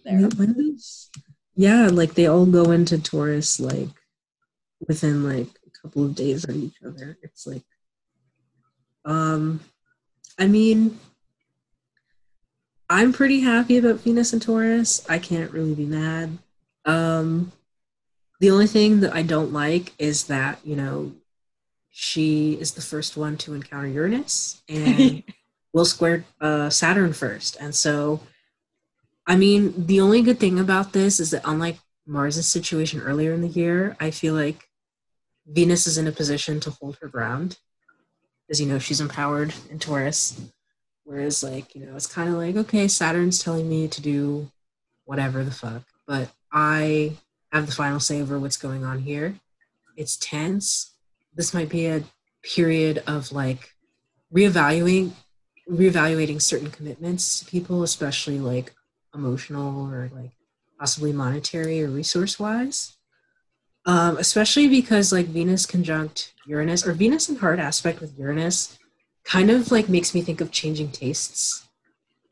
yeah 1.56 1.88
like 1.88 2.14
they 2.14 2.28
all 2.28 2.46
go 2.46 2.72
into 2.72 3.02
taurus 3.02 3.60
like 3.60 3.90
within 4.88 5.24
like 5.24 5.48
a 5.66 5.82
couple 5.82 6.06
of 6.06 6.16
days 6.16 6.44
of 6.44 6.56
each 6.56 6.78
other. 6.86 7.18
It's 7.24 7.48
like 7.48 7.64
um 9.06 9.62
i 10.38 10.46
mean 10.46 11.00
i'm 12.90 13.14
pretty 13.14 13.40
happy 13.40 13.78
about 13.78 14.02
venus 14.02 14.34
and 14.34 14.42
taurus. 14.42 15.06
I 15.10 15.20
can't 15.20 15.52
really 15.52 15.74
be 15.74 15.86
mad. 15.86 16.38
Um 16.86 17.52
the 18.40 18.52
only 18.52 18.68
thing 18.68 19.02
that 19.02 19.14
I 19.14 19.22
don't 19.22 19.52
like 19.52 19.94
is 19.98 20.26
that, 20.26 20.60
you 20.64 20.76
know, 20.76 21.12
she 21.90 22.54
is 22.54 22.74
the 22.74 22.82
first 22.82 23.18
one 23.18 23.38
to 23.38 23.54
encounter 23.54 23.88
Uranus 23.88 24.62
and 24.70 25.24
will 25.74 25.86
square 25.86 26.24
uh, 26.40 26.70
Saturn 26.70 27.14
first. 27.14 27.58
And 27.60 27.76
so, 27.76 28.22
I 29.28 29.36
mean, 29.36 29.74
the 29.86 30.00
only 30.00 30.22
good 30.22 30.40
thing 30.40 30.60
about 30.60 30.94
this 30.94 31.20
is 31.20 31.32
that 31.32 31.42
unlike 31.46 31.78
Mars's 32.06 32.48
situation 32.48 33.02
earlier 33.02 33.34
in 33.34 33.42
the 33.42 33.48
year, 33.48 33.98
I 34.00 34.12
feel 34.12 34.34
like 34.34 34.70
Venus 35.46 35.88
is 35.88 35.98
in 35.98 36.08
a 36.08 36.12
position 36.12 36.60
to 36.62 36.72
hold 36.72 36.98
her 37.02 37.08
ground. 37.08 37.58
As 38.50 38.62
you 38.62 38.68
know, 38.68 38.80
she's 38.80 39.02
empowered 39.02 39.54
in 39.70 39.80
Taurus. 39.80 40.40
Whereas, 41.04 41.44
like, 41.44 41.76
you 41.76 41.86
know, 41.86 41.96
it's 41.96 42.08
kind 42.08 42.30
of 42.30 42.36
like, 42.36 42.56
okay, 42.56 42.88
Saturn's 42.88 43.44
telling 43.44 43.68
me 43.68 43.88
to 43.88 44.02
do 44.02 44.50
whatever 45.06 45.44
the 45.44 45.52
fuck, 45.52 45.82
but 46.06 46.30
I 46.52 47.18
have 47.52 47.66
the 47.66 47.72
final 47.72 48.00
say 48.00 48.22
over 48.22 48.40
what's 48.40 48.58
going 48.58 48.84
on 48.84 49.00
here. 49.00 49.36
It's 49.96 50.18
tense. 50.18 50.94
This 51.36 51.54
might 51.54 51.70
be 51.70 51.88
a 51.88 52.04
period 52.44 53.04
of 53.08 53.32
like 53.32 53.74
reevaluating 54.34 55.12
reevaluating 55.70 56.42
certain 56.42 56.72
commitments 56.72 57.40
to 57.40 57.46
people, 57.46 57.84
especially 57.84 58.40
like 58.40 58.74
emotional 59.14 59.92
or 59.92 60.10
like 60.14 60.32
possibly 60.80 61.14
monetary 61.14 61.84
or 61.84 61.90
resource 61.90 62.40
wise. 62.40 62.96
Um, 63.86 64.18
especially 64.18 64.68
because 64.68 65.12
like 65.12 65.28
Venus 65.28 65.66
conjunct 65.66 66.34
Uranus 66.46 66.86
or 66.86 66.94
Venus 66.94 67.30
in 67.30 67.38
hard 67.38 67.60
aspect 67.60 68.02
with 68.02 68.18
Uranus 68.18 68.78
kind 69.24 69.50
of 69.50 69.72
like 69.72 69.90
makes 69.90 70.14
me 70.14 70.22
think 70.22 70.42
of 70.42 70.52
changing 70.52 70.92
tastes, 70.92 71.68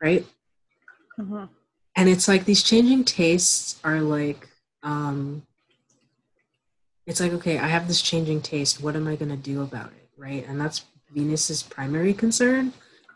right? 0.02 0.26
Mm-hmm. 1.19 1.45
And 1.95 2.10
it's 2.10 2.27
like 2.27 2.45
these 2.45 2.64
changing 2.64 3.06
tastes 3.06 3.80
are 3.84 4.02
like 4.02 4.48
um, 4.88 5.43
it's 7.05 7.19
like, 7.19 7.34
okay, 7.34 7.57
I 7.57 7.68
have 7.68 7.88
this 7.88 8.01
changing 8.01 8.41
taste. 8.41 8.81
What 8.81 8.95
am 8.95 9.07
I 9.07 9.18
going 9.18 9.31
to 9.31 9.38
do 9.38 9.61
about 9.61 9.88
it? 9.88 10.09
Right. 10.18 10.47
And 10.47 10.59
that's 10.59 10.85
Venus's 11.14 11.61
primary 11.61 12.14
concern. 12.14 12.73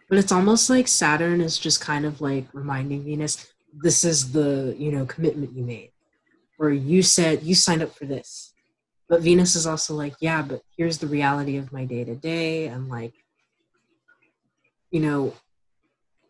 But 0.09 0.17
it's 0.17 0.33
almost 0.33 0.69
like 0.69 0.89
Saturn 0.89 1.39
is 1.39 1.57
just 1.57 1.79
kind 1.79 2.05
of 2.05 2.19
like 2.19 2.45
reminding 2.53 3.05
Venus, 3.05 3.47
this 3.73 4.03
is 4.03 4.33
the, 4.33 4.75
you 4.77 4.91
know, 4.91 5.05
commitment 5.05 5.55
you 5.55 5.63
made. 5.63 5.91
Or 6.59 6.69
you 6.69 7.01
said 7.01 7.43
you 7.43 7.55
signed 7.55 7.81
up 7.81 7.95
for 7.95 8.05
this. 8.05 8.53
But 9.07 9.21
Venus 9.21 9.55
is 9.55 9.65
also 9.65 9.93
like, 9.93 10.15
yeah, 10.19 10.41
but 10.41 10.61
here's 10.77 10.97
the 10.97 11.07
reality 11.07 11.55
of 11.57 11.71
my 11.71 11.85
day 11.85 12.03
to 12.03 12.15
day 12.15 12.67
and 12.67 12.89
like, 12.89 13.13
you 14.89 14.99
know, 14.99 15.33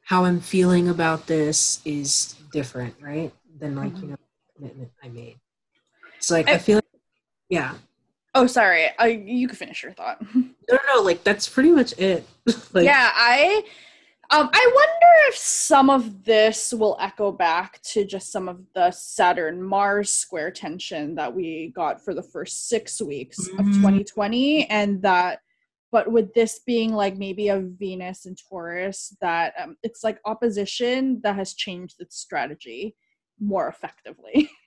how 0.03 0.26
I'm 0.26 0.39
feeling 0.39 0.88
about 0.88 1.26
this 1.26 1.81
is 1.84 2.35
different, 2.51 2.95
right? 3.01 3.31
Than 3.59 3.76
like, 3.76 3.93
mm-hmm. 3.93 4.03
you 4.03 4.09
know, 4.11 4.18
commitment 4.61 4.91
I 5.03 5.09
made. 5.09 5.38
It's 6.17 6.29
like 6.29 6.47
I, 6.47 6.53
I 6.53 6.57
feel 6.57 6.75
like 6.77 7.01
yeah. 7.49 7.73
Oh, 8.33 8.47
sorry. 8.47 8.88
I, 8.97 9.07
you 9.07 9.47
can 9.47 9.57
finish 9.57 9.83
your 9.83 9.93
thought. 9.93 10.21
No, 10.69 10.77
no, 10.88 10.95
no. 10.95 11.01
Like 11.01 11.25
that's 11.25 11.49
pretty 11.49 11.69
much 11.71 11.93
it. 11.99 12.25
like, 12.73 12.85
yeah, 12.85 13.11
I. 13.13 13.61
Um, 14.29 14.49
I 14.53 14.71
wonder 14.73 15.27
if 15.27 15.35
some 15.35 15.89
of 15.89 16.23
this 16.23 16.73
will 16.73 16.95
echo 17.01 17.33
back 17.33 17.81
to 17.91 18.05
just 18.05 18.31
some 18.31 18.47
of 18.47 18.61
the 18.73 18.89
Saturn 18.91 19.61
Mars 19.61 20.13
square 20.13 20.49
tension 20.49 21.15
that 21.15 21.35
we 21.35 21.73
got 21.75 22.05
for 22.05 22.13
the 22.13 22.23
first 22.23 22.69
six 22.69 23.01
weeks 23.01 23.49
mm-hmm. 23.49 23.59
of 23.59 23.65
2020, 23.75 24.69
and 24.69 25.01
that, 25.01 25.39
but 25.91 26.09
with 26.09 26.33
this 26.33 26.61
being 26.65 26.93
like 26.93 27.17
maybe 27.17 27.49
a 27.49 27.59
Venus 27.59 28.25
and 28.25 28.38
Taurus, 28.47 29.13
that 29.19 29.53
um, 29.61 29.75
it's 29.83 30.05
like 30.05 30.21
opposition 30.23 31.19
that 31.23 31.35
has 31.35 31.53
changed 31.53 31.99
its 31.99 32.15
strategy 32.17 32.95
more 33.41 33.68
effectively. 33.68 34.49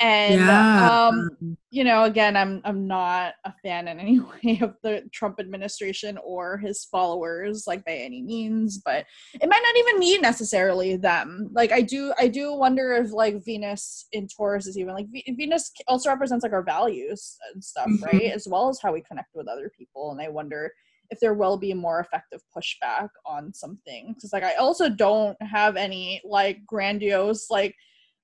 and 0.00 0.40
yeah. 0.40 1.08
um 1.08 1.56
you 1.70 1.82
know 1.82 2.04
again 2.04 2.36
i'm 2.36 2.60
i'm 2.64 2.86
not 2.86 3.34
a 3.44 3.52
fan 3.64 3.88
in 3.88 3.98
any 3.98 4.20
way 4.44 4.58
of 4.62 4.74
the 4.82 5.02
trump 5.12 5.40
administration 5.40 6.18
or 6.24 6.56
his 6.56 6.84
followers 6.84 7.64
like 7.66 7.84
by 7.84 7.92
any 7.92 8.22
means 8.22 8.80
but 8.84 9.04
it 9.34 9.48
might 9.48 9.62
not 9.62 9.76
even 9.76 9.98
mean 9.98 10.20
necessarily 10.20 10.96
them 10.96 11.48
like 11.52 11.72
i 11.72 11.80
do 11.80 12.12
i 12.18 12.28
do 12.28 12.52
wonder 12.54 12.92
if 12.92 13.12
like 13.12 13.44
venus 13.44 14.06
in 14.12 14.28
taurus 14.28 14.66
is 14.66 14.78
even 14.78 14.94
like 14.94 15.08
v- 15.10 15.34
venus 15.36 15.72
also 15.88 16.10
represents 16.10 16.44
like 16.44 16.52
our 16.52 16.62
values 16.62 17.36
and 17.52 17.62
stuff 17.62 17.88
mm-hmm. 17.88 18.04
right 18.04 18.32
as 18.32 18.46
well 18.48 18.68
as 18.68 18.78
how 18.80 18.92
we 18.92 19.02
connect 19.02 19.34
with 19.34 19.48
other 19.48 19.70
people 19.76 20.12
and 20.12 20.20
i 20.20 20.28
wonder 20.28 20.70
if 21.10 21.18
there 21.20 21.34
will 21.34 21.56
be 21.56 21.72
more 21.72 22.00
effective 22.00 22.40
pushback 22.56 23.08
on 23.26 23.52
something 23.52 24.12
because 24.14 24.32
like 24.32 24.44
i 24.44 24.54
also 24.54 24.88
don't 24.88 25.36
have 25.42 25.74
any 25.76 26.20
like 26.24 26.64
grandiose 26.66 27.50
like 27.50 27.74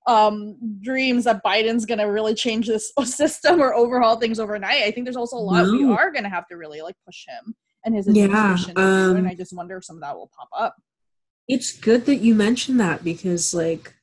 um, 0.07 0.55
dreams 0.81 1.23
that 1.23 1.43
Biden's 1.43 1.85
going 1.85 1.99
to 1.99 2.05
really 2.05 2.35
change 2.35 2.67
this 2.67 2.93
system 3.05 3.61
or 3.61 3.73
overhaul 3.73 4.17
things 4.17 4.39
overnight. 4.39 4.83
I 4.83 4.91
think 4.91 5.05
there's 5.05 5.15
also 5.15 5.37
a 5.37 5.39
lot 5.39 5.65
no. 5.65 5.71
we 5.71 5.83
are 5.85 6.11
going 6.11 6.23
to 6.23 6.29
have 6.29 6.47
to 6.47 6.57
really 6.57 6.81
like 6.81 6.95
push 7.05 7.25
him 7.27 7.55
and 7.83 7.95
his 7.95 8.07
administration. 8.07 8.73
Yeah, 8.77 8.83
um, 8.83 9.15
and 9.17 9.27
I 9.27 9.35
just 9.35 9.55
wonder 9.55 9.77
if 9.77 9.85
some 9.85 9.97
of 9.97 10.01
that 10.01 10.15
will 10.15 10.31
pop 10.37 10.49
up. 10.55 10.75
It's 11.47 11.77
good 11.77 12.05
that 12.07 12.17
you 12.17 12.33
mentioned 12.33 12.79
that 12.79 13.03
because, 13.03 13.53
like, 13.53 13.93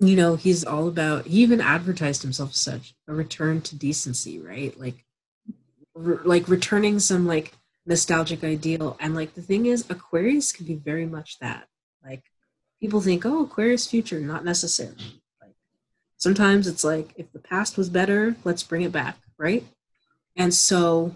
you 0.00 0.16
know, 0.16 0.36
he's 0.36 0.64
all 0.64 0.86
about. 0.86 1.26
He 1.26 1.42
even 1.42 1.60
advertised 1.60 2.22
himself 2.22 2.50
as 2.50 2.58
such 2.58 2.94
a 3.08 3.14
return 3.14 3.62
to 3.62 3.76
decency, 3.76 4.38
right? 4.38 4.78
Like, 4.78 5.04
re- 5.94 6.18
like 6.24 6.48
returning 6.48 6.98
some 7.00 7.26
like 7.26 7.52
nostalgic 7.86 8.44
ideal. 8.44 8.96
And 9.00 9.14
like 9.14 9.34
the 9.34 9.42
thing 9.42 9.66
is, 9.66 9.88
Aquarius 9.88 10.52
can 10.52 10.66
be 10.66 10.74
very 10.74 11.06
much 11.06 11.38
that. 11.38 11.68
People 12.80 13.00
think, 13.00 13.24
oh, 13.24 13.44
Aquarius 13.44 13.86
future, 13.86 14.20
not 14.20 14.44
necessarily. 14.44 15.22
Like 15.40 15.54
sometimes 16.16 16.66
it's 16.66 16.84
like 16.84 17.12
if 17.16 17.32
the 17.32 17.38
past 17.38 17.76
was 17.76 17.88
better, 17.88 18.36
let's 18.44 18.62
bring 18.62 18.82
it 18.82 18.92
back, 18.92 19.16
right? 19.38 19.64
And 20.36 20.52
so, 20.52 21.14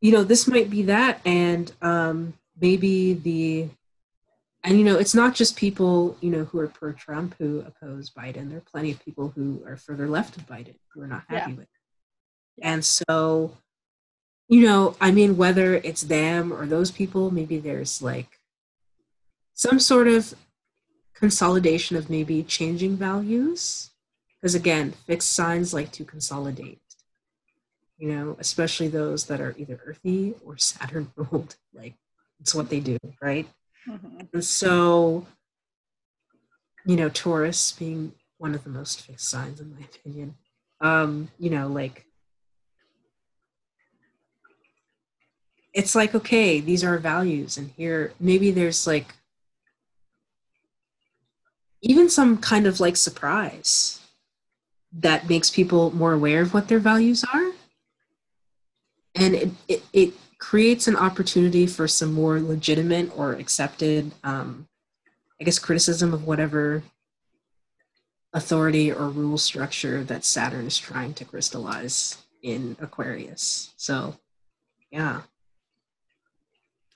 you 0.00 0.12
know, 0.12 0.24
this 0.24 0.48
might 0.48 0.70
be 0.70 0.82
that, 0.82 1.20
and 1.24 1.70
um, 1.82 2.34
maybe 2.60 3.12
the, 3.12 3.68
and 4.64 4.78
you 4.78 4.84
know, 4.84 4.96
it's 4.96 5.14
not 5.14 5.34
just 5.34 5.56
people, 5.56 6.16
you 6.20 6.30
know, 6.30 6.44
who 6.44 6.58
are 6.60 6.68
pro 6.68 6.92
Trump 6.92 7.34
who 7.38 7.60
oppose 7.60 8.10
Biden. 8.10 8.48
There 8.48 8.58
are 8.58 8.62
plenty 8.72 8.92
of 8.92 9.04
people 9.04 9.32
who 9.34 9.62
are 9.66 9.76
further 9.76 10.08
left 10.08 10.36
of 10.36 10.46
Biden 10.46 10.76
who 10.94 11.02
are 11.02 11.06
not 11.06 11.24
happy 11.28 11.50
yeah. 11.50 11.56
with 11.56 11.64
it. 11.64 12.62
And 12.62 12.84
so, 12.84 13.56
you 14.48 14.66
know, 14.66 14.96
I 15.00 15.10
mean, 15.10 15.36
whether 15.36 15.76
it's 15.76 16.02
them 16.02 16.52
or 16.52 16.66
those 16.66 16.90
people, 16.90 17.30
maybe 17.30 17.58
there's 17.58 18.02
like 18.02 18.38
some 19.54 19.78
sort 19.78 20.08
of 20.08 20.34
consolidation 21.14 21.96
of 21.96 22.10
maybe 22.10 22.42
changing 22.42 22.96
values 22.96 23.90
because 24.40 24.54
again 24.54 24.92
fixed 25.06 25.32
signs 25.32 25.72
like 25.72 25.92
to 25.92 26.04
consolidate 26.04 26.80
you 27.96 28.12
know 28.12 28.36
especially 28.40 28.88
those 28.88 29.26
that 29.26 29.40
are 29.40 29.54
either 29.56 29.80
earthy 29.86 30.34
or 30.44 30.56
saturn 30.56 31.10
ruled 31.14 31.54
like 31.74 31.94
it's 32.40 32.54
what 32.54 32.68
they 32.68 32.80
do 32.80 32.98
right 33.20 33.46
mm-hmm. 33.88 34.20
and 34.32 34.44
so 34.44 35.24
you 36.84 36.96
know 36.96 37.08
taurus 37.08 37.72
being 37.72 38.12
one 38.38 38.54
of 38.54 38.64
the 38.64 38.70
most 38.70 39.02
fixed 39.02 39.28
signs 39.28 39.60
in 39.60 39.72
my 39.72 39.80
opinion 39.82 40.34
um 40.80 41.28
you 41.38 41.50
know 41.50 41.68
like 41.68 42.04
it's 45.72 45.94
like 45.94 46.14
okay 46.16 46.58
these 46.60 46.82
are 46.82 46.98
values 46.98 47.56
and 47.56 47.70
here 47.76 48.12
maybe 48.18 48.50
there's 48.50 48.86
like 48.86 49.14
even 51.82 52.08
some 52.08 52.38
kind 52.38 52.66
of 52.66 52.80
like 52.80 52.96
surprise 52.96 54.00
that 54.92 55.28
makes 55.28 55.50
people 55.50 55.94
more 55.94 56.12
aware 56.12 56.42
of 56.42 56.54
what 56.54 56.68
their 56.68 56.78
values 56.78 57.24
are. 57.32 57.52
And 59.14 59.34
it, 59.34 59.50
it, 59.68 59.82
it 59.92 60.14
creates 60.42 60.88
an 60.88 60.96
opportunity 60.96 61.68
for 61.68 61.86
some 61.86 62.12
more 62.12 62.40
legitimate 62.40 63.16
or 63.16 63.34
accepted 63.34 64.10
um, 64.24 64.66
i 65.40 65.44
guess 65.44 65.56
criticism 65.56 66.12
of 66.12 66.26
whatever 66.26 66.82
authority 68.34 68.90
or 68.90 69.08
rule 69.08 69.38
structure 69.38 70.02
that 70.02 70.24
saturn 70.24 70.66
is 70.66 70.76
trying 70.76 71.14
to 71.14 71.24
crystallize 71.24 72.16
in 72.42 72.76
aquarius. 72.80 73.72
So 73.76 74.16
yeah. 74.90 75.20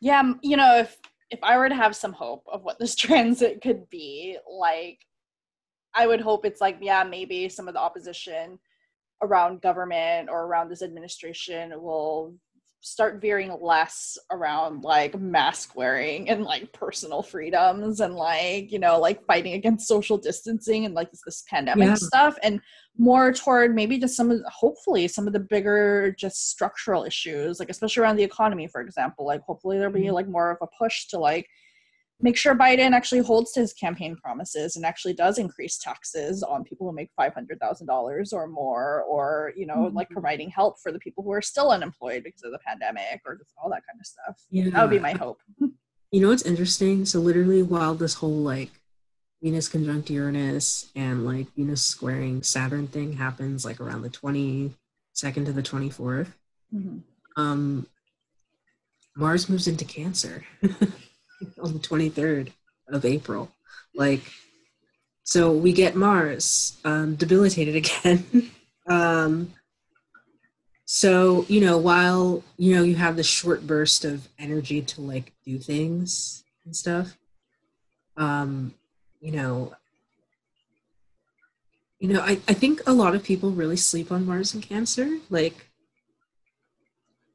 Yeah 0.01 0.33
you 0.43 0.57
know 0.57 0.79
if 0.79 0.97
if 1.31 1.39
I 1.43 1.59
were 1.59 1.69
to 1.69 1.75
have 1.75 1.97
some 1.97 2.13
hope 2.13 2.45
of 2.51 2.63
what 2.63 2.79
this 2.79 2.95
transit 2.97 3.61
could 3.63 3.89
be, 3.91 4.39
like 4.51 4.99
I 5.95 6.07
would 6.07 6.21
hope 6.21 6.45
it's 6.45 6.61
like, 6.61 6.79
yeah, 6.81 7.05
maybe 7.05 7.49
some 7.49 7.69
of 7.69 7.75
the 7.75 7.81
opposition 7.81 8.59
around 9.23 9.63
government 9.63 10.29
or 10.29 10.45
around 10.45 10.69
this 10.69 10.83
administration 10.83 11.73
will 11.81 12.35
start 12.81 13.21
veering 13.21 13.57
less 13.61 14.17
around 14.31 14.85
like 14.85 15.19
mask 15.19 15.75
wearing 15.75 16.29
and 16.29 16.45
like 16.45 16.73
personal 16.73 17.23
freedoms 17.23 18.01
and 18.01 18.15
like 18.15 18.71
you 18.71 18.79
know 18.79 19.01
like 19.01 19.25
fighting 19.27 19.55
against 19.55 19.89
social 19.89 20.17
distancing 20.17 20.85
and 20.85 20.95
like 20.95 21.11
this, 21.11 21.23
this 21.25 21.43
pandemic 21.49 21.89
yeah. 21.89 21.95
stuff 21.95 22.39
and 22.45 22.61
more 22.99 23.33
toward 23.33 23.75
maybe 23.75 23.99
just 23.99 24.17
some 24.17 24.31
of 24.31 24.41
hopefully 24.47 25.07
some 25.07 25.27
of 25.27 25.33
the 25.33 25.41
bigger 25.41 26.15
just 26.19 26.51
structural 26.51 27.05
issues 27.05 27.59
like 27.61 27.69
especially 27.69 28.03
around 28.03 28.17
the 28.17 28.23
economy 28.23 28.67
for 28.67 28.81
example 28.81 29.27
like 29.27 29.43
hopefully 29.43 29.79
there'll 29.79 29.93
be 29.93 30.01
mm-hmm. 30.01 30.15
like 30.15 30.29
more 30.29 30.51
of 30.51 30.59
a 30.63 30.67
push 30.79 31.07
to 31.07 31.19
like 31.19 31.47
make 32.21 32.37
sure 32.37 32.55
Biden 32.55 32.93
actually 32.93 33.21
holds 33.21 33.53
to 33.53 33.61
his 33.61 33.73
campaign 33.73 34.17
promises 34.17 34.77
and 34.77 34.85
actually 34.85 35.13
does 35.13 35.39
increase 35.39 35.77
taxes 35.79 36.43
on 36.43 36.65
people 36.65 36.89
who 36.89 36.95
make 36.95 37.11
$500,000 37.19 38.33
or 38.33 38.47
more, 38.47 39.03
or, 39.03 39.53
you 39.57 39.67
know, 39.67 39.77
mm-hmm. 39.77 39.97
like 39.97 40.09
providing 40.11 40.49
help 40.49 40.81
for 40.81 40.93
the 40.93 40.99
people 40.99 41.23
who 41.23 41.33
are 41.33 41.43
still 41.43 41.71
unemployed 41.71 42.23
because 42.25 42.43
of 42.43 42.53
the 42.53 42.59
pandemic 42.67 43.21
or 43.27 43.37
just 43.37 43.53
all 43.63 43.69
that 43.71 43.83
kind 43.87 44.01
of 44.01 44.07
stuff. 44.07 44.47
Yeah. 44.51 44.71
That 44.71 44.83
would 44.83 44.91
be 44.91 44.99
my 44.99 45.13
hope. 45.13 45.41
You 46.13 46.21
know 46.21 46.29
what's 46.29 46.45
interesting? 46.45 47.05
So, 47.05 47.19
literally, 47.19 47.63
while 47.63 47.95
this 47.95 48.15
whole 48.15 48.31
like 48.31 48.71
Venus 49.47 49.69
conjunct 49.69 50.11
Uranus 50.11 50.91
and 50.97 51.25
like 51.25 51.47
Venus 51.55 51.81
squaring 51.81 52.43
Saturn 52.43 52.89
thing 52.89 53.13
happens 53.13 53.65
like 53.65 53.81
around 53.81 54.03
the 54.03 54.11
22nd 54.11 54.75
to 55.45 55.53
the 55.53 55.63
24th, 55.63 56.27
mm-hmm. 56.75 56.99
um, 57.41 57.87
Mars 59.15 59.49
moves 59.49 59.69
into 59.69 59.85
Cancer. 59.85 60.45
on 61.63 61.73
the 61.75 61.79
23rd 61.79 62.51
of 62.89 63.05
April. 63.05 63.49
Like, 63.95 64.23
so 65.23 65.53
we 65.53 65.73
get 65.73 65.95
Mars 65.95 66.77
um, 66.85 67.15
debilitated 67.15 67.77
again. 67.87 68.51
um, 68.89 69.53
so, 70.87 71.47
you 71.49 71.61
know, 71.61 71.79
while, 71.79 72.43
you 72.57 72.75
know, 72.75 72.83
you 72.83 72.97
have 72.97 73.15
this 73.15 73.29
short 73.29 73.65
burst 73.65 74.05
of 74.05 74.27
energy 74.41 74.83
to 74.83 75.01
like 75.01 75.33
do 75.45 75.61
things 75.61 76.43
and 76.65 76.75
stuff, 76.75 77.17
um, 78.17 78.75
you 79.21 79.33
know, 79.33 79.75
you 81.99 82.09
know, 82.09 82.21
I, 82.21 82.41
I 82.49 82.55
think 82.55 82.83
a 82.87 82.93
lot 82.93 83.15
of 83.15 83.25
people 83.25 83.51
really 83.51 83.77
sleep 83.77 84.13
on 84.13 84.27
Mars 84.27 84.55
and 84.55 84.63
Cancer. 84.63 85.19
Like, 85.31 85.67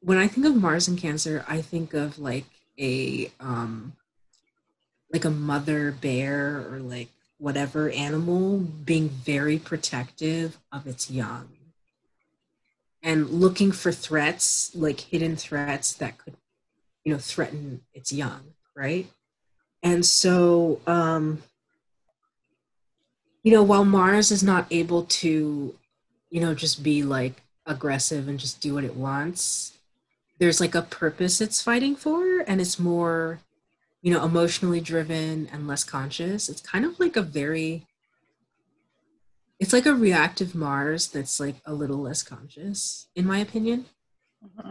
when 0.00 0.18
I 0.18 0.28
think 0.28 0.46
of 0.46 0.56
Mars 0.56 0.88
and 0.88 0.98
Cancer, 0.98 1.44
I 1.48 1.60
think 1.60 1.94
of 1.94 2.18
like 2.18 2.46
a 2.78 3.30
um 3.40 3.94
like 5.12 5.24
a 5.24 5.30
mother 5.30 5.92
bear 5.92 6.66
or 6.70 6.78
like 6.78 7.08
whatever 7.38 7.90
animal 7.90 8.58
being 8.58 9.08
very 9.08 9.58
protective 9.58 10.58
of 10.70 10.86
its 10.86 11.10
young 11.10 11.48
and 13.02 13.28
looking 13.28 13.72
for 13.72 13.92
threats 13.92 14.74
like 14.74 15.00
hidden 15.00 15.36
threats 15.36 15.92
that 15.94 16.18
could 16.18 16.36
you 17.04 17.12
know 17.12 17.18
threaten 17.18 17.82
its 17.92 18.12
young 18.12 18.54
right 18.74 19.06
and 19.82 20.06
so 20.06 20.80
um 20.86 21.42
you 23.42 23.52
know 23.52 23.62
while 23.62 23.84
mars 23.84 24.30
is 24.30 24.42
not 24.42 24.66
able 24.70 25.04
to 25.04 25.74
you 26.30 26.40
know 26.40 26.54
just 26.54 26.82
be 26.82 27.02
like 27.02 27.42
aggressive 27.66 28.28
and 28.28 28.38
just 28.38 28.60
do 28.60 28.74
what 28.74 28.84
it 28.84 28.96
wants 28.96 29.72
there's 30.38 30.60
like 30.60 30.74
a 30.74 30.82
purpose 30.82 31.40
it's 31.40 31.62
fighting 31.62 31.94
for 31.94 32.40
and 32.40 32.60
it's 32.60 32.78
more 32.78 33.38
you 34.00 34.12
know 34.12 34.24
emotionally 34.24 34.80
driven 34.80 35.48
and 35.52 35.68
less 35.68 35.84
conscious 35.84 36.48
it's 36.48 36.60
kind 36.60 36.84
of 36.84 36.98
like 36.98 37.16
a 37.16 37.22
very 37.22 37.86
it's 39.60 39.72
like 39.72 39.86
a 39.86 39.94
reactive 39.94 40.54
mars 40.54 41.06
that's 41.06 41.38
like 41.38 41.56
a 41.64 41.72
little 41.72 41.98
less 41.98 42.22
conscious 42.22 43.06
in 43.14 43.24
my 43.24 43.38
opinion 43.38 43.84
mm-hmm. 44.44 44.70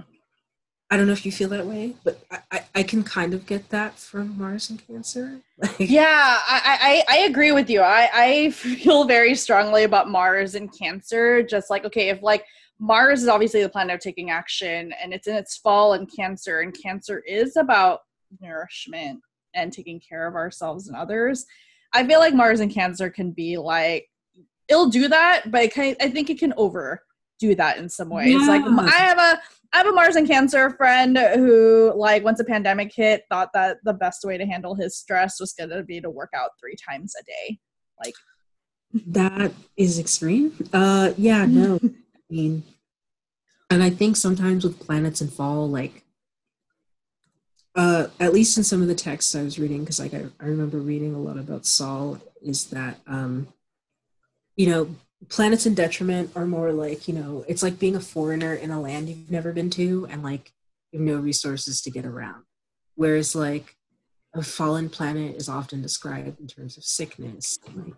I 0.91 0.97
don't 0.97 1.07
know 1.07 1.13
if 1.13 1.25
you 1.25 1.31
feel 1.31 1.49
that 1.49 1.65
way 1.65 1.93
but 2.03 2.23
I, 2.29 2.39
I, 2.51 2.63
I 2.75 2.83
can 2.83 3.03
kind 3.03 3.33
of 3.33 3.47
get 3.47 3.69
that 3.69 3.97
from 3.97 4.37
mars 4.37 4.69
and 4.69 4.85
cancer 4.85 5.39
yeah 5.79 6.39
I, 6.47 7.03
I 7.09 7.15
i 7.15 7.17
agree 7.21 7.51
with 7.51 7.69
you 7.69 7.81
i 7.81 8.09
i 8.13 8.49
feel 8.51 9.05
very 9.05 9.33
strongly 9.33 9.83
about 9.83 10.09
mars 10.09 10.55
and 10.55 10.71
cancer 10.71 11.41
just 11.41 11.69
like 11.69 11.85
okay 11.85 12.09
if 12.09 12.21
like 12.21 12.45
mars 12.79 13.23
is 13.23 13.29
obviously 13.29 13.63
the 13.63 13.69
planet 13.69 13.95
of 13.95 14.01
taking 14.01 14.29
action 14.29 14.93
and 15.01 15.13
it's 15.13 15.27
in 15.27 15.35
its 15.35 15.57
fall 15.57 15.93
in 15.93 16.05
cancer 16.05 16.59
and 16.59 16.77
cancer 16.79 17.19
is 17.19 17.55
about 17.55 18.01
nourishment 18.39 19.19
and 19.53 19.73
taking 19.73 19.99
care 19.99 20.27
of 20.27 20.35
ourselves 20.35 20.87
and 20.87 20.95
others. 20.95 21.45
I 21.93 22.05
feel 22.05 22.19
like 22.19 22.33
Mars 22.33 22.59
and 22.59 22.71
Cancer 22.71 23.09
can 23.09 23.31
be 23.31 23.57
like 23.57 24.07
it'll 24.67 24.89
do 24.89 25.09
that, 25.09 25.51
but 25.51 25.71
can, 25.71 25.95
I 25.99 26.09
think 26.09 26.29
it 26.29 26.39
can 26.39 26.53
overdo 26.55 27.55
that 27.57 27.77
in 27.77 27.89
some 27.89 28.09
ways. 28.09 28.29
Yeah. 28.29 28.47
Like 28.47 28.63
I 28.63 28.97
have 28.97 29.19
a 29.19 29.41
I 29.73 29.77
have 29.77 29.87
a 29.87 29.91
Mars 29.91 30.15
and 30.15 30.27
Cancer 30.27 30.71
friend 30.71 31.17
who 31.17 31.93
like 31.95 32.23
once 32.23 32.39
a 32.39 32.43
pandemic 32.43 32.93
hit 32.93 33.23
thought 33.29 33.49
that 33.53 33.77
the 33.83 33.93
best 33.93 34.25
way 34.25 34.37
to 34.37 34.45
handle 34.45 34.75
his 34.75 34.97
stress 34.97 35.39
was 35.39 35.53
going 35.53 35.69
to 35.69 35.83
be 35.83 36.01
to 36.01 36.09
work 36.09 36.31
out 36.35 36.51
3 36.59 36.75
times 36.89 37.15
a 37.19 37.23
day. 37.23 37.59
Like 38.03 38.15
that 39.07 39.53
is 39.77 39.99
extreme. 39.99 40.53
Uh 40.73 41.13
yeah, 41.17 41.45
no. 41.45 41.79
I 41.83 42.33
mean 42.33 42.63
and 43.69 43.81
I 43.81 43.89
think 43.89 44.17
sometimes 44.17 44.63
with 44.63 44.79
planets 44.79 45.21
and 45.21 45.31
fall 45.31 45.69
like 45.69 46.03
uh, 47.75 48.07
at 48.19 48.33
least 48.33 48.57
in 48.57 48.63
some 48.63 48.81
of 48.81 48.87
the 48.87 48.95
texts 48.95 49.33
I 49.33 49.43
was 49.43 49.57
reading, 49.57 49.81
because 49.81 49.99
like 49.99 50.13
I, 50.13 50.25
I 50.39 50.45
remember 50.45 50.77
reading 50.77 51.15
a 51.15 51.19
lot 51.19 51.37
about 51.37 51.65
Sahl, 51.65 52.19
is 52.41 52.65
that 52.67 52.99
um, 53.07 53.47
you 54.55 54.69
know 54.69 54.95
planets 55.29 55.65
in 55.65 55.73
detriment 55.73 56.31
are 56.35 56.45
more 56.45 56.71
like 56.71 57.07
you 57.07 57.13
know 57.13 57.45
it's 57.47 57.63
like 57.63 57.77
being 57.79 57.95
a 57.95 58.01
foreigner 58.01 58.53
in 58.53 58.71
a 58.71 58.81
land 58.81 59.07
you've 59.07 59.31
never 59.31 59.53
been 59.53 59.69
to 59.69 60.07
and 60.09 60.23
like 60.23 60.51
you 60.91 60.99
have 60.99 61.07
no 61.07 61.17
resources 61.17 61.81
to 61.81 61.91
get 61.91 62.05
around. 62.05 62.43
Whereas 62.95 63.35
like 63.35 63.75
a 64.33 64.43
fallen 64.43 64.89
planet 64.89 65.35
is 65.35 65.49
often 65.49 65.81
described 65.81 66.39
in 66.39 66.47
terms 66.47 66.77
of 66.77 66.83
sickness. 66.83 67.59
Like, 67.75 67.93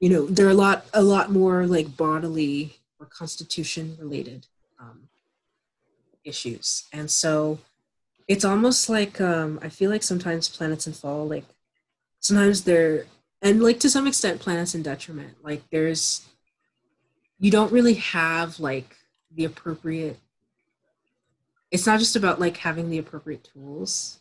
you 0.00 0.08
know, 0.08 0.26
there 0.26 0.46
are 0.46 0.50
a 0.50 0.54
lot 0.54 0.86
a 0.92 1.02
lot 1.02 1.30
more 1.30 1.66
like 1.66 1.96
bodily 1.96 2.76
or 2.98 3.06
constitution 3.06 3.96
related 4.00 4.46
um, 4.78 5.08
issues, 6.24 6.86
and 6.92 7.10
so 7.10 7.58
it's 8.26 8.44
almost 8.44 8.88
like 8.88 9.20
um, 9.20 9.58
I 9.62 9.68
feel 9.68 9.90
like 9.90 10.02
sometimes 10.02 10.48
planets 10.48 10.86
in 10.86 10.92
fall, 10.92 11.26
like 11.26 11.44
sometimes 12.20 12.64
they're 12.64 13.06
and 13.42 13.62
like 13.62 13.80
to 13.80 13.90
some 13.90 14.06
extent 14.06 14.40
planets 14.40 14.74
in 14.74 14.82
detriment. 14.82 15.36
Like 15.42 15.62
there's 15.70 16.26
you 17.38 17.50
don't 17.50 17.72
really 17.72 17.94
have 17.94 18.58
like 18.58 18.96
the 19.34 19.44
appropriate 19.44 20.18
it's 21.70 21.86
not 21.86 21.98
just 21.98 22.16
about 22.16 22.40
like 22.40 22.56
having 22.58 22.90
the 22.90 22.98
appropriate 22.98 23.48
tools 23.52 24.18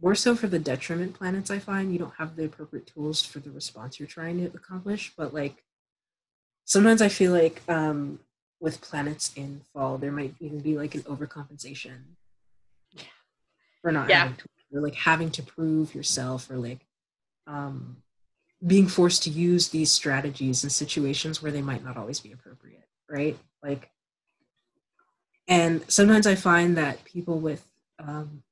more 0.00 0.14
so 0.14 0.34
for 0.36 0.46
the 0.46 0.58
detriment 0.58 1.14
planets 1.14 1.50
i 1.50 1.58
find 1.58 1.92
you 1.92 1.98
don't 1.98 2.14
have 2.16 2.36
the 2.36 2.44
appropriate 2.44 2.86
tools 2.86 3.22
for 3.22 3.40
the 3.40 3.50
response 3.50 3.98
you're 3.98 4.06
trying 4.06 4.38
to 4.38 4.56
accomplish 4.56 5.12
but 5.16 5.34
like 5.34 5.64
sometimes 6.64 7.02
i 7.02 7.08
feel 7.08 7.32
like 7.32 7.60
um 7.68 8.18
with 8.60 8.80
planets 8.80 9.32
in 9.36 9.60
fall 9.72 9.98
there 9.98 10.12
might 10.12 10.34
even 10.40 10.60
be 10.60 10.78
like 10.78 10.94
an 10.94 11.02
overcompensation 11.02 11.98
yeah. 12.94 13.02
for 13.82 13.92
not 13.92 14.08
yeah. 14.08 14.20
having 14.20 14.36
to, 14.36 14.44
or 14.72 14.80
like 14.80 14.94
having 14.94 15.30
to 15.30 15.42
prove 15.42 15.94
yourself 15.94 16.50
or 16.50 16.56
like 16.56 16.80
um, 17.46 17.98
being 18.66 18.88
forced 18.88 19.22
to 19.22 19.30
use 19.30 19.68
these 19.68 19.92
strategies 19.92 20.64
in 20.64 20.70
situations 20.70 21.42
where 21.42 21.52
they 21.52 21.62
might 21.62 21.84
not 21.84 21.96
always 21.96 22.20
be 22.20 22.32
appropriate 22.32 22.82
right? 23.08 23.38
Like 23.62 23.90
and 25.48 25.84
sometimes 25.86 26.26
i 26.26 26.34
find 26.34 26.76
that 26.76 27.04
people 27.04 27.38
with 27.38 27.64
um, 28.00 28.42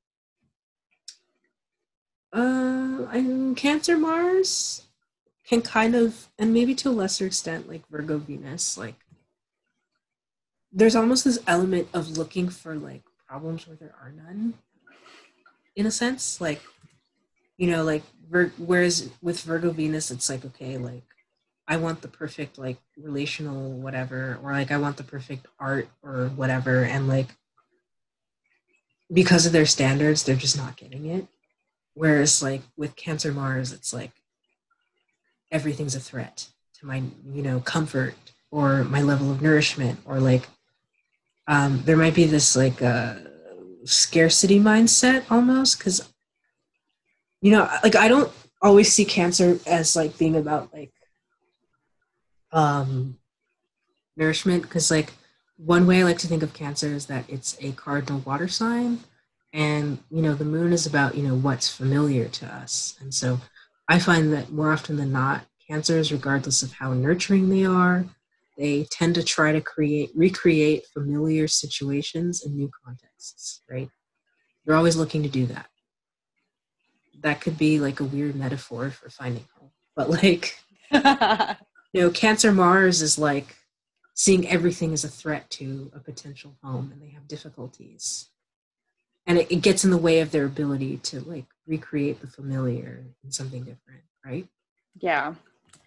uh, 2.35 3.05
I'm 3.09 3.55
Cancer 3.55 3.97
Mars 3.97 4.87
can 5.47 5.61
kind 5.61 5.95
of, 5.95 6.27
and 6.39 6.53
maybe 6.53 6.73
to 6.75 6.89
a 6.89 6.91
lesser 6.91 7.27
extent, 7.27 7.69
like 7.69 7.87
Virgo 7.89 8.17
Venus, 8.17 8.77
like 8.77 8.95
there's 10.71 10.95
almost 10.95 11.23
this 11.23 11.39
element 11.47 11.87
of 11.93 12.17
looking 12.17 12.49
for 12.49 12.75
like 12.75 13.03
problems 13.27 13.67
where 13.67 13.77
there 13.77 13.95
are 14.01 14.11
none 14.11 14.55
in 15.75 15.85
a 15.85 15.91
sense 15.91 16.39
like 16.41 16.61
you 17.57 17.69
know 17.69 17.83
like 17.83 18.03
whereas 18.57 19.09
with 19.21 19.41
virgo 19.41 19.71
venus 19.71 20.11
it's 20.11 20.29
like 20.29 20.43
okay 20.43 20.77
like 20.77 21.03
i 21.67 21.77
want 21.77 22.01
the 22.01 22.07
perfect 22.07 22.57
like 22.57 22.77
relational 22.97 23.71
whatever 23.71 24.39
or 24.43 24.51
like 24.51 24.71
i 24.71 24.77
want 24.77 24.97
the 24.97 25.03
perfect 25.03 25.45
art 25.59 25.87
or 26.03 26.27
whatever 26.35 26.83
and 26.83 27.07
like 27.07 27.27
because 29.11 29.45
of 29.45 29.51
their 29.51 29.65
standards 29.65 30.23
they're 30.23 30.35
just 30.35 30.57
not 30.57 30.77
getting 30.77 31.05
it. 31.05 31.27
Whereas 31.93 32.43
like 32.43 32.61
with 32.75 32.95
cancer 32.95 33.31
mars 33.31 33.71
it's 33.71 33.93
like 33.93 34.11
everything's 35.51 35.95
a 35.95 35.99
threat 35.99 36.47
to 36.79 36.85
my 36.85 37.03
you 37.31 37.41
know 37.41 37.59
comfort 37.59 38.15
or 38.51 38.83
my 38.83 39.01
level 39.01 39.31
of 39.31 39.41
nourishment 39.41 39.99
or 40.05 40.19
like 40.19 40.47
um, 41.47 41.83
there 41.85 41.95
might 41.95 42.15
be 42.15 42.25
this 42.25 42.55
like 42.55 42.81
uh, 42.81 43.15
scarcity 43.83 44.59
mindset 44.59 45.23
almost 45.29 45.77
because 45.77 46.09
you 47.45 47.51
know 47.51 47.69
like 47.83 47.95
i 47.95 48.07
don't 48.07 48.31
always 48.59 48.91
see 48.91 49.05
cancer 49.05 49.59
as 49.67 49.95
like 49.95 50.17
being 50.17 50.35
about 50.35 50.73
like 50.73 50.91
um 52.51 53.19
nourishment 54.17 54.63
because 54.63 54.89
like 54.89 55.13
one 55.57 55.85
way 55.85 55.99
i 55.99 56.03
like 56.03 56.17
to 56.17 56.25
think 56.27 56.41
of 56.41 56.55
cancer 56.55 56.87
is 56.87 57.05
that 57.05 57.23
it's 57.29 57.55
a 57.61 57.71
cardinal 57.73 58.19
water 58.25 58.47
sign 58.47 58.99
and 59.53 59.99
you 60.09 60.23
know 60.23 60.33
the 60.33 60.43
moon 60.43 60.73
is 60.73 60.87
about 60.87 61.13
you 61.13 61.21
know 61.21 61.35
what's 61.35 61.69
familiar 61.69 62.27
to 62.27 62.47
us. 62.47 62.97
And 62.99 63.13
so 63.13 63.39
i 63.87 63.99
find 63.99 64.33
that 64.33 64.51
more 64.51 64.73
often 64.73 64.95
than 64.97 65.11
not 65.11 65.45
cancers 65.67 66.11
regardless 66.11 66.63
of 66.63 66.71
how 66.71 66.93
nurturing 66.93 67.49
they 67.49 67.63
are 67.63 68.05
they 68.57 68.87
tend 68.89 69.13
to 69.15 69.23
try 69.23 69.51
to 69.51 69.61
create 69.61 70.09
recreate 70.15 70.87
familiar 70.87 71.47
situations 71.47 72.43
in 72.43 72.55
new 72.55 72.71
contexts 72.83 73.61
right? 73.69 73.89
They're 74.65 74.75
always 74.75 74.95
looking 74.95 75.21
to 75.21 75.29
do 75.29 75.45
that 75.45 75.67
that 77.25 77.41
could 77.41 77.57
be 77.57 77.79
like 77.79 77.99
a 77.99 78.05
weird 78.05 78.35
metaphor 78.35 78.89
for 78.89 79.09
finding 79.09 79.45
home. 79.59 79.71
But 79.97 80.09
like 80.09 80.57
you 80.91 82.01
know 82.01 82.09
cancer 82.11 82.53
mars 82.53 83.01
is 83.01 83.19
like 83.19 83.57
seeing 84.13 84.47
everything 84.47 84.93
as 84.93 85.03
a 85.03 85.09
threat 85.09 85.49
to 85.49 85.91
a 85.93 85.99
potential 85.99 86.55
home 86.63 86.91
and 86.93 87.01
they 87.01 87.13
have 87.13 87.27
difficulties. 87.27 88.29
And 89.27 89.39
it, 89.39 89.51
it 89.51 89.61
gets 89.61 89.83
in 89.83 89.91
the 89.91 89.97
way 89.97 90.21
of 90.21 90.31
their 90.31 90.45
ability 90.45 90.97
to 90.97 91.19
like 91.21 91.45
recreate 91.67 92.21
the 92.21 92.27
familiar 92.27 93.03
in 93.23 93.31
something 93.31 93.63
different 93.63 94.03
right? 94.25 94.47
Yeah. 94.99 95.35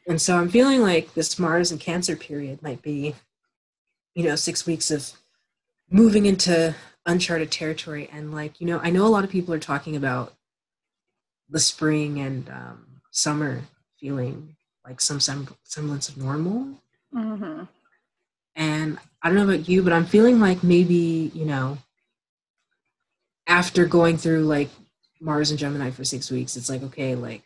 And 0.06 0.20
so 0.20 0.36
I'm 0.36 0.48
feeling 0.48 0.80
like 0.80 1.12
this 1.14 1.38
Mars 1.38 1.70
and 1.70 1.80
Cancer 1.80 2.16
period 2.16 2.62
might 2.62 2.80
be, 2.82 3.14
you 4.14 4.24
know, 4.24 4.36
six 4.36 4.64
weeks 4.64 4.90
of 4.90 5.12
moving 5.90 6.26
into 6.26 6.74
uncharted 7.04 7.50
territory. 7.50 8.08
And 8.12 8.32
like, 8.32 8.60
you 8.60 8.66
know, 8.66 8.80
I 8.82 8.90
know 8.90 9.06
a 9.06 9.08
lot 9.08 9.24
of 9.24 9.30
people 9.30 9.52
are 9.52 9.58
talking 9.58 9.96
about 9.96 10.34
the 11.48 11.58
spring 11.58 12.20
and 12.20 12.48
um, 12.48 12.86
summer 13.10 13.62
feeling 14.00 14.56
like 14.86 15.00
some 15.00 15.20
sem- 15.20 15.54
semblance 15.64 16.08
of 16.08 16.16
normal. 16.16 16.68
Mm-hmm. 17.14 17.64
And 18.56 18.98
I 19.22 19.28
don't 19.28 19.36
know 19.36 19.54
about 19.54 19.68
you, 19.68 19.82
but 19.82 19.92
I'm 19.92 20.06
feeling 20.06 20.40
like 20.40 20.62
maybe, 20.62 21.30
you 21.34 21.44
know, 21.44 21.78
after 23.46 23.86
going 23.86 24.18
through 24.18 24.44
like 24.44 24.68
Mars 25.20 25.50
and 25.50 25.58
Gemini 25.58 25.90
for 25.90 26.04
six 26.04 26.30
weeks, 26.30 26.56
it's 26.56 26.68
like, 26.68 26.82
okay, 26.82 27.14
like 27.14 27.42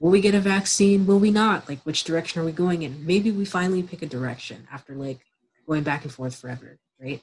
will 0.00 0.10
we 0.10 0.20
get 0.20 0.34
a 0.34 0.40
vaccine? 0.40 1.06
Will 1.06 1.18
we 1.18 1.30
not? 1.30 1.68
Like 1.68 1.82
which 1.82 2.04
direction 2.04 2.42
are 2.42 2.44
we 2.44 2.52
going 2.52 2.82
in? 2.82 3.06
Maybe 3.06 3.30
we 3.30 3.44
finally 3.44 3.82
pick 3.82 4.02
a 4.02 4.06
direction 4.06 4.66
after 4.72 4.94
like 4.94 5.20
going 5.66 5.82
back 5.82 6.02
and 6.02 6.12
forth 6.12 6.36
forever 6.36 6.78
right? 7.00 7.22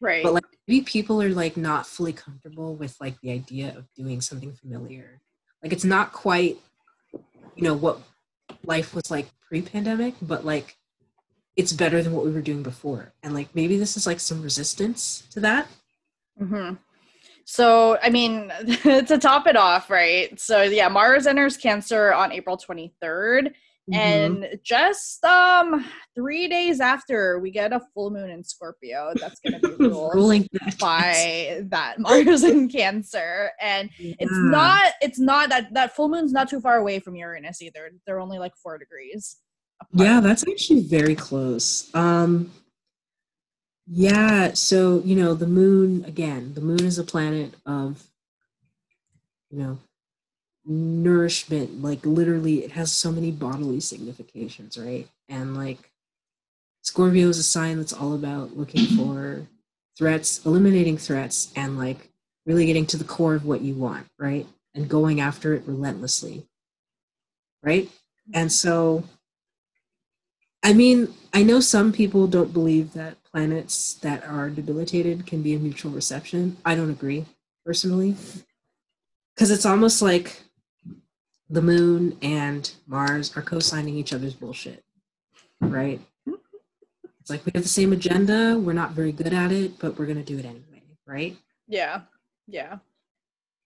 Right. 0.00 0.22
But 0.22 0.34
like 0.34 0.44
maybe 0.66 0.84
people 0.84 1.20
are 1.22 1.30
like 1.30 1.56
not 1.56 1.86
fully 1.86 2.12
comfortable 2.12 2.74
with 2.74 2.96
like 3.00 3.20
the 3.20 3.32
idea 3.32 3.74
of 3.76 3.92
doing 3.94 4.20
something 4.20 4.52
familiar 4.52 5.20
like 5.62 5.72
it's 5.72 5.84
not 5.84 6.12
quite 6.12 6.58
you 7.56 7.62
know 7.62 7.74
what 7.74 8.00
life 8.64 8.94
was 8.94 9.10
like 9.10 9.28
pre-pandemic 9.46 10.14
but 10.22 10.44
like 10.44 10.76
it's 11.56 11.72
better 11.72 12.02
than 12.02 12.12
what 12.12 12.24
we 12.24 12.30
were 12.30 12.42
doing 12.42 12.62
before 12.62 13.12
and 13.22 13.34
like 13.34 13.48
maybe 13.54 13.78
this 13.78 13.96
is 13.96 14.06
like 14.06 14.20
some 14.20 14.42
resistance 14.42 15.24
to 15.30 15.40
that 15.40 15.66
mm-hmm. 16.40 16.74
So, 17.50 17.96
I 18.02 18.10
mean, 18.10 18.52
to 18.82 19.18
top 19.18 19.46
it 19.46 19.56
off, 19.56 19.88
right? 19.88 20.38
So, 20.38 20.60
yeah, 20.64 20.86
Mars 20.88 21.26
enters 21.26 21.56
Cancer 21.56 22.12
on 22.12 22.30
April 22.30 22.58
23rd. 22.58 23.54
Mm-hmm. 23.90 23.98
And 23.98 24.60
just 24.62 25.24
um 25.24 25.84
three 26.14 26.46
days 26.46 26.80
after 26.80 27.38
we 27.38 27.50
get 27.50 27.72
a 27.72 27.80
full 27.94 28.10
moon 28.10 28.28
in 28.28 28.44
Scorpio, 28.44 29.12
that's 29.14 29.40
gonna 29.40 29.60
be 29.60 29.68
ruled 29.88 30.46
by 30.78 31.62
that 31.70 31.98
Mars 31.98 32.44
in 32.44 32.68
Cancer. 32.68 33.50
And 33.60 33.88
yeah. 33.98 34.14
it's 34.18 34.32
not 34.32 34.92
it's 35.00 35.18
not 35.18 35.48
that 35.48 35.72
that 35.72 35.96
full 35.96 36.08
moon's 36.08 36.32
not 36.32 36.50
too 36.50 36.60
far 36.60 36.76
away 36.76 37.00
from 37.00 37.16
Uranus 37.16 37.62
either. 37.62 37.90
They're 38.06 38.20
only 38.20 38.38
like 38.38 38.54
four 38.56 38.76
degrees. 38.78 39.36
Apart. 39.80 40.06
Yeah, 40.06 40.20
that's 40.20 40.46
actually 40.46 40.82
very 40.82 41.14
close. 41.14 41.88
Um 41.94 42.50
yeah, 43.86 44.52
so 44.52 45.00
you 45.02 45.16
know, 45.16 45.32
the 45.32 45.46
moon 45.46 46.04
again, 46.04 46.52
the 46.52 46.60
moon 46.60 46.84
is 46.84 46.98
a 46.98 47.04
planet 47.04 47.54
of 47.64 48.04
you 49.50 49.58
know 49.60 49.78
nourishment 50.68 51.82
like 51.82 52.04
literally 52.04 52.64
it 52.64 52.72
has 52.72 52.92
so 52.92 53.10
many 53.10 53.30
bodily 53.30 53.80
significations 53.80 54.78
right? 54.78 55.08
And 55.28 55.56
like 55.56 55.90
scorpio 56.82 57.28
is 57.28 57.38
a 57.38 57.42
sign 57.42 57.78
that's 57.78 57.92
all 57.92 58.14
about 58.14 58.56
looking 58.56 58.86
for 58.96 59.46
threats 59.96 60.44
eliminating 60.44 60.98
threats 60.98 61.52
and 61.56 61.78
like 61.78 62.10
really 62.46 62.66
getting 62.66 62.86
to 62.86 62.96
the 62.96 63.04
core 63.04 63.34
of 63.34 63.44
what 63.44 63.62
you 63.62 63.74
want 63.74 64.06
right? 64.18 64.46
And 64.74 64.88
going 64.88 65.20
after 65.20 65.54
it 65.54 65.64
relentlessly 65.66 66.46
right? 67.62 67.90
And 68.32 68.52
so 68.52 69.04
i 70.64 70.72
mean 70.72 71.14
i 71.32 71.40
know 71.40 71.60
some 71.60 71.92
people 71.92 72.26
don't 72.26 72.52
believe 72.52 72.92
that 72.92 73.16
planets 73.30 73.94
that 73.94 74.24
are 74.26 74.50
debilitated 74.50 75.26
can 75.26 75.42
be 75.42 75.54
a 75.54 75.58
mutual 75.58 75.92
reception. 75.92 76.56
I 76.64 76.74
don't 76.74 76.90
agree 76.90 77.24
personally. 77.64 78.16
Because 79.34 79.50
it's 79.50 79.66
almost 79.66 80.02
like 80.02 80.42
the 81.50 81.62
moon 81.62 82.16
and 82.22 82.70
Mars 82.86 83.36
are 83.36 83.42
co-signing 83.42 83.94
each 83.94 84.12
other's 84.12 84.34
bullshit, 84.34 84.84
right? 85.60 86.00
It's 86.26 87.30
like 87.30 87.44
we 87.46 87.52
have 87.54 87.62
the 87.62 87.68
same 87.68 87.92
agenda. 87.92 88.58
We're 88.58 88.72
not 88.72 88.92
very 88.92 89.12
good 89.12 89.32
at 89.32 89.52
it, 89.52 89.78
but 89.78 89.98
we're 89.98 90.06
gonna 90.06 90.22
do 90.22 90.38
it 90.38 90.44
anyway, 90.44 90.82
right? 91.06 91.36
Yeah, 91.66 92.02
yeah. 92.46 92.78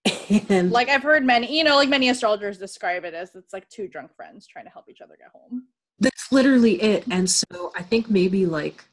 and 0.49 0.71
like 0.71 0.89
I've 0.89 1.03
heard 1.03 1.23
many, 1.25 1.57
you 1.57 1.63
know, 1.63 1.75
like 1.75 1.89
many 1.89 2.09
astrologers 2.09 2.57
describe 2.57 3.05
it 3.05 3.13
as 3.13 3.35
it's 3.35 3.53
like 3.53 3.69
two 3.69 3.87
drunk 3.87 4.15
friends 4.15 4.47
trying 4.47 4.65
to 4.65 4.71
help 4.71 4.89
each 4.89 5.01
other 5.01 5.15
get 5.17 5.29
home. 5.29 5.65
That's 5.99 6.31
literally 6.31 6.81
it. 6.81 7.05
And 7.09 7.29
so 7.29 7.71
I 7.75 7.83
think 7.83 8.09
maybe 8.09 8.45
like 8.45 8.85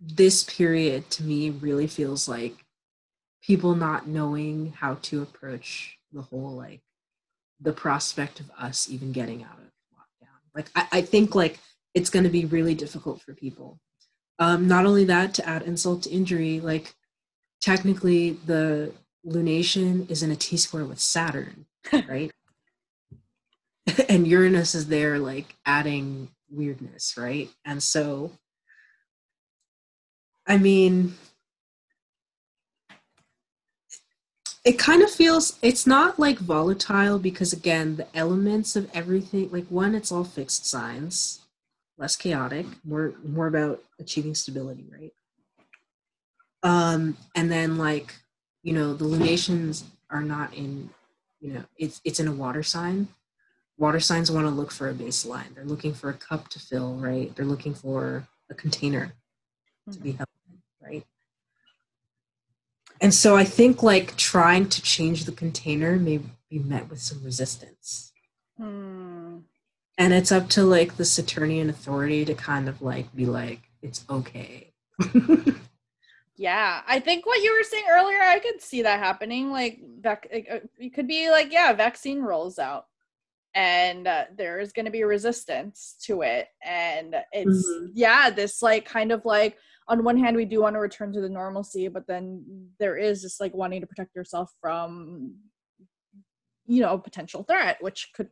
this 0.00 0.44
period 0.44 1.10
to 1.10 1.22
me 1.22 1.50
really 1.50 1.86
feels 1.86 2.28
like 2.28 2.64
people 3.42 3.74
not 3.74 4.06
knowing 4.06 4.72
how 4.78 4.94
to 5.02 5.22
approach 5.22 5.98
the 6.12 6.22
whole 6.22 6.52
like 6.52 6.80
the 7.64 7.72
prospect 7.72 8.38
of 8.38 8.50
us 8.58 8.88
even 8.88 9.10
getting 9.10 9.42
out 9.42 9.58
of 9.58 9.64
lockdown. 9.96 10.38
Like 10.54 10.70
I, 10.76 10.98
I 10.98 11.02
think 11.02 11.34
like 11.34 11.58
it's 11.94 12.10
going 12.10 12.24
to 12.24 12.30
be 12.30 12.44
really 12.44 12.74
difficult 12.74 13.20
for 13.20 13.34
people. 13.34 13.80
Um, 14.38 14.68
not 14.68 14.84
only 14.84 15.04
that, 15.04 15.34
to 15.34 15.48
add 15.48 15.62
insult 15.62 16.02
to 16.02 16.10
injury, 16.10 16.60
like 16.60 16.94
technically 17.60 18.32
the 18.46 18.92
lunation 19.26 20.10
is 20.10 20.22
in 20.22 20.30
a 20.30 20.36
T 20.36 20.56
square 20.56 20.84
with 20.84 21.00
Saturn, 21.00 21.66
right? 22.08 22.30
and 24.08 24.26
Uranus 24.26 24.74
is 24.74 24.88
there, 24.88 25.18
like 25.18 25.56
adding 25.64 26.28
weirdness, 26.50 27.14
right? 27.16 27.48
And 27.64 27.82
so, 27.82 28.32
I 30.46 30.58
mean, 30.58 31.14
it 34.64 34.78
kind 34.78 35.02
of 35.02 35.10
feels 35.10 35.58
it's 35.62 35.86
not 35.86 36.18
like 36.18 36.38
volatile 36.38 37.18
because 37.18 37.52
again 37.52 37.96
the 37.96 38.16
elements 38.16 38.76
of 38.76 38.90
everything 38.94 39.50
like 39.50 39.66
one 39.66 39.94
it's 39.94 40.10
all 40.10 40.24
fixed 40.24 40.66
signs 40.66 41.40
less 41.98 42.16
chaotic 42.16 42.66
more 42.84 43.12
more 43.24 43.46
about 43.46 43.82
achieving 44.00 44.34
stability 44.34 44.86
right? 44.90 45.12
Um 46.62 47.16
and 47.34 47.52
then 47.52 47.78
like 47.78 48.14
you 48.62 48.72
know 48.72 48.94
the 48.94 49.04
lunations 49.04 49.84
are 50.10 50.22
not 50.22 50.54
in 50.54 50.90
you 51.40 51.52
know 51.52 51.64
it's 51.76 52.00
it's 52.04 52.20
in 52.20 52.28
a 52.28 52.32
water 52.32 52.62
sign. 52.62 53.08
Water 53.76 54.00
signs 54.00 54.30
want 54.30 54.46
to 54.46 54.50
look 54.50 54.70
for 54.70 54.88
a 54.88 54.94
baseline. 54.94 55.52
They're 55.54 55.64
looking 55.64 55.94
for 55.94 56.08
a 56.08 56.14
cup 56.14 56.48
to 56.48 56.58
fill 56.58 56.94
right? 56.94 57.34
They're 57.36 57.44
looking 57.44 57.74
for 57.74 58.26
a 58.50 58.54
container 58.54 59.12
to 59.90 59.98
be 59.98 60.10
mm-hmm. 60.10 60.18
held 60.18 60.28
right 60.82 61.04
and 63.04 63.12
so 63.12 63.36
I 63.36 63.44
think 63.44 63.82
like 63.82 64.16
trying 64.16 64.70
to 64.70 64.80
change 64.80 65.26
the 65.26 65.32
container 65.32 65.96
may 65.96 66.20
be 66.48 66.58
met 66.58 66.88
with 66.88 67.02
some 67.02 67.22
resistance. 67.22 68.14
Hmm. 68.56 69.40
And 69.98 70.14
it's 70.14 70.32
up 70.32 70.48
to 70.50 70.62
like 70.62 70.96
the 70.96 71.04
Saturnian 71.04 71.68
authority 71.68 72.24
to 72.24 72.32
kind 72.32 72.66
of 72.66 72.80
like 72.80 73.14
be 73.14 73.26
like, 73.26 73.60
it's 73.82 74.06
okay. 74.08 74.72
yeah, 76.36 76.80
I 76.88 76.98
think 76.98 77.26
what 77.26 77.42
you 77.42 77.54
were 77.54 77.64
saying 77.64 77.84
earlier, 77.90 78.22
I 78.22 78.38
could 78.38 78.62
see 78.62 78.80
that 78.80 79.00
happening. 79.00 79.50
Like, 79.50 79.80
vac- 80.00 80.30
uh, 80.32 80.60
it 80.78 80.94
could 80.94 81.06
be 81.06 81.28
like, 81.28 81.52
yeah, 81.52 81.74
vaccine 81.74 82.22
rolls 82.22 82.58
out 82.58 82.86
and 83.54 84.08
uh, 84.08 84.24
there 84.34 84.60
is 84.60 84.72
going 84.72 84.86
to 84.86 84.90
be 84.90 85.04
resistance 85.04 85.96
to 86.04 86.22
it. 86.22 86.48
And 86.64 87.16
it's, 87.32 87.68
mm-hmm. 87.68 87.88
yeah, 87.92 88.30
this 88.30 88.62
like 88.62 88.86
kind 88.86 89.12
of 89.12 89.26
like, 89.26 89.58
on 89.88 90.04
one 90.04 90.16
hand 90.16 90.36
we 90.36 90.44
do 90.44 90.60
want 90.60 90.74
to 90.74 90.80
return 90.80 91.12
to 91.12 91.20
the 91.20 91.28
normalcy 91.28 91.88
but 91.88 92.06
then 92.06 92.44
there 92.78 92.96
is 92.96 93.22
just 93.22 93.40
like 93.40 93.54
wanting 93.54 93.80
to 93.80 93.86
protect 93.86 94.14
yourself 94.14 94.50
from 94.60 95.34
you 96.66 96.80
know 96.80 96.98
potential 96.98 97.42
threat 97.44 97.76
which 97.80 98.10
could 98.14 98.30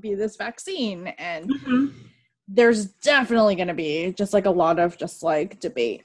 be 0.00 0.14
this 0.14 0.36
vaccine 0.36 1.08
and 1.18 1.50
mm-hmm. 1.50 1.86
there's 2.48 2.86
definitely 2.86 3.54
going 3.54 3.68
to 3.68 3.74
be 3.74 4.12
just 4.16 4.32
like 4.32 4.46
a 4.46 4.50
lot 4.50 4.78
of 4.78 4.96
just 4.96 5.22
like 5.22 5.60
debate 5.60 6.04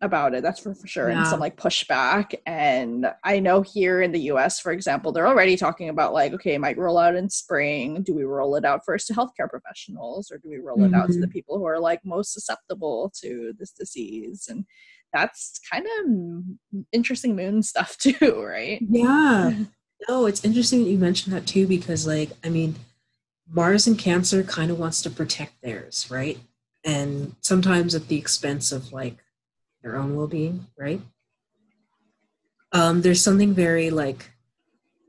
about 0.00 0.34
it 0.34 0.42
that's 0.42 0.60
for, 0.60 0.74
for 0.74 0.86
sure 0.86 1.10
yeah. 1.10 1.18
and 1.18 1.26
some 1.26 1.40
like 1.40 1.56
pushback 1.56 2.34
and 2.46 3.06
i 3.24 3.38
know 3.38 3.62
here 3.62 4.02
in 4.02 4.12
the 4.12 4.20
us 4.20 4.60
for 4.60 4.72
example 4.72 5.12
they're 5.12 5.26
already 5.26 5.56
talking 5.56 5.88
about 5.88 6.12
like 6.12 6.32
okay 6.32 6.56
might 6.58 6.78
roll 6.78 6.98
out 6.98 7.14
in 7.14 7.28
spring 7.28 8.02
do 8.02 8.14
we 8.14 8.24
roll 8.24 8.56
it 8.56 8.64
out 8.64 8.84
first 8.84 9.06
to 9.06 9.14
healthcare 9.14 9.48
professionals 9.48 10.30
or 10.30 10.38
do 10.38 10.48
we 10.48 10.58
roll 10.58 10.76
mm-hmm. 10.76 10.94
it 10.94 10.96
out 10.96 11.08
to 11.08 11.14
the 11.14 11.26
mm-hmm. 11.26 11.32
people 11.32 11.58
who 11.58 11.64
are 11.64 11.78
like 11.78 12.00
most 12.04 12.32
susceptible 12.32 13.12
to 13.14 13.52
this 13.58 13.72
disease 13.72 14.46
and 14.48 14.64
that's 15.12 15.60
kind 15.70 15.86
of 15.86 16.82
interesting 16.92 17.36
moon 17.36 17.62
stuff 17.62 17.96
too 17.98 18.42
right 18.42 18.80
yeah 18.88 19.52
no 20.08 20.26
it's 20.26 20.44
interesting 20.44 20.84
that 20.84 20.90
you 20.90 20.98
mentioned 20.98 21.34
that 21.34 21.46
too 21.46 21.66
because 21.66 22.06
like 22.06 22.30
i 22.44 22.48
mean 22.48 22.74
mars 23.48 23.86
and 23.86 23.98
cancer 23.98 24.42
kind 24.42 24.70
of 24.70 24.78
wants 24.78 25.02
to 25.02 25.10
protect 25.10 25.60
theirs 25.62 26.08
right 26.10 26.38
and 26.84 27.34
sometimes 27.40 27.94
at 27.94 28.08
the 28.08 28.16
expense 28.16 28.72
of 28.72 28.92
like 28.92 29.18
their 29.82 29.96
own 29.96 30.16
well-being 30.16 30.66
right? 30.78 31.00
Um, 32.72 33.02
there's 33.02 33.22
something 33.22 33.54
very 33.54 33.90
like 33.90 34.30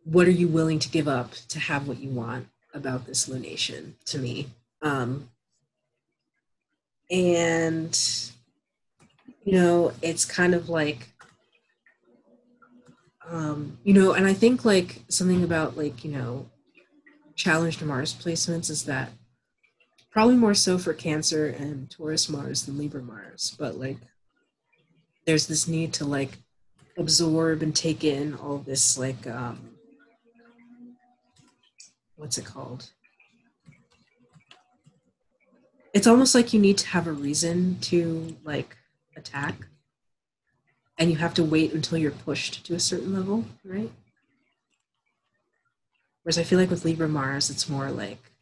what 0.03 0.27
are 0.27 0.31
you 0.31 0.47
willing 0.47 0.79
to 0.79 0.89
give 0.89 1.07
up 1.07 1.31
to 1.47 1.59
have 1.59 1.87
what 1.87 1.99
you 1.99 2.09
want 2.09 2.47
about 2.73 3.05
this 3.05 3.29
lunation 3.29 3.93
to 4.05 4.17
me? 4.17 4.49
Um, 4.81 5.29
and 7.09 7.97
you 9.43 9.53
know 9.53 9.91
it's 10.01 10.25
kind 10.25 10.55
of 10.55 10.69
like 10.69 11.09
um, 13.29 13.77
you 13.83 13.93
know 13.93 14.13
and 14.13 14.25
i 14.25 14.33
think 14.33 14.65
like 14.65 15.01
something 15.09 15.43
about 15.43 15.77
like 15.77 16.03
you 16.03 16.11
know 16.11 16.49
challenged 17.35 17.81
mars 17.81 18.13
placements 18.13 18.69
is 18.69 18.85
that 18.85 19.11
probably 20.11 20.35
more 20.35 20.53
so 20.53 20.77
for 20.77 20.93
cancer 20.93 21.47
and 21.47 21.89
taurus 21.89 22.29
mars 22.29 22.63
than 22.63 22.77
libra 22.77 23.01
mars 23.01 23.55
but 23.59 23.79
like 23.79 23.97
there's 25.25 25.47
this 25.47 25.67
need 25.67 25.93
to 25.93 26.05
like 26.05 26.37
absorb 26.97 27.61
and 27.61 27.75
take 27.75 28.03
in 28.03 28.35
all 28.35 28.57
this 28.57 28.97
like 28.97 29.25
um 29.27 29.73
what's 32.15 32.37
it 32.37 32.45
called? 32.45 32.89
It's 35.93 36.07
almost 36.07 36.33
like 36.33 36.53
you 36.53 36.59
need 36.59 36.77
to 36.79 36.87
have 36.87 37.07
a 37.07 37.11
reason 37.11 37.79
to 37.81 38.35
like 38.43 38.77
attack. 39.15 39.55
And 40.97 41.09
you 41.09 41.17
have 41.17 41.33
to 41.35 41.43
wait 41.43 41.73
until 41.73 41.97
you're 41.97 42.11
pushed 42.11 42.65
to 42.65 42.75
a 42.75 42.79
certain 42.79 43.13
level 43.13 43.45
right? 43.65 43.91
Whereas 46.23 46.37
i 46.37 46.43
feel 46.43 46.59
like 46.59 46.69
with 46.69 46.85
libra 46.85 47.09
mars 47.09 47.49
it's 47.49 47.67
more 47.67 47.91
like 47.91 48.32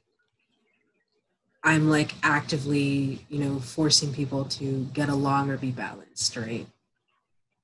I'm 1.64 1.90
like 1.90 2.14
actively, 2.24 3.26
you 3.30 3.40
know, 3.44 3.60
forcing 3.60 4.14
people 4.14 4.46
to 4.46 4.86
get 4.94 5.10
along 5.10 5.52
or 5.52 5.58
be 5.58 5.72
balanced, 5.72 6.36
right? 6.36 6.66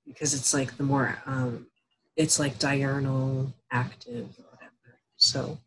Because 0.06 0.34
it's 0.34 0.54
like 0.54 0.78
the 0.78 0.84
more, 0.84 1.18
um, 1.26 1.68
it's 2.16 2.40
like 2.40 2.60
diurnal, 2.60 3.54
active, 3.72 4.28
whatever. 4.52 5.00
So, 5.18 5.58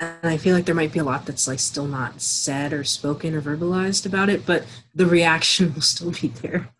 and 0.00 0.18
I 0.22 0.36
feel 0.36 0.54
like 0.54 0.64
there 0.64 0.74
might 0.74 0.92
be 0.92 0.98
a 0.98 1.04
lot 1.04 1.26
that's 1.26 1.46
like 1.46 1.60
still 1.60 1.86
not 1.86 2.20
said 2.20 2.72
or 2.72 2.84
spoken 2.84 3.34
or 3.34 3.40
verbalized 3.40 4.04
about 4.04 4.28
it, 4.28 4.46
but 4.46 4.64
the 4.94 5.06
reaction 5.06 5.72
will 5.74 5.82
still 5.82 6.10
be 6.10 6.28
there. 6.28 6.70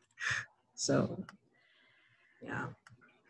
So, 0.74 1.24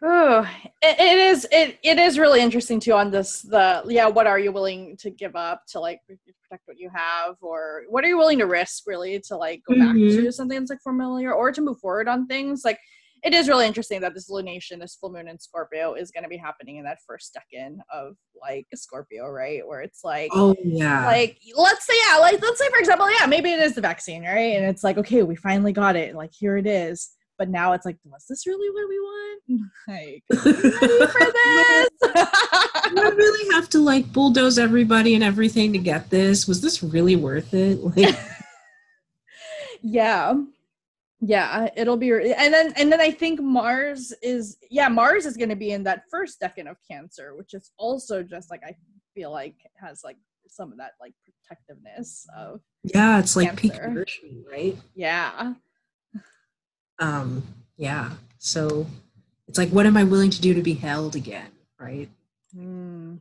Oh, 0.01 0.49
it, 0.81 0.97
it 1.01 1.19
is 1.19 1.47
it, 1.51 1.79
it 1.83 1.99
is 1.99 2.21
really 2.21 2.41
interesting 2.41 2.79
too 2.79 2.93
on 2.93 3.11
this 3.11 3.43
the 3.43 3.83
yeah 3.89 4.07
what 4.07 4.29
are 4.29 4.39
you 4.39 4.53
willing 4.53 4.97
to 4.99 5.11
give 5.11 5.35
up 5.35 5.63
to 5.71 5.81
like 5.81 6.01
protect 6.07 6.63
what 6.69 6.79
you 6.79 6.89
have 6.95 7.35
or 7.41 7.83
what 7.89 8.05
are 8.05 8.09
you 8.09 8.17
willing 8.17 8.39
to 8.39 8.47
risk 8.47 8.85
really 8.87 9.19
to 9.27 9.37
like 9.37 9.63
go 9.69 9.75
back 9.75 9.97
Mhm. 9.97 10.15
to 10.15 10.31
something 10.33 10.57
that's 10.59 10.71
like 10.71 10.83
familiar 10.83 11.33
or 11.33 11.51
to 11.51 11.61
move 11.61 11.81
forward 11.81 12.07
on 12.07 12.29
things? 12.29 12.63
Like 12.65 12.79
it 13.25 13.35
is 13.35 13.49
really 13.49 13.67
interesting 13.67 14.01
that 14.03 14.15
this 14.15 14.31
lunation 14.31 14.79
this 14.79 14.95
full 14.95 15.11
moon 15.11 15.27
in 15.27 15.37
Scorpio 15.41 15.95
is 15.95 16.13
going 16.13 16.23
to 16.23 16.29
be 16.29 16.37
happening 16.37 16.77
in 16.77 16.85
that 16.85 16.99
first 17.05 17.33
second 17.33 17.81
of 17.93 18.15
like 18.41 18.69
Scorpio 18.77 19.29
right? 19.29 19.67
Where 19.67 19.81
it's 19.81 20.05
like 20.05 20.31
Oh 20.33 20.55
yeah. 20.63 21.07
like 21.07 21.39
let's 21.57 21.85
say 21.85 21.95
yeah 22.09 22.19
like 22.19 22.41
let's 22.41 22.61
say 22.61 22.69
for 22.71 22.79
example 22.79 23.11
yeah 23.11 23.27
maybe 23.27 23.51
it 23.51 23.59
is 23.59 23.75
the 23.75 23.81
vaccine 23.81 24.23
right? 24.23 24.55
And 24.57 24.65
it's 24.65 24.85
like 24.85 24.97
okay 24.99 25.25
we 25.25 25.35
finally 25.35 25.73
got 25.73 25.97
it 25.97 26.15
like 26.15 26.31
here 26.33 26.57
it 26.57 26.69
is 26.69 27.11
but 27.39 27.49
now 27.49 27.73
it's 27.73 27.87
like 27.87 27.97
was 28.05 28.27
this 28.29 28.47
really 28.47 28.69
what 28.71 28.89
we 28.89 28.99
want 28.99 29.43
like 29.89 30.25
ready 30.45 31.07
for 31.07 31.33
this 31.33 31.89
Do 32.95 33.03
I 33.03 33.11
really 33.11 33.55
have 33.55 33.69
to 33.71 33.81
like 33.81 34.13
bulldoze 34.13 34.59
everybody 34.59 35.15
and 35.15 35.23
everything 35.23 35.73
to 35.75 35.79
get 35.79 36.11
this? 36.11 36.49
Was 36.49 36.63
this 36.63 36.83
really 36.83 37.17
worth 37.17 37.53
it? 37.53 37.79
Like, 37.85 38.19
yeah 39.83 40.35
yeah 41.21 41.69
it'll 41.77 41.97
be 41.97 42.13
and 42.13 42.55
then 42.55 42.73
and 42.77 42.93
then 42.93 43.01
i 43.01 43.11
think 43.11 43.41
mars 43.41 44.13
is 44.23 44.57
yeah 44.71 44.89
mars 44.89 45.27
is 45.27 45.37
going 45.37 45.49
to 45.49 45.57
be 45.57 45.73
in 45.73 45.83
that 45.83 46.03
first 46.11 46.39
decade 46.39 46.67
of 46.67 46.77
cancer 46.89 47.35
which 47.37 47.55
is 47.55 47.73
also 47.77 48.23
just 48.23 48.51
like 48.51 48.63
i 48.65 48.75
feel 49.15 49.33
like 49.33 49.55
has 49.75 50.03
like 50.05 50.17
some 50.47 50.71
of 50.71 50.79
that 50.79 50.93
like 51.01 51.13
protectiveness 51.47 52.27
of 52.37 52.61
yeah, 52.85 53.19
it's 53.19 53.37
like 53.37 53.57
peak 53.57 53.73
Cancer. 53.73 53.91
nourishment, 53.91 54.47
right? 54.51 54.77
yeah 54.95 55.55
Um, 56.99 57.43
yeah. 57.77 58.11
So 58.39 58.87
it's 59.47 59.59
like, 59.59 59.71
what 59.71 59.87
am 59.87 59.97
I 59.97 60.05
willing 60.05 60.31
to 60.31 60.41
do 60.41 60.55
to 60.55 60.63
be 60.63 60.75
held 60.75 61.17
again? 61.17 61.51
Right? 61.79 62.09
Mm, 62.57 63.19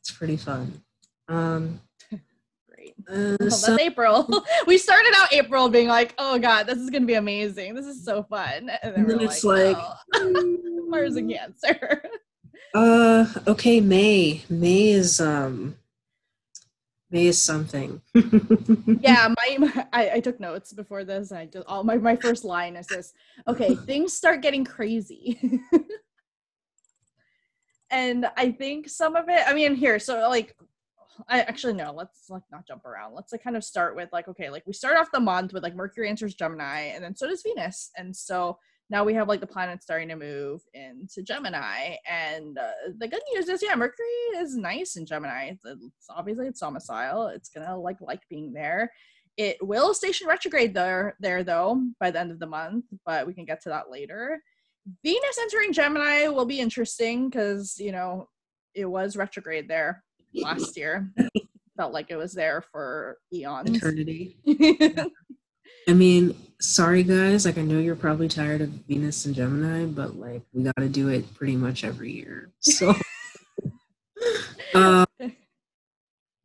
It's 0.00 0.10
pretty 0.10 0.36
fun. 0.36 0.82
Um, 1.28 1.80
great 2.10 2.94
uh, 3.08 3.36
Well, 3.40 3.50
so- 3.50 3.70
that's 3.72 3.82
April. 3.82 4.44
we 4.66 4.78
started 4.78 5.12
out 5.16 5.32
April 5.32 5.68
being 5.68 5.88
like, 5.88 6.14
"Oh 6.18 6.38
God, 6.38 6.66
this 6.66 6.78
is 6.78 6.90
gonna 6.90 7.06
be 7.06 7.14
amazing. 7.14 7.74
This 7.74 7.86
is 7.86 8.04
so 8.04 8.22
fun," 8.22 8.70
and 8.82 8.94
then, 8.94 8.94
And 8.94 9.10
then 9.10 9.20
it's 9.20 9.44
like, 9.44 9.76
"Oh, 10.14 10.86
Mars 10.88 11.16
and 11.16 11.30
Cancer. 11.30 12.02
uh, 12.74 13.26
okay, 13.46 13.80
May. 13.80 14.42
May 14.50 14.90
is 14.90 15.20
um, 15.20 15.76
May 17.12 17.26
is 17.26 17.40
something. 17.40 18.00
yeah, 19.00 19.28
my, 19.28 19.58
my- 19.58 19.86
I, 19.92 20.10
I 20.14 20.20
took 20.20 20.40
notes 20.40 20.72
before 20.72 21.04
this. 21.04 21.30
I 21.30 21.44
just 21.44 21.66
all 21.66 21.84
my 21.84 21.98
my 21.98 22.16
first 22.16 22.42
line 22.42 22.74
is 22.74 22.86
this. 22.86 23.12
Okay, 23.46 23.74
things 23.86 24.14
start 24.14 24.40
getting 24.40 24.64
crazy. 24.64 25.60
and 27.90 28.26
I 28.38 28.50
think 28.50 28.88
some 28.88 29.14
of 29.14 29.28
it. 29.28 29.42
I 29.46 29.52
mean, 29.52 29.74
here, 29.74 29.98
so 29.98 30.26
like, 30.30 30.56
I 31.28 31.42
actually 31.42 31.74
no. 31.74 31.92
Let's 31.92 32.30
like 32.30 32.44
not 32.50 32.66
jump 32.66 32.86
around. 32.86 33.14
Let's 33.14 33.30
like 33.30 33.44
kind 33.44 33.58
of 33.58 33.64
start 33.64 33.94
with 33.94 34.08
like, 34.10 34.28
okay, 34.28 34.48
like 34.48 34.66
we 34.66 34.72
start 34.72 34.96
off 34.96 35.12
the 35.12 35.20
month 35.20 35.52
with 35.52 35.62
like 35.62 35.76
Mercury 35.76 36.08
enters 36.08 36.34
Gemini, 36.34 36.92
and 36.94 37.04
then 37.04 37.14
so 37.14 37.28
does 37.28 37.42
Venus, 37.42 37.90
and 37.98 38.16
so 38.16 38.58
now 38.92 39.04
we 39.04 39.14
have 39.14 39.26
like 39.26 39.40
the 39.40 39.46
planets 39.46 39.84
starting 39.84 40.08
to 40.08 40.16
move 40.16 40.60
into 40.74 41.22
Gemini. 41.22 41.96
And 42.06 42.58
uh, 42.58 42.92
the 42.98 43.08
good 43.08 43.22
news 43.32 43.48
is, 43.48 43.62
yeah, 43.62 43.74
Mercury 43.74 44.06
is 44.36 44.54
nice 44.54 44.96
in 44.96 45.06
Gemini. 45.06 45.46
It's, 45.46 45.64
it's 45.64 46.06
obviously 46.10 46.46
it's 46.46 46.60
domicile. 46.60 47.28
It's 47.28 47.48
gonna 47.48 47.76
like 47.76 47.96
like 48.02 48.20
being 48.28 48.52
there. 48.52 48.92
It 49.38 49.56
will 49.62 49.94
station 49.94 50.28
retrograde 50.28 50.74
there 50.74 51.16
there 51.20 51.42
though 51.42 51.82
by 51.98 52.10
the 52.10 52.20
end 52.20 52.32
of 52.32 52.38
the 52.38 52.46
month, 52.46 52.84
but 53.06 53.26
we 53.26 53.32
can 53.32 53.46
get 53.46 53.62
to 53.62 53.70
that 53.70 53.90
later. 53.90 54.42
Venus 55.02 55.38
entering 55.40 55.72
Gemini 55.72 56.28
will 56.28 56.44
be 56.44 56.60
interesting 56.60 57.30
because 57.30 57.76
you 57.78 57.92
know 57.92 58.28
it 58.74 58.84
was 58.84 59.16
retrograde 59.16 59.68
there 59.68 60.04
last 60.34 60.76
year. 60.76 61.10
Felt 61.78 61.94
like 61.94 62.10
it 62.10 62.16
was 62.16 62.34
there 62.34 62.60
for 62.60 63.16
eons. 63.32 63.74
Eternity. 63.74 64.36
I 65.88 65.94
mean, 65.94 66.36
sorry 66.60 67.02
guys, 67.02 67.44
like 67.44 67.58
I 67.58 67.62
know 67.62 67.78
you're 67.78 67.96
probably 67.96 68.28
tired 68.28 68.60
of 68.60 68.68
Venus 68.68 69.26
and 69.26 69.34
Gemini, 69.34 69.84
but 69.84 70.16
like 70.16 70.42
we 70.52 70.62
got 70.62 70.76
to 70.76 70.88
do 70.88 71.08
it 71.08 71.34
pretty 71.34 71.56
much 71.56 71.84
every 71.84 72.12
year. 72.12 72.50
So 72.60 72.94
uh, 74.74 75.06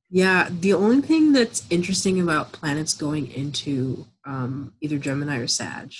yeah, 0.09 0.49
the 0.49 0.73
only 0.73 1.01
thing 1.01 1.33
that's 1.33 1.65
interesting 1.69 2.19
about 2.19 2.51
planets 2.51 2.93
going 2.93 3.31
into 3.31 4.07
um, 4.25 4.73
either 4.81 4.97
Gemini 4.97 5.37
or 5.37 5.47
Sag, 5.47 5.93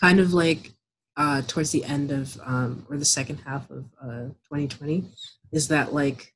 kind 0.00 0.18
of 0.18 0.32
like 0.32 0.72
uh, 1.16 1.42
towards 1.46 1.70
the 1.70 1.84
end 1.84 2.10
of 2.10 2.38
um, 2.44 2.86
or 2.90 2.96
the 2.96 3.04
second 3.04 3.38
half 3.46 3.70
of 3.70 3.84
uh, 4.02 4.28
2020, 4.50 5.04
is 5.52 5.68
that 5.68 5.92
like 5.92 6.32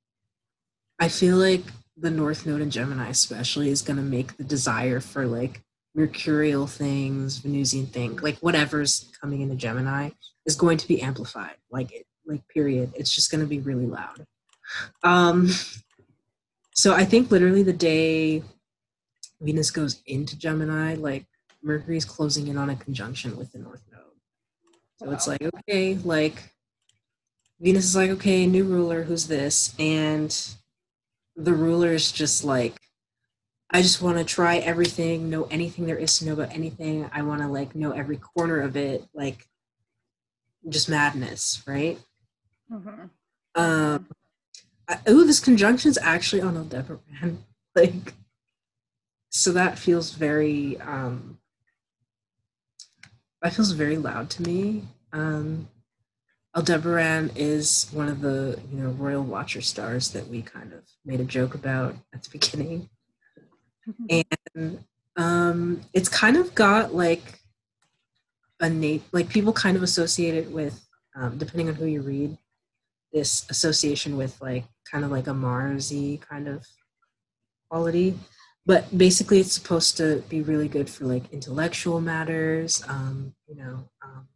I 1.00 1.08
feel 1.08 1.36
like 1.36 1.64
the 1.96 2.10
North 2.10 2.46
Node 2.46 2.60
in 2.60 2.70
Gemini, 2.70 3.08
especially, 3.08 3.70
is 3.70 3.82
going 3.82 3.96
to 3.96 4.02
make 4.02 4.36
the 4.36 4.44
desire 4.44 5.00
for 5.00 5.26
like 5.26 5.62
mercurial 5.98 6.68
things, 6.68 7.38
Venusian 7.38 7.86
thing, 7.86 8.16
like 8.18 8.38
whatever's 8.38 9.10
coming 9.20 9.40
into 9.40 9.56
Gemini 9.56 10.10
is 10.46 10.54
going 10.54 10.78
to 10.78 10.86
be 10.86 11.02
amplified. 11.02 11.56
Like 11.70 11.92
it, 11.92 12.06
like 12.24 12.46
period. 12.46 12.92
It's 12.94 13.12
just 13.12 13.32
going 13.32 13.40
to 13.40 13.46
be 13.46 13.58
really 13.58 13.86
loud. 13.86 14.24
Um, 15.02 15.50
so 16.72 16.94
I 16.94 17.04
think 17.04 17.32
literally 17.32 17.64
the 17.64 17.72
day 17.72 18.44
Venus 19.40 19.72
goes 19.72 20.00
into 20.06 20.38
Gemini, 20.38 20.94
like 20.94 21.26
Mercury's 21.62 22.04
closing 22.04 22.46
in 22.46 22.56
on 22.56 22.70
a 22.70 22.76
conjunction 22.76 23.36
with 23.36 23.50
the 23.50 23.58
North 23.58 23.82
Node. 23.90 24.02
So 24.98 25.10
it's 25.10 25.26
like 25.26 25.42
okay, 25.42 25.94
like 25.96 26.54
Venus 27.58 27.86
is 27.86 27.96
like 27.96 28.10
okay, 28.10 28.46
new 28.46 28.62
ruler, 28.62 29.02
who's 29.02 29.26
this? 29.26 29.74
And 29.80 30.30
the 31.34 31.54
ruler 31.54 31.92
is 31.92 32.12
just 32.12 32.44
like 32.44 32.74
I 33.70 33.82
just 33.82 34.00
want 34.00 34.16
to 34.16 34.24
try 34.24 34.56
everything, 34.58 35.28
know 35.28 35.44
anything 35.44 35.86
there 35.86 35.98
is 35.98 36.18
to 36.18 36.26
know 36.26 36.32
about 36.32 36.52
anything. 36.54 37.08
I 37.12 37.22
want 37.22 37.42
to 37.42 37.48
like 37.48 37.74
know 37.74 37.92
every 37.92 38.16
corner 38.16 38.60
of 38.60 38.76
it, 38.76 39.04
like 39.12 39.46
just 40.68 40.88
madness, 40.88 41.62
right? 41.66 41.98
Mhm. 42.70 43.10
Um, 43.54 44.08
I, 44.88 44.98
oh, 45.06 45.24
this 45.24 45.40
conjunction's 45.40 45.98
actually 45.98 46.42
on 46.42 46.56
Aldebaran, 46.56 47.44
like, 47.74 48.14
so 49.30 49.52
that 49.52 49.78
feels 49.78 50.12
very, 50.12 50.80
um, 50.80 51.38
that 53.42 53.52
feels 53.52 53.72
very 53.72 53.98
loud 53.98 54.30
to 54.30 54.42
me. 54.42 54.84
Um, 55.12 55.68
Aldebaran 56.56 57.32
is 57.36 57.88
one 57.92 58.08
of 58.08 58.22
the 58.22 58.58
you 58.72 58.78
know 58.82 58.90
royal 58.90 59.22
watcher 59.22 59.60
stars 59.60 60.10
that 60.12 60.28
we 60.28 60.40
kind 60.40 60.72
of 60.72 60.84
made 61.04 61.20
a 61.20 61.24
joke 61.24 61.54
about 61.54 61.94
at 62.14 62.22
the 62.22 62.30
beginning 62.32 62.88
and 64.10 64.84
um, 65.16 65.80
it's 65.92 66.08
kind 66.08 66.36
of 66.36 66.54
got 66.54 66.94
like 66.94 67.40
a 68.60 68.68
nat 68.68 69.00
like 69.12 69.28
people 69.28 69.52
kind 69.52 69.76
of 69.76 69.82
associate 69.82 70.34
it 70.34 70.50
with 70.50 70.84
um, 71.14 71.38
depending 71.38 71.68
on 71.68 71.74
who 71.74 71.86
you 71.86 72.02
read 72.02 72.36
this 73.12 73.46
association 73.50 74.16
with 74.16 74.40
like 74.40 74.64
kind 74.90 75.04
of 75.04 75.10
like 75.10 75.26
a 75.26 75.34
marsy 75.34 76.18
kind 76.18 76.48
of 76.48 76.66
quality. 77.70 78.18
But 78.66 78.96
basically 78.96 79.40
it's 79.40 79.52
supposed 79.52 79.96
to 79.96 80.22
be 80.28 80.42
really 80.42 80.68
good 80.68 80.90
for 80.90 81.06
like 81.06 81.32
intellectual 81.32 82.00
matters 82.00 82.82
um, 82.86 83.34
you 83.46 83.56
know 83.56 83.88
um, 84.02 84.28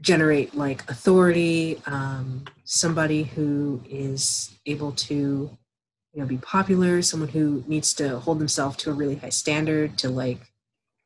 generate 0.00 0.54
like 0.54 0.88
authority 0.90 1.82
um, 1.86 2.44
somebody 2.64 3.24
who 3.24 3.82
is 3.88 4.58
able 4.64 4.92
to 4.92 5.50
you 6.12 6.20
know 6.20 6.26
be 6.26 6.38
popular 6.38 7.02
someone 7.02 7.28
who 7.28 7.64
needs 7.66 7.92
to 7.94 8.18
hold 8.18 8.38
themselves 8.38 8.76
to 8.76 8.90
a 8.90 8.94
really 8.94 9.16
high 9.16 9.28
standard 9.28 9.98
to 9.98 10.08
like 10.08 10.52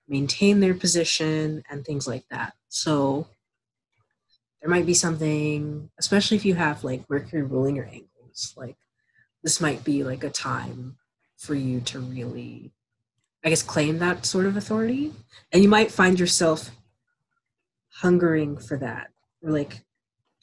maintain 0.08 0.60
their 0.60 0.74
position 0.74 1.62
and 1.70 1.84
things 1.84 2.06
like 2.06 2.24
that. 2.30 2.54
So 2.68 3.28
there 4.60 4.70
might 4.70 4.86
be 4.86 4.94
something 4.94 5.90
especially 5.98 6.36
if 6.36 6.44
you 6.44 6.54
have 6.54 6.84
like 6.84 7.08
mercury 7.10 7.42
ruling 7.42 7.76
your 7.76 7.86
angles 7.86 8.54
like 8.56 8.76
this 9.42 9.60
might 9.60 9.82
be 9.84 10.04
like 10.04 10.22
a 10.24 10.30
time 10.30 10.96
for 11.36 11.54
you 11.54 11.80
to 11.80 11.98
really 11.98 12.72
i 13.44 13.48
guess 13.48 13.62
claim 13.62 13.98
that 13.98 14.24
sort 14.24 14.46
of 14.46 14.56
authority. 14.56 15.12
And 15.50 15.62
you 15.62 15.68
might 15.68 15.90
find 15.90 16.18
yourself 16.18 16.70
hungering 17.88 18.56
for 18.56 18.76
that 18.78 19.10
or 19.42 19.50
like 19.50 19.84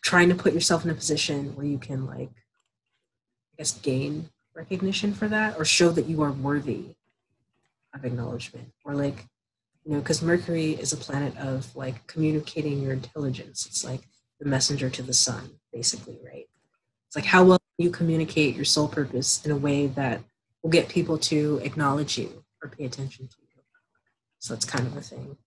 trying 0.04 0.30
to 0.30 0.36
put 0.36 0.54
yourself 0.54 0.84
in 0.84 0.92
a 0.92 0.96
position 0.96 1.56
where 1.56 1.66
you 1.66 1.78
can 1.78 2.06
like 2.06 2.30
i 2.30 3.58
guess 3.58 3.72
gain 3.72 4.30
recognition 4.60 5.14
for 5.14 5.28
that 5.30 5.58
or 5.58 5.64
show 5.66 5.90
that 5.90 6.06
you 6.06 6.22
are 6.22 6.32
worthy 6.32 6.96
of 7.96 8.06
acknowledgement? 8.06 8.72
Or 8.86 8.94
like 8.94 9.26
you 9.86 9.94
know 9.94 10.00
because 10.00 10.22
mercury 10.22 10.72
is 10.72 10.94
a 10.94 10.98
planet 10.98 11.36
of 11.38 11.76
like 11.76 12.06
communicating 12.08 12.82
your 12.82 12.94
intelligence. 12.94 13.66
It's 13.66 13.84
like 13.84 14.02
the 14.40 14.48
messenger 14.48 14.90
to 14.90 15.02
the 15.02 15.14
sun 15.14 15.50
basically 15.74 16.18
right? 16.24 16.48
It's 17.08 17.16
like 17.16 17.26
how 17.26 17.44
well 17.44 17.60
you 17.78 17.90
communicate 17.90 18.56
your 18.56 18.66
soul 18.66 18.88
purpose 18.88 19.44
in 19.46 19.52
a 19.52 19.56
way 19.56 19.88
that 19.88 20.22
will 20.62 20.70
get 20.70 20.90
people 20.90 21.18
to 21.18 21.60
acknowledge 21.64 22.18
you 22.18 22.44
or 22.62 22.70
pay 22.70 22.86
attention 22.86 23.28
to 23.28 23.36
you? 23.40 23.62
So 24.40 24.54
that's 24.54 24.66
kind 24.66 24.86
of 24.86 24.96
a 24.98 25.02
thing. 25.02 25.38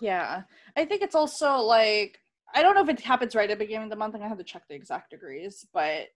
Yeah. 0.00 0.42
I 0.76 0.84
think 0.84 1.02
it's 1.02 1.14
also 1.14 1.56
like 1.56 2.20
I 2.54 2.62
don't 2.62 2.74
know 2.74 2.82
if 2.82 2.88
it 2.88 3.00
happens 3.00 3.34
right 3.34 3.50
at 3.50 3.58
the 3.58 3.64
beginning 3.64 3.84
of 3.84 3.90
the 3.90 3.96
month. 3.96 4.14
I 4.14 4.26
have 4.26 4.38
to 4.38 4.44
check 4.44 4.62
the 4.68 4.74
exact 4.74 5.10
degrees, 5.10 5.66
but 5.72 6.08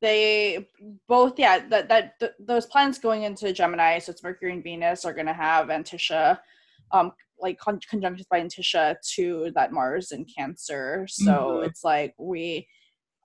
they 0.00 0.68
both 1.08 1.38
yeah 1.38 1.66
that 1.68 1.88
that 1.88 2.18
th- 2.20 2.32
those 2.38 2.66
planets 2.66 2.98
going 2.98 3.22
into 3.22 3.52
Gemini, 3.52 3.98
so 3.98 4.10
it's 4.10 4.22
Mercury 4.22 4.52
and 4.52 4.62
Venus 4.62 5.04
are 5.04 5.14
going 5.14 5.26
to 5.26 5.32
have 5.32 5.68
Antiscia, 5.68 6.38
um, 6.92 7.12
like 7.40 7.58
con- 7.58 7.80
conjunctions 7.88 8.26
by 8.30 8.40
Antiscia 8.40 8.96
to 9.14 9.52
that 9.54 9.72
Mars 9.72 10.12
and 10.12 10.28
Cancer. 10.36 11.06
So 11.08 11.24
mm-hmm. 11.24 11.66
it's 11.66 11.82
like 11.84 12.14
we 12.18 12.66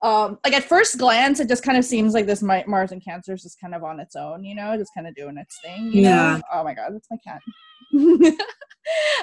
um 0.02 0.38
like 0.44 0.52
at 0.52 0.64
first 0.64 0.98
glance 0.98 1.38
it 1.40 1.48
just 1.48 1.62
kind 1.62 1.78
of 1.78 1.84
seems 1.84 2.12
like 2.12 2.26
this 2.26 2.42
mars 2.42 2.92
and 2.92 3.04
cancer 3.04 3.32
is 3.32 3.42
just 3.42 3.60
kind 3.60 3.74
of 3.74 3.84
on 3.84 4.00
its 4.00 4.16
own 4.16 4.44
you 4.44 4.54
know 4.54 4.76
just 4.76 4.92
kind 4.94 5.06
of 5.06 5.14
doing 5.14 5.38
its 5.38 5.58
thing 5.64 5.90
yeah 5.92 6.36
know? 6.36 6.42
oh 6.52 6.64
my 6.64 6.74
god 6.74 6.92
that's 6.92 7.08
my 7.10 7.16
cat 7.24 7.40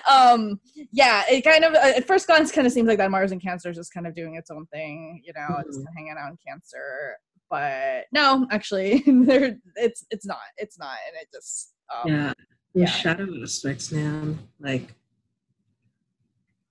um 0.09 0.59
yeah 0.91 1.23
it 1.29 1.41
kind 1.43 1.65
of 1.65 1.73
at 1.73 2.07
first 2.07 2.27
glance 2.27 2.51
kind 2.51 2.65
of 2.65 2.71
seems 2.71 2.87
like 2.87 2.97
that 2.97 3.11
mars 3.11 3.31
and 3.31 3.41
cancer 3.41 3.69
is 3.69 3.75
just 3.75 3.93
kind 3.93 4.07
of 4.07 4.15
doing 4.15 4.35
its 4.35 4.49
own 4.49 4.65
thing 4.67 5.21
you 5.25 5.33
know 5.35 5.41
mm-hmm. 5.41 5.67
just 5.67 5.79
kind 5.79 5.87
of 5.87 5.93
hanging 5.95 6.15
out 6.17 6.31
in 6.31 6.37
cancer 6.47 7.17
but 7.49 8.05
no 8.11 8.47
actually 8.51 9.03
there 9.07 9.57
it's 9.75 10.05
it's 10.11 10.25
not 10.25 10.37
it's 10.57 10.77
not 10.77 10.97
and 11.07 11.15
it 11.21 11.27
just 11.33 11.73
um, 11.93 12.11
yeah 12.11 12.33
the 12.73 12.81
yeah. 12.81 12.85
shadow 12.85 13.27
aspects 13.41 13.91
man 13.91 14.37
like 14.59 14.93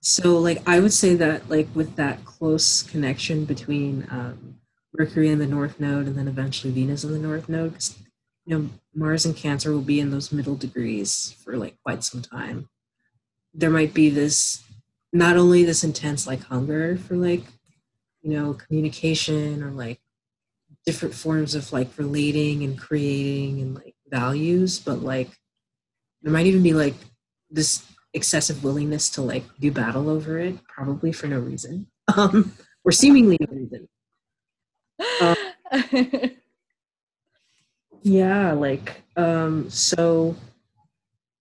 so 0.01 0.37
like 0.37 0.61
i 0.67 0.79
would 0.79 0.93
say 0.93 1.15
that 1.15 1.49
like 1.49 1.67
with 1.75 1.95
that 1.95 2.23
close 2.25 2.83
connection 2.83 3.45
between 3.45 4.07
um, 4.09 4.55
mercury 4.97 5.29
in 5.29 5.39
the 5.39 5.47
north 5.47 5.79
node 5.79 6.07
and 6.07 6.17
then 6.17 6.27
eventually 6.27 6.71
venus 6.71 7.03
in 7.03 7.11
the 7.11 7.19
north 7.19 7.49
node 7.49 7.71
because 7.71 7.97
you 8.45 8.57
know 8.57 8.69
mars 8.95 9.25
and 9.25 9.35
cancer 9.35 9.71
will 9.71 9.81
be 9.81 9.99
in 9.99 10.09
those 10.09 10.31
middle 10.31 10.55
degrees 10.55 11.35
for 11.43 11.57
like 11.57 11.75
quite 11.83 12.03
some 12.03 12.21
time 12.21 12.69
there 13.53 13.69
might 13.69 13.93
be 13.93 14.09
this 14.09 14.63
not 15.11 15.35
only 15.35 15.63
this 15.63 15.83
intense 15.83 16.25
like 16.25 16.43
hunger 16.43 16.97
for 16.97 17.15
like 17.15 17.43
you 18.21 18.31
know 18.31 18.53
communication 18.53 19.61
or 19.63 19.71
like 19.71 19.99
different 20.85 21.13
forms 21.13 21.55
of 21.55 21.71
like 21.71 21.89
relating 21.97 22.63
and 22.63 22.77
creating 22.79 23.61
and 23.61 23.75
like 23.75 23.95
values 24.09 24.79
but 24.79 25.01
like 25.01 25.29
there 26.21 26.31
might 26.31 26.45
even 26.45 26.63
be 26.63 26.73
like 26.73 26.95
this 27.49 27.85
excessive 28.13 28.63
willingness 28.63 29.09
to 29.11 29.21
like 29.21 29.43
do 29.59 29.71
battle 29.71 30.09
over 30.09 30.39
it, 30.39 30.55
probably 30.67 31.11
for 31.11 31.27
no 31.27 31.39
reason, 31.39 31.87
um, 32.17 32.53
or 32.83 32.91
seemingly 32.91 33.37
no 33.39 33.47
reason. 33.55 33.87
Um, 35.21 35.35
yeah, 38.01 38.51
like 38.53 39.03
um, 39.15 39.69
so 39.69 40.35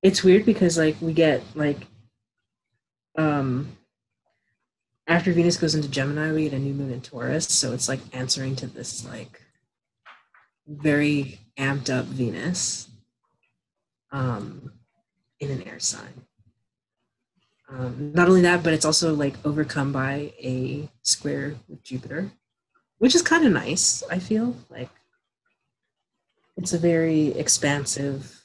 it's 0.03 0.23
weird 0.23 0.45
because 0.45 0.79
like 0.79 0.97
we 1.01 1.13
get 1.13 1.43
like 1.55 1.87
um 3.17 3.77
after 5.09 5.33
Venus 5.33 5.57
goes 5.57 5.75
into 5.75 5.89
Gemini, 5.89 6.33
we 6.33 6.45
get 6.45 6.53
a 6.53 6.59
new 6.59 6.75
moon 6.75 6.93
in 6.93 7.01
Taurus, 7.01 7.47
so 7.49 7.73
it's 7.73 7.89
like 7.89 8.01
answering 8.13 8.55
to 8.57 8.67
this 8.67 9.07
like 9.07 9.43
very 10.67 11.41
amped 11.57 11.89
up 11.91 12.05
Venus 12.05 12.89
um 14.13 14.71
in 15.41 15.51
an 15.51 15.63
air 15.63 15.79
sign. 15.79 16.27
Um, 17.71 18.13
not 18.15 18.29
only 18.29 18.43
that, 18.43 18.63
but 18.63 18.73
it's 18.73 18.85
also 18.85 19.15
like 19.15 19.35
overcome 19.45 19.93
by 19.93 20.33
a 20.43 20.89
square 21.03 21.55
with 21.69 21.83
Jupiter, 21.83 22.31
which 22.99 23.15
is 23.15 23.23
kind 23.23 23.47
of 23.47 23.53
nice. 23.53 24.03
I 24.11 24.19
feel 24.19 24.57
like 24.71 24.91
it's 26.57 26.73
a 26.73 26.79
very 26.79 27.29
expansive 27.29 28.43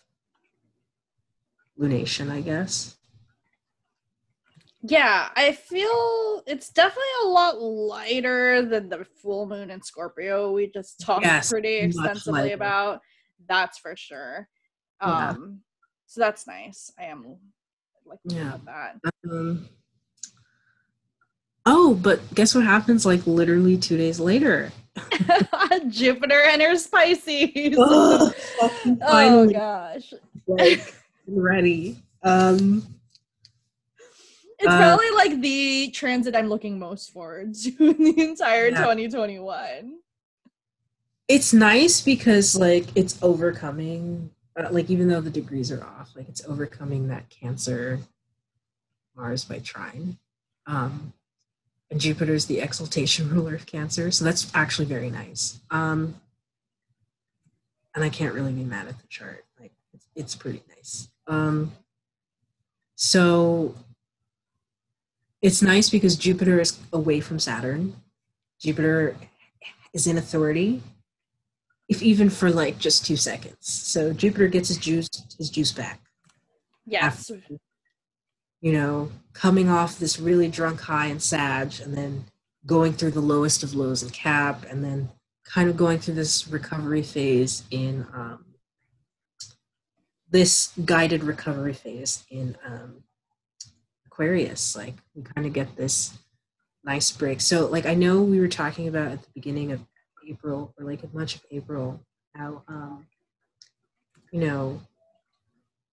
lunation, 1.79 2.29
I 2.29 2.41
guess. 2.41 2.95
Yeah, 4.85 5.29
I 5.37 5.53
feel 5.53 6.43
it's 6.45 6.69
definitely 6.69 7.03
a 7.23 7.27
lot 7.27 7.61
lighter 7.61 8.63
than 8.63 8.89
the 8.89 9.05
full 9.21 9.47
moon 9.47 9.71
in 9.71 9.81
Scorpio 9.81 10.51
we 10.51 10.67
just 10.67 10.99
talked 10.99 11.25
yes, 11.25 11.49
pretty 11.49 11.77
extensively 11.77 12.51
about. 12.51 12.99
That's 13.47 13.77
for 13.77 13.95
sure. 13.95 14.49
Um, 14.99 15.61
so 16.05 16.19
that's 16.19 16.45
nice. 16.47 16.91
I 16.99 17.05
am 17.05 17.37
like 18.05 18.19
yeah. 18.25 18.57
that. 18.65 18.97
Um, 19.29 19.69
oh, 21.65 21.93
but 21.93 22.19
guess 22.35 22.53
what 22.53 22.65
happens 22.65 23.05
like 23.05 23.25
literally 23.25 23.77
two 23.77 23.95
days 23.95 24.19
later? 24.19 24.69
Jupiter 25.87 26.41
enters 26.41 26.87
Pisces. 26.87 27.75
oh, 27.77 28.33
oh 29.01 29.49
gosh. 29.49 30.13
Like 30.45 30.93
ready. 31.25 32.03
Um 32.21 32.85
it's 34.63 34.71
uh, 34.71 34.77
probably 34.77 35.11
like 35.11 35.41
the 35.41 35.91
transit 35.91 36.35
I'm 36.35 36.47
looking 36.47 36.79
most 36.79 37.11
forward 37.11 37.53
to 37.55 37.69
in 37.79 38.15
the 38.15 38.23
entire 38.23 38.69
yeah. 38.69 38.77
2021. 38.77 39.97
It's 41.27 41.53
nice 41.53 41.99
because 42.01 42.55
like 42.55 42.85
it's 42.95 43.21
overcoming 43.21 44.29
uh, 44.55 44.67
like 44.71 44.89
even 44.89 45.07
though 45.09 45.21
the 45.21 45.29
degrees 45.29 45.71
are 45.71 45.83
off, 45.83 46.11
like 46.15 46.29
it's 46.29 46.45
overcoming 46.47 47.07
that 47.07 47.29
Cancer 47.29 47.99
Mars 49.15 49.43
by 49.43 49.59
trine. 49.59 50.17
Um, 50.65 51.13
and 51.91 51.99
Jupiter 51.99 52.33
is 52.33 52.45
the 52.45 52.59
exaltation 52.59 53.29
ruler 53.33 53.55
of 53.55 53.65
Cancer, 53.65 54.11
so 54.11 54.23
that's 54.23 54.49
actually 54.55 54.85
very 54.85 55.09
nice. 55.09 55.59
Um, 55.71 56.15
and 57.95 58.03
I 58.03 58.09
can't 58.09 58.33
really 58.33 58.53
be 58.53 58.63
mad 58.63 58.87
at 58.87 58.99
the 58.99 59.07
chart; 59.07 59.45
like 59.59 59.71
it's, 59.93 60.07
it's 60.15 60.35
pretty 60.35 60.63
nice. 60.75 61.09
Um, 61.27 61.73
so 62.95 63.75
it's 65.43 65.61
nice 65.61 65.89
because 65.89 66.15
Jupiter 66.15 66.59
is 66.59 66.79
away 66.93 67.19
from 67.19 67.37
Saturn. 67.37 67.95
Jupiter 68.59 69.15
is 69.93 70.07
in 70.07 70.17
authority 70.17 70.81
if 71.89 72.01
even 72.01 72.29
for 72.29 72.49
like 72.49 72.79
just 72.79 73.05
two 73.05 73.17
seconds. 73.17 73.57
So 73.59 74.13
Jupiter 74.13 74.47
gets 74.47 74.69
his 74.69 74.77
juice 74.77 75.09
his 75.37 75.49
juice 75.49 75.73
back. 75.73 75.99
Yes. 76.85 77.29
After, 77.29 77.41
you 78.61 78.71
know, 78.71 79.11
coming 79.33 79.69
off 79.69 79.99
this 79.99 80.17
really 80.17 80.47
drunk 80.47 80.79
high 80.79 81.07
in 81.07 81.19
Sag 81.19 81.73
and 81.83 81.93
then 81.93 82.25
going 82.65 82.93
through 82.93 83.11
the 83.11 83.19
lowest 83.19 83.63
of 83.63 83.75
lows 83.75 84.01
in 84.01 84.09
Cap 84.09 84.65
and 84.69 84.81
then 84.81 85.09
kind 85.43 85.69
of 85.69 85.75
going 85.75 85.99
through 85.99 86.13
this 86.13 86.47
recovery 86.47 87.03
phase 87.03 87.63
in 87.69 88.07
um, 88.13 88.45
this 90.29 90.71
guided 90.85 91.21
recovery 91.21 91.73
phase 91.73 92.23
in 92.29 92.57
um, 92.65 93.03
Aquarius. 94.13 94.75
Like 94.75 94.95
we 95.15 95.23
kind 95.23 95.47
of 95.47 95.53
get 95.53 95.75
this 95.75 96.17
nice 96.83 97.11
break. 97.11 97.41
So 97.41 97.67
like 97.67 97.85
I 97.85 97.95
know 97.95 98.21
we 98.21 98.39
were 98.39 98.47
talking 98.47 98.87
about 98.87 99.11
at 99.11 99.21
the 99.23 99.29
beginning 99.33 99.71
of 99.71 99.81
April 100.27 100.73
or 100.77 100.85
like 100.85 101.13
much 101.13 101.35
of 101.35 101.41
April, 101.51 101.99
how 102.35 102.63
um, 102.67 103.07
you 104.31 104.39
know, 104.39 104.81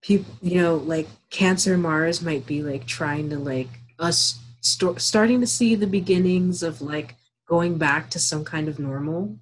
people, 0.02 0.32
you 0.42 0.60
know, 0.60 0.76
like 0.76 1.09
Cancer 1.30 1.76
Mars 1.78 2.22
might 2.22 2.47
be 2.47 2.62
like 2.62 2.86
trying 2.86 3.30
to 3.30 3.38
like 3.38 3.68
us 3.98 4.38
st- 4.60 5.01
starting 5.01 5.40
to 5.40 5.47
see 5.47 5.74
the 5.74 5.86
beginnings 5.86 6.62
of 6.62 6.82
like 6.82 7.16
going 7.48 7.78
back 7.78 8.10
to 8.10 8.18
some 8.18 8.44
kind 8.44 8.68
of 8.68 8.78
normal, 8.78 9.36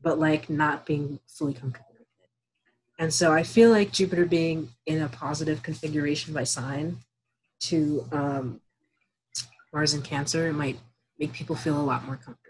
but 0.00 0.18
like 0.18 0.48
not 0.48 0.86
being 0.86 1.18
fully 1.26 1.54
comfortable. 1.54 1.88
And 2.98 3.12
so 3.12 3.32
I 3.32 3.42
feel 3.42 3.70
like 3.70 3.90
Jupiter 3.90 4.26
being 4.26 4.68
in 4.86 5.02
a 5.02 5.08
positive 5.08 5.62
configuration 5.62 6.32
by 6.32 6.44
sign 6.44 6.98
to 7.62 8.06
um, 8.12 8.60
Mars 9.72 9.94
and 9.94 10.04
Cancer, 10.04 10.48
it 10.48 10.54
might 10.54 10.78
make 11.18 11.32
people 11.32 11.56
feel 11.56 11.80
a 11.80 11.82
lot 11.82 12.04
more 12.04 12.16
comfortable. 12.16 12.42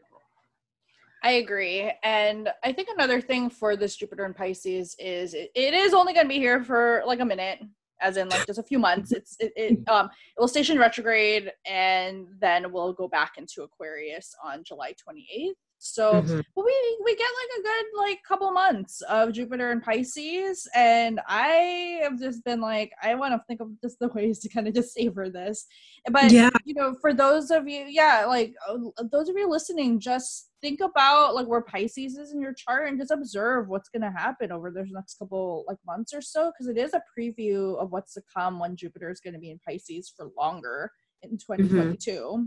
I 1.23 1.33
agree. 1.33 1.93
And 2.03 2.49
I 2.65 2.73
think 2.73 2.89
another 2.93 3.21
thing 3.21 3.49
for 3.49 3.77
this 3.77 3.95
Jupiter 3.95 4.25
and 4.25 4.35
Pisces 4.35 4.97
is 4.99 5.35
it, 5.35 5.53
it 5.55 5.73
is 5.73 5.95
only 5.95 6.13
going 6.13 6.25
to 6.27 6.29
be 6.29 6.39
here 6.39 6.65
for 6.65 7.03
like 7.07 7.21
a 7.21 7.25
minute, 7.25 7.61
as 8.01 8.17
in 8.17 8.29
like 8.29 8.45
just 8.47 8.59
a 8.59 8.63
few 8.65 8.81
months. 8.81 9.13
It's 9.13 9.37
it, 9.39 9.53
it 9.55 9.89
um 9.89 10.07
it 10.07 10.41
will 10.41 10.49
station 10.49 10.79
retrograde 10.79 11.53
and 11.65 12.27
then 12.41 12.73
we'll 12.73 12.93
go 12.93 13.07
back 13.07 13.35
into 13.39 13.63
Aquarius 13.63 14.35
on 14.45 14.65
July 14.65 14.95
28th. 14.95 15.53
So 15.85 16.13
mm-hmm. 16.13 16.41
we 16.57 16.99
we 17.05 17.17
get 17.17 17.27
like 17.27 17.59
a 17.59 17.63
good 17.63 17.85
like 17.99 18.19
couple 18.23 18.53
months 18.53 19.01
of 19.03 19.33
Jupiter 19.33 19.73
and 19.73 19.83
Pisces, 19.83 20.69
and 20.77 21.21
I 21.27 21.99
have 22.03 22.21
just 22.21 22.45
been 22.45 22.61
like 22.61 22.93
I 23.03 23.17
want 23.17 23.35
to 23.35 23.43
think 23.49 23.61
of 23.61 23.69
just 23.81 23.99
the 23.99 24.07
ways 24.15 24.39
to 24.41 24.49
kind 24.49 24.69
of 24.69 24.75
just 24.75 24.95
savor 24.95 25.29
this. 25.29 25.67
But 26.09 26.31
yeah. 26.31 26.51
you 26.65 26.75
know, 26.75 26.95
for 27.01 27.13
those 27.13 27.51
of 27.51 27.67
you, 27.67 27.85
yeah, 27.89 28.27
like 28.29 28.55
uh, 28.69 28.79
those 29.11 29.29
of 29.29 29.37
you 29.37 29.51
listening, 29.51 29.99
just 29.99 30.51
think 30.61 30.81
about 30.81 31.35
like 31.35 31.49
where 31.49 31.63
Pisces 31.63 32.17
is 32.17 32.33
in 32.33 32.41
your 32.41 32.55
chart 32.55 32.89
and 32.89 32.97
just 32.97 33.11
observe 33.11 33.69
what's 33.69 33.89
going 33.89 34.03
to 34.03 34.17
happen 34.17 34.53
over 34.53 34.71
those 34.71 34.87
next 34.93 35.19
couple 35.19 35.65
like 35.67 35.79
months 35.85 36.15
or 36.15 36.23
so 36.23 36.53
because 36.53 36.69
it 36.69 36.79
is 36.79 36.95
a 36.95 37.03
preview 37.19 37.77
of 37.83 37.91
what's 37.91 38.15
to 38.15 38.23
come 38.33 38.61
when 38.61 38.77
Jupiter 38.77 39.11
is 39.11 39.19
going 39.19 39.35
to 39.35 39.41
be 39.41 39.51
in 39.51 39.59
Pisces 39.67 40.13
for 40.17 40.31
longer 40.39 40.93
in 41.23 41.39
2022. 41.39 42.11
Mm-hmm. 42.11 42.43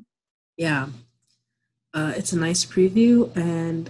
Yeah. 0.56 0.88
Uh, 1.96 2.14
it's 2.16 2.34
a 2.34 2.38
nice 2.38 2.66
preview, 2.66 3.36
and 3.36 3.90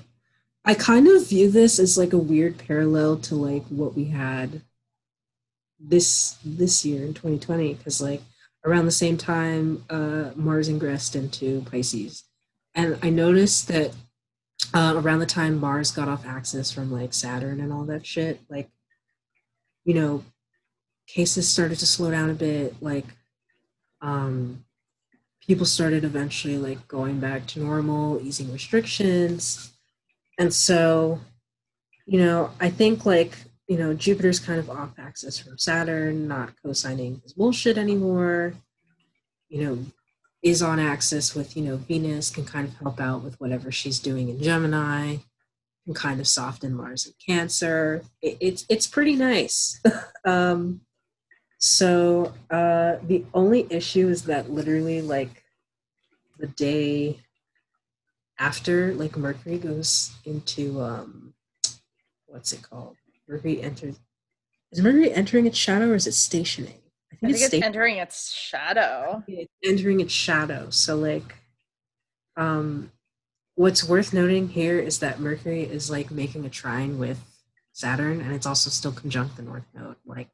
I 0.63 0.75
kind 0.75 1.07
of 1.07 1.27
view 1.27 1.49
this 1.49 1.79
as 1.79 1.97
like 1.97 2.13
a 2.13 2.17
weird 2.17 2.57
parallel 2.57 3.17
to 3.17 3.35
like 3.35 3.63
what 3.65 3.95
we 3.95 4.05
had 4.05 4.61
this 5.79 6.37
this 6.45 6.85
year 6.85 7.03
in 7.03 7.13
2020 7.13 7.73
because 7.73 8.01
like 8.01 8.21
around 8.63 8.85
the 8.85 8.91
same 8.91 9.17
time 9.17 9.83
uh, 9.89 10.31
Mars 10.35 10.69
ingressed 10.69 11.15
into 11.15 11.61
Pisces. 11.69 12.23
And 12.73 12.97
I 13.01 13.09
noticed 13.09 13.67
that 13.69 13.93
uh, 14.73 14.93
around 14.97 15.19
the 15.19 15.25
time 15.25 15.59
Mars 15.59 15.91
got 15.91 16.07
off 16.07 16.25
axis 16.25 16.71
from 16.71 16.91
like 16.91 17.13
Saturn 17.13 17.59
and 17.59 17.71
all 17.71 17.85
that 17.85 18.05
shit, 18.05 18.39
like, 18.49 18.69
you 19.83 19.93
know, 19.93 20.23
cases 21.07 21.47
started 21.47 21.79
to 21.79 21.85
slow 21.85 22.11
down 22.11 22.29
a 22.29 22.33
bit. 22.33 22.75
Like, 22.81 23.05
um, 24.01 24.64
people 25.47 25.65
started 25.65 26.03
eventually 26.03 26.57
like 26.57 26.87
going 26.87 27.19
back 27.19 27.45
to 27.47 27.59
normal, 27.59 28.19
easing 28.21 28.51
restrictions. 28.51 29.71
And 30.39 30.53
so, 30.53 31.19
you 32.05 32.19
know, 32.19 32.51
I 32.59 32.69
think 32.69 33.05
like, 33.05 33.37
you 33.67 33.77
know, 33.77 33.93
Jupiter's 33.93 34.39
kind 34.39 34.59
of 34.59 34.69
off 34.69 34.91
axis 34.97 35.39
from 35.39 35.57
Saturn, 35.57 36.27
not 36.27 36.53
co 36.63 36.73
signing 36.73 37.21
his 37.23 37.33
bullshit 37.33 37.77
anymore. 37.77 38.53
You 39.49 39.63
know, 39.63 39.85
is 40.43 40.61
on 40.61 40.79
axis 40.79 41.33
with, 41.33 41.55
you 41.55 41.63
know, 41.63 41.77
Venus 41.77 42.29
can 42.29 42.45
kind 42.45 42.67
of 42.67 42.75
help 42.75 42.99
out 42.99 43.23
with 43.23 43.39
whatever 43.39 43.71
she's 43.71 43.99
doing 43.99 44.29
in 44.29 44.41
Gemini, 44.41 45.17
can 45.85 45.93
kind 45.93 46.19
of 46.19 46.27
soften 46.27 46.75
Mars 46.75 47.05
and 47.05 47.15
Cancer. 47.25 48.03
It, 48.21 48.37
it's 48.39 48.65
it's 48.69 48.87
pretty 48.87 49.15
nice. 49.15 49.81
um, 50.25 50.81
so 51.65 52.31
uh, 52.51 52.97
the 53.07 53.25
only 53.33 53.65
issue 53.71 54.07
is 54.07 54.21
that 54.25 54.51
literally 54.51 55.01
like 55.01 55.43
the 56.37 56.45
day 56.45 57.19
after 58.37 58.93
like 58.93 59.17
Mercury 59.17 59.57
goes 59.57 60.11
into 60.25 60.79
um, 60.79 61.33
what's 62.27 62.53
it 62.53 62.61
called? 62.61 62.97
Mercury 63.27 63.63
enters. 63.63 63.99
Is 64.71 64.79
Mercury 64.79 65.11
entering 65.11 65.47
its 65.47 65.57
shadow 65.57 65.89
or 65.89 65.95
is 65.95 66.05
it 66.05 66.13
stationing? 66.13 66.81
I 67.11 67.15
think, 67.15 67.23
I 67.23 67.25
think 67.33 67.45
it's, 67.45 67.53
it's 67.55 67.65
entering 67.65 67.97
its 67.97 68.31
shadow. 68.31 69.23
It's 69.27 69.51
entering 69.63 70.01
its 70.01 70.13
shadow. 70.13 70.69
So 70.69 70.95
like, 70.95 71.33
um, 72.37 72.91
what's 73.55 73.83
worth 73.83 74.13
noting 74.13 74.49
here 74.49 74.77
is 74.77 74.99
that 74.99 75.19
Mercury 75.19 75.63
is 75.63 75.89
like 75.89 76.11
making 76.11 76.45
a 76.45 76.49
trine 76.49 76.99
with 76.99 77.19
Saturn, 77.73 78.21
and 78.21 78.35
it's 78.35 78.45
also 78.45 78.69
still 78.69 78.91
conjunct 78.91 79.35
the 79.35 79.41
North 79.41 79.65
Node. 79.73 79.95
Like, 80.05 80.29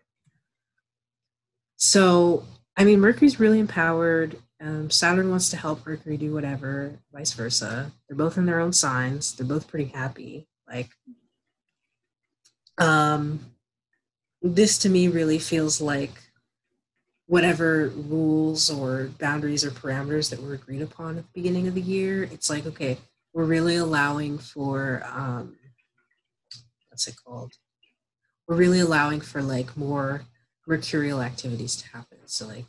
so 1.82 2.45
I 2.78 2.84
mean, 2.84 2.99
Mercury's 2.99 3.40
really 3.40 3.60
empowered. 3.60 4.38
Um, 4.62 4.90
Saturn 4.90 5.30
wants 5.30 5.49
to 5.49 5.58
help 5.58 5.86
Mercury 5.86 6.18
do 6.18 6.34
whatever, 6.34 6.99
vice 7.12 7.34
versa. 7.34 7.91
They're 8.08 8.18
both 8.18 8.38
in 8.38 8.45
their 8.45 8.60
own 8.60 8.72
signs. 8.72 9.34
They're 9.34 9.45
both 9.45 9.68
pretty 9.68 9.91
happy. 9.94 10.48
Like, 10.68 10.90
um, 12.78 13.40
this 14.41 14.78
to 14.80 14.90
me 14.90 15.08
really 15.08 15.40
feels 15.40 15.82
like 15.82 16.12
whatever 17.26 17.90
rules 17.90 18.70
or 18.70 19.10
boundaries 19.20 19.66
or 19.66 19.72
parameters 19.72 20.30
that 20.30 20.41
were 20.41 20.53
agreed 20.53 20.82
upon 20.82 21.18
at 21.18 21.24
the 21.24 21.41
beginning 21.41 21.68
of 21.68 21.76
the 21.76 21.82
year. 21.82 22.24
It's 22.24 22.49
like, 22.49 22.66
okay, 22.66 22.98
we're 23.34 23.45
really 23.45 23.76
allowing 23.76 24.38
for, 24.38 25.03
um, 25.12 25.56
what's 26.90 27.08
it 27.08 27.16
called? 27.24 27.53
We're 28.48 28.58
really 28.58 28.80
allowing 28.80 29.22
for 29.22 29.41
like 29.41 29.76
more 29.76 30.24
mercurial 30.72 31.22
activities 31.22 31.76
to 31.76 31.85
happen. 31.89 32.18
So, 32.27 32.48
like, 32.48 32.64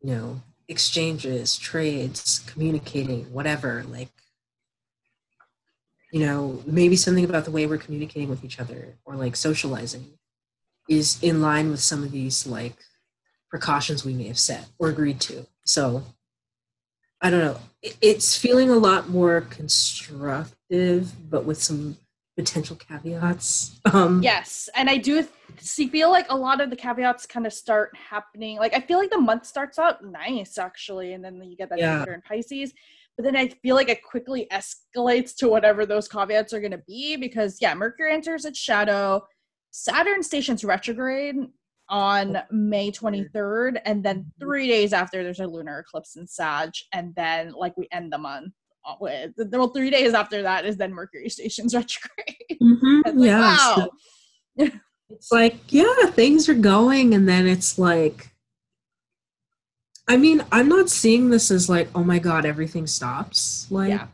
you 0.00 0.14
know, 0.14 0.40
exchanges, 0.68 1.58
trades, 1.58 2.38
communicating, 2.46 3.24
whatever, 3.32 3.84
like, 3.88 4.10
you 6.12 6.20
know, 6.20 6.62
maybe 6.64 6.94
something 6.94 7.24
about 7.24 7.46
the 7.46 7.50
way 7.50 7.66
we're 7.66 7.78
communicating 7.78 8.28
with 8.28 8.44
each 8.44 8.60
other 8.60 8.94
or 9.04 9.16
like 9.16 9.34
socializing 9.34 10.06
is 10.88 11.18
in 11.20 11.42
line 11.42 11.72
with 11.72 11.80
some 11.80 12.04
of 12.04 12.12
these 12.12 12.46
like 12.46 12.76
precautions 13.50 14.04
we 14.04 14.14
may 14.14 14.28
have 14.28 14.38
set 14.38 14.68
or 14.78 14.88
agreed 14.88 15.18
to. 15.18 15.44
So 15.64 16.04
I 17.20 17.30
don't 17.30 17.40
know. 17.40 17.58
It's 17.82 18.36
feeling 18.36 18.70
a 18.70 18.76
lot 18.76 19.08
more 19.08 19.40
constructive, 19.40 21.12
but 21.28 21.44
with 21.44 21.60
some 21.60 21.96
potential 22.36 22.76
caveats. 22.76 23.80
Um, 23.92 24.22
yes, 24.22 24.68
and 24.74 24.90
I 24.90 24.96
do 24.96 25.26
see 25.58 25.88
feel 25.88 26.10
like 26.10 26.26
a 26.30 26.36
lot 26.36 26.60
of 26.60 26.70
the 26.70 26.76
caveats 26.76 27.26
kind 27.26 27.46
of 27.46 27.52
start 27.52 27.90
happening. 27.96 28.56
Like 28.58 28.74
I 28.74 28.80
feel 28.80 28.98
like 28.98 29.10
the 29.10 29.20
month 29.20 29.46
starts 29.46 29.78
out 29.78 30.04
nice 30.04 30.58
actually, 30.58 31.12
and 31.12 31.24
then 31.24 31.42
you 31.42 31.56
get 31.56 31.70
that 31.70 31.78
yeah. 31.78 31.98
Jupiter 31.98 32.14
in 32.14 32.22
Pisces. 32.22 32.72
But 33.16 33.24
then 33.24 33.36
I 33.36 33.48
feel 33.62 33.76
like 33.76 33.88
it 33.88 34.02
quickly 34.02 34.48
escalates 34.50 35.36
to 35.36 35.48
whatever 35.48 35.86
those 35.86 36.08
caveats 36.08 36.52
are 36.52 36.60
going 36.60 36.72
to 36.72 36.82
be 36.86 37.16
because 37.16 37.58
yeah, 37.60 37.74
Mercury 37.74 38.12
enters 38.12 38.44
its 38.44 38.58
shadow, 38.58 39.24
Saturn 39.70 40.22
stations 40.22 40.64
retrograde 40.64 41.36
on 41.88 42.38
May 42.50 42.90
23rd, 42.90 43.80
and 43.84 44.02
then 44.02 44.20
mm-hmm. 44.20 44.44
three 44.44 44.66
days 44.66 44.92
after 44.92 45.22
there's 45.22 45.40
a 45.40 45.46
lunar 45.46 45.80
eclipse 45.80 46.16
in 46.16 46.26
Sag, 46.26 46.70
and 46.92 47.14
then 47.14 47.52
like 47.52 47.76
we 47.76 47.86
end 47.92 48.12
the 48.12 48.18
month 48.18 48.52
well, 49.00 49.68
three 49.68 49.90
days 49.90 50.14
after 50.14 50.42
that 50.42 50.64
is 50.64 50.76
then 50.76 50.92
Mercury 50.92 51.28
stations 51.28 51.74
retrograde. 51.74 52.58
Mm-hmm. 52.62 53.00
Like, 53.04 53.26
yeah, 53.26 53.38
wow. 53.38 53.88
So 54.56 54.68
it's 55.10 55.32
like 55.32 55.72
yeah, 55.72 56.06
things 56.10 56.48
are 56.48 56.54
going, 56.54 57.14
and 57.14 57.28
then 57.28 57.46
it's 57.46 57.78
like 57.78 58.34
I 60.06 60.16
mean, 60.16 60.44
I'm 60.52 60.68
not 60.68 60.90
seeing 60.90 61.30
this 61.30 61.50
as 61.50 61.68
like, 61.68 61.88
oh 61.94 62.04
my 62.04 62.18
god, 62.18 62.44
everything 62.44 62.86
stops. 62.86 63.66
Like, 63.70 63.88
yeah. 63.88 64.06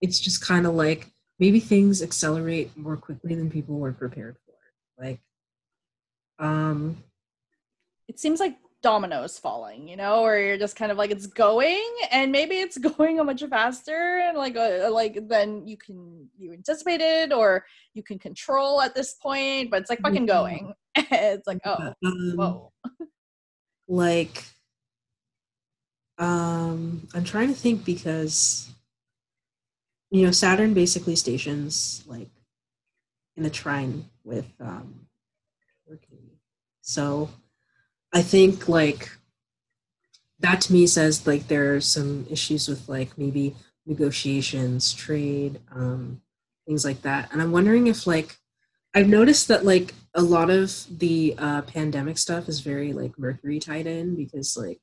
it's 0.00 0.20
just 0.20 0.44
kind 0.44 0.66
of 0.66 0.74
like 0.74 1.08
maybe 1.38 1.60
things 1.60 2.02
accelerate 2.02 2.76
more 2.76 2.96
quickly 2.96 3.34
than 3.34 3.50
people 3.50 3.78
were 3.78 3.92
prepared 3.92 4.36
for. 4.44 5.02
Like, 5.02 5.20
um, 6.38 7.02
it 8.06 8.20
seems 8.20 8.38
like 8.38 8.58
dominoes 8.82 9.38
falling, 9.38 9.88
you 9.88 9.96
know, 9.96 10.22
or 10.22 10.38
you're 10.38 10.58
just 10.58 10.76
kind 10.76 10.90
of 10.90 10.98
like 10.98 11.10
it's 11.10 11.26
going, 11.26 11.84
and 12.10 12.32
maybe 12.32 12.56
it's 12.56 12.78
going 12.96 13.20
a 13.20 13.24
much 13.24 13.42
faster, 13.44 14.20
and 14.26 14.36
like 14.36 14.56
uh, 14.56 14.90
like 14.90 15.28
then 15.28 15.66
you 15.66 15.76
can 15.76 16.28
you 16.38 16.52
anticipated 16.52 17.32
or 17.32 17.64
you 17.94 18.02
can 18.02 18.18
control 18.18 18.80
at 18.80 18.94
this 18.94 19.14
point, 19.14 19.70
but 19.70 19.80
it's 19.80 19.90
like 19.90 20.00
fucking 20.00 20.26
going. 20.26 20.74
it's 20.96 21.46
like 21.46 21.58
oh, 21.64 21.94
um, 22.04 22.32
whoa, 22.36 22.72
like 23.88 24.44
um, 26.18 27.08
I'm 27.14 27.24
trying 27.24 27.48
to 27.48 27.54
think 27.54 27.84
because 27.84 28.70
you 30.10 30.24
know 30.24 30.32
Saturn 30.32 30.74
basically 30.74 31.16
stations 31.16 32.04
like 32.06 32.28
in 33.36 33.46
a 33.46 33.50
trine 33.50 34.04
with 34.24 34.52
um, 34.60 35.06
Mercury. 35.88 36.38
So 36.82 37.30
I 38.12 38.22
think 38.22 38.68
like 38.68 39.10
that 40.40 40.62
to 40.62 40.72
me 40.72 40.86
says 40.86 41.26
like 41.26 41.48
there 41.48 41.74
are 41.74 41.80
some 41.80 42.26
issues 42.30 42.68
with 42.68 42.88
like 42.88 43.16
maybe 43.16 43.54
negotiations, 43.86 44.92
trade, 44.92 45.60
um, 45.72 46.22
things 46.66 46.84
like 46.84 47.02
that. 47.02 47.32
And 47.32 47.40
I'm 47.40 47.52
wondering 47.52 47.86
if 47.86 48.06
like 48.06 48.36
I've 48.94 49.08
noticed 49.08 49.48
that 49.48 49.64
like 49.64 49.94
a 50.14 50.22
lot 50.22 50.50
of 50.50 50.72
the 50.90 51.34
uh, 51.38 51.62
pandemic 51.62 52.18
stuff 52.18 52.48
is 52.48 52.60
very 52.60 52.92
like 52.92 53.18
Mercury 53.18 53.60
tied 53.60 53.86
in 53.86 54.16
because 54.16 54.56
like 54.56 54.80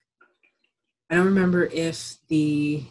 I 1.09 1.15
don't 1.15 1.25
remember 1.25 1.65
if 1.65 2.17
the 2.27 2.85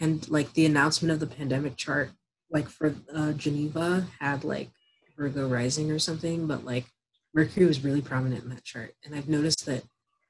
and 0.00 0.28
like 0.28 0.52
the 0.54 0.66
announcement 0.66 1.12
of 1.12 1.20
the 1.20 1.26
pandemic 1.26 1.76
chart, 1.76 2.10
like 2.50 2.68
for 2.68 2.94
uh, 3.14 3.32
Geneva, 3.32 4.06
had 4.18 4.44
like 4.44 4.70
Virgo 5.16 5.48
rising 5.48 5.90
or 5.90 5.98
something, 5.98 6.46
but 6.46 6.64
like 6.64 6.86
Mercury 7.34 7.66
was 7.66 7.84
really 7.84 8.00
prominent 8.00 8.44
in 8.44 8.50
that 8.50 8.64
chart, 8.64 8.94
and 9.04 9.14
I've 9.14 9.28
noticed 9.28 9.66
that 9.66 9.84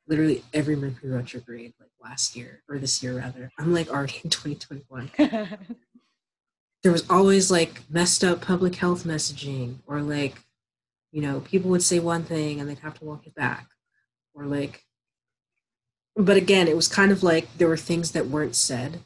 literally 0.07 0.45
every 0.53 0.77
Mercury 0.77 1.11
retrograde, 1.11 1.75
like 1.79 1.91
last 2.03 2.35
year 2.35 2.63
or 2.69 2.79
this 2.79 3.03
year 3.03 3.19
rather, 3.19 3.51
I'm 3.59 3.73
like 3.73 3.91
already 3.91 4.21
in 4.25 4.31
2021. 4.31 5.11
there 6.83 6.93
was 6.93 7.09
always 7.09 7.51
like 7.51 7.83
messed 7.89 8.25
up 8.25 8.41
public 8.41 8.77
health 8.77 9.05
messaging, 9.05 9.77
or 9.87 10.01
like, 10.01 10.37
you 11.13 11.23
know, 11.23 11.41
people 11.41 11.71
would 11.71 11.83
say 11.83 11.99
one 11.99 12.25
thing 12.25 12.61
and 12.61 12.69
they'd 12.69 12.79
have 12.81 12.99
to 12.99 13.05
walk 13.05 13.27
it 13.27 13.35
back, 13.35 13.69
or 14.35 14.47
like 14.47 14.85
but 16.17 16.37
again, 16.37 16.69
it 16.69 16.77
was 16.77 16.89
kind 16.89 17.11
of 17.11 17.23
like 17.23 17.59
there 17.59 17.69
were 17.69 17.77
things 17.77 18.13
that 18.13 18.27
weren't 18.27 18.55
said. 18.55 19.01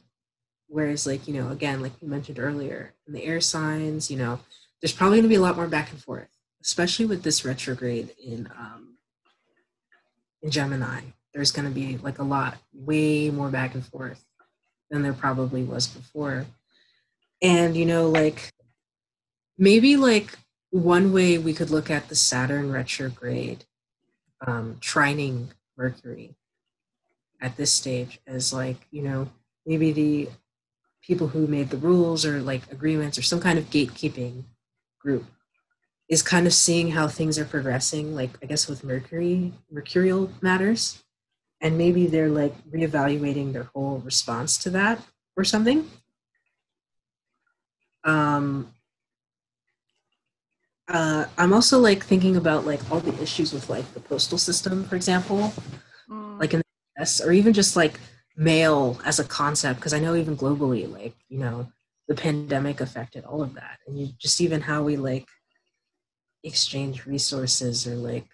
Whereas, 0.68 1.06
like, 1.06 1.26
you 1.26 1.34
know, 1.34 1.50
again, 1.50 1.80
like 1.80 1.92
you 2.02 2.08
mentioned 2.08 2.38
earlier, 2.38 2.92
in 3.06 3.14
the 3.14 3.24
air 3.24 3.40
signs, 3.40 4.10
you 4.10 4.18
know, 4.18 4.40
there's 4.80 4.92
probably 4.92 5.16
going 5.16 5.22
to 5.22 5.28
be 5.28 5.36
a 5.36 5.40
lot 5.40 5.56
more 5.56 5.66
back 5.66 5.90
and 5.90 6.02
forth, 6.02 6.28
especially 6.62 7.06
with 7.06 7.22
this 7.22 7.44
retrograde 7.44 8.14
in 8.22 8.48
um, 8.58 8.96
in 10.42 10.50
Gemini. 10.50 11.00
There's 11.34 11.52
going 11.52 11.68
to 11.68 11.74
be 11.74 11.98
like 11.98 12.18
a 12.18 12.24
lot, 12.24 12.58
way 12.72 13.30
more 13.30 13.50
back 13.50 13.74
and 13.74 13.84
forth 13.84 14.24
than 14.90 15.02
there 15.02 15.12
probably 15.12 15.62
was 15.62 15.86
before. 15.86 16.46
And, 17.42 17.76
you 17.76 17.84
know, 17.84 18.08
like 18.08 18.52
maybe 19.58 19.96
like 19.96 20.38
one 20.70 21.12
way 21.12 21.38
we 21.38 21.52
could 21.52 21.70
look 21.70 21.90
at 21.90 22.08
the 22.08 22.14
Saturn 22.14 22.72
retrograde 22.72 23.64
um, 24.46 24.76
trining 24.80 25.48
Mercury 25.76 26.34
at 27.40 27.56
this 27.56 27.72
stage 27.72 28.20
as 28.26 28.52
like 28.52 28.76
you 28.90 29.02
know 29.02 29.28
maybe 29.64 29.92
the 29.92 30.28
people 31.02 31.28
who 31.28 31.46
made 31.46 31.70
the 31.70 31.76
rules 31.76 32.26
or 32.26 32.40
like 32.40 32.70
agreements 32.70 33.16
or 33.16 33.22
some 33.22 33.40
kind 33.40 33.58
of 33.58 33.70
gatekeeping 33.70 34.42
group 35.00 35.24
is 36.08 36.22
kind 36.22 36.46
of 36.46 36.54
seeing 36.54 36.90
how 36.90 37.06
things 37.06 37.38
are 37.38 37.44
progressing 37.44 38.14
like 38.14 38.30
i 38.42 38.46
guess 38.46 38.68
with 38.68 38.84
mercury 38.84 39.52
mercurial 39.70 40.30
matters 40.40 41.02
and 41.60 41.76
maybe 41.76 42.06
they're 42.06 42.28
like 42.28 42.54
reevaluating 42.70 43.52
their 43.52 43.64
whole 43.74 43.98
response 43.98 44.58
to 44.58 44.70
that 44.70 45.00
or 45.36 45.44
something. 45.44 45.88
Um, 48.04 48.72
uh, 50.88 51.26
I'm 51.36 51.52
also 51.52 51.78
like 51.78 52.04
thinking 52.04 52.36
about 52.36 52.64
like 52.64 52.80
all 52.90 53.00
the 53.00 53.22
issues 53.22 53.52
with 53.52 53.68
like 53.68 53.92
the 53.94 54.00
postal 54.00 54.38
system, 54.38 54.84
for 54.84 54.96
example, 54.96 55.52
mm. 56.08 56.40
like 56.40 56.54
in 56.54 56.60
the 56.60 57.02
US, 57.02 57.20
or 57.20 57.32
even 57.32 57.52
just 57.52 57.76
like 57.76 58.00
mail 58.36 58.98
as 59.04 59.18
a 59.18 59.24
concept, 59.24 59.80
because 59.80 59.92
I 59.92 59.98
know 59.98 60.14
even 60.14 60.36
globally, 60.36 60.90
like 60.90 61.14
you 61.28 61.38
know, 61.38 61.70
the 62.06 62.14
pandemic 62.14 62.80
affected 62.80 63.24
all 63.24 63.42
of 63.42 63.54
that, 63.54 63.78
and 63.86 63.98
you 63.98 64.08
just 64.18 64.40
even 64.40 64.62
how 64.62 64.82
we 64.82 64.96
like 64.96 65.26
exchange 66.48 67.06
resources 67.06 67.86
or 67.86 67.94
like 67.94 68.26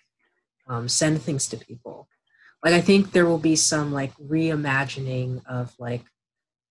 um, 0.66 0.88
send 0.88 1.20
things 1.20 1.48
to 1.48 1.56
people. 1.56 2.08
Like 2.64 2.72
I 2.74 2.80
think 2.80 3.12
there 3.12 3.26
will 3.26 3.38
be 3.38 3.56
some 3.56 3.92
like 3.92 4.14
reimagining 4.16 5.42
of 5.46 5.74
like 5.78 6.04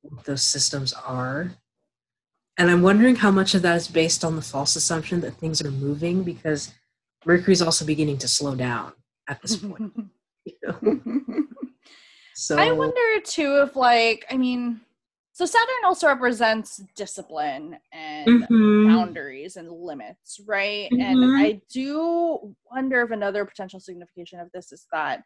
what 0.02 0.26
those 0.26 0.42
systems 0.42 0.94
are 0.94 1.52
and 2.58 2.70
I'm 2.70 2.82
wondering 2.82 3.16
how 3.16 3.32
much 3.32 3.56
of 3.56 3.64
that 3.64 3.78
is 3.78 3.88
based 3.88 4.24
on 4.24 4.36
the 4.36 4.42
false 4.42 4.76
assumption 4.76 5.22
that 5.22 5.36
things 5.36 5.62
are 5.62 5.72
moving 5.72 6.24
because 6.24 6.74
Mercury 7.26 7.54
is 7.54 7.62
also 7.62 7.86
beginning 7.86 8.20
to 8.20 8.28
slow 8.28 8.56
down 8.56 8.94
at 9.28 9.42
this 9.42 9.56
point. 9.56 9.92
you 10.46 10.54
know? 10.64 10.78
so 12.36 12.58
I 12.58 12.72
wonder 12.72 13.22
too 13.24 13.62
if 13.62 13.76
like 13.76 14.26
I 14.30 14.38
mean 14.38 14.82
so 15.34 15.48
Saturn 15.48 15.68
also 15.84 16.08
represents 16.08 16.80
discipline 16.96 17.78
and 17.92 18.44
mm-hmm. 18.44 18.88
boundaries 18.88 19.56
and 19.56 19.70
limits, 19.70 20.40
right? 20.46 20.90
Mm-hmm. 20.94 21.02
And 21.02 21.38
I 21.38 21.60
do 21.72 22.56
wonder 22.72 23.02
if 23.02 23.10
another 23.10 23.44
potential 23.44 23.80
signification 23.80 24.40
of 24.40 24.52
this 24.54 24.72
is 24.72 24.86
that 24.92 25.24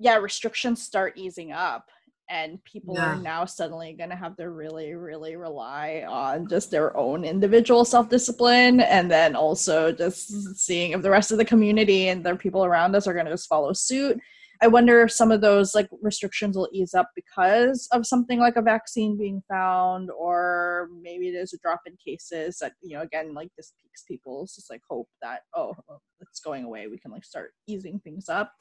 yeah, 0.00 0.16
restrictions 0.16 0.82
start 0.82 1.12
easing 1.16 1.52
up 1.52 1.86
and 2.28 2.62
people 2.64 2.96
yeah. 2.96 3.12
are 3.14 3.16
now 3.16 3.44
suddenly 3.44 3.92
going 3.92 4.10
to 4.10 4.16
have 4.16 4.36
to 4.36 4.50
really 4.50 4.94
really 4.94 5.36
rely 5.36 6.04
on 6.08 6.48
just 6.48 6.70
their 6.70 6.96
own 6.96 7.24
individual 7.24 7.84
self-discipline 7.84 8.80
and 8.80 9.10
then 9.10 9.36
also 9.36 9.92
just 9.92 10.56
seeing 10.56 10.92
if 10.92 11.02
the 11.02 11.10
rest 11.10 11.30
of 11.30 11.38
the 11.38 11.44
community 11.44 12.08
and 12.08 12.24
the 12.24 12.34
people 12.34 12.64
around 12.64 12.96
us 12.96 13.06
are 13.06 13.12
going 13.12 13.26
to 13.26 13.32
just 13.32 13.48
follow 13.48 13.72
suit 13.72 14.18
i 14.62 14.66
wonder 14.66 15.02
if 15.02 15.12
some 15.12 15.30
of 15.30 15.40
those 15.40 15.74
like 15.74 15.88
restrictions 16.00 16.56
will 16.56 16.68
ease 16.72 16.94
up 16.94 17.10
because 17.14 17.88
of 17.92 18.06
something 18.06 18.38
like 18.38 18.56
a 18.56 18.62
vaccine 18.62 19.18
being 19.18 19.42
found 19.48 20.10
or 20.10 20.88
maybe 21.02 21.30
there's 21.30 21.52
a 21.52 21.58
drop 21.58 21.80
in 21.86 21.96
cases 22.04 22.58
that 22.58 22.72
you 22.82 22.96
know 22.96 23.02
again 23.02 23.34
like 23.34 23.50
this 23.56 23.72
piques 23.82 24.02
people's 24.04 24.54
just 24.54 24.70
like 24.70 24.80
hope 24.88 25.08
that 25.20 25.40
oh, 25.54 25.74
oh 25.90 25.98
it's 26.20 26.40
going 26.40 26.64
away 26.64 26.86
we 26.86 26.98
can 26.98 27.10
like 27.10 27.24
start 27.24 27.52
easing 27.66 28.00
things 28.00 28.28
up 28.28 28.52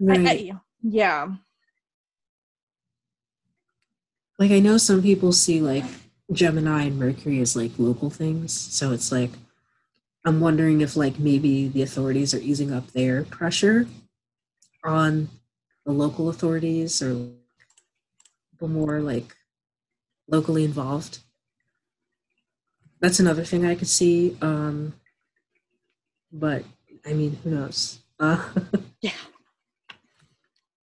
right. 0.00 0.26
I, 0.26 0.30
I, 0.30 0.52
yeah 0.82 1.28
like 4.38 4.50
I 4.50 4.58
know 4.58 4.76
some 4.76 5.02
people 5.02 5.32
see 5.32 5.60
like 5.60 5.84
Gemini 6.32 6.84
and 6.84 6.98
Mercury 6.98 7.40
as 7.40 7.56
like 7.56 7.72
local 7.78 8.10
things. 8.10 8.52
So 8.52 8.92
it's 8.92 9.12
like 9.12 9.30
I'm 10.24 10.40
wondering 10.40 10.80
if 10.80 10.96
like 10.96 11.18
maybe 11.18 11.68
the 11.68 11.82
authorities 11.82 12.34
are 12.34 12.40
easing 12.40 12.72
up 12.72 12.90
their 12.92 13.24
pressure 13.24 13.86
on 14.84 15.28
the 15.84 15.92
local 15.92 16.28
authorities 16.28 17.02
or 17.02 17.28
people 18.50 18.68
more 18.68 19.00
like 19.00 19.34
locally 20.28 20.64
involved. 20.64 21.18
That's 23.00 23.20
another 23.20 23.44
thing 23.44 23.66
I 23.66 23.74
could 23.74 23.88
see. 23.88 24.36
Um, 24.40 24.94
but 26.32 26.64
I 27.04 27.12
mean, 27.12 27.38
who 27.42 27.50
knows? 27.50 27.98
Uh, 28.20 28.48
yeah. 29.00 29.10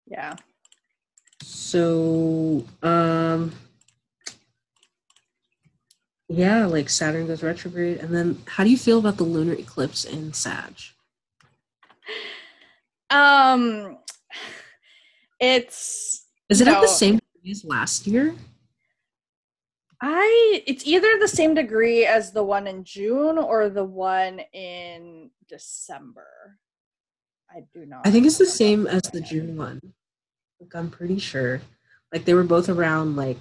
Yeah. 0.05 0.35
So, 1.43 2.65
um, 2.83 3.53
yeah, 6.27 6.65
like 6.65 6.89
Saturn 6.89 7.27
goes 7.27 7.41
retrograde. 7.41 7.97
And 7.97 8.13
then 8.13 8.41
how 8.45 8.63
do 8.63 8.69
you 8.69 8.77
feel 8.77 8.99
about 8.99 9.17
the 9.17 9.23
lunar 9.23 9.53
eclipse 9.53 10.03
in 10.03 10.33
Sag? 10.33 10.75
Um, 13.09 13.97
it's. 15.39 16.27
Is 16.49 16.61
it 16.61 16.67
at 16.67 16.81
the 16.81 16.87
same 16.87 17.19
degree 17.35 17.51
as 17.51 17.63
last 17.63 18.07
year? 18.07 18.35
I 20.01 20.63
it's 20.65 20.87
either 20.87 21.07
the 21.19 21.27
same 21.27 21.53
degree 21.53 22.05
as 22.05 22.31
the 22.31 22.43
one 22.43 22.67
in 22.67 22.83
June 22.83 23.37
or 23.37 23.69
the 23.69 23.83
one 23.83 24.39
in 24.53 25.29
December. 25.47 26.57
I 27.51 27.63
do 27.73 27.85
not. 27.85 28.07
I 28.07 28.11
think 28.11 28.25
it's 28.25 28.37
the 28.37 28.45
same 28.45 28.87
as 28.87 29.01
the 29.03 29.21
June 29.21 29.57
one. 29.57 29.81
Like 30.59 30.75
I'm 30.75 30.89
pretty 30.89 31.19
sure. 31.19 31.61
Like 32.13 32.25
they 32.25 32.33
were 32.33 32.43
both 32.43 32.69
around 32.69 33.15
like 33.15 33.39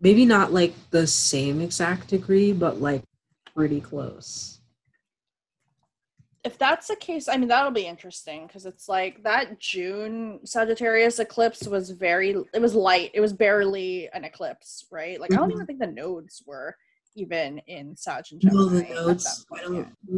maybe 0.00 0.24
not 0.24 0.52
like 0.52 0.74
the 0.90 1.06
same 1.06 1.60
exact 1.60 2.08
degree, 2.08 2.52
but 2.52 2.80
like 2.80 3.02
pretty 3.54 3.80
close. 3.80 4.55
If 6.46 6.58
that's 6.58 6.86
the 6.86 6.94
case, 6.94 7.26
I 7.28 7.36
mean 7.36 7.48
that'll 7.48 7.72
be 7.72 7.88
interesting 7.88 8.46
because 8.46 8.66
it's 8.66 8.88
like 8.88 9.20
that 9.24 9.58
June 9.58 10.38
Sagittarius 10.44 11.18
eclipse 11.18 11.66
was 11.66 11.90
very 11.90 12.36
it 12.54 12.62
was 12.62 12.72
light. 12.72 13.10
It 13.14 13.20
was 13.20 13.32
barely 13.32 14.08
an 14.14 14.22
eclipse, 14.22 14.86
right? 14.92 15.20
Like 15.20 15.30
mm-hmm. 15.30 15.40
I 15.40 15.42
don't 15.42 15.50
even 15.50 15.62
mm-hmm. 15.62 15.66
think 15.66 15.80
the 15.80 16.00
nodes 16.00 16.44
were 16.46 16.76
even 17.16 17.58
in 17.66 17.96
Sag 17.96 18.26
and 18.30 18.40
Gemini. 18.40 18.62
No, 18.62 18.68
the 18.68 18.82
nodes. 18.94 19.46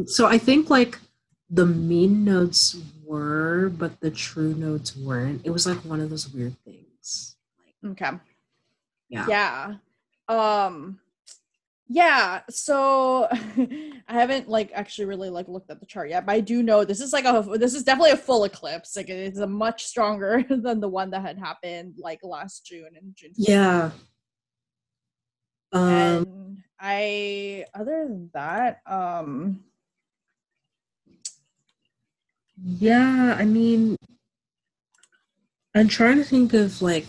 So 0.05 0.27
I 0.27 0.37
think 0.37 0.69
like 0.69 0.99
the 1.49 1.65
mean 1.65 2.23
nodes 2.23 2.77
were, 3.03 3.69
but 3.69 3.99
the 3.99 4.11
true 4.11 4.53
nodes 4.53 4.95
weren't. 4.95 5.41
It 5.43 5.49
was 5.49 5.65
like 5.65 5.79
one 5.79 5.99
of 5.99 6.11
those 6.11 6.29
weird 6.29 6.55
things. 6.63 7.37
okay. 7.83 8.11
Yeah. 9.09 9.25
Yeah. 9.27 9.73
Um 10.27 10.99
yeah, 11.91 12.41
so 12.51 13.27
I 13.31 14.13
haven't 14.13 14.47
like 14.47 14.71
actually 14.75 15.05
really 15.05 15.31
like 15.31 15.47
looked 15.47 15.71
at 15.71 15.79
the 15.79 15.87
chart 15.87 16.11
yet, 16.11 16.23
but 16.23 16.33
I 16.33 16.39
do 16.39 16.61
know 16.61 16.85
this 16.85 17.01
is 17.01 17.11
like 17.11 17.25
a 17.25 17.43
this 17.57 17.73
is 17.73 17.83
definitely 17.83 18.11
a 18.11 18.17
full 18.17 18.43
eclipse. 18.43 18.95
Like 18.95 19.09
it's 19.09 19.39
a 19.39 19.47
much 19.47 19.85
stronger 19.85 20.45
than 20.49 20.79
the 20.79 20.87
one 20.87 21.09
that 21.11 21.23
had 21.23 21.39
happened 21.39 21.95
like 21.97 22.19
last 22.21 22.63
June 22.63 22.91
and 22.95 23.15
June. 23.15 23.31
Yeah. 23.35 23.89
Um 25.71 25.89
and 25.89 26.57
I 26.79 27.65
other 27.73 28.05
than 28.07 28.29
that, 28.35 28.81
um 28.85 29.61
yeah, 32.63 33.35
I 33.35 33.45
mean, 33.45 33.95
I'm 35.73 35.87
trying 35.87 36.17
to 36.17 36.23
think 36.23 36.53
of 36.53 36.83
like 36.83 37.07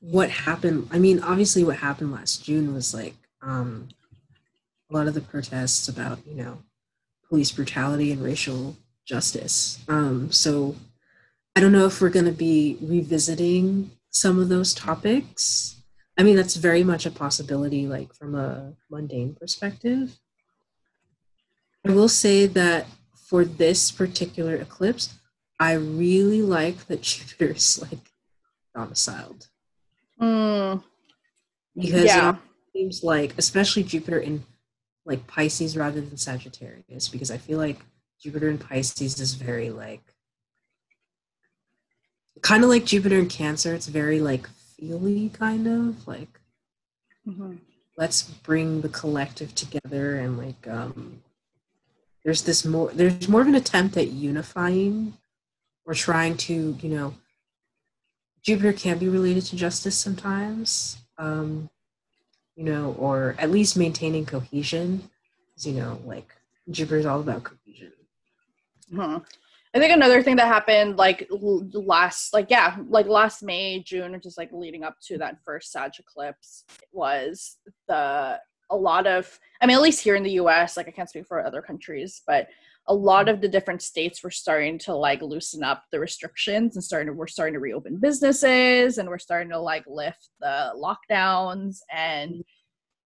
what 0.00 0.30
happened. 0.30 0.88
I 0.90 0.98
mean, 0.98 1.20
obviously, 1.20 1.62
what 1.62 1.76
happened 1.76 2.10
last 2.10 2.44
June 2.44 2.74
was 2.74 2.92
like 2.92 3.14
um, 3.42 3.88
a 4.90 4.94
lot 4.94 5.06
of 5.06 5.14
the 5.14 5.20
protests 5.20 5.88
about, 5.88 6.18
you 6.26 6.34
know, 6.34 6.58
police 7.28 7.52
brutality 7.52 8.10
and 8.12 8.22
racial 8.22 8.76
justice. 9.06 9.78
Um, 9.88 10.30
so 10.32 10.76
I 11.56 11.60
don't 11.60 11.72
know 11.72 11.86
if 11.86 12.00
we're 12.00 12.08
going 12.08 12.24
to 12.26 12.32
be 12.32 12.78
revisiting 12.80 13.90
some 14.10 14.38
of 14.38 14.48
those 14.48 14.74
topics. 14.74 15.76
I 16.16 16.22
mean, 16.22 16.36
that's 16.36 16.56
very 16.56 16.82
much 16.82 17.06
a 17.06 17.10
possibility, 17.10 17.86
like 17.86 18.14
from 18.14 18.34
a 18.34 18.74
mundane 18.90 19.34
perspective. 19.34 20.18
I 21.86 21.92
will 21.92 22.08
say 22.08 22.46
that 22.46 22.86
for 23.14 23.44
this 23.44 23.90
particular 23.90 24.56
eclipse, 24.56 25.14
I 25.60 25.72
really 25.72 26.42
like 26.42 26.86
that 26.86 27.02
Jupiter's 27.02 27.80
like 27.80 28.10
domiciled. 28.74 29.48
Mm. 30.20 30.82
Because 31.76 32.04
yeah. 32.04 32.36
Seems 32.78 33.02
like, 33.02 33.34
especially 33.38 33.82
Jupiter 33.82 34.18
in 34.18 34.44
like 35.04 35.26
Pisces 35.26 35.76
rather 35.76 36.00
than 36.00 36.16
Sagittarius, 36.16 37.08
because 37.08 37.30
I 37.30 37.38
feel 37.38 37.58
like 37.58 37.80
Jupiter 38.20 38.48
in 38.48 38.58
Pisces 38.58 39.18
is 39.20 39.34
very 39.34 39.70
like 39.70 40.02
kind 42.42 42.62
of 42.62 42.70
like 42.70 42.84
Jupiter 42.84 43.18
in 43.18 43.28
Cancer. 43.28 43.74
It's 43.74 43.88
very 43.88 44.20
like 44.20 44.48
feely 44.78 45.28
kind 45.30 45.66
of 45.66 46.06
like 46.06 46.40
mm-hmm. 47.26 47.54
let's 47.96 48.22
bring 48.22 48.80
the 48.80 48.88
collective 48.88 49.54
together 49.54 50.16
and 50.16 50.38
like 50.38 50.68
um 50.68 51.20
there's 52.24 52.42
this 52.42 52.64
more 52.64 52.90
there's 52.92 53.28
more 53.28 53.40
of 53.40 53.48
an 53.48 53.56
attempt 53.56 53.96
at 53.96 54.12
unifying 54.12 55.14
or 55.84 55.94
trying 55.94 56.36
to 56.36 56.78
you 56.80 56.88
know 56.88 57.14
jupiter 58.40 58.72
can 58.72 58.98
be 58.98 59.08
related 59.08 59.44
to 59.44 59.56
justice 59.56 59.96
sometimes 59.96 60.98
um 61.18 61.68
you 62.58 62.64
know 62.64 62.96
or 62.98 63.36
at 63.38 63.50
least 63.50 63.76
maintaining 63.76 64.26
cohesion 64.26 65.08
Because, 65.54 65.66
you 65.66 65.74
know 65.74 66.00
like 66.04 66.34
jupiter 66.70 66.98
is 66.98 67.06
all 67.06 67.20
about 67.20 67.44
cohesion 67.44 67.92
huh. 68.94 69.20
i 69.74 69.78
think 69.78 69.92
another 69.92 70.22
thing 70.24 70.34
that 70.34 70.48
happened 70.48 70.96
like 70.96 71.28
last 71.30 72.34
like 72.34 72.46
yeah 72.50 72.76
like 72.88 73.06
last 73.06 73.44
may 73.44 73.80
june 73.80 74.12
or 74.12 74.18
just 74.18 74.36
like 74.36 74.50
leading 74.52 74.82
up 74.82 74.96
to 75.00 75.16
that 75.16 75.38
first 75.44 75.70
sag 75.70 75.92
eclipse 76.00 76.64
was 76.92 77.58
the 77.86 78.38
a 78.70 78.76
lot 78.76 79.06
of 79.06 79.38
i 79.62 79.66
mean 79.66 79.76
at 79.76 79.82
least 79.82 80.02
here 80.02 80.16
in 80.16 80.24
the 80.24 80.32
us 80.32 80.76
like 80.76 80.88
i 80.88 80.90
can't 80.90 81.08
speak 81.08 81.26
for 81.26 81.46
other 81.46 81.62
countries 81.62 82.22
but 82.26 82.48
a 82.88 82.94
lot 82.94 83.28
of 83.28 83.40
the 83.40 83.48
different 83.48 83.82
states 83.82 84.22
were 84.22 84.30
starting 84.30 84.78
to 84.78 84.94
like 84.94 85.22
loosen 85.22 85.62
up 85.62 85.84
the 85.92 86.00
restrictions 86.00 86.74
and 86.74 86.82
starting 86.82 87.08
to, 87.08 87.12
we're 87.12 87.26
starting 87.26 87.54
to 87.54 87.60
reopen 87.60 87.98
businesses 87.98 88.98
and 88.98 89.08
we're 89.08 89.18
starting 89.18 89.50
to 89.50 89.58
like 89.58 89.84
lift 89.86 90.30
the 90.40 90.72
lockdowns 90.74 91.78
and 91.92 92.42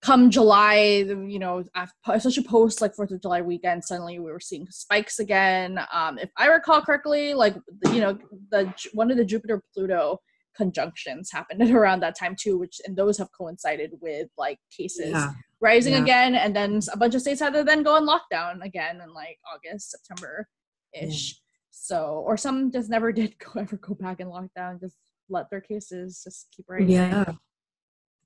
come 0.02 0.30
July, 0.30 1.04
you 1.26 1.38
know, 1.38 1.64
especially 2.08 2.44
post 2.44 2.80
like 2.80 2.94
Fourth 2.94 3.10
of 3.10 3.20
July 3.20 3.42
weekend, 3.42 3.84
suddenly 3.84 4.18
we 4.18 4.30
were 4.30 4.40
seeing 4.40 4.66
spikes 4.70 5.18
again. 5.18 5.78
Um, 5.92 6.18
if 6.18 6.30
I 6.36 6.46
recall 6.46 6.80
correctly, 6.80 7.34
like 7.34 7.54
you 7.92 8.00
know, 8.00 8.18
the 8.50 8.72
one 8.92 9.10
of 9.10 9.16
the 9.16 9.24
Jupiter 9.24 9.62
Pluto 9.74 10.20
conjunctions 10.56 11.30
happened 11.30 11.62
around 11.70 12.00
that 12.00 12.18
time 12.18 12.34
too, 12.38 12.58
which 12.58 12.80
and 12.86 12.96
those 12.96 13.18
have 13.18 13.28
coincided 13.36 13.92
with 14.00 14.28
like 14.38 14.58
cases 14.74 15.12
yeah. 15.12 15.32
Rising 15.60 15.92
yeah. 15.92 16.02
again, 16.02 16.34
and 16.34 16.56
then 16.56 16.80
a 16.92 16.96
bunch 16.96 17.14
of 17.14 17.20
states 17.20 17.40
had 17.40 17.52
to 17.52 17.62
then 17.62 17.82
go 17.82 17.96
on 17.96 18.06
lockdown 18.06 18.64
again 18.64 19.00
in 19.02 19.12
like 19.12 19.38
August, 19.52 19.90
September 19.90 20.48
ish. 20.94 21.32
Yeah. 21.32 21.36
So, 21.70 22.22
or 22.26 22.36
some 22.36 22.72
just 22.72 22.90
never 22.90 23.12
did 23.20 23.38
go 23.38 23.60
ever 23.60 23.76
go 23.76 23.94
back 23.94 24.20
in 24.20 24.28
lockdown, 24.28 24.80
just 24.80 24.96
let 25.28 25.50
their 25.50 25.60
cases 25.60 26.22
just 26.24 26.48
keep 26.54 26.66
rising. 26.68 26.90
Yeah. 26.90 27.32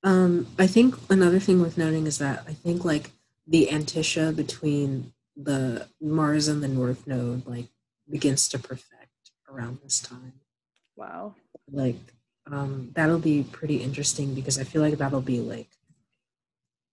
Um, 0.02 0.46
I 0.58 0.66
think 0.66 0.96
another 1.08 1.38
thing 1.38 1.60
worth 1.60 1.78
noting 1.78 2.06
is 2.06 2.18
that 2.18 2.44
I 2.46 2.52
think 2.52 2.84
like 2.84 3.10
the 3.46 3.68
antiscia 3.70 4.34
between 4.36 5.12
the 5.36 5.88
Mars 6.00 6.46
and 6.46 6.62
the 6.62 6.68
North 6.68 7.06
Node 7.06 7.46
like 7.46 7.68
begins 8.08 8.48
to 8.50 8.58
perfect 8.58 9.30
around 9.48 9.78
this 9.82 10.00
time. 10.00 10.34
Wow. 10.96 11.34
Like 11.70 11.96
um, 12.50 12.90
that'll 12.94 13.18
be 13.18 13.44
pretty 13.50 13.76
interesting 13.76 14.34
because 14.34 14.58
I 14.58 14.64
feel 14.64 14.82
like 14.82 14.98
that'll 14.98 15.22
be 15.22 15.40
like 15.40 15.68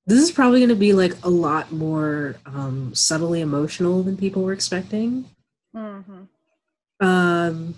this 0.07 0.19
is 0.19 0.31
probably 0.31 0.59
going 0.59 0.69
to 0.69 0.75
be 0.75 0.93
like 0.93 1.13
a 1.23 1.29
lot 1.29 1.71
more 1.71 2.35
um, 2.45 2.93
subtly 2.95 3.41
emotional 3.41 4.03
than 4.03 4.17
people 4.17 4.43
were 4.43 4.53
expecting. 4.53 5.25
Mm-hmm. 5.75 6.23
Um, 7.05 7.75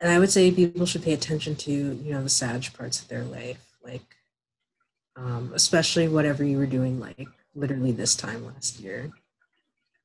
and 0.00 0.10
I 0.10 0.18
would 0.18 0.30
say 0.30 0.50
people 0.50 0.86
should 0.86 1.02
pay 1.02 1.12
attention 1.12 1.54
to 1.56 1.72
you 1.72 2.12
know 2.12 2.22
the 2.22 2.28
Sag 2.28 2.72
parts 2.74 3.00
of 3.00 3.08
their 3.08 3.24
life, 3.24 3.64
like 3.82 4.16
um, 5.16 5.52
especially 5.54 6.08
whatever 6.08 6.44
you 6.44 6.58
were 6.58 6.66
doing, 6.66 7.00
like 7.00 7.28
literally 7.54 7.92
this 7.92 8.14
time 8.14 8.44
last 8.44 8.80
year. 8.80 9.10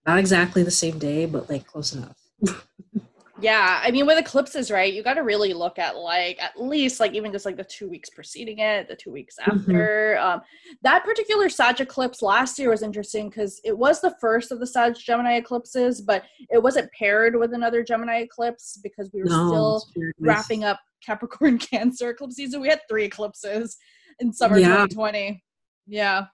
Not 0.06 0.20
exactly 0.20 0.64
the 0.64 0.72
same 0.72 1.00
day, 1.00 1.26
but 1.26 1.50
like 1.50 1.68
close 1.68 1.94
enough. 1.94 2.18
Yeah, 3.40 3.80
I 3.84 3.92
mean, 3.92 4.08
with 4.08 4.18
eclipses, 4.18 4.72
right? 4.72 4.92
You 4.92 5.04
got 5.04 5.14
to 5.14 5.24
really 5.24 5.54
look 5.54 5.78
at 5.78 5.96
like 5.96 6.42
at 6.42 6.60
least 6.60 7.00
like 7.00 7.14
even 7.14 7.32
just 7.32 7.46
like 7.46 7.56
the 7.58 7.64
two 7.64 7.88
weeks 7.88 8.10
preceding 8.10 8.60
it, 8.60 8.88
the 8.88 8.96
two 8.96 9.12
weeks 9.12 9.36
mm-hmm. 9.40 9.60
after. 9.60 10.16
Mm-hmm. 10.18 10.28
Um, 10.28 10.42
that 10.82 11.04
particular 11.04 11.48
Sag 11.50 11.80
eclipse 11.80 12.22
last 12.24 12.58
year 12.58 12.72
was 12.72 12.82
interesting 12.82 13.30
because 13.30 13.62
it 13.64 13.78
was 13.78 14.02
the 14.02 14.16
first 14.20 14.52
of 14.52 14.60
the 14.60 14.66
Sag 14.66 14.96
Gemini 14.96 15.38
eclipses, 15.38 16.02
but 16.02 16.24
it 16.50 16.62
wasn't 16.62 16.92
paired 16.94 17.36
with 17.36 17.54
another 17.54 17.84
Gemini 17.84 18.22
eclipse 18.22 18.80
because 18.82 19.12
we 19.14 19.22
were 19.22 19.30
no, 19.30 19.48
still 19.50 19.84
wrapping 20.20 20.64
up 20.64 20.80
Capricorn 21.06 21.58
Cancer 21.60 22.10
eclipse 22.10 22.36
season. 22.36 22.60
We 22.60 22.70
had 22.70 22.82
three 22.90 23.06
eclipses 23.06 23.78
in 24.20 24.34
summer 24.34 24.58
yeah. 24.58 24.88
2020. 24.88 25.44
Yeah. 25.86 26.26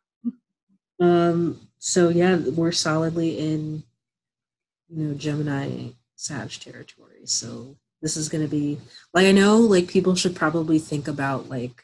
Um. 1.01 1.67
So 1.79 2.07
yeah, 2.07 2.37
we're 2.37 2.71
solidly 2.71 3.39
in, 3.39 3.83
you 4.87 5.03
know, 5.03 5.13
Gemini 5.15 5.89
Sag 6.23 6.51
territory. 6.51 7.25
So 7.25 7.75
this 8.01 8.15
is 8.15 8.29
going 8.29 8.43
to 8.43 8.49
be 8.49 8.79
like 9.13 9.25
I 9.25 9.31
know 9.31 9.57
like 9.57 9.87
people 9.87 10.15
should 10.15 10.35
probably 10.35 10.79
think 10.79 11.07
about 11.07 11.49
like 11.49 11.83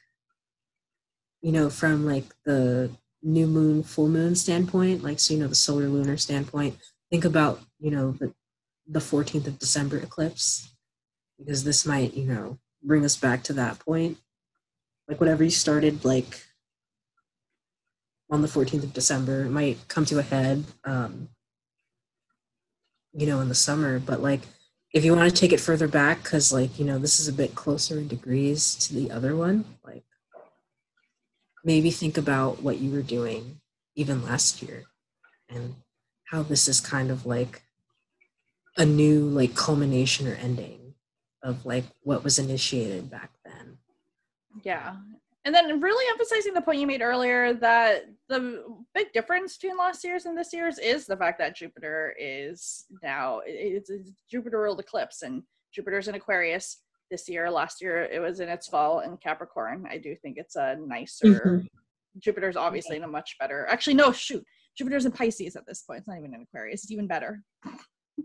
you 1.41 1.52
know 1.52 1.70
from 1.70 2.06
like 2.06 2.26
the 2.45 2.91
new 3.22 3.48
moon 3.48 3.84
full 3.84 4.07
moon 4.07 4.36
standpoint 4.36 5.03
like 5.03 5.20
so 5.20 5.34
you 5.34 5.40
know 5.41 5.48
the 5.48 5.56
solar 5.56 5.90
lunar 5.90 6.16
standpoint 6.16 6.78
think 7.10 7.26
about 7.26 7.60
you 7.80 7.91
know 7.91 8.11
the 8.11 8.34
the 8.88 8.99
14th 8.99 9.48
of 9.48 9.60
December 9.60 9.98
eclipse 9.98 10.70
because 11.38 11.64
this 11.64 11.86
might 11.86 12.14
you 12.14 12.26
know 12.26 12.57
bring 12.82 13.03
us 13.03 13.18
back 13.18 13.44
to 13.44 13.53
that 13.53 13.80
point 13.80 14.18
like 15.07 15.20
whatever 15.20 15.44
you 15.44 15.49
started 15.49 16.06
like 16.06 16.45
on 18.30 18.41
the 18.41 18.48
14th 18.48 18.84
of 18.84 18.94
December 18.94 19.44
it 19.44 19.49
might 19.49 19.78
come 19.88 20.06
to 20.06 20.20
a 20.20 20.24
head 20.24 20.64
um 20.86 21.30
you 23.14 23.27
know, 23.27 23.40
in 23.41 23.49
the 23.49 23.56
summer. 23.56 23.99
But 23.99 24.22
like, 24.22 24.41
if 24.94 25.06
you 25.06 25.15
want 25.15 25.30
to 25.30 25.36
take 25.36 25.53
it 25.53 25.60
further 25.60 25.88
back, 25.88 26.23
because 26.23 26.52
like, 26.52 26.80
you 26.80 26.86
know, 26.86 26.98
this 26.98 27.19
is 27.19 27.27
a 27.27 27.34
bit 27.34 27.56
closer 27.56 27.98
in 27.98 28.07
degrees 28.07 28.76
to 28.76 28.94
the 28.94 29.11
other 29.11 29.36
one, 29.36 29.65
like 29.84 30.03
maybe 31.64 31.91
think 31.91 32.18
about 32.18 32.61
what 32.64 32.80
you 32.80 32.91
were 32.91 33.02
doing 33.02 33.60
even 33.95 34.23
last 34.23 34.61
year 34.61 34.86
and 35.49 35.76
how 36.26 36.41
this 36.44 36.68
is 36.68 36.80
kind 36.80 37.11
of 37.11 37.26
like 37.26 37.64
a 38.77 38.86
new 38.86 39.22
like 39.22 39.56
culmination 39.56 40.27
or 40.27 40.36
ending 40.36 40.94
of 41.44 41.65
like 41.65 41.86
what 42.03 42.23
was 42.23 42.40
initiated 42.40 43.10
back 43.10 43.31
then. 43.44 43.77
Yeah. 44.64 44.95
And 45.45 45.56
then 45.56 45.80
really 45.80 46.06
emphasizing 46.11 46.53
the 46.53 46.61
point 46.61 46.80
you 46.80 46.88
made 46.88 47.02
earlier 47.02 47.53
that 47.56 48.06
the 48.28 48.64
big 48.94 49.14
difference 49.14 49.57
between 49.57 49.78
last 49.78 50.03
year's 50.03 50.26
and 50.26 50.38
this 50.38 50.53
year's 50.53 50.78
is 50.80 51.06
the 51.06 51.16
fact 51.16 51.40
that 51.40 51.56
Jupiter 51.56 52.14
is 52.20 52.86
now 53.02 53.41
it's 53.45 53.90
a 53.90 53.99
Jupiter 54.30 54.60
ruled 54.60 54.82
eclipse 54.82 55.22
and 55.22 55.44
Jupiter's 55.74 56.10
in 56.10 56.16
Aquarius 56.16 56.82
this 57.10 57.30
year. 57.30 57.49
Last 57.49 57.82
year 57.82 58.03
it 58.03 58.20
was 58.20 58.41
in 58.41 58.49
its 58.49 58.68
fall 58.68 58.99
in 58.99 59.16
Capricorn. 59.18 59.88
I 59.90 59.98
do 59.98 60.14
think 60.16 60.38
it's 60.38 60.57
a 60.57 60.76
nicer 60.76 61.26
mm-hmm. 61.26 61.66
Jupiter's 62.20 62.57
obviously 62.57 62.98
in 62.98 63.03
a 63.03 63.07
much 63.07 63.38
better 63.40 63.66
actually 63.70 63.94
no 63.94 64.11
shoot. 64.11 64.44
Jupiter's 64.78 65.06
in 65.06 65.11
Pisces 65.11 65.56
at 65.56 65.66
this 65.66 65.82
point. 65.84 65.99
It's 65.99 66.07
not 66.07 66.18
even 66.18 66.34
in 66.34 66.41
Aquarius. 66.41 66.84
It's 66.84 66.91
even 66.91 67.07
better. 67.07 67.41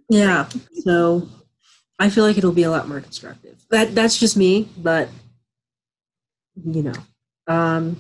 Yeah. 0.09 0.49
so 0.83 1.29
I 1.99 2.11
feel 2.11 2.25
like 2.25 2.37
it'll 2.37 2.53
be 2.53 2.65
a 2.65 2.71
lot 2.71 2.89
more 2.89 3.01
constructive. 3.01 3.65
That 3.71 3.95
that's 3.95 4.19
just 4.19 4.37
me, 4.37 4.69
but 4.77 5.09
you 6.63 6.83
know. 6.83 6.95
Um 7.47 7.97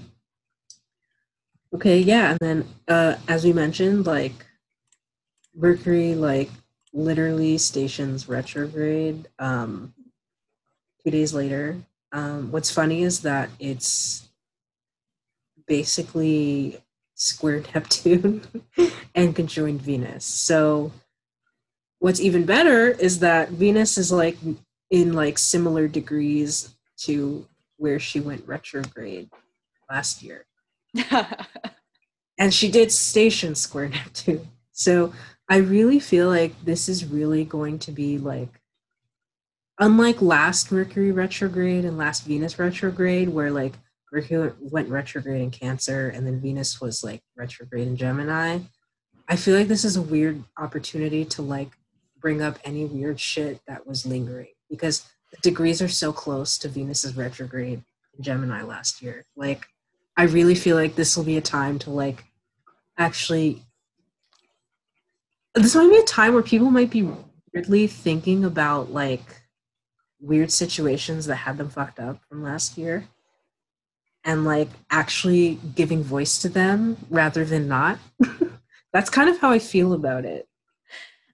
Okay, 1.75 1.99
yeah, 1.99 2.31
and 2.31 2.39
then 2.41 2.69
uh, 2.87 3.17
as 3.27 3.45
we 3.45 3.53
mentioned, 3.53 4.07
like 4.07 4.47
Mercury, 5.55 6.15
like 6.15 6.51
literally 6.93 7.59
stations 7.59 8.29
retrograde 8.29 9.29
um, 9.39 9.93
two 11.03 11.11
days 11.11 11.35
later. 11.35 11.77
Um, 12.13 12.51
what's 12.53 12.71
funny 12.71 13.03
is 13.03 13.23
that 13.23 13.51
it's 13.59 14.29
basically 15.67 16.83
square 17.15 17.63
Neptune 17.75 18.43
and 19.15 19.35
conjoined 19.35 19.83
Venus. 19.83 20.25
So 20.25 20.93
what's 21.99 22.21
even 22.21 22.45
better 22.45 22.89
is 22.91 23.21
that 23.21 23.51
Venus 23.51 23.97
is 23.99 24.13
like 24.13 24.37
in 24.91 25.13
like 25.13 25.39
similar 25.39 25.89
degrees 25.89 26.75
to 26.99 27.47
where 27.85 27.99
she 27.99 28.19
went 28.19 28.49
retrograde 28.49 29.29
last 29.91 30.23
year. 30.23 30.47
and 32.39 32.55
she 32.55 32.71
did 32.71 32.91
station 32.91 33.55
square 33.55 33.91
Neptune. 33.91 34.49
So 34.73 35.13
I 35.51 35.59
really 35.59 36.01
feel 36.01 36.31
like 36.31 36.55
this 36.65 36.89
is 36.89 37.05
really 37.05 37.45
going 37.45 37.79
to 37.81 37.93
be 37.93 38.17
like, 38.17 38.49
unlike 39.79 40.23
last 40.23 40.73
Mercury 40.73 41.13
retrograde 41.13 41.85
and 41.85 41.99
last 41.99 42.25
Venus 42.25 42.59
retrograde, 42.59 43.29
where 43.29 43.51
like 43.51 43.75
Mercury 44.11 44.53
went 44.61 44.89
retrograde 44.89 45.43
in 45.43 45.51
Cancer 45.51 46.09
and 46.09 46.27
then 46.27 46.41
Venus 46.41 46.81
was 46.81 47.05
like 47.05 47.21
retrograde 47.37 47.87
in 47.87 47.99
Gemini. 47.99 48.61
I 49.29 49.37
feel 49.37 49.59
like 49.59 49.69
this 49.69 49.85
is 49.85 49.99
a 49.99 50.03
weird 50.03 50.43
opportunity 50.57 51.27
to 51.27 51.43
like 51.43 51.73
bring 52.19 52.41
up 52.41 52.59
any 52.65 52.87
weird 52.87 53.21
shit 53.21 53.61
that 53.69 53.87
was 53.87 54.07
lingering 54.07 54.55
because 54.71 55.07
degrees 55.43 55.83
are 55.83 55.89
so 55.89 56.13
close 56.13 56.59
to 56.59 56.69
Venus's 56.69 57.17
retrograde 57.17 57.83
in 58.17 58.25
Gemini 58.25 58.63
last 58.63 59.03
year. 59.03 59.25
Like, 59.37 59.67
I 60.17 60.25
really 60.25 60.55
feel 60.55 60.77
like 60.77 60.95
this 60.95 61.17
will 61.17 61.25
be 61.25 61.37
a 61.37 61.43
time 61.43 61.79
to 61.81 61.91
like 61.91 62.25
actually. 62.99 63.63
This 65.55 65.75
might 65.75 65.91
be 65.91 65.99
a 65.99 66.05
time 66.05 66.35
where 66.35 66.43
people 66.43 66.71
might 66.71 66.91
be 66.91 67.09
weirdly 67.53 67.87
thinking 67.87 68.45
about 68.45 68.93
like 68.93 69.43
weird 70.21 70.51
situations 70.51 71.27
that 71.27 71.37
had 71.37 71.59
them 71.59 71.69
fucked 71.69 72.01
up 72.01 72.21
from 72.29 72.43
last 72.43 72.77
year 72.77 73.07
and 74.25 74.45
like 74.45 74.69
actually 74.91 75.59
giving 75.75 76.03
voice 76.03 76.39
to 76.39 76.49
them 76.49 76.97
rather 77.11 77.45
than 77.45 77.69
not. 77.69 77.99
That's 78.93 79.11
kind 79.11 79.29
of 79.29 79.39
how 79.39 79.51
I 79.51 79.59
feel 79.59 79.93
about 79.93 80.25
it. 80.25 80.49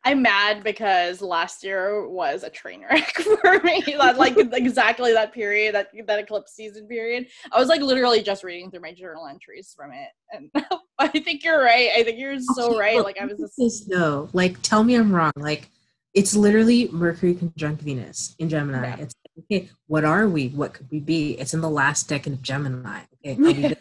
I'm 0.02 0.22
mad 0.22 0.64
because 0.64 1.20
last 1.20 1.62
year 1.62 2.09
was 2.09 2.43
a 2.43 2.48
train 2.48 2.82
wreck 2.89 3.12
for 3.43 3.60
me. 3.60 3.82
that, 3.98 4.16
like 4.16 4.36
exactly 4.52 5.12
that 5.12 5.32
period, 5.32 5.74
that 5.74 5.90
that 6.06 6.18
eclipse 6.18 6.55
season 6.55 6.86
period. 6.86 7.27
I 7.52 7.59
was 7.59 7.68
like 7.68 7.82
literally 7.82 8.22
just 8.22 8.43
reading 8.43 8.70
through 8.70 8.81
my 8.81 8.94
journal 8.94 9.27
entries 9.27 9.74
from 9.77 9.93
it, 9.93 10.09
and 10.32 10.51
I 10.98 11.09
think 11.09 11.44
you're 11.44 11.62
right. 11.62 11.90
I 11.94 12.02
think 12.02 12.18
you're 12.18 12.40
so 12.40 12.78
right. 12.78 13.02
Like 13.02 13.20
I 13.20 13.27
was 13.27 13.39
just 13.59 13.89
no. 13.89 14.28
Like 14.32 14.60
tell 14.62 14.85
me 14.85 14.94
I'm 14.94 15.14
wrong. 15.14 15.32
Like 15.36 15.68
it's 16.14 16.35
literally 16.35 16.89
Mercury 16.89 17.35
conjunct 17.35 17.82
Venus 17.82 18.35
in 18.39 18.48
Gemini. 18.48 18.82
Yeah. 18.82 18.97
It's 19.01 19.14
okay. 19.39 19.68
What 19.86 20.05
are 20.05 20.28
we? 20.28 20.48
What 20.48 20.72
could 20.72 20.90
we 20.90 21.01
be? 21.01 21.32
It's 21.32 21.52
in 21.52 21.60
the 21.60 21.70
last 21.70 22.09
decan 22.09 22.32
of 22.32 22.43
Gemini. 22.43 23.01
Okay, 23.27 23.77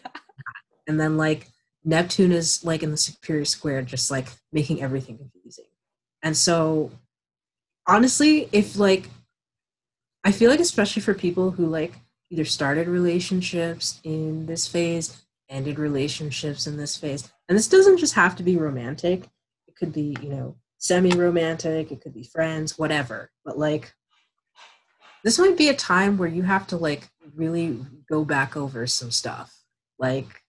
and 0.86 1.00
then 1.00 1.16
like 1.16 1.48
Neptune 1.82 2.30
is 2.30 2.62
like 2.62 2.82
in 2.82 2.90
the 2.90 2.98
superior 2.98 3.46
square, 3.46 3.80
just 3.80 4.10
like 4.10 4.28
making 4.52 4.82
everything 4.82 5.16
confusing 5.16 5.64
And 6.22 6.36
so 6.36 6.90
honestly, 7.86 8.48
if 8.52 8.76
like 8.76 9.08
I 10.24 10.32
feel 10.32 10.50
like 10.50 10.60
especially 10.60 11.02
for 11.02 11.14
people 11.14 11.50
who 11.50 11.66
like 11.66 11.94
either 12.30 12.44
started 12.44 12.86
relationships 12.88 14.00
in 14.04 14.46
this 14.46 14.68
phase, 14.68 15.22
ended 15.48 15.78
relationships 15.78 16.66
in 16.66 16.76
this 16.76 16.96
phase, 16.96 17.30
and 17.48 17.56
this 17.56 17.68
doesn't 17.68 17.98
just 17.98 18.14
have 18.14 18.36
to 18.36 18.42
be 18.42 18.56
romantic. 18.56 19.28
It 19.66 19.76
could 19.76 19.92
be, 19.92 20.16
you 20.22 20.28
know, 20.28 20.56
semi-romantic, 20.78 21.90
it 21.90 22.00
could 22.00 22.14
be 22.14 22.24
friends, 22.24 22.78
whatever. 22.78 23.30
But 23.44 23.58
like 23.58 23.94
this 25.24 25.38
might 25.38 25.56
be 25.56 25.68
a 25.68 25.74
time 25.74 26.16
where 26.16 26.28
you 26.28 26.42
have 26.42 26.66
to 26.68 26.76
like 26.76 27.08
really 27.34 27.78
go 28.08 28.24
back 28.24 28.56
over 28.56 28.86
some 28.86 29.10
stuff. 29.10 29.54
Like 29.98 30.42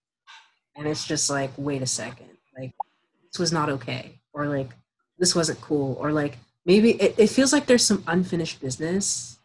and 0.76 0.86
it's 0.86 1.06
just 1.06 1.28
like, 1.28 1.50
wait 1.56 1.82
a 1.82 1.86
second. 1.86 2.30
Like 2.58 2.72
this 3.30 3.38
was 3.38 3.52
not 3.52 3.68
okay. 3.68 4.20
Or 4.32 4.46
like 4.46 4.70
this 5.22 5.36
wasn't 5.36 5.60
cool. 5.60 5.96
Or 6.00 6.10
like 6.10 6.36
maybe 6.66 7.00
it, 7.00 7.14
it 7.16 7.28
feels 7.28 7.52
like 7.52 7.66
there's 7.66 7.86
some 7.86 8.02
unfinished 8.08 8.60
business 8.60 9.38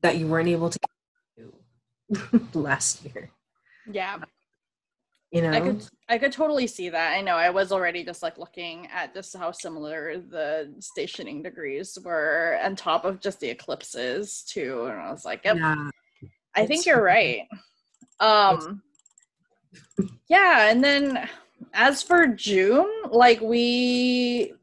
that 0.00 0.16
you 0.16 0.26
weren't 0.26 0.48
able 0.48 0.70
to 0.70 0.78
do 1.36 2.48
last 2.54 3.04
year. 3.04 3.28
Yeah. 3.90 4.16
You 5.30 5.42
know, 5.42 5.50
I 5.50 5.60
could 5.60 5.86
I 6.08 6.16
could 6.18 6.32
totally 6.32 6.66
see 6.66 6.88
that. 6.88 7.12
I 7.12 7.20
know 7.20 7.36
I 7.36 7.50
was 7.50 7.70
already 7.70 8.02
just 8.02 8.22
like 8.22 8.38
looking 8.38 8.88
at 8.90 9.12
just 9.12 9.36
how 9.36 9.52
similar 9.52 10.16
the 10.16 10.72
stationing 10.80 11.42
degrees 11.42 11.98
were 12.02 12.58
on 12.64 12.74
top 12.74 13.04
of 13.04 13.20
just 13.20 13.40
the 13.40 13.50
eclipses 13.50 14.42
too. 14.42 14.86
And 14.86 14.98
I 14.98 15.10
was 15.10 15.26
like, 15.26 15.44
yep. 15.44 15.56
Yeah, 15.56 15.90
I 16.54 16.64
think 16.64 16.86
you're 16.86 17.02
right. 17.02 17.46
Um 18.20 18.80
yeah, 20.28 20.70
and 20.70 20.82
then 20.82 21.28
as 21.74 22.02
for 22.02 22.26
June, 22.26 22.90
like 23.10 23.40
we 23.42 24.54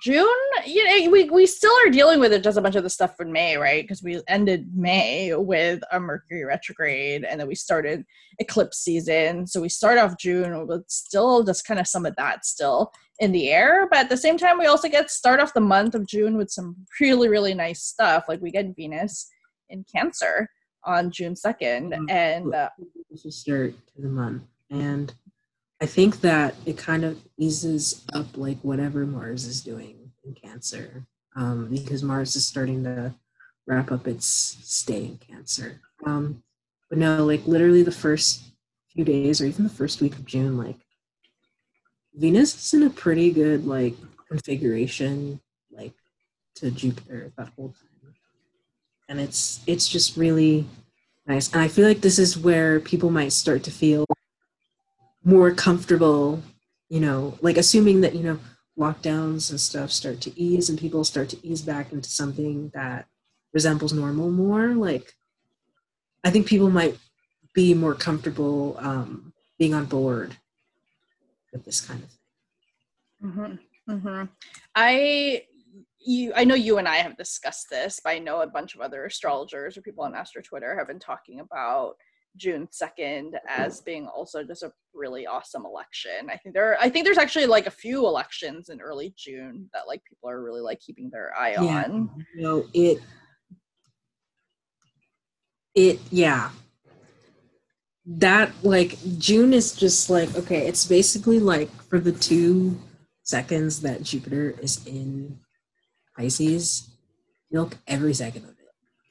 June, 0.00 0.26
you 0.66 0.84
know, 0.84 1.10
we, 1.10 1.24
we 1.30 1.46
still 1.46 1.72
are 1.84 1.90
dealing 1.90 2.20
with 2.20 2.32
it 2.32 2.42
just 2.42 2.58
a 2.58 2.60
bunch 2.60 2.76
of 2.76 2.82
the 2.82 2.90
stuff 2.90 3.14
in 3.20 3.32
May, 3.32 3.56
right? 3.56 3.82
Because 3.82 4.02
we 4.02 4.20
ended 4.28 4.68
May 4.74 5.34
with 5.34 5.82
a 5.92 5.98
Mercury 5.98 6.44
retrograde 6.44 7.24
and 7.24 7.40
then 7.40 7.48
we 7.48 7.54
started 7.54 8.04
eclipse 8.38 8.78
season. 8.78 9.46
So 9.46 9.60
we 9.60 9.68
start 9.68 9.98
off 9.98 10.18
June 10.18 10.66
with 10.66 10.84
still 10.88 11.42
just 11.42 11.66
kind 11.66 11.80
of 11.80 11.86
some 11.86 12.06
of 12.06 12.14
that 12.16 12.44
still 12.44 12.92
in 13.18 13.32
the 13.32 13.50
air. 13.50 13.88
But 13.90 14.00
at 14.00 14.08
the 14.08 14.16
same 14.16 14.38
time, 14.38 14.58
we 14.58 14.66
also 14.66 14.88
get 14.88 15.10
start 15.10 15.40
off 15.40 15.54
the 15.54 15.60
month 15.60 15.94
of 15.94 16.06
June 16.06 16.36
with 16.36 16.50
some 16.50 16.76
really, 17.00 17.28
really 17.28 17.54
nice 17.54 17.82
stuff. 17.82 18.24
Like 18.28 18.40
we 18.40 18.50
get 18.50 18.76
Venus 18.76 19.28
in 19.68 19.84
Cancer 19.94 20.48
on 20.84 21.10
June 21.10 21.34
2nd. 21.34 21.92
Mm-hmm. 21.92 22.10
And 22.10 22.54
uh, 22.54 22.70
start 23.30 23.74
to 23.96 24.02
the 24.02 24.08
month. 24.08 24.42
And 24.70 25.12
I 25.80 25.86
think 25.86 26.20
that 26.22 26.54
it 26.66 26.76
kind 26.76 27.04
of 27.04 27.20
eases 27.36 28.04
up 28.12 28.36
like 28.36 28.58
whatever 28.62 29.06
Mars 29.06 29.44
is 29.44 29.62
doing 29.62 30.10
in 30.24 30.34
Cancer, 30.34 31.06
um, 31.36 31.68
because 31.70 32.02
Mars 32.02 32.34
is 32.34 32.46
starting 32.46 32.82
to 32.84 33.14
wrap 33.66 33.92
up 33.92 34.08
its 34.08 34.26
stay 34.26 35.04
in 35.04 35.18
Cancer. 35.18 35.80
Um, 36.04 36.42
but 36.88 36.98
no, 36.98 37.24
like 37.24 37.46
literally 37.46 37.82
the 37.82 37.92
first 37.92 38.42
few 38.92 39.04
days 39.04 39.40
or 39.40 39.46
even 39.46 39.64
the 39.64 39.70
first 39.70 40.00
week 40.00 40.14
of 40.14 40.24
June, 40.24 40.56
like 40.56 40.78
Venus 42.14 42.54
is 42.56 42.74
in 42.74 42.82
a 42.82 42.90
pretty 42.90 43.30
good 43.30 43.64
like 43.64 43.94
configuration, 44.26 45.40
like 45.70 45.94
to 46.56 46.72
Jupiter 46.72 47.32
that 47.36 47.52
whole 47.54 47.68
time, 47.68 48.14
and 49.08 49.20
it's 49.20 49.60
it's 49.68 49.88
just 49.88 50.16
really 50.16 50.66
nice. 51.24 51.52
And 51.52 51.62
I 51.62 51.68
feel 51.68 51.86
like 51.86 52.00
this 52.00 52.18
is 52.18 52.36
where 52.36 52.80
people 52.80 53.10
might 53.10 53.32
start 53.32 53.62
to 53.64 53.70
feel 53.70 54.04
more 55.24 55.52
comfortable, 55.52 56.42
you 56.88 57.00
know, 57.00 57.38
like 57.40 57.56
assuming 57.56 58.00
that, 58.02 58.14
you 58.14 58.22
know, 58.22 58.38
lockdowns 58.78 59.50
and 59.50 59.60
stuff 59.60 59.90
start 59.90 60.20
to 60.20 60.40
ease 60.40 60.68
and 60.68 60.78
people 60.78 61.04
start 61.04 61.28
to 61.28 61.46
ease 61.46 61.62
back 61.62 61.92
into 61.92 62.08
something 62.08 62.70
that 62.74 63.06
resembles 63.52 63.92
normal 63.92 64.30
more, 64.30 64.68
like 64.68 65.12
I 66.24 66.30
think 66.30 66.46
people 66.46 66.70
might 66.70 66.96
be 67.54 67.74
more 67.74 67.94
comfortable 67.94 68.76
um, 68.78 69.32
being 69.58 69.74
on 69.74 69.86
board 69.86 70.36
with 71.52 71.64
this 71.64 71.80
kind 71.80 72.02
of 72.02 72.08
thing. 72.08 72.18
Mm-hmm. 73.24 73.92
Mm-hmm. 73.92 74.24
I 74.74 75.42
you 76.00 76.32
I 76.36 76.44
know 76.44 76.54
you 76.54 76.78
and 76.78 76.86
I 76.86 76.96
have 76.96 77.16
discussed 77.16 77.68
this, 77.70 78.00
but 78.02 78.10
I 78.10 78.18
know 78.18 78.42
a 78.42 78.46
bunch 78.46 78.74
of 78.74 78.80
other 78.80 79.04
astrologers 79.04 79.76
or 79.76 79.82
people 79.82 80.04
on 80.04 80.14
Astro 80.14 80.42
Twitter 80.42 80.76
have 80.76 80.86
been 80.86 80.98
talking 80.98 81.40
about 81.40 81.96
June 82.36 82.68
2nd 82.68 83.32
as 83.48 83.80
being 83.80 84.06
also 84.06 84.44
just 84.44 84.62
a 84.62 84.72
really 84.94 85.26
awesome 85.26 85.64
election. 85.64 86.30
I 86.30 86.36
think 86.36 86.54
there 86.54 86.72
are, 86.72 86.76
I 86.80 86.88
think 86.88 87.04
there's 87.04 87.18
actually 87.18 87.46
like 87.46 87.66
a 87.66 87.70
few 87.70 88.06
elections 88.06 88.68
in 88.68 88.80
early 88.80 89.14
June 89.16 89.68
that 89.72 89.86
like 89.86 90.02
people 90.04 90.30
are 90.30 90.42
really 90.42 90.60
like 90.60 90.80
keeping 90.80 91.10
their 91.10 91.36
eye 91.36 91.52
yeah, 91.52 91.84
on. 91.84 92.24
Know, 92.36 92.66
it 92.72 93.00
it 95.74 96.00
yeah. 96.10 96.50
That 98.06 98.52
like 98.62 98.96
June 99.18 99.52
is 99.52 99.74
just 99.74 100.08
like 100.08 100.34
okay, 100.36 100.66
it's 100.66 100.86
basically 100.86 101.40
like 101.40 101.70
for 101.84 101.98
the 101.98 102.12
two 102.12 102.78
seconds 103.22 103.82
that 103.82 104.02
Jupiter 104.02 104.54
is 104.62 104.86
in 104.86 105.38
Pisces, 106.16 106.90
milk 107.50 107.76
every 107.86 108.14
second 108.14 108.44
of 108.44 108.50
it. 108.50 108.56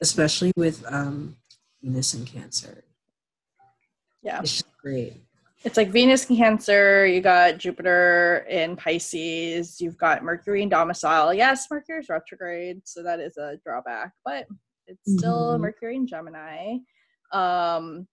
Especially 0.02 0.52
with 0.56 0.84
um 0.92 1.36
Venus 1.82 2.14
and 2.14 2.26
Cancer 2.26 2.84
yeah. 4.22 4.40
It's 4.40 4.62
great. 4.82 5.14
It's 5.64 5.76
like 5.76 5.90
Venus 5.90 6.30
in 6.30 6.36
Cancer, 6.36 7.04
you 7.04 7.20
got 7.20 7.58
Jupiter 7.58 8.46
in 8.48 8.76
Pisces, 8.76 9.80
you've 9.80 9.98
got 9.98 10.22
Mercury 10.22 10.62
in 10.62 10.68
domicile. 10.68 11.34
Yes, 11.34 11.66
Mercury's 11.70 12.08
retrograde, 12.08 12.80
so 12.84 13.02
that 13.02 13.18
is 13.18 13.36
a 13.36 13.58
drawback, 13.64 14.12
but 14.24 14.46
it's 14.86 15.12
still 15.18 15.52
mm-hmm. 15.52 15.62
Mercury 15.62 15.96
in 15.96 16.06
Gemini. 16.06 16.76
Um 17.32 18.06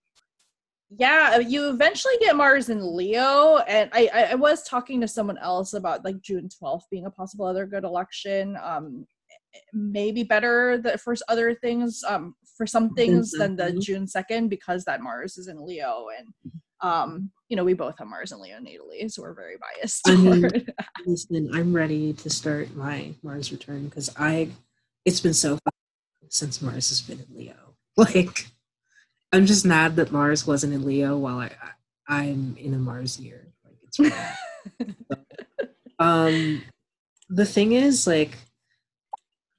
yeah, 0.98 1.40
you 1.40 1.70
eventually 1.70 2.14
get 2.20 2.36
Mars 2.36 2.70
in 2.70 2.96
Leo, 2.96 3.58
and 3.68 3.90
I, 3.92 4.30
I 4.32 4.36
was 4.36 4.64
talking 4.64 5.02
to 5.02 5.08
someone 5.08 5.38
else 5.40 5.74
about 5.74 6.06
like 6.06 6.22
June 6.22 6.48
12th 6.48 6.84
being 6.92 7.06
a 7.06 7.12
possible 7.12 7.46
other 7.46 7.66
good 7.66 7.84
election. 7.84 8.58
Um, 8.64 9.06
maybe 9.74 10.24
better 10.24 10.78
that 10.80 11.00
for 11.00 11.16
other 11.30 11.54
things 11.54 12.04
um 12.08 12.36
for 12.56 12.66
some 12.66 12.90
things 12.92 13.32
than 13.32 13.56
the 13.56 13.74
june 13.74 14.06
2nd 14.06 14.50
because 14.50 14.86
that 14.86 15.02
mars 15.02 15.38
is 15.38 15.48
in 15.48 15.66
leo 15.66 16.08
and 16.18 16.56
um 16.82 17.32
you 17.50 17.56
know 17.56 17.64
we 17.64 17.74
both 17.74 17.98
have 17.98 18.08
mars 18.08 18.32
and 18.32 18.42
leo 18.42 18.58
natally 18.58 19.10
so 19.10 19.22
we're 19.22 19.34
very 19.34 19.56
biased 19.58 20.08
I 20.08 20.16
mean, 20.16 20.50
listen 21.06 21.50
i'm 21.54 21.74
ready 21.74 22.14
to 22.14 22.30
start 22.30 22.76
my 22.76 23.14
mars 23.24 23.52
return 23.52 23.86
because 23.86 24.10
i 24.18 24.50
it's 25.06 25.20
been 25.20 25.34
so 25.34 25.52
fun 25.52 26.30
since 26.30 26.62
mars 26.62 26.90
has 26.90 27.02
been 27.02 27.20
in 27.20 27.38
leo. 27.38 27.56
Like 27.98 28.48
i'm 29.32 29.46
just 29.46 29.66
mad 29.66 29.96
that 29.96 30.12
mars 30.12 30.46
wasn't 30.46 30.74
in 30.74 30.86
leo 30.86 31.18
while 31.18 31.40
i, 31.40 31.52
I 32.08 32.08
i'm 32.08 32.58
in 32.58 32.74
a 32.74 32.78
mars 32.78 33.20
year. 33.20 33.48
Like 33.64 33.78
it's 33.84 34.00
um 36.00 36.62
the 37.30 37.46
thing 37.46 37.72
is 37.72 38.06
like 38.06 38.38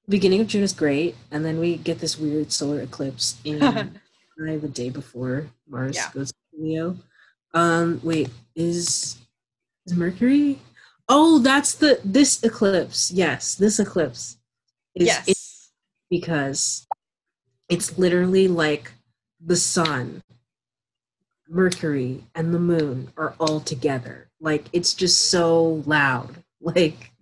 beginning 0.09 0.41
of 0.41 0.47
June 0.47 0.62
is 0.62 0.73
great, 0.73 1.16
and 1.31 1.45
then 1.45 1.59
we 1.59 1.77
get 1.77 1.99
this 1.99 2.19
weird 2.19 2.53
solar 2.53 2.81
eclipse 2.81 3.37
in 3.45 3.59
the 4.37 4.69
day 4.73 4.91
before 4.91 5.49
Mars 5.69 5.97
yeah. 5.97 6.11
goes 6.12 6.33
to 6.33 6.39
Leo. 6.59 6.97
Um, 7.55 8.01
wait, 8.03 8.28
is 8.55 9.16
is 9.87 9.95
Mercury? 9.95 10.59
Oh, 11.09 11.39
that's 11.39 11.74
the 11.74 12.01
this 12.05 12.43
eclipse. 12.43 13.11
Yes, 13.11 13.55
this 13.55 13.78
eclipse 13.78 14.37
is 14.95 15.07
yes. 15.07 15.70
because 16.11 16.87
it's 17.69 17.99
literally 17.99 18.49
like 18.49 18.93
the 19.45 19.57
sun, 19.57 20.23
Mercury, 21.49 22.24
and 22.35 22.53
the 22.53 22.59
moon 22.59 23.12
are 23.16 23.35
all 23.39 23.61
together. 23.61 24.28
Like 24.41 24.66
it's 24.73 24.95
just 24.95 25.31
so 25.31 25.83
loud. 25.87 26.43
Like 26.66 27.12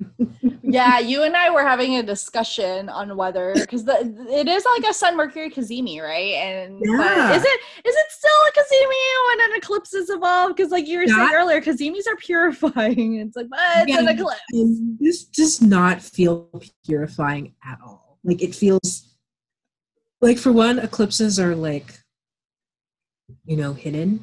yeah, 0.62 1.00
you 1.00 1.24
and 1.24 1.36
I 1.36 1.50
were 1.50 1.62
having 1.62 1.96
a 1.96 2.02
discussion 2.02 2.88
on 2.88 3.16
whether 3.16 3.52
because 3.54 3.84
it 3.86 4.48
is 4.48 4.64
like 4.76 4.90
a 4.90 4.94
Sun 4.94 5.16
Mercury 5.16 5.50
cazimi, 5.50 6.00
right? 6.00 6.34
And 6.34 6.80
yeah. 6.82 7.34
is 7.34 7.42
it 7.42 7.60
is 7.84 7.94
it 7.94 8.06
still 8.10 8.30
a 8.48 8.52
cazimi 8.52 9.28
when 9.28 9.50
an 9.50 9.56
eclipse 9.56 9.92
is 9.92 10.08
involved? 10.08 10.56
Because 10.56 10.70
like 10.70 10.86
you 10.86 10.98
were 10.98 11.06
not, 11.06 11.16
saying 11.16 11.34
earlier, 11.34 11.60
cazimis 11.60 12.06
are 12.06 12.16
purifying. 12.16 13.20
It's 13.24 13.36
like, 13.36 13.48
but 13.50 13.58
it's 13.78 13.90
yeah, 13.90 14.00
an 14.00 14.08
eclipse. 14.08 14.40
This 15.00 15.24
does 15.24 15.60
not 15.60 16.00
feel 16.00 16.48
purifying 16.86 17.54
at 17.64 17.78
all. 17.84 18.18
Like 18.24 18.40
it 18.40 18.54
feels 18.54 19.14
like 20.20 20.38
for 20.38 20.52
one, 20.52 20.78
eclipses 20.78 21.38
are 21.38 21.54
like 21.54 21.98
you 23.44 23.56
know 23.56 23.72
hidden. 23.72 24.20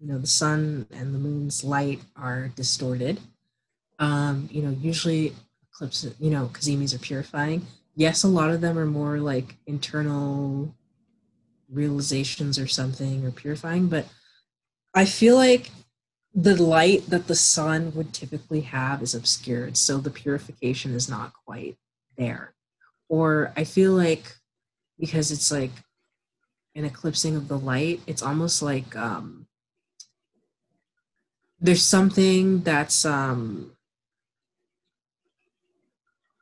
You 0.00 0.08
know, 0.08 0.18
the 0.18 0.26
sun 0.26 0.86
and 0.90 1.14
the 1.14 1.18
moon's 1.18 1.64
light 1.64 2.00
are 2.16 2.48
distorted 2.54 3.20
um, 3.98 4.48
you 4.50 4.62
know, 4.62 4.70
usually 4.80 5.34
eclipses, 5.72 6.14
you 6.18 6.30
know, 6.30 6.50
cazimis 6.52 6.94
are 6.94 6.98
purifying. 6.98 7.66
Yes, 7.94 8.22
a 8.22 8.28
lot 8.28 8.50
of 8.50 8.60
them 8.60 8.78
are 8.78 8.86
more 8.86 9.18
like 9.18 9.56
internal 9.66 10.74
realizations 11.70 12.58
or 12.58 12.66
something 12.66 13.24
or 13.26 13.30
purifying, 13.30 13.88
but 13.88 14.06
I 14.94 15.04
feel 15.04 15.36
like 15.36 15.70
the 16.34 16.60
light 16.62 17.06
that 17.08 17.26
the 17.26 17.34
sun 17.34 17.92
would 17.94 18.12
typically 18.12 18.60
have 18.60 19.02
is 19.02 19.14
obscured 19.14 19.76
so 19.76 19.98
the 19.98 20.10
purification 20.10 20.94
is 20.94 21.08
not 21.08 21.32
quite 21.44 21.76
there 22.16 22.54
or 23.08 23.52
i 23.56 23.64
feel 23.64 23.92
like 23.92 24.36
because 24.98 25.30
it's 25.32 25.50
like 25.50 25.70
an 26.74 26.84
eclipsing 26.84 27.34
of 27.34 27.48
the 27.48 27.58
light 27.58 28.00
it's 28.06 28.22
almost 28.22 28.62
like 28.62 28.94
um 28.96 29.46
there's 31.60 31.82
something 31.82 32.60
that's 32.60 33.04
um 33.04 33.72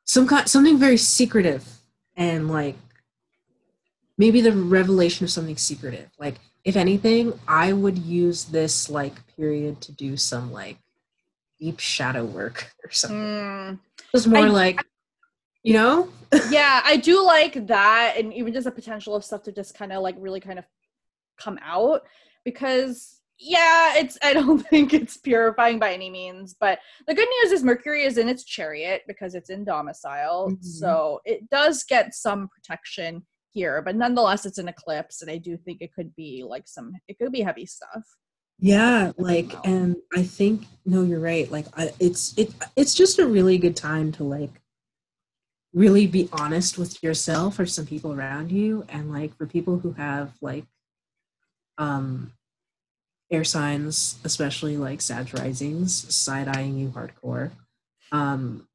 some 0.07 0.27
kind 0.27 0.49
something 0.49 0.79
very 0.79 0.97
secretive 0.97 1.67
and 2.17 2.49
like 2.49 2.77
maybe 4.17 4.41
the 4.41 4.53
revelation 4.53 5.25
of 5.25 5.31
something 5.31 5.59
secretive. 5.59 6.09
Like 6.19 6.37
if 6.67 6.77
anything 6.77 7.33
i 7.49 7.73
would 7.73 7.97
use 7.97 8.45
this 8.47 8.91
like 8.91 9.15
period 9.37 9.81
to 9.81 9.93
do 9.93 10.17
some 10.17 10.53
like 10.53 10.77
deep 11.59 11.79
shadow 11.79 12.25
work 12.25 12.75
or 12.85 12.91
something. 12.91 13.19
Mm, 13.19 13.79
was 14.13 14.27
more 14.27 14.47
I, 14.47 14.49
like 14.49 14.85
you 15.63 15.73
know? 15.73 16.09
Yeah 16.51 16.83
i 16.85 16.97
do 16.97 17.25
like 17.25 17.69
that 17.69 18.17
and 18.19 18.35
even 18.35 18.53
just 18.53 18.65
the 18.65 18.73
potential 18.73 19.15
of 19.15 19.25
stuff 19.25 19.45
to 19.45 19.53
just 19.53 19.77
kind 19.77 19.93
of 19.93 20.03
like 20.03 20.17
really 20.19 20.41
kind 20.41 20.59
of 20.59 20.65
come 21.39 21.59
out 21.63 22.03
because 22.45 23.16
yeah, 23.39 23.97
it's 23.97 24.19
I 24.23 24.33
don't 24.33 24.59
think 24.69 24.95
it's 24.95 25.17
purifying 25.17 25.79
by 25.79 25.93
any 25.93 26.11
means, 26.11 26.55
but 26.59 26.79
the 27.07 27.15
good 27.15 27.29
news 27.43 27.53
is 27.53 27.63
Mercury 27.63 28.05
is 28.05 28.19
in 28.19 28.29
its 28.29 28.45
chariot 28.45 29.03
because 29.07 29.35
it's 29.35 29.51
in 29.51 29.65
domicile. 29.65 30.51
Mm-hmm. 30.51 30.63
So 30.63 31.21
it 31.25 31.49
does 31.51 31.85
get 31.85 32.15
some 32.15 32.49
protection 32.49 33.27
here, 33.51 33.83
but 33.83 33.97
nonetheless 33.97 34.47
it's 34.47 34.59
an 34.59 34.69
eclipse 34.69 35.23
and 35.23 35.31
I 35.31 35.39
do 35.39 35.57
think 35.57 35.81
it 35.81 35.93
could 35.95 36.15
be 36.15 36.45
like 36.47 36.65
some 36.67 36.93
it 37.09 37.19
could 37.19 37.33
be 37.33 37.41
heavy 37.41 37.67
stuff. 37.67 38.05
Yeah, 38.59 39.13
like 39.19 39.53
and 39.67 39.97
I 40.15 40.23
think 40.23 40.65
no 40.87 41.03
you're 41.03 41.21
right. 41.21 41.51
Like 41.51 41.67
I, 41.77 41.93
it's 42.01 42.37
it 42.39 42.55
it's 42.75 42.95
just 42.95 43.19
a 43.19 43.27
really 43.27 43.59
good 43.59 43.77
time 43.77 44.13
to 44.13 44.25
like 44.25 44.63
really 45.75 46.07
be 46.07 46.27
honest 46.33 46.79
with 46.79 47.03
yourself 47.03 47.59
or 47.59 47.67
some 47.67 47.85
people 47.85 48.15
around 48.15 48.51
you 48.51 48.83
and 48.89 49.13
like 49.13 49.37
for 49.37 49.47
people 49.47 49.79
who 49.79 49.93
have 49.93 50.33
like 50.41 50.65
um 51.77 52.33
air 53.31 53.45
signs, 53.45 54.19
especially 54.25 54.77
like 54.77 55.01
Sag 55.01 55.33
risings, 55.35 56.15
side 56.15 56.49
eyeing 56.49 56.79
you 56.79 56.89
hardcore. 56.89 57.51
Um, 58.13 58.69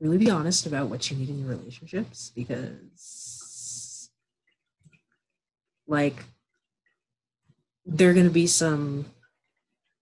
really 0.00 0.18
be 0.18 0.30
honest 0.30 0.66
about 0.66 0.88
what 0.88 1.10
you 1.10 1.16
need 1.16 1.28
in 1.28 1.38
your 1.38 1.48
relationships 1.48 2.32
because, 2.34 4.10
like, 5.86 6.24
there 7.84 8.10
are 8.10 8.14
going 8.14 8.26
to 8.26 8.32
be 8.32 8.46
some 8.46 9.06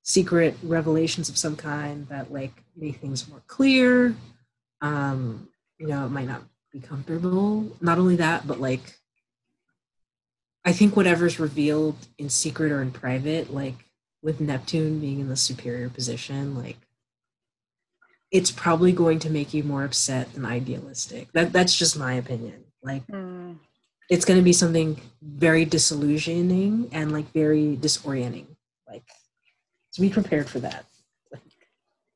secret 0.02 0.56
revelations 0.62 1.28
of 1.28 1.38
some 1.38 1.56
kind 1.56 2.08
that 2.08 2.32
like 2.32 2.52
make 2.76 2.96
things 2.96 3.28
more 3.28 3.42
clear. 3.46 4.14
Um, 4.80 5.48
you 5.78 5.86
know, 5.86 6.06
it 6.06 6.10
might 6.10 6.26
not 6.26 6.42
be 6.72 6.80
comfortable. 6.80 7.76
Not 7.80 7.98
only 7.98 8.16
that, 8.16 8.46
but 8.46 8.60
like 8.60 8.98
I 10.64 10.72
think 10.72 10.96
whatever's 10.96 11.40
revealed 11.40 11.96
in 12.18 12.28
secret 12.28 12.70
or 12.70 12.82
in 12.82 12.90
private, 12.90 13.52
like 13.52 13.76
with 14.22 14.40
Neptune 14.40 15.00
being 15.00 15.20
in 15.20 15.28
the 15.28 15.36
superior 15.36 15.88
position, 15.88 16.56
like 16.56 16.76
it's 18.30 18.50
probably 18.50 18.92
going 18.92 19.18
to 19.20 19.30
make 19.30 19.54
you 19.54 19.64
more 19.64 19.84
upset 19.84 20.32
than 20.34 20.44
idealistic. 20.44 21.32
That 21.32 21.52
that's 21.52 21.76
just 21.76 21.98
my 21.98 22.14
opinion. 22.14 22.64
Like 22.82 23.06
mm. 23.06 23.56
it's 24.08 24.24
going 24.24 24.38
to 24.38 24.44
be 24.44 24.52
something 24.52 25.00
very 25.22 25.64
disillusioning 25.64 26.90
and 26.92 27.12
like 27.12 27.32
very 27.32 27.76
disorienting. 27.80 28.46
Like 28.88 29.04
to 29.94 30.00
be 30.00 30.10
prepared 30.10 30.48
for 30.48 30.60
that. 30.60 30.84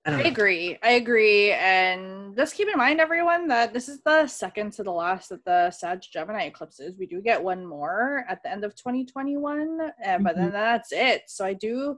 I, 0.06 0.12
I 0.12 0.22
agree. 0.24 0.78
I 0.82 0.92
agree. 0.92 1.52
And 1.52 2.36
just 2.36 2.54
keep 2.54 2.68
in 2.68 2.76
mind, 2.76 3.00
everyone, 3.00 3.48
that 3.48 3.72
this 3.72 3.88
is 3.88 4.00
the 4.04 4.26
second 4.26 4.72
to 4.74 4.82
the 4.82 4.92
last 4.92 5.30
of 5.30 5.40
the 5.46 5.70
Sag 5.70 6.02
Gemini 6.02 6.44
eclipses. 6.44 6.96
We 6.98 7.06
do 7.06 7.22
get 7.22 7.42
one 7.42 7.64
more 7.64 8.24
at 8.28 8.42
the 8.42 8.50
end 8.50 8.64
of 8.64 8.74
2021, 8.74 9.60
and, 9.60 9.80
mm-hmm. 9.80 10.22
but 10.22 10.36
then 10.36 10.52
that's 10.52 10.92
it. 10.92 11.22
So 11.28 11.44
I 11.44 11.54
do. 11.54 11.96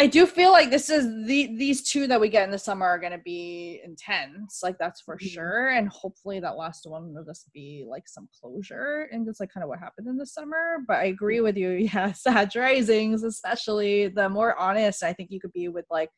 I 0.00 0.06
do 0.06 0.26
feel 0.26 0.52
like 0.52 0.70
this 0.70 0.90
is 0.90 1.06
the 1.26 1.56
these 1.56 1.82
two 1.82 2.06
that 2.06 2.20
we 2.20 2.28
get 2.28 2.44
in 2.44 2.52
the 2.52 2.58
summer 2.58 2.86
are 2.86 3.00
going 3.00 3.10
to 3.10 3.18
be 3.18 3.80
intense, 3.84 4.60
like 4.62 4.78
that's 4.78 5.00
for 5.00 5.16
mm-hmm. 5.16 5.26
sure. 5.26 5.68
And 5.70 5.88
hopefully 5.88 6.38
that 6.38 6.56
last 6.56 6.86
one 6.86 7.12
will 7.12 7.24
just 7.24 7.52
be 7.52 7.84
like 7.88 8.08
some 8.08 8.28
closure 8.38 9.08
and 9.10 9.26
just 9.26 9.40
like 9.40 9.52
kind 9.52 9.64
of 9.64 9.68
what 9.68 9.80
happened 9.80 10.06
in 10.06 10.16
the 10.16 10.26
summer. 10.26 10.84
But 10.86 10.98
I 10.98 11.04
agree 11.06 11.40
with 11.40 11.56
you, 11.56 11.70
yeah, 11.92 12.12
Sag 12.12 12.54
risings, 12.54 13.24
especially 13.24 14.06
the 14.06 14.28
more 14.28 14.56
honest 14.56 15.02
I 15.02 15.14
think 15.14 15.32
you 15.32 15.40
could 15.40 15.52
be 15.52 15.66
with 15.66 15.86
like 15.90 16.10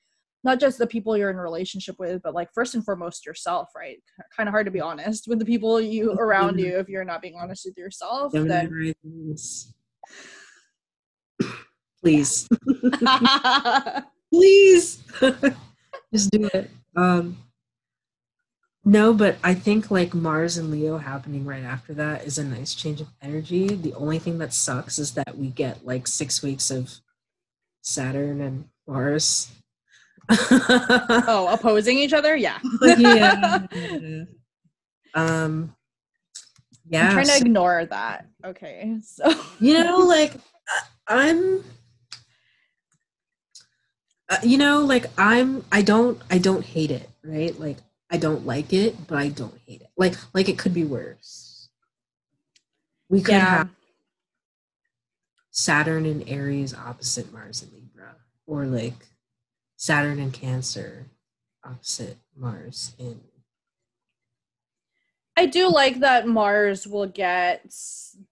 not 0.43 0.61
just 0.61 0.79
the 0.79 0.87
people 0.87 1.17
you're 1.17 1.31
in 1.31 1.37
a 1.37 1.43
relationship 1.43 1.97
with, 1.99 2.23
but 2.23 2.35
like 2.35 2.53
first 2.55 2.75
and 2.75 2.85
foremost 2.85 3.27
yourself, 3.27 3.69
right? 3.77 3.99
Kind 4.35 4.49
of 4.49 4.53
hard 4.53 4.67
to 4.67 4.71
be 4.71 4.81
honest 4.81 5.29
with 5.29 5.39
the 5.39 5.45
people 5.45 5.81
you 5.81 6.13
around 6.19 6.59
you 6.59 6.79
if 6.79 6.89
you're 6.89 7.05
not 7.05 7.23
being 7.23 7.37
honest 7.41 7.67
with 7.67 7.77
yourself. 7.77 8.33
Then... 8.33 8.95
Please. 12.03 12.49
Please. 14.33 15.03
Just 16.13 16.31
do 16.31 16.49
it. 16.55 16.71
Um 16.97 17.37
no, 18.83 19.13
but 19.13 19.37
I 19.45 19.53
think 19.55 19.91
like 19.91 20.15
Mars 20.15 20.57
and 20.57 20.71
Leo 20.71 20.97
happening 20.97 21.45
right 21.45 21.63
after 21.63 21.93
that 21.95 22.25
is 22.25 22.39
a 22.39 22.45
nice 22.45 22.75
change 22.75 23.03
of 23.03 23.09
energy. 23.21 23.69
The 23.69 23.93
only 23.93 24.19
thing 24.19 24.39
that 24.39 24.55
sucks 24.55 24.99
is 24.99 25.13
that 25.13 25.37
we 25.37 25.49
get 25.49 25.85
like 25.85 26.07
six 26.07 26.43
weeks 26.43 26.71
of 26.71 26.95
Saturn 27.83 28.41
and 28.41 28.71
Mars 28.87 29.51
oh, 30.31 31.49
opposing 31.51 31.99
each 31.99 32.13
other? 32.13 32.37
Yeah. 32.37 32.59
yeah. 32.99 33.67
Um 35.15 35.75
yeah. 36.89 37.09
I'm 37.09 37.13
trying 37.13 37.27
to 37.27 37.37
ignore 37.37 37.85
that. 37.87 38.27
Okay. 38.45 38.99
So 39.03 39.33
you 39.61 39.75
know, 39.83 39.99
like 39.99 40.35
I'm 41.07 41.65
uh, 44.29 44.39
you 44.45 44.59
know, 44.59 44.81
like 44.81 45.07
I'm 45.19 45.65
I 45.73 45.83
don't 45.83 46.21
I 46.31 46.39
don't 46.39 46.65
hate 46.65 46.91
it, 46.91 47.09
right? 47.25 47.59
Like 47.59 47.79
I 48.11 48.17
don't 48.17 48.47
like 48.47 48.73
it, 48.73 49.07
but 49.09 49.19
I 49.19 49.29
don't 49.29 49.59
hate 49.67 49.83
it. 49.83 49.91
Like 49.97 50.15
like 50.33 50.49
it 50.49 50.59
could 50.59 50.75
be 50.75 50.85
worse. 50.85 51.69
We 53.09 53.21
could 53.21 53.35
yeah. 53.35 53.59
have 53.59 53.71
Saturn 55.51 56.07
and 56.07 56.29
Aries 56.29 56.73
opposite 56.75 57.33
Mars 57.33 57.63
and 57.63 57.73
Libra 57.73 58.15
or 58.47 58.67
like 58.67 58.95
Saturn 59.81 60.19
in 60.19 60.31
Cancer 60.31 61.07
opposite 61.65 62.19
Mars 62.37 62.95
in. 62.99 63.19
I 65.39 65.47
do 65.47 65.71
like 65.71 66.01
that 66.01 66.29
Mars 66.29 66.87
will 66.87 67.07
get 67.07 67.75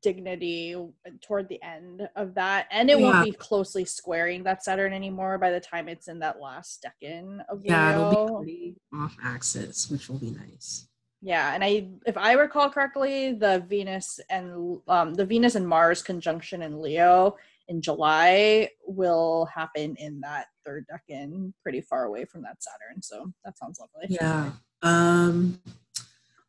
dignity 0.02 0.76
toward 1.22 1.48
the 1.48 1.62
end 1.62 2.06
of 2.16 2.34
that, 2.34 2.66
and 2.70 2.90
it 2.90 2.98
yeah. 2.98 3.04
won't 3.06 3.24
be 3.24 3.32
closely 3.32 3.86
squaring 3.86 4.42
that 4.42 4.62
Saturn 4.62 4.92
anymore 4.92 5.38
by 5.38 5.50
the 5.50 5.58
time 5.58 5.88
it's 5.88 6.08
in 6.08 6.18
that 6.18 6.38
last 6.38 6.84
decan 6.84 7.42
of 7.48 7.62
Leo. 7.62 7.72
Yeah, 7.72 7.94
it'll 7.94 8.44
be 8.44 8.76
off 8.92 9.16
axis, 9.24 9.88
which 9.88 10.10
will 10.10 10.18
be 10.18 10.32
nice. 10.32 10.86
Yeah, 11.22 11.54
and 11.54 11.64
I, 11.64 11.88
if 12.04 12.18
I 12.18 12.32
recall 12.32 12.68
correctly, 12.68 13.32
the 13.32 13.64
Venus 13.66 14.20
and 14.28 14.80
um, 14.86 15.14
the 15.14 15.24
Venus 15.24 15.54
and 15.54 15.66
Mars 15.66 16.02
conjunction 16.02 16.60
in 16.60 16.82
Leo 16.82 17.38
in 17.68 17.82
July 17.82 18.70
will 18.86 19.47
happen 19.47 19.94
in 19.97 20.20
that 20.20 20.47
third 20.64 20.86
decan, 20.90 21.52
pretty 21.62 21.80
far 21.80 22.05
away 22.05 22.24
from 22.24 22.42
that 22.42 22.62
Saturn. 22.62 23.02
So 23.02 23.32
that 23.44 23.58
sounds 23.58 23.78
lovely. 23.78 24.14
Yeah. 24.14 24.50
Um, 24.82 25.60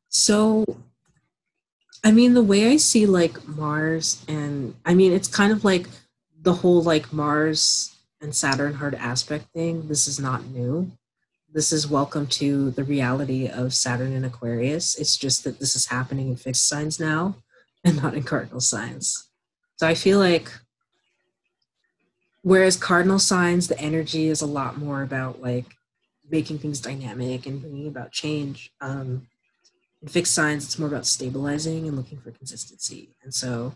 so, 0.08 0.66
I 2.04 2.12
mean, 2.12 2.34
the 2.34 2.44
way 2.44 2.72
I 2.72 2.78
see 2.78 3.06
like 3.06 3.48
Mars, 3.48 4.24
and 4.28 4.76
I 4.86 4.94
mean, 4.94 5.12
it's 5.12 5.28
kind 5.28 5.52
of 5.52 5.64
like 5.64 5.88
the 6.42 6.54
whole 6.54 6.82
like 6.82 7.12
Mars 7.12 7.96
and 8.22 8.34
Saturn 8.34 8.74
hard 8.74 8.96
aspect 8.96 9.48
thing. 9.54 9.88
This 9.88 10.08
is 10.08 10.20
not 10.20 10.46
new. 10.46 10.92
This 11.52 11.72
is 11.72 11.90
welcome 11.90 12.28
to 12.28 12.72
the 12.72 12.84
reality 12.84 13.48
of 13.48 13.74
Saturn 13.74 14.14
and 14.14 14.26
Aquarius. 14.26 14.96
It's 14.96 15.18
just 15.18 15.44
that 15.44 15.60
this 15.60 15.76
is 15.76 15.88
happening 15.88 16.30
in 16.30 16.36
fixed 16.36 16.68
signs 16.68 17.00
now 17.00 17.36
and 17.84 18.02
not 18.02 18.14
in 18.14 18.24
cardinal 18.24 18.60
signs. 18.60 19.30
So 19.78 19.88
I 19.88 19.96
feel 19.96 20.20
like 20.20 20.52
whereas 22.42 22.78
cardinal 22.78 23.20
signs 23.20 23.68
the 23.68 23.80
energy 23.80 24.28
is 24.28 24.42
a 24.42 24.46
lot 24.46 24.78
more 24.78 25.02
about 25.02 25.42
like 25.42 25.66
making 26.30 26.60
things 26.60 26.80
dynamic 26.80 27.46
and 27.46 27.62
bringing 27.62 27.88
about 27.88 28.12
change. 28.12 28.72
Um, 28.82 29.28
in 30.02 30.08
fixed 30.08 30.34
signs 30.34 30.64
it's 30.64 30.80
more 30.80 30.88
about 30.88 31.06
stabilizing 31.06 31.88
and 31.88 31.98
looking 31.98 32.20
for 32.20 32.32
consistency. 32.32 33.16
And 33.24 33.34
so 33.34 33.76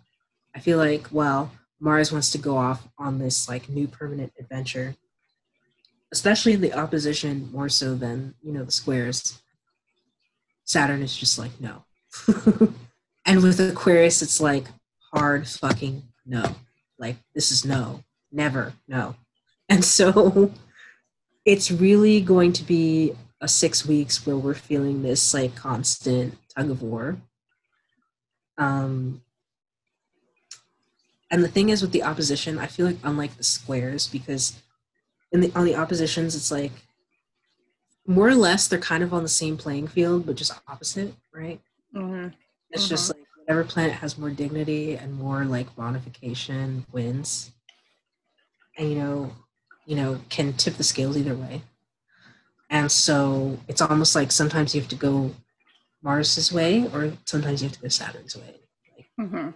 i 0.55 0.59
feel 0.59 0.77
like 0.77 1.07
well 1.11 1.51
mars 1.79 2.11
wants 2.11 2.29
to 2.31 2.37
go 2.37 2.57
off 2.57 2.87
on 2.99 3.17
this 3.17 3.49
like 3.49 3.67
new 3.69 3.87
permanent 3.87 4.31
adventure 4.39 4.95
especially 6.13 6.53
in 6.53 6.61
the 6.61 6.71
opposition 6.73 7.49
more 7.51 7.67
so 7.67 7.95
than 7.95 8.35
you 8.43 8.53
know 8.53 8.63
the 8.63 8.71
squares. 8.71 9.41
Saturn 10.63 11.01
is 11.01 11.17
just 11.17 11.37
like 11.37 11.51
no. 11.59 11.83
And 13.25 13.41
with 13.41 13.59
aquarius 13.59 14.21
it's 14.21 14.39
like 14.39 14.65
hard 15.11 15.47
fucking 15.47 16.03
no. 16.25 16.55
Like 16.99 17.17
this 17.33 17.51
is 17.51 17.65
no 17.65 18.03
Never. 18.33 18.73
No. 18.87 19.15
And 19.69 19.85
so 19.85 20.51
it's 21.45 21.71
really 21.71 22.19
going 22.19 22.51
to 22.53 22.63
be 22.63 23.13
a 23.39 23.47
six 23.47 23.85
weeks 23.85 24.25
where 24.25 24.37
we're 24.37 24.53
feeling 24.53 25.03
this 25.03 25.33
like 25.33 25.55
constant 25.55 26.37
tug 26.55 26.71
of 26.71 26.81
war. 26.81 27.17
Um, 28.57 29.21
and 31.29 31.43
the 31.43 31.47
thing 31.47 31.69
is 31.69 31.81
with 31.81 31.91
the 31.91 32.03
opposition, 32.03 32.57
I 32.57 32.67
feel 32.67 32.85
like 32.85 32.97
unlike 33.03 33.37
the 33.37 33.43
squares, 33.43 34.07
because 34.07 34.61
in 35.31 35.41
the 35.41 35.51
on 35.55 35.65
the 35.65 35.75
oppositions, 35.75 36.35
it's 36.35 36.51
like 36.51 36.71
more 38.05 38.27
or 38.27 38.35
less 38.35 38.67
they're 38.67 38.79
kind 38.79 39.03
of 39.03 39.13
on 39.13 39.23
the 39.23 39.29
same 39.29 39.57
playing 39.57 39.87
field, 39.87 40.25
but 40.25 40.35
just 40.35 40.53
opposite, 40.67 41.13
right? 41.33 41.59
Mm-hmm. 41.95 42.29
It's 42.71 42.87
just 42.87 43.09
like 43.09 43.25
whatever 43.37 43.63
planet 43.63 43.93
has 43.93 44.17
more 44.17 44.29
dignity 44.29 44.95
and 44.95 45.13
more 45.13 45.43
like 45.45 45.75
bonification 45.75 46.83
wins. 46.91 47.51
And 48.77 48.89
you 48.89 48.95
know, 48.97 49.31
you 49.85 49.95
know, 49.95 50.19
can 50.29 50.53
tip 50.53 50.75
the 50.75 50.83
scales 50.83 51.17
either 51.17 51.35
way. 51.35 51.61
And 52.69 52.91
so 52.91 53.59
it's 53.67 53.81
almost 53.81 54.15
like 54.15 54.31
sometimes 54.31 54.73
you 54.73 54.81
have 54.81 54.89
to 54.89 54.95
go 54.95 55.31
Mars's 56.01 56.51
way 56.51 56.87
or 56.93 57.13
sometimes 57.25 57.61
you 57.61 57.67
have 57.69 57.77
to 57.77 57.81
go 57.83 57.87
Saturn's 57.87 58.35
way. 58.35 58.55
Like, 58.97 59.09
Mm-hmm. 59.19 59.49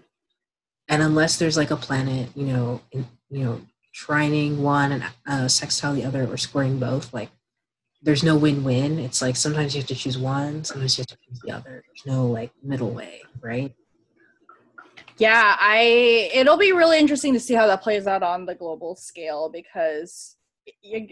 and 0.87 1.01
unless 1.01 1.37
there's 1.39 1.57
like 1.57 1.71
a 1.71 1.75
planet, 1.75 2.29
you 2.35 2.45
know, 2.45 2.81
in, 2.91 3.07
you 3.29 3.43
know, 3.43 3.61
trining 3.95 4.57
one 4.57 4.91
and 4.91 5.03
uh, 5.25 5.47
sextile 5.47 5.95
the 5.95 6.05
other 6.05 6.31
or 6.31 6.37
squaring 6.37 6.77
both, 6.77 7.11
like 7.13 7.29
there's 8.03 8.23
no 8.23 8.37
win-win. 8.37 8.99
It's 8.99 9.21
like 9.21 9.35
sometimes 9.35 9.73
you 9.73 9.81
have 9.81 9.87
to 9.87 9.95
choose 9.95 10.17
one, 10.17 10.63
sometimes 10.63 10.97
you 10.97 11.01
have 11.01 11.07
to 11.07 11.17
choose 11.27 11.39
the 11.39 11.51
other. 11.51 11.83
There's 11.87 12.05
no 12.05 12.27
like 12.27 12.51
middle 12.63 12.91
way, 12.91 13.23
right? 13.41 13.73
Yeah, 15.17 15.55
I 15.59 16.29
it'll 16.33 16.57
be 16.57 16.73
really 16.73 16.99
interesting 16.99 17.33
to 17.33 17.39
see 17.39 17.55
how 17.55 17.65
that 17.67 17.81
plays 17.81 18.05
out 18.05 18.21
on 18.21 18.45
the 18.45 18.53
global 18.53 18.95
scale 18.95 19.49
because 19.49 20.35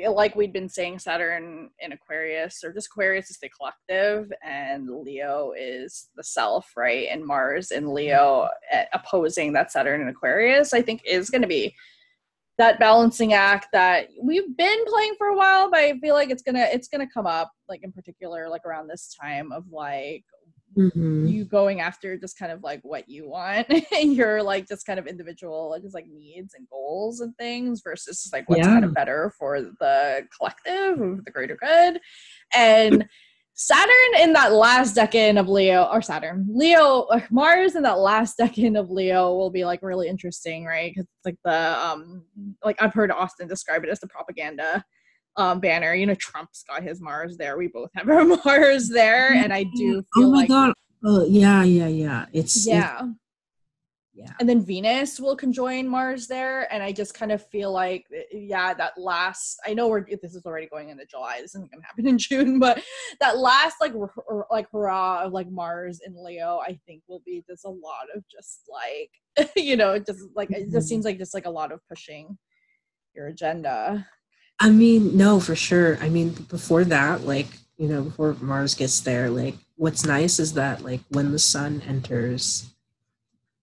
like 0.10 0.36
we'd 0.36 0.54
been 0.54 0.70
saying 0.70 1.00
Saturn 1.00 1.70
in 1.80 1.92
Aquarius 1.94 2.64
or 2.64 2.74
just 2.74 2.88
Aquarius 2.88 3.32
is 3.32 3.38
the 3.38 3.50
collective 3.50 4.32
and 4.44 4.90
Leo 4.90 5.54
is 5.58 6.10
the 6.16 6.24
self, 6.24 6.72
right? 6.76 7.08
And 7.10 7.26
Mars 7.26 7.72
and 7.72 7.94
Leo 7.94 8.50
uh, 8.74 8.84
opposing 8.94 9.54
that 9.54 9.72
Saturn 9.72 10.02
in 10.02 10.10
Aquarius 10.10 10.74
I 10.74 10.82
think 10.82 11.02
is 11.06 11.30
going 11.30 11.42
to 11.42 11.48
be 11.48 11.74
that 12.58 12.80
balancing 12.80 13.34
act 13.34 13.68
that 13.74 14.08
we've 14.22 14.56
been 14.56 14.86
playing 14.86 15.16
for 15.18 15.28
a 15.28 15.36
while 15.36 15.70
but 15.70 15.80
I 15.80 16.00
feel 16.00 16.16
like 16.16 16.30
it's 16.30 16.44
going 16.44 16.56
to 16.56 16.74
it's 16.74 16.88
to 16.88 17.14
come 17.14 17.26
up 17.26 17.52
like 17.68 17.84
in 17.84 17.92
particular 17.92 18.48
like 18.50 18.66
around 18.66 18.88
this 18.88 19.14
time 19.20 19.52
of 19.52 19.66
like 19.72 20.24
Mm-hmm. 20.78 21.28
you 21.28 21.46
going 21.46 21.80
after 21.80 22.18
just 22.18 22.38
kind 22.38 22.52
of 22.52 22.62
like 22.62 22.82
what 22.84 23.08
you 23.08 23.30
want 23.30 23.68
and 23.96 24.14
your 24.14 24.44
like 24.44 24.68
just 24.68 24.86
kind 24.86 25.00
of 25.00 25.08
individual 25.08 25.70
like 25.70 25.84
just 25.84 25.96
like 25.96 26.08
needs 26.08 26.54
and 26.54 26.68
goals 26.70 27.22
and 27.22 27.34
things 27.38 27.82
versus 27.82 28.22
just, 28.24 28.34
like 28.34 28.50
what's 28.50 28.60
Yeah. 28.60 28.74
kind 28.74 28.84
of 28.84 28.94
better 28.94 29.32
for 29.40 29.62
the 29.62 30.28
collective 30.38 31.00
or 31.02 31.22
the 31.24 31.32
greater 31.32 31.56
good 31.56 32.02
and 32.54 33.06
saturn 33.54 34.20
in 34.20 34.34
that 34.34 34.52
last 34.52 34.98
decan 34.98 35.40
of 35.40 35.48
leo 35.48 35.84
or 35.86 36.02
saturn 36.02 36.46
leo 36.50 37.04
uh, 37.04 37.22
mars 37.32 37.76
in 37.76 37.84
that 37.84 38.00
last 38.00 38.38
decan 38.38 38.78
of 38.78 38.90
leo 38.92 39.34
will 39.34 39.50
be 39.50 39.64
like 39.64 39.82
really 39.82 40.10
interesting 40.10 40.66
right 40.66 40.92
because 40.92 41.06
it's 41.06 41.26
like 41.26 41.38
the 41.46 41.80
um 41.88 42.26
like 42.66 42.76
i've 42.82 42.94
heard 42.94 43.12
austin 43.12 43.48
describe 43.48 43.86
it 43.86 43.90
as 43.90 44.02
the 44.02 44.08
propaganda 44.08 44.84
um 45.38 45.60
banner 45.60 45.94
you 45.94 46.06
know 46.06 46.16
trump's 46.16 46.64
got 46.64 46.82
his 46.84 47.02
mars 47.02 47.38
there 47.38 47.58
we 47.58 47.68
both 47.68 47.90
have 47.96 48.10
our 48.16 48.24
mars 48.24 48.90
there 48.90 49.34
and 49.34 49.54
i 49.54 49.64
do 49.76 50.02
feel 50.14 50.28
Oh 50.28 50.32
my 50.32 50.38
like 50.42 50.48
god. 50.50 50.74
Oh 51.08 51.24
yeah, 51.26 51.62
yeah, 51.64 51.88
yeah. 51.88 52.26
It's 52.34 52.66
yeah 52.66 53.02
yeah. 54.18 54.32
and 54.40 54.48
then 54.48 54.66
venus 54.66 55.20
will 55.20 55.36
conjoin 55.36 55.86
mars 55.88 56.26
there 56.26 56.72
and 56.74 56.82
i 56.82 56.90
just 56.92 57.14
kind 57.14 57.32
of 57.34 57.46
feel 57.50 57.70
like 57.72 58.06
eh, 58.16 58.24
yeah 58.32 58.74
that 58.74 58.94
last 58.98 59.60
i 59.68 59.74
know 59.74 59.90
we're 59.90 60.06
this 60.22 60.34
is 60.36 60.46
already 60.46 60.68
going 60.68 60.88
into 60.90 61.06
july 61.06 61.40
this 61.42 61.54
isn't 61.54 61.70
gonna 61.70 61.84
happen 61.86 62.08
in 62.12 62.18
june 62.18 62.58
but 62.58 62.82
that 63.20 63.38
last 63.38 63.76
like 63.82 63.94
r- 63.94 64.48
like 64.50 64.68
hurrah 64.72 65.26
of 65.26 65.34
like 65.34 65.50
mars 65.52 66.00
and 66.06 66.16
leo 66.16 66.60
i 66.66 66.80
think 66.88 67.04
will 67.10 67.22
be 67.26 67.44
just 67.48 67.66
a 67.66 67.70
lot 67.70 68.08
of 68.16 68.24
just 68.30 68.62
like 68.72 69.50
you 69.58 69.76
know 69.76 70.00
just 70.00 70.22
like 70.34 70.50
it 70.50 70.72
just 70.72 70.86
Mhm. 70.86 70.90
seems 70.90 71.06
like 71.06 71.18
just 71.18 71.34
like 71.34 71.46
a 71.46 71.50
lot 71.50 71.74
of 71.74 71.82
pushing 71.90 72.38
your 73.14 73.28
agenda 73.28 74.08
I 74.60 74.70
mean, 74.70 75.18
no, 75.18 75.40
for 75.40 75.56
sure. 75.56 75.98
I 76.02 76.10
mean, 76.10 76.30
before 76.30 76.84
that, 76.86 77.26
like, 77.26 77.48
you 77.78 77.88
know, 77.88 78.04
before 78.04 78.36
Mars 78.40 78.74
gets 78.74 79.00
there, 79.02 79.30
like, 79.30 79.56
what's 79.76 80.06
nice 80.06 80.40
is 80.40 80.54
that, 80.54 80.84
like, 80.84 81.02
when 81.10 81.32
the 81.32 81.40
sun 81.40 81.82
enters 81.86 82.74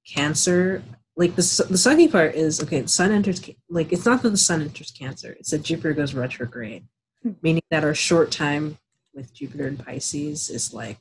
Cancer, 0.06 0.82
like, 1.16 1.30
the, 1.30 1.42
the 1.68 1.76
sucky 1.76 2.10
part 2.10 2.34
is, 2.34 2.62
okay, 2.62 2.80
the 2.82 2.88
sun 2.88 3.12
enters, 3.12 3.40
like, 3.70 3.92
it's 3.92 4.04
not 4.04 4.22
that 4.22 4.30
the 4.30 4.36
sun 4.36 4.60
enters 4.60 4.90
Cancer, 4.90 5.34
it's 5.38 5.50
that 5.50 5.62
Jupiter 5.62 5.94
goes 5.94 6.14
retrograde, 6.14 6.84
Hmm. 7.22 7.32
meaning 7.40 7.62
that 7.70 7.84
our 7.84 7.94
short 7.94 8.30
time 8.32 8.78
with 9.14 9.32
Jupiter 9.32 9.68
and 9.68 9.78
Pisces 9.78 10.50
is, 10.50 10.74
like, 10.74 10.98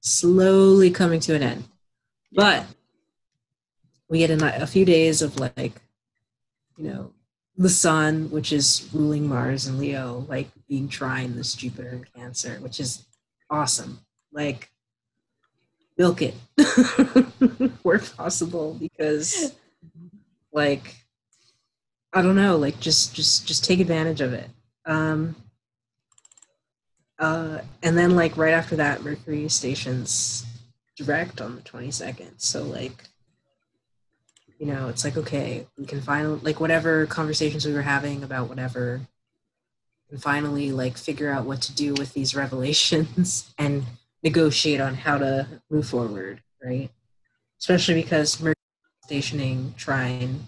slowly 0.00 0.90
coming 0.90 1.20
to 1.20 1.34
an 1.34 1.42
end. 1.42 1.64
But 2.30 2.66
we 4.08 4.18
get 4.18 4.30
a, 4.30 4.62
a 4.62 4.66
few 4.66 4.84
days 4.84 5.22
of, 5.22 5.40
like, 5.40 5.80
you 6.76 6.84
know, 6.84 7.12
the 7.56 7.68
sun, 7.68 8.30
which 8.30 8.52
is 8.52 8.88
ruling 8.92 9.28
Mars 9.28 9.66
and 9.66 9.78
Leo, 9.78 10.24
like 10.28 10.48
being 10.68 10.88
trine 10.88 11.36
this 11.36 11.54
Jupiter 11.54 11.90
and 11.90 12.14
Cancer, 12.14 12.58
which 12.60 12.80
is 12.80 13.06
awesome. 13.50 14.00
Like, 14.32 14.70
milk 15.98 16.22
it 16.22 16.34
where 17.82 17.98
possible 17.98 18.74
because, 18.80 19.52
like, 20.52 20.96
I 22.12 22.22
don't 22.22 22.36
know, 22.36 22.56
like 22.56 22.80
just 22.80 23.14
just 23.14 23.46
just 23.46 23.64
take 23.64 23.80
advantage 23.80 24.20
of 24.20 24.32
it. 24.32 24.50
Um, 24.84 25.36
uh, 27.18 27.60
and 27.82 27.96
then 27.96 28.16
like 28.16 28.36
right 28.36 28.54
after 28.54 28.76
that, 28.76 29.02
Mercury 29.02 29.48
stations 29.48 30.44
direct 30.96 31.40
on 31.40 31.54
the 31.54 31.62
twenty 31.62 31.90
second. 31.90 32.38
So 32.38 32.64
like 32.64 33.04
you 34.60 34.66
know 34.66 34.88
it's 34.88 35.04
like 35.04 35.16
okay 35.16 35.66
we 35.78 35.86
can 35.86 36.00
finally 36.00 36.38
like 36.42 36.60
whatever 36.60 37.06
conversations 37.06 37.66
we 37.66 37.72
were 37.72 37.82
having 37.82 38.22
about 38.22 38.48
whatever 38.48 39.00
and 40.10 40.22
finally 40.22 40.70
like 40.70 40.96
figure 40.98 41.30
out 41.30 41.46
what 41.46 41.62
to 41.62 41.74
do 41.74 41.94
with 41.94 42.12
these 42.12 42.36
revelations 42.36 43.52
and 43.58 43.84
negotiate 44.22 44.80
on 44.80 44.94
how 44.94 45.18
to 45.18 45.46
move 45.70 45.88
forward 45.88 46.42
right? 46.62 46.90
Especially 47.58 47.94
because 47.94 48.38
Mercury 48.38 48.54
stationing 49.04 49.74
trine 49.76 50.40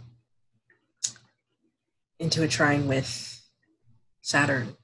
into 2.18 2.42
a 2.42 2.49
trine 2.49 2.86
with 2.86 3.42
saturn 4.20 4.76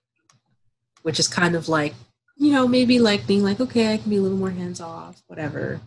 which 1.03 1.21
is 1.21 1.29
kind 1.29 1.55
of 1.55 1.69
like 1.69 1.95
you 2.37 2.51
know 2.51 2.67
maybe 2.67 2.99
like 2.99 3.27
being 3.27 3.45
like 3.45 3.61
okay 3.61 3.93
i 3.93 3.97
can 3.99 4.11
be 4.11 4.17
a 4.17 4.21
little 4.21 4.37
more 4.37 4.51
hands 4.51 4.81
off 4.81 5.23
whatever 5.29 5.81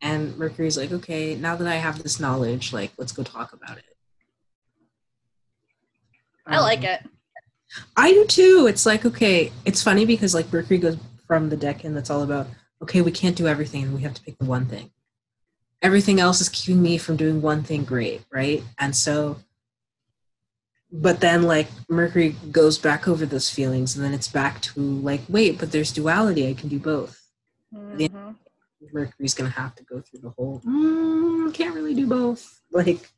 and 0.00 0.36
Mercury's 0.38 0.76
like, 0.78 0.92
okay, 0.92 1.34
now 1.34 1.56
that 1.56 1.66
I 1.66 1.76
have 1.76 2.02
this 2.02 2.20
knowledge, 2.20 2.72
like, 2.72 2.92
let's 2.98 3.12
go 3.12 3.22
talk 3.22 3.52
about 3.52 3.78
it. 3.78 3.84
i 6.46 6.60
like 6.60 6.80
Um, 6.80 6.84
it 6.84 7.06
I 7.96 8.12
do 8.12 8.24
too. 8.26 8.66
It's 8.68 8.86
like, 8.86 9.04
okay, 9.04 9.52
it's 9.64 9.82
funny 9.82 10.06
because 10.06 10.34
like 10.34 10.52
Mercury 10.52 10.78
goes 10.78 10.96
from 11.26 11.50
the 11.50 11.56
decan 11.56 11.94
that's 11.94 12.10
all 12.10 12.22
about, 12.22 12.46
okay, 12.82 13.02
we 13.02 13.10
can't 13.12 13.36
do 13.36 13.46
everything 13.46 13.82
and 13.82 13.94
we 13.94 14.02
have 14.02 14.14
to 14.14 14.22
pick 14.22 14.38
the 14.38 14.46
one 14.46 14.66
thing. 14.66 14.90
Everything 15.82 16.18
else 16.18 16.40
is 16.40 16.48
keeping 16.48 16.80
me 16.82 16.96
from 16.98 17.16
doing 17.16 17.42
one 17.42 17.62
thing 17.62 17.84
great, 17.84 18.22
right? 18.32 18.62
And 18.78 18.96
so, 18.96 19.36
but 20.90 21.20
then 21.20 21.42
like 21.42 21.68
Mercury 21.88 22.34
goes 22.50 22.78
back 22.78 23.06
over 23.06 23.26
those 23.26 23.50
feelings 23.50 23.94
and 23.94 24.04
then 24.04 24.14
it's 24.14 24.28
back 24.28 24.60
to 24.62 24.80
like, 24.80 25.20
wait, 25.28 25.58
but 25.58 25.70
there's 25.70 25.92
duality. 25.92 26.48
I 26.48 26.54
can 26.54 26.68
do 26.68 26.78
both. 26.78 27.20
Mhm. 27.74 28.27
Mercury's 28.92 29.34
gonna 29.34 29.50
have 29.50 29.74
to 29.76 29.84
go 29.84 30.00
through 30.00 30.20
the 30.20 30.30
whole 30.30 30.60
mm, 30.60 31.52
can't 31.54 31.74
really 31.74 31.94
do 31.94 32.06
both. 32.06 32.60
Like 32.72 33.10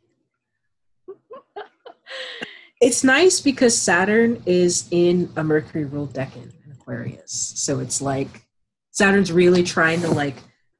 it's 2.80 3.04
nice 3.04 3.40
because 3.40 3.76
Saturn 3.76 4.42
is 4.46 4.88
in 4.90 5.30
a 5.36 5.44
Mercury 5.44 5.84
ruled 5.84 6.14
decan 6.14 6.52
in 6.64 6.72
Aquarius. 6.72 7.52
So 7.56 7.78
it's 7.80 8.00
like 8.00 8.46
Saturn's 8.90 9.30
really 9.30 9.62
trying 9.62 10.00
to 10.00 10.08
like 10.08 10.36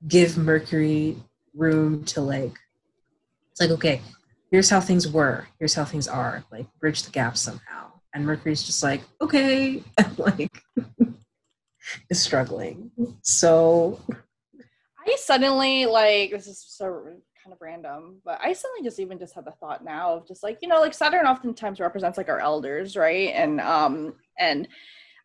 give 0.09 0.39
Mercury 0.39 1.17
room 1.55 2.05
to 2.05 2.21
like 2.21 2.55
it's 3.53 3.61
like, 3.61 3.71
okay, 3.71 4.01
here's 4.51 4.71
how 4.71 4.81
things 4.81 5.07
were, 5.07 5.47
here's 5.59 5.75
how 5.75 5.85
things 5.85 6.09
are, 6.09 6.45
like 6.51 6.67
bridge 6.81 7.03
the 7.03 7.11
gap 7.11 7.37
somehow. 7.37 7.93
And 8.15 8.25
Mercury's 8.25 8.63
just 8.63 8.83
like, 8.83 9.03
okay, 9.21 9.83
and 9.99 10.19
like 10.19 10.63
is 12.11 12.21
struggling. 12.21 12.91
So 13.23 14.01
I 15.11 15.17
suddenly 15.17 15.87
like 15.87 16.31
this 16.31 16.47
is 16.47 16.65
so 16.67 17.03
kind 17.43 17.53
of 17.53 17.61
random, 17.61 18.21
but 18.25 18.39
I 18.43 18.53
suddenly 18.53 18.83
just 18.83 19.01
even 19.01 19.19
just 19.19 19.35
had 19.35 19.45
the 19.45 19.53
thought 19.53 19.85
now 19.85 20.15
of 20.15 20.29
just 20.29 20.43
like 20.43 20.59
you 20.63 20.69
know 20.69 20.81
like 20.81 20.95
Saturn 20.95 21.27
oftentimes 21.27 21.81
represents 21.81 22.17
like 22.17 22.29
our 22.29 22.39
elders, 22.39 22.97
right? 22.97 23.31
And 23.35 23.61
um 23.61 24.15
and 24.39 24.69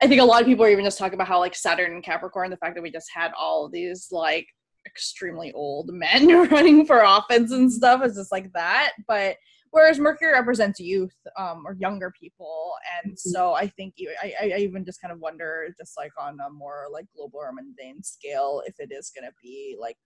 I 0.01 0.07
think 0.07 0.21
a 0.21 0.25
lot 0.25 0.41
of 0.41 0.47
people 0.47 0.65
are 0.65 0.69
even 0.69 0.85
just 0.85 0.97
talking 0.97 1.13
about 1.13 1.27
how 1.27 1.39
like 1.39 1.55
Saturn 1.55 1.93
and 1.93 2.03
Capricorn, 2.03 2.49
the 2.49 2.57
fact 2.57 2.75
that 2.75 2.81
we 2.81 2.91
just 2.91 3.09
had 3.13 3.31
all 3.37 3.69
these 3.69 4.07
like 4.11 4.47
extremely 4.85 5.51
old 5.53 5.89
men 5.93 6.27
running 6.49 6.85
for 6.85 7.03
office 7.03 7.51
and 7.51 7.71
stuff 7.71 8.03
is 8.03 8.15
just 8.15 8.31
like 8.31 8.51
that. 8.53 8.93
But 9.07 9.37
whereas 9.75 9.99
Mercury 9.99 10.31
represents 10.31 10.79
youth 10.79 11.13
um, 11.37 11.63
or 11.67 11.73
younger 11.73 12.13
people, 12.17 12.71
and 13.03 13.11
mm-hmm. 13.11 13.29
so 13.29 13.53
I 13.53 13.67
think 13.67 13.95
I, 14.23 14.33
I 14.41 14.57
even 14.59 14.85
just 14.85 15.01
kind 15.01 15.11
of 15.11 15.19
wonder, 15.19 15.67
just 15.77 15.97
like 15.97 16.13
on 16.17 16.37
a 16.39 16.49
more 16.49 16.85
like 16.93 17.07
global 17.13 17.39
or 17.39 17.51
mundane 17.51 18.01
scale, 18.01 18.63
if 18.65 18.75
it 18.79 18.93
is 18.93 19.11
going 19.13 19.29
to 19.29 19.35
be 19.43 19.75
like 19.77 19.97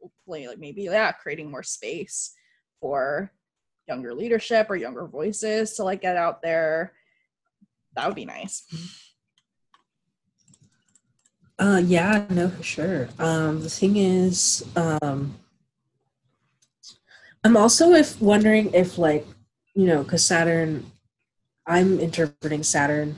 hopefully 0.00 0.48
like 0.48 0.58
maybe 0.58 0.82
yeah 0.84 1.12
creating 1.12 1.50
more 1.50 1.62
space 1.62 2.32
for 2.80 3.30
younger 3.86 4.14
leadership 4.14 4.68
or 4.70 4.76
younger 4.76 5.06
voices 5.06 5.74
to 5.74 5.84
like 5.84 6.00
get 6.00 6.16
out 6.16 6.40
there. 6.40 6.94
That 7.94 8.06
would 8.06 8.16
be 8.16 8.24
nice. 8.24 8.64
Uh 11.58 11.82
yeah 11.84 12.24
no 12.30 12.48
for 12.48 12.62
sure. 12.62 13.08
Um 13.18 13.62
the 13.62 13.68
thing 13.68 13.96
is 13.98 14.64
um 14.74 15.34
i'm 17.44 17.56
also 17.56 17.92
if 17.92 18.20
wondering 18.20 18.72
if 18.74 18.98
like 18.98 19.26
you 19.74 19.86
know 19.86 20.02
because 20.02 20.24
saturn 20.24 20.90
i'm 21.66 21.98
interpreting 22.00 22.62
saturn 22.62 23.16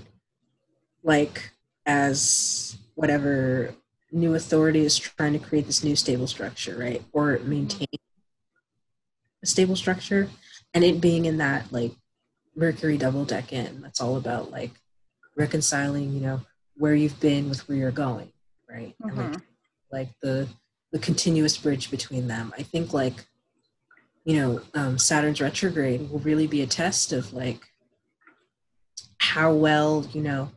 like 1.03 1.51
as 1.86 2.77
whatever 2.94 3.75
new 4.12 4.35
authority 4.35 4.85
is 4.85 4.97
trying 4.97 5.33
to 5.33 5.39
create 5.39 5.67
this 5.67 5.83
new 5.83 5.97
stable 5.97 6.27
structure 6.27 6.77
right 6.78 7.03
or 7.12 7.39
maintain 7.44 7.86
a 9.43 9.47
stable 9.47 9.77
structure 9.77 10.28
and 10.73 10.85
it 10.85 11.01
being 11.01 11.25
in 11.25 11.39
that 11.39 11.70
like 11.73 11.93
mercury 12.57 12.97
double 12.97 13.27
decan 13.27 13.83
that's 13.83 14.01
all 14.01 14.17
about 14.17 14.51
like 14.51 14.70
reconciling 15.36 16.12
you 16.12 16.20
know 16.20 16.41
where 16.77 16.94
you've 16.94 17.19
been 17.20 17.49
with 17.49 17.69
where 17.69 17.77
you're 17.77 17.91
going 17.91 18.33
right 18.69 18.94
mm-hmm. 19.03 19.09
and 19.09 19.19
like, 19.19 19.33
mm-hmm. 19.33 19.41
like 19.91 20.09
the 20.23 20.49
the 20.93 20.99
continuous 20.99 21.59
bridge 21.59 21.91
between 21.91 22.28
them 22.28 22.53
i 22.57 22.62
think 22.62 22.93
like 22.93 23.27
you 24.25 24.41
know 24.41 24.61
um, 24.75 24.99
saturn's 24.99 25.41
retrograde 25.41 26.11
will 26.11 26.20
really 26.20 26.47
be 26.47 26.62
a 26.62 26.67
test 26.67 27.12
of 27.12 27.33
like 27.33 27.61
how 29.19 29.53
well 29.53 30.07
you 30.12 30.20
know 30.20 30.51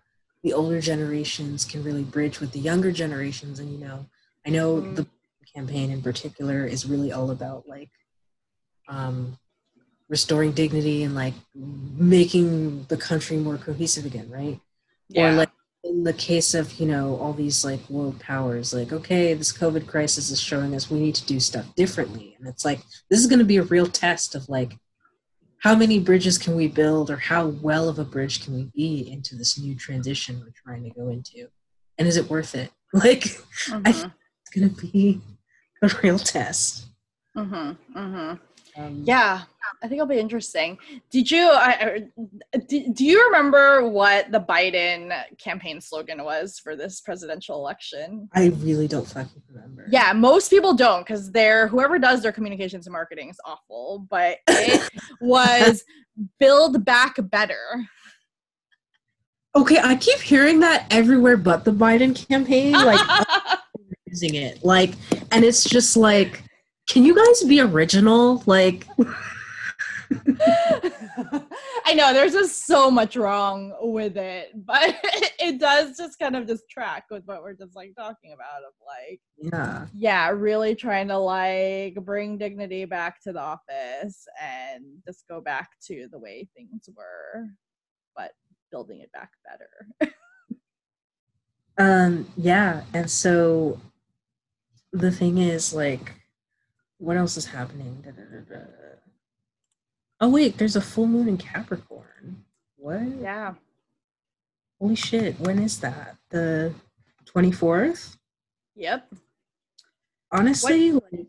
the 0.43 0.53
older 0.53 0.79
generations 0.79 1.65
can 1.65 1.83
really 1.83 2.03
bridge 2.03 2.39
with 2.39 2.51
the 2.51 2.59
younger 2.59 2.91
generations 2.91 3.59
and 3.59 3.71
you 3.71 3.77
know 3.77 4.05
i 4.45 4.49
know 4.49 4.77
mm-hmm. 4.77 4.95
the 4.95 5.07
campaign 5.53 5.89
in 5.89 6.01
particular 6.01 6.65
is 6.65 6.85
really 6.85 7.11
all 7.11 7.31
about 7.31 7.67
like 7.67 7.89
um, 8.87 9.37
restoring 10.09 10.51
dignity 10.51 11.03
and 11.03 11.15
like 11.15 11.33
making 11.53 12.83
the 12.85 12.97
country 12.97 13.37
more 13.37 13.57
cohesive 13.57 14.05
again, 14.05 14.29
right? 14.29 14.59
Yeah. 15.09 15.29
Or 15.29 15.33
like 15.33 15.49
in 15.83 16.03
the 16.03 16.13
case 16.13 16.53
of, 16.53 16.79
you 16.79 16.85
know, 16.85 17.17
all 17.17 17.33
these 17.33 17.63
like 17.63 17.89
world 17.89 18.19
powers, 18.19 18.73
like, 18.73 18.91
okay, 18.91 19.33
this 19.33 19.55
COVID 19.55 19.87
crisis 19.87 20.29
is 20.29 20.39
showing 20.39 20.75
us 20.75 20.89
we 20.89 20.99
need 20.99 21.15
to 21.15 21.25
do 21.25 21.39
stuff 21.39 21.73
differently. 21.75 22.35
And 22.39 22.47
it's 22.47 22.65
like, 22.65 22.79
this 23.09 23.19
is 23.19 23.27
going 23.27 23.39
to 23.39 23.45
be 23.45 23.57
a 23.57 23.63
real 23.63 23.87
test 23.87 24.35
of 24.35 24.49
like, 24.49 24.77
how 25.59 25.75
many 25.75 25.99
bridges 25.99 26.37
can 26.37 26.55
we 26.55 26.67
build 26.67 27.09
or 27.09 27.17
how 27.17 27.47
well 27.47 27.89
of 27.89 27.99
a 27.99 28.03
bridge 28.03 28.43
can 28.43 28.53
we 28.53 28.63
be 28.75 29.11
into 29.11 29.35
this 29.35 29.59
new 29.59 29.75
transition 29.75 30.39
we're 30.39 30.53
trying 30.55 30.83
to 30.83 30.89
go 30.91 31.09
into? 31.09 31.47
And 31.97 32.07
is 32.07 32.17
it 32.17 32.29
worth 32.29 32.55
it? 32.55 32.71
Like, 32.93 33.23
mm-hmm. 33.23 33.81
I 33.85 33.91
think 33.91 34.13
it's 34.41 34.57
going 34.57 34.73
to 34.73 34.87
be 34.87 35.19
a 35.81 35.91
real 36.01 36.17
test. 36.17 36.87
Mm-hmm. 37.35 37.99
Mm-hmm. 37.99 38.81
Um, 38.81 39.03
yeah, 39.05 39.41
I 39.83 39.87
think 39.87 39.99
it'll 39.99 40.07
be 40.07 40.19
interesting. 40.19 40.77
Did 41.11 41.29
you 41.29 41.49
I, 41.49 42.07
do, 42.67 42.93
do 42.93 43.05
you 43.05 43.23
remember 43.25 43.87
what 43.87 44.31
the 44.31 44.39
Biden 44.39 45.13
campaign 45.37 45.81
slogan 45.81 46.23
was 46.23 46.59
for 46.59 46.75
this 46.75 47.01
presidential 47.01 47.55
election? 47.57 48.29
I 48.33 48.47
really 48.57 48.87
don't 48.87 49.07
fucking 49.07 49.41
remember. 49.49 49.85
Yeah, 49.89 50.13
most 50.13 50.49
people 50.49 50.73
don't 50.73 51.05
because 51.05 51.31
they're 51.31 51.67
whoever 51.67 51.99
does 51.99 52.21
their 52.21 52.31
communications 52.31 52.87
and 52.87 52.93
marketing 52.93 53.29
is 53.29 53.39
awful. 53.45 54.07
But 54.09 54.37
it 54.47 54.89
was 55.21 55.83
"Build 56.39 56.83
Back 56.83 57.15
Better." 57.29 57.85
Okay, 59.55 59.79
I 59.79 59.95
keep 59.95 60.19
hearing 60.19 60.59
that 60.59 60.85
everywhere 60.91 61.37
but 61.37 61.65
the 61.65 61.71
Biden 61.71 62.15
campaign. 62.27 62.73
Like 62.73 62.99
using 64.05 64.35
it, 64.35 64.63
like, 64.63 64.93
and 65.31 65.43
it's 65.43 65.63
just 65.63 65.97
like 65.97 66.43
can 66.87 67.03
you 67.03 67.15
guys 67.15 67.43
be 67.43 67.59
original? 67.59 68.43
Like, 68.45 68.87
I 71.85 71.93
know 71.95 72.13
there's 72.13 72.33
just 72.33 72.65
so 72.65 72.91
much 72.91 73.15
wrong 73.15 73.73
with 73.81 74.17
it, 74.17 74.51
but 74.65 74.95
it 75.39 75.59
does 75.59 75.97
just 75.97 76.19
kind 76.19 76.35
of 76.35 76.47
just 76.47 76.69
track 76.69 77.05
with 77.09 77.23
what 77.25 77.41
we're 77.41 77.53
just 77.53 77.75
like 77.75 77.93
talking 77.95 78.33
about 78.33 78.63
of 78.63 78.73
like, 78.85 79.19
yeah, 79.37 79.87
yeah, 79.93 80.29
really 80.29 80.75
trying 80.75 81.07
to 81.09 81.17
like 81.17 81.95
bring 81.95 82.37
dignity 82.37 82.85
back 82.85 83.21
to 83.23 83.33
the 83.33 83.39
office 83.39 84.27
and 84.41 84.83
just 85.05 85.27
go 85.27 85.41
back 85.41 85.71
to 85.87 86.07
the 86.11 86.19
way 86.19 86.47
things 86.55 86.89
were, 86.95 87.47
but 88.15 88.31
building 88.71 89.01
it 89.01 89.11
back 89.11 89.31
better. 89.45 90.13
um, 91.77 92.27
yeah, 92.37 92.83
and 92.93 93.09
so 93.09 93.79
the 94.91 95.11
thing 95.11 95.37
is 95.37 95.73
like 95.73 96.13
what 96.99 97.17
else 97.17 97.37
is 97.37 97.45
happening? 97.45 98.03
Da, 98.03 98.11
da, 98.11 98.23
da, 98.23 98.65
oh 100.19 100.29
wait, 100.29 100.57
there's 100.57 100.75
a 100.75 100.81
full 100.81 101.07
moon 101.07 101.27
in 101.27 101.37
Capricorn. 101.37 102.43
What? 102.75 103.01
Yeah. 103.21 103.53
Holy 104.79 104.95
shit! 104.95 105.39
When 105.39 105.59
is 105.59 105.79
that? 105.79 106.17
The 106.29 106.73
twenty 107.25 107.51
fourth. 107.51 108.17
Yep. 108.75 109.11
Honestly, 110.31 110.91
what? 110.91 111.03
like 111.11 111.27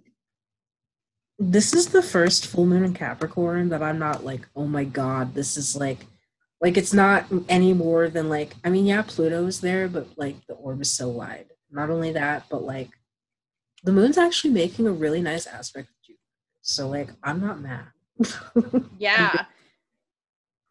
this 1.39 1.73
is 1.73 1.89
the 1.89 2.03
first 2.03 2.47
full 2.47 2.67
moon 2.67 2.85
in 2.85 2.95
Capricorn 2.95 3.69
that 3.69 3.83
I'm 3.83 3.99
not 3.99 4.25
like, 4.25 4.49
oh 4.57 4.67
my 4.67 4.85
god, 4.85 5.35
this 5.35 5.57
is 5.57 5.77
like 5.77 6.07
like 6.61 6.77
it's 6.77 6.93
not 6.93 7.27
any 7.49 7.73
more 7.73 8.09
than 8.09 8.29
like 8.29 8.55
I 8.65 8.71
mean, 8.71 8.87
yeah, 8.87 9.03
Pluto 9.03 9.47
is 9.47 9.61
there, 9.61 9.89
but 9.89 10.09
like 10.17 10.37
the 10.47 10.55
orb 10.55 10.81
is 10.83 10.93
so 10.93 11.09
wide. 11.09 11.47
Not 11.71 11.91
only 11.91 12.13
that, 12.13 12.45
but 12.51 12.63
like 12.65 12.91
the 13.85 13.93
moon's 13.93 14.19
actually 14.19 14.53
making 14.53 14.87
a 14.87 14.93
really 14.93 15.23
nice 15.23 15.47
aspect 15.47 15.89
of 15.89 15.95
Jupiter. 16.03 16.23
So 16.63 16.89
like 16.89 17.11
I'm 17.23 17.41
not 17.41 17.61
mad. 17.61 17.87
Yeah. 18.99 19.47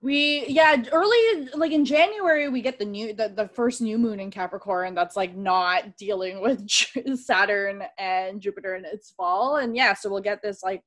We 0.02 0.46
yeah, 0.48 0.84
early 0.92 1.50
like 1.56 1.72
in 1.72 1.84
January 1.84 2.50
we 2.50 2.62
get 2.62 2.78
the 2.78 2.86
new 2.86 3.14
the, 3.14 3.30
the 3.30 3.48
first 3.48 3.82
new 3.82 3.98
moon 3.98 4.20
in 4.20 4.30
Capricorn 4.30 4.94
that's 4.94 5.16
like 5.16 5.36
not 5.36 5.98
dealing 5.98 6.42
with 6.42 6.70
Saturn 7.18 7.84
and 7.98 8.40
Jupiter 8.40 8.76
in 8.76 8.86
its 8.86 9.12
fall. 9.12 9.58
And 9.58 9.76
yeah, 9.76 9.94
so 9.94 10.10
we'll 10.10 10.22
get 10.22 10.42
this 10.42 10.62
like 10.64 10.84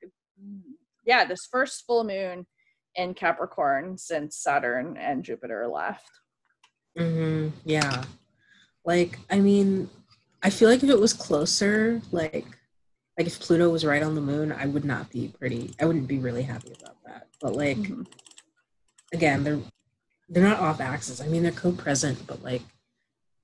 yeah, 1.05 1.25
this 1.25 1.49
first 1.51 1.85
full 1.87 2.05
moon 2.05 2.47
in 2.95 3.15
Capricorn 3.15 3.99
since 3.99 4.37
Saturn 4.37 4.97
and 4.97 5.25
Jupiter 5.25 5.67
left. 5.69 6.11
Mhm. 6.97 7.53
Yeah. 7.65 8.05
Like 8.85 9.19
I 9.29 9.41
mean, 9.41 9.91
I 10.43 10.51
feel 10.51 10.69
like 10.69 10.83
if 10.83 10.89
it 10.91 11.01
was 11.01 11.13
closer, 11.13 12.01
like 12.13 12.47
like 13.21 13.27
if 13.27 13.39
Pluto 13.39 13.69
was 13.69 13.85
right 13.85 14.03
on 14.03 14.15
the 14.15 14.21
moon, 14.23 14.51
I 14.51 14.65
would 14.65 14.87
not 14.87 15.11
be 15.11 15.29
pretty. 15.39 15.75
I 15.79 15.85
wouldn't 15.85 16.09
be 16.09 16.19
really 16.19 16.43
happy 16.43 16.73
about 16.81 16.97
that. 17.05 17.27
But 17.39 17.55
like, 17.55 17.77
mm-hmm. 17.77 18.05
again, 19.13 19.45
they're 19.45 19.61
they're 20.31 20.49
not 20.49 20.59
off 20.59 20.81
axis. 20.81 21.21
I 21.21 21.27
mean, 21.27 21.43
they're 21.43 21.53
co-present, 21.53 22.27
but 22.27 22.43
like, 22.43 22.63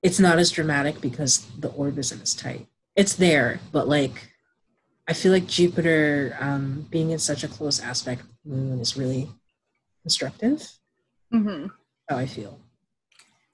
it's 0.03 0.19
not 0.19 0.39
as 0.39 0.51
dramatic 0.51 1.03
because 1.03 1.45
the 1.59 1.69
orb 1.69 1.99
isn't 1.99 2.23
as 2.23 2.33
tight. 2.33 2.67
It's 2.95 3.17
there, 3.17 3.61
but 3.71 3.87
like, 3.87 4.31
I 5.07 5.13
feel 5.13 5.31
like 5.31 5.47
Jupiter 5.47 6.39
um, 6.41 6.87
being 6.89 7.11
in 7.11 7.19
such 7.19 7.45
a 7.45 7.49
close 7.49 7.79
aspect 7.79 8.23
moon 8.47 8.81
is 8.81 8.97
really 8.97 9.29
constructive. 10.01 10.67
Mm-hmm. 11.35 11.67
How 12.09 12.17
I 12.17 12.25
feel. 12.25 12.59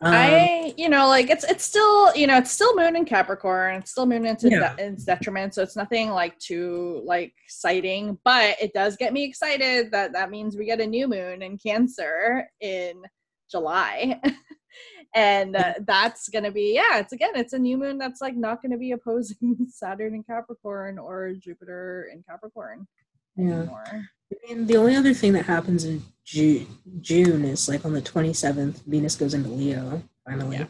Um, 0.04 0.12
I, 0.12 0.74
you 0.76 0.88
know, 0.88 1.06
like 1.06 1.30
it's 1.30 1.44
it's 1.44 1.62
still, 1.62 2.14
you 2.16 2.26
know, 2.26 2.36
it's 2.36 2.50
still 2.50 2.74
moon 2.74 2.96
in 2.96 3.04
Capricorn. 3.04 3.76
It's 3.76 3.92
still 3.92 4.04
moon 4.04 4.26
into 4.26 4.50
yeah. 4.50 4.74
de- 4.74 4.88
its 4.88 5.04
detriment, 5.04 5.54
so 5.54 5.62
it's 5.62 5.76
nothing 5.76 6.10
like 6.10 6.36
too 6.40 7.02
like 7.04 7.32
exciting. 7.44 8.18
But 8.24 8.56
it 8.60 8.72
does 8.74 8.96
get 8.96 9.12
me 9.12 9.22
excited 9.24 9.92
that 9.92 10.12
that 10.12 10.30
means 10.30 10.56
we 10.56 10.64
get 10.64 10.80
a 10.80 10.86
new 10.86 11.06
moon 11.06 11.42
in 11.42 11.56
Cancer 11.56 12.48
in 12.60 13.00
July, 13.48 14.20
and 15.14 15.54
uh, 15.54 15.74
that's 15.86 16.28
gonna 16.28 16.50
be 16.50 16.74
yeah. 16.74 16.98
It's 16.98 17.12
again, 17.12 17.36
it's 17.36 17.52
a 17.52 17.58
new 17.58 17.78
moon 17.78 17.96
that's 17.96 18.20
like 18.20 18.34
not 18.34 18.60
gonna 18.60 18.78
be 18.78 18.90
opposing 18.90 19.56
Saturn 19.70 20.16
in 20.16 20.24
Capricorn 20.24 20.98
or 20.98 21.32
Jupiter 21.38 22.10
in 22.12 22.24
Capricorn 22.28 22.88
yeah. 23.36 23.52
anymore. 23.52 24.04
I 24.32 24.48
mean, 24.48 24.66
the 24.66 24.76
only 24.76 24.96
other 24.96 25.14
thing 25.14 25.32
that 25.34 25.46
happens 25.46 25.84
in 25.84 26.02
Ju- 26.24 26.66
June 27.00 27.44
is 27.44 27.68
like 27.68 27.84
on 27.84 27.92
the 27.92 28.02
27th, 28.02 28.82
Venus 28.86 29.16
goes 29.16 29.34
into 29.34 29.48
Leo 29.48 30.02
finally. 30.24 30.58
Yeah. 30.58 30.66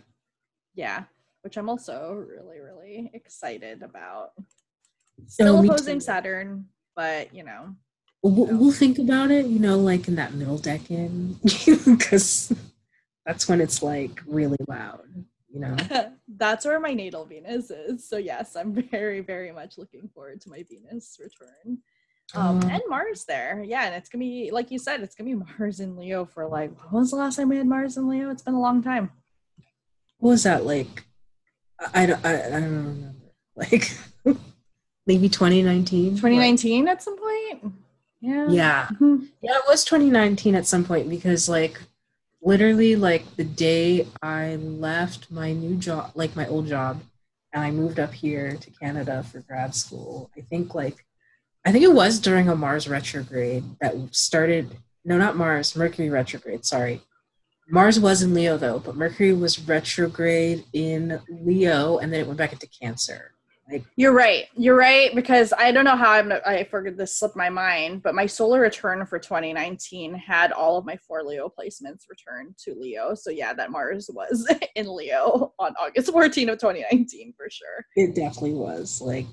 yeah, 0.75 1.05
which 1.43 1.57
I'm 1.57 1.69
also 1.69 2.15
really, 2.15 2.61
really 2.61 3.11
excited 3.15 3.83
about. 3.83 4.33
Still 5.27 5.59
oh, 5.59 5.65
opposing. 5.65 6.01
Saturn, 6.01 6.67
but 6.97 7.35
you 7.35 7.45
know. 7.45 7.75
We'll, 8.23 8.57
we'll 8.57 8.73
think 8.73 8.99
about 8.99 9.31
it, 9.31 9.47
you 9.47 9.59
know, 9.59 9.79
like 9.79 10.07
in 10.09 10.15
that 10.15 10.35
middle 10.35 10.59
decan, 10.59 11.37
because 11.85 12.53
that's 13.27 13.49
when 13.49 13.61
it's 13.61 13.83
like 13.83 14.23
really 14.27 14.59
loud, 14.69 15.07
you 15.53 15.61
know. 15.61 15.77
that's 16.37 16.65
where 16.65 16.81
my 16.81 16.95
natal 16.95 17.25
Venus 17.25 17.71
is. 17.71 18.09
So 18.09 18.17
yes, 18.17 18.57
I'm 18.57 18.73
very, 18.91 19.21
very 19.21 19.53
much 19.53 19.77
looking 19.77 20.09
forward 20.15 20.41
to 20.43 20.51
my 20.51 20.65
Venus 20.69 21.19
return. 21.21 21.79
Um, 22.35 22.59
Um, 22.63 22.71
and 22.71 22.83
Mars 22.89 23.25
there. 23.25 23.63
Yeah, 23.65 23.85
and 23.87 23.95
it's 23.95 24.09
gonna 24.09 24.21
be 24.25 24.51
like 24.53 24.71
you 24.71 24.79
said, 24.79 25.01
it's 25.03 25.15
gonna 25.15 25.31
be 25.31 25.35
Mars 25.59 25.81
in 25.81 25.97
Leo 25.97 26.25
for 26.25 26.47
like 26.47 26.71
when 26.91 27.01
was 27.03 27.11
the 27.11 27.17
last 27.17 27.37
time 27.37 27.49
we 27.49 27.57
had 27.57 27.67
Mars 27.67 27.97
in 27.97 28.09
Leo? 28.09 28.31
It's 28.31 28.43
been 28.43 28.55
a 28.55 28.61
long 28.61 28.83
time. 28.83 29.11
what 30.19 30.31
was 30.31 30.43
that 30.45 30.65
like? 30.65 31.05
I, 31.95 32.07
don't. 32.07 32.25
I, 32.25 32.47
I 32.47 32.51
don't 32.51 32.63
remember. 32.65 33.09
Like 33.55 33.93
maybe 35.07 35.29
2019. 35.29 36.13
2019 36.17 36.89
at 36.89 37.03
some 37.03 37.19
point. 37.19 37.75
Yeah. 38.21 38.47
Yeah. 38.49 38.89
Mhm. 38.93 39.27
Yeah, 39.43 39.57
it 39.57 39.63
was 39.69 39.85
2019 39.85 40.55
at 40.55 40.65
some 40.67 40.85
point 40.85 41.11
because 41.11 41.49
like 41.51 41.79
literally 42.41 42.97
like 42.97 43.25
the 43.37 43.45
day 43.45 44.07
I 44.23 44.57
left 44.57 45.31
my 45.31 45.53
new 45.53 45.77
job, 45.77 46.13
like 46.15 46.35
my 46.35 46.47
old 46.47 46.67
job, 46.67 47.03
and 47.53 47.63
I 47.63 47.71
moved 47.73 47.99
up 48.01 48.15
here 48.15 48.57
to 48.57 48.71
Canada 48.71 49.23
for 49.25 49.41
grad 49.41 49.75
school. 49.75 50.31
I 50.39 50.41
think 50.43 50.75
like 50.75 51.05
I 51.65 51.73
think 51.73 51.85
it 51.85 51.93
was 51.93 52.19
during 52.19 52.49
a 52.49 52.57
Mars 52.57 52.89
retrograde 52.89 53.65
that 53.81 53.95
started 54.11 54.77
no 55.05 55.19
not 55.19 55.37
Mars, 55.37 55.77
Mercury 55.77 56.11
retrograde, 56.11 56.65
sorry. 56.65 57.03
Mars 57.69 57.99
was 57.99 58.23
in 58.23 58.35
Leo 58.35 58.57
though, 58.57 58.79
but 58.79 58.97
Mercury 58.97 59.33
was 59.33 59.61
retrograde 59.61 60.65
in 60.73 61.21
Leo 61.29 61.99
and 61.99 62.13
then 62.13 62.21
it 62.21 62.27
went 62.27 62.39
back 62.39 62.53
into 62.53 62.69
Cancer. 62.69 63.33
Like 63.71 63.85
You're 63.97 64.13
right. 64.13 64.47
You're 64.55 64.77
right 64.77 65.15
because 65.15 65.53
I 65.57 65.71
don't 65.71 65.85
know 65.85 65.97
how 65.97 66.11
I'm. 66.11 66.33
I 66.45 66.65
forget 66.65 66.97
this 66.97 67.17
slipped 67.17 67.37
my 67.37 67.49
mind, 67.49 68.03
but 68.03 68.15
my 68.15 68.27
solar 68.27 68.61
return 68.61 69.07
for 69.07 69.19
2019 69.19 70.15
had 70.15 70.51
all 70.53 70.77
of 70.77 70.85
my 70.85 70.97
four 70.97 71.23
Leo 71.23 71.49
placements 71.49 72.09
returned 72.11 72.57
to 72.65 72.75
Leo. 72.75 73.15
So 73.15 73.31
yeah, 73.31 73.55
that 73.55 73.71
Mars 73.71 74.11
was 74.13 74.53
in 74.75 74.95
Leo 74.95 75.55
on 75.59 75.75
August 75.81 76.11
14 76.11 76.49
of 76.51 76.59
2019 76.59 77.35
for 77.37 77.49
sure. 77.49 77.87
it 77.97 78.15
definitely 78.15 78.55
was. 78.55 79.01
Like 79.01 79.27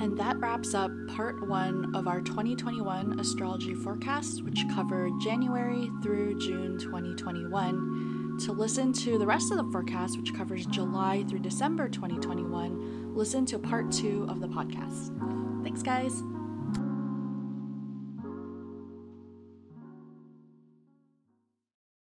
And 0.00 0.18
that 0.18 0.38
wraps 0.38 0.74
up 0.74 0.90
part 1.08 1.48
one 1.48 1.94
of 1.94 2.08
our 2.08 2.20
2021 2.20 3.20
astrology 3.20 3.74
forecast, 3.74 4.42
which 4.42 4.64
covered 4.74 5.12
January 5.22 5.90
through 6.02 6.38
June 6.40 6.78
2021. 6.78 8.38
To 8.40 8.52
listen 8.52 8.92
to 8.94 9.16
the 9.16 9.26
rest 9.26 9.52
of 9.52 9.58
the 9.58 9.70
forecast, 9.70 10.18
which 10.18 10.34
covers 10.34 10.66
July 10.66 11.24
through 11.28 11.38
December 11.38 11.88
2021, 11.88 13.14
listen 13.14 13.46
to 13.46 13.58
part 13.58 13.92
two 13.92 14.26
of 14.28 14.40
the 14.40 14.48
podcast. 14.48 15.12
Thanks, 15.62 15.82
guys. 15.82 16.22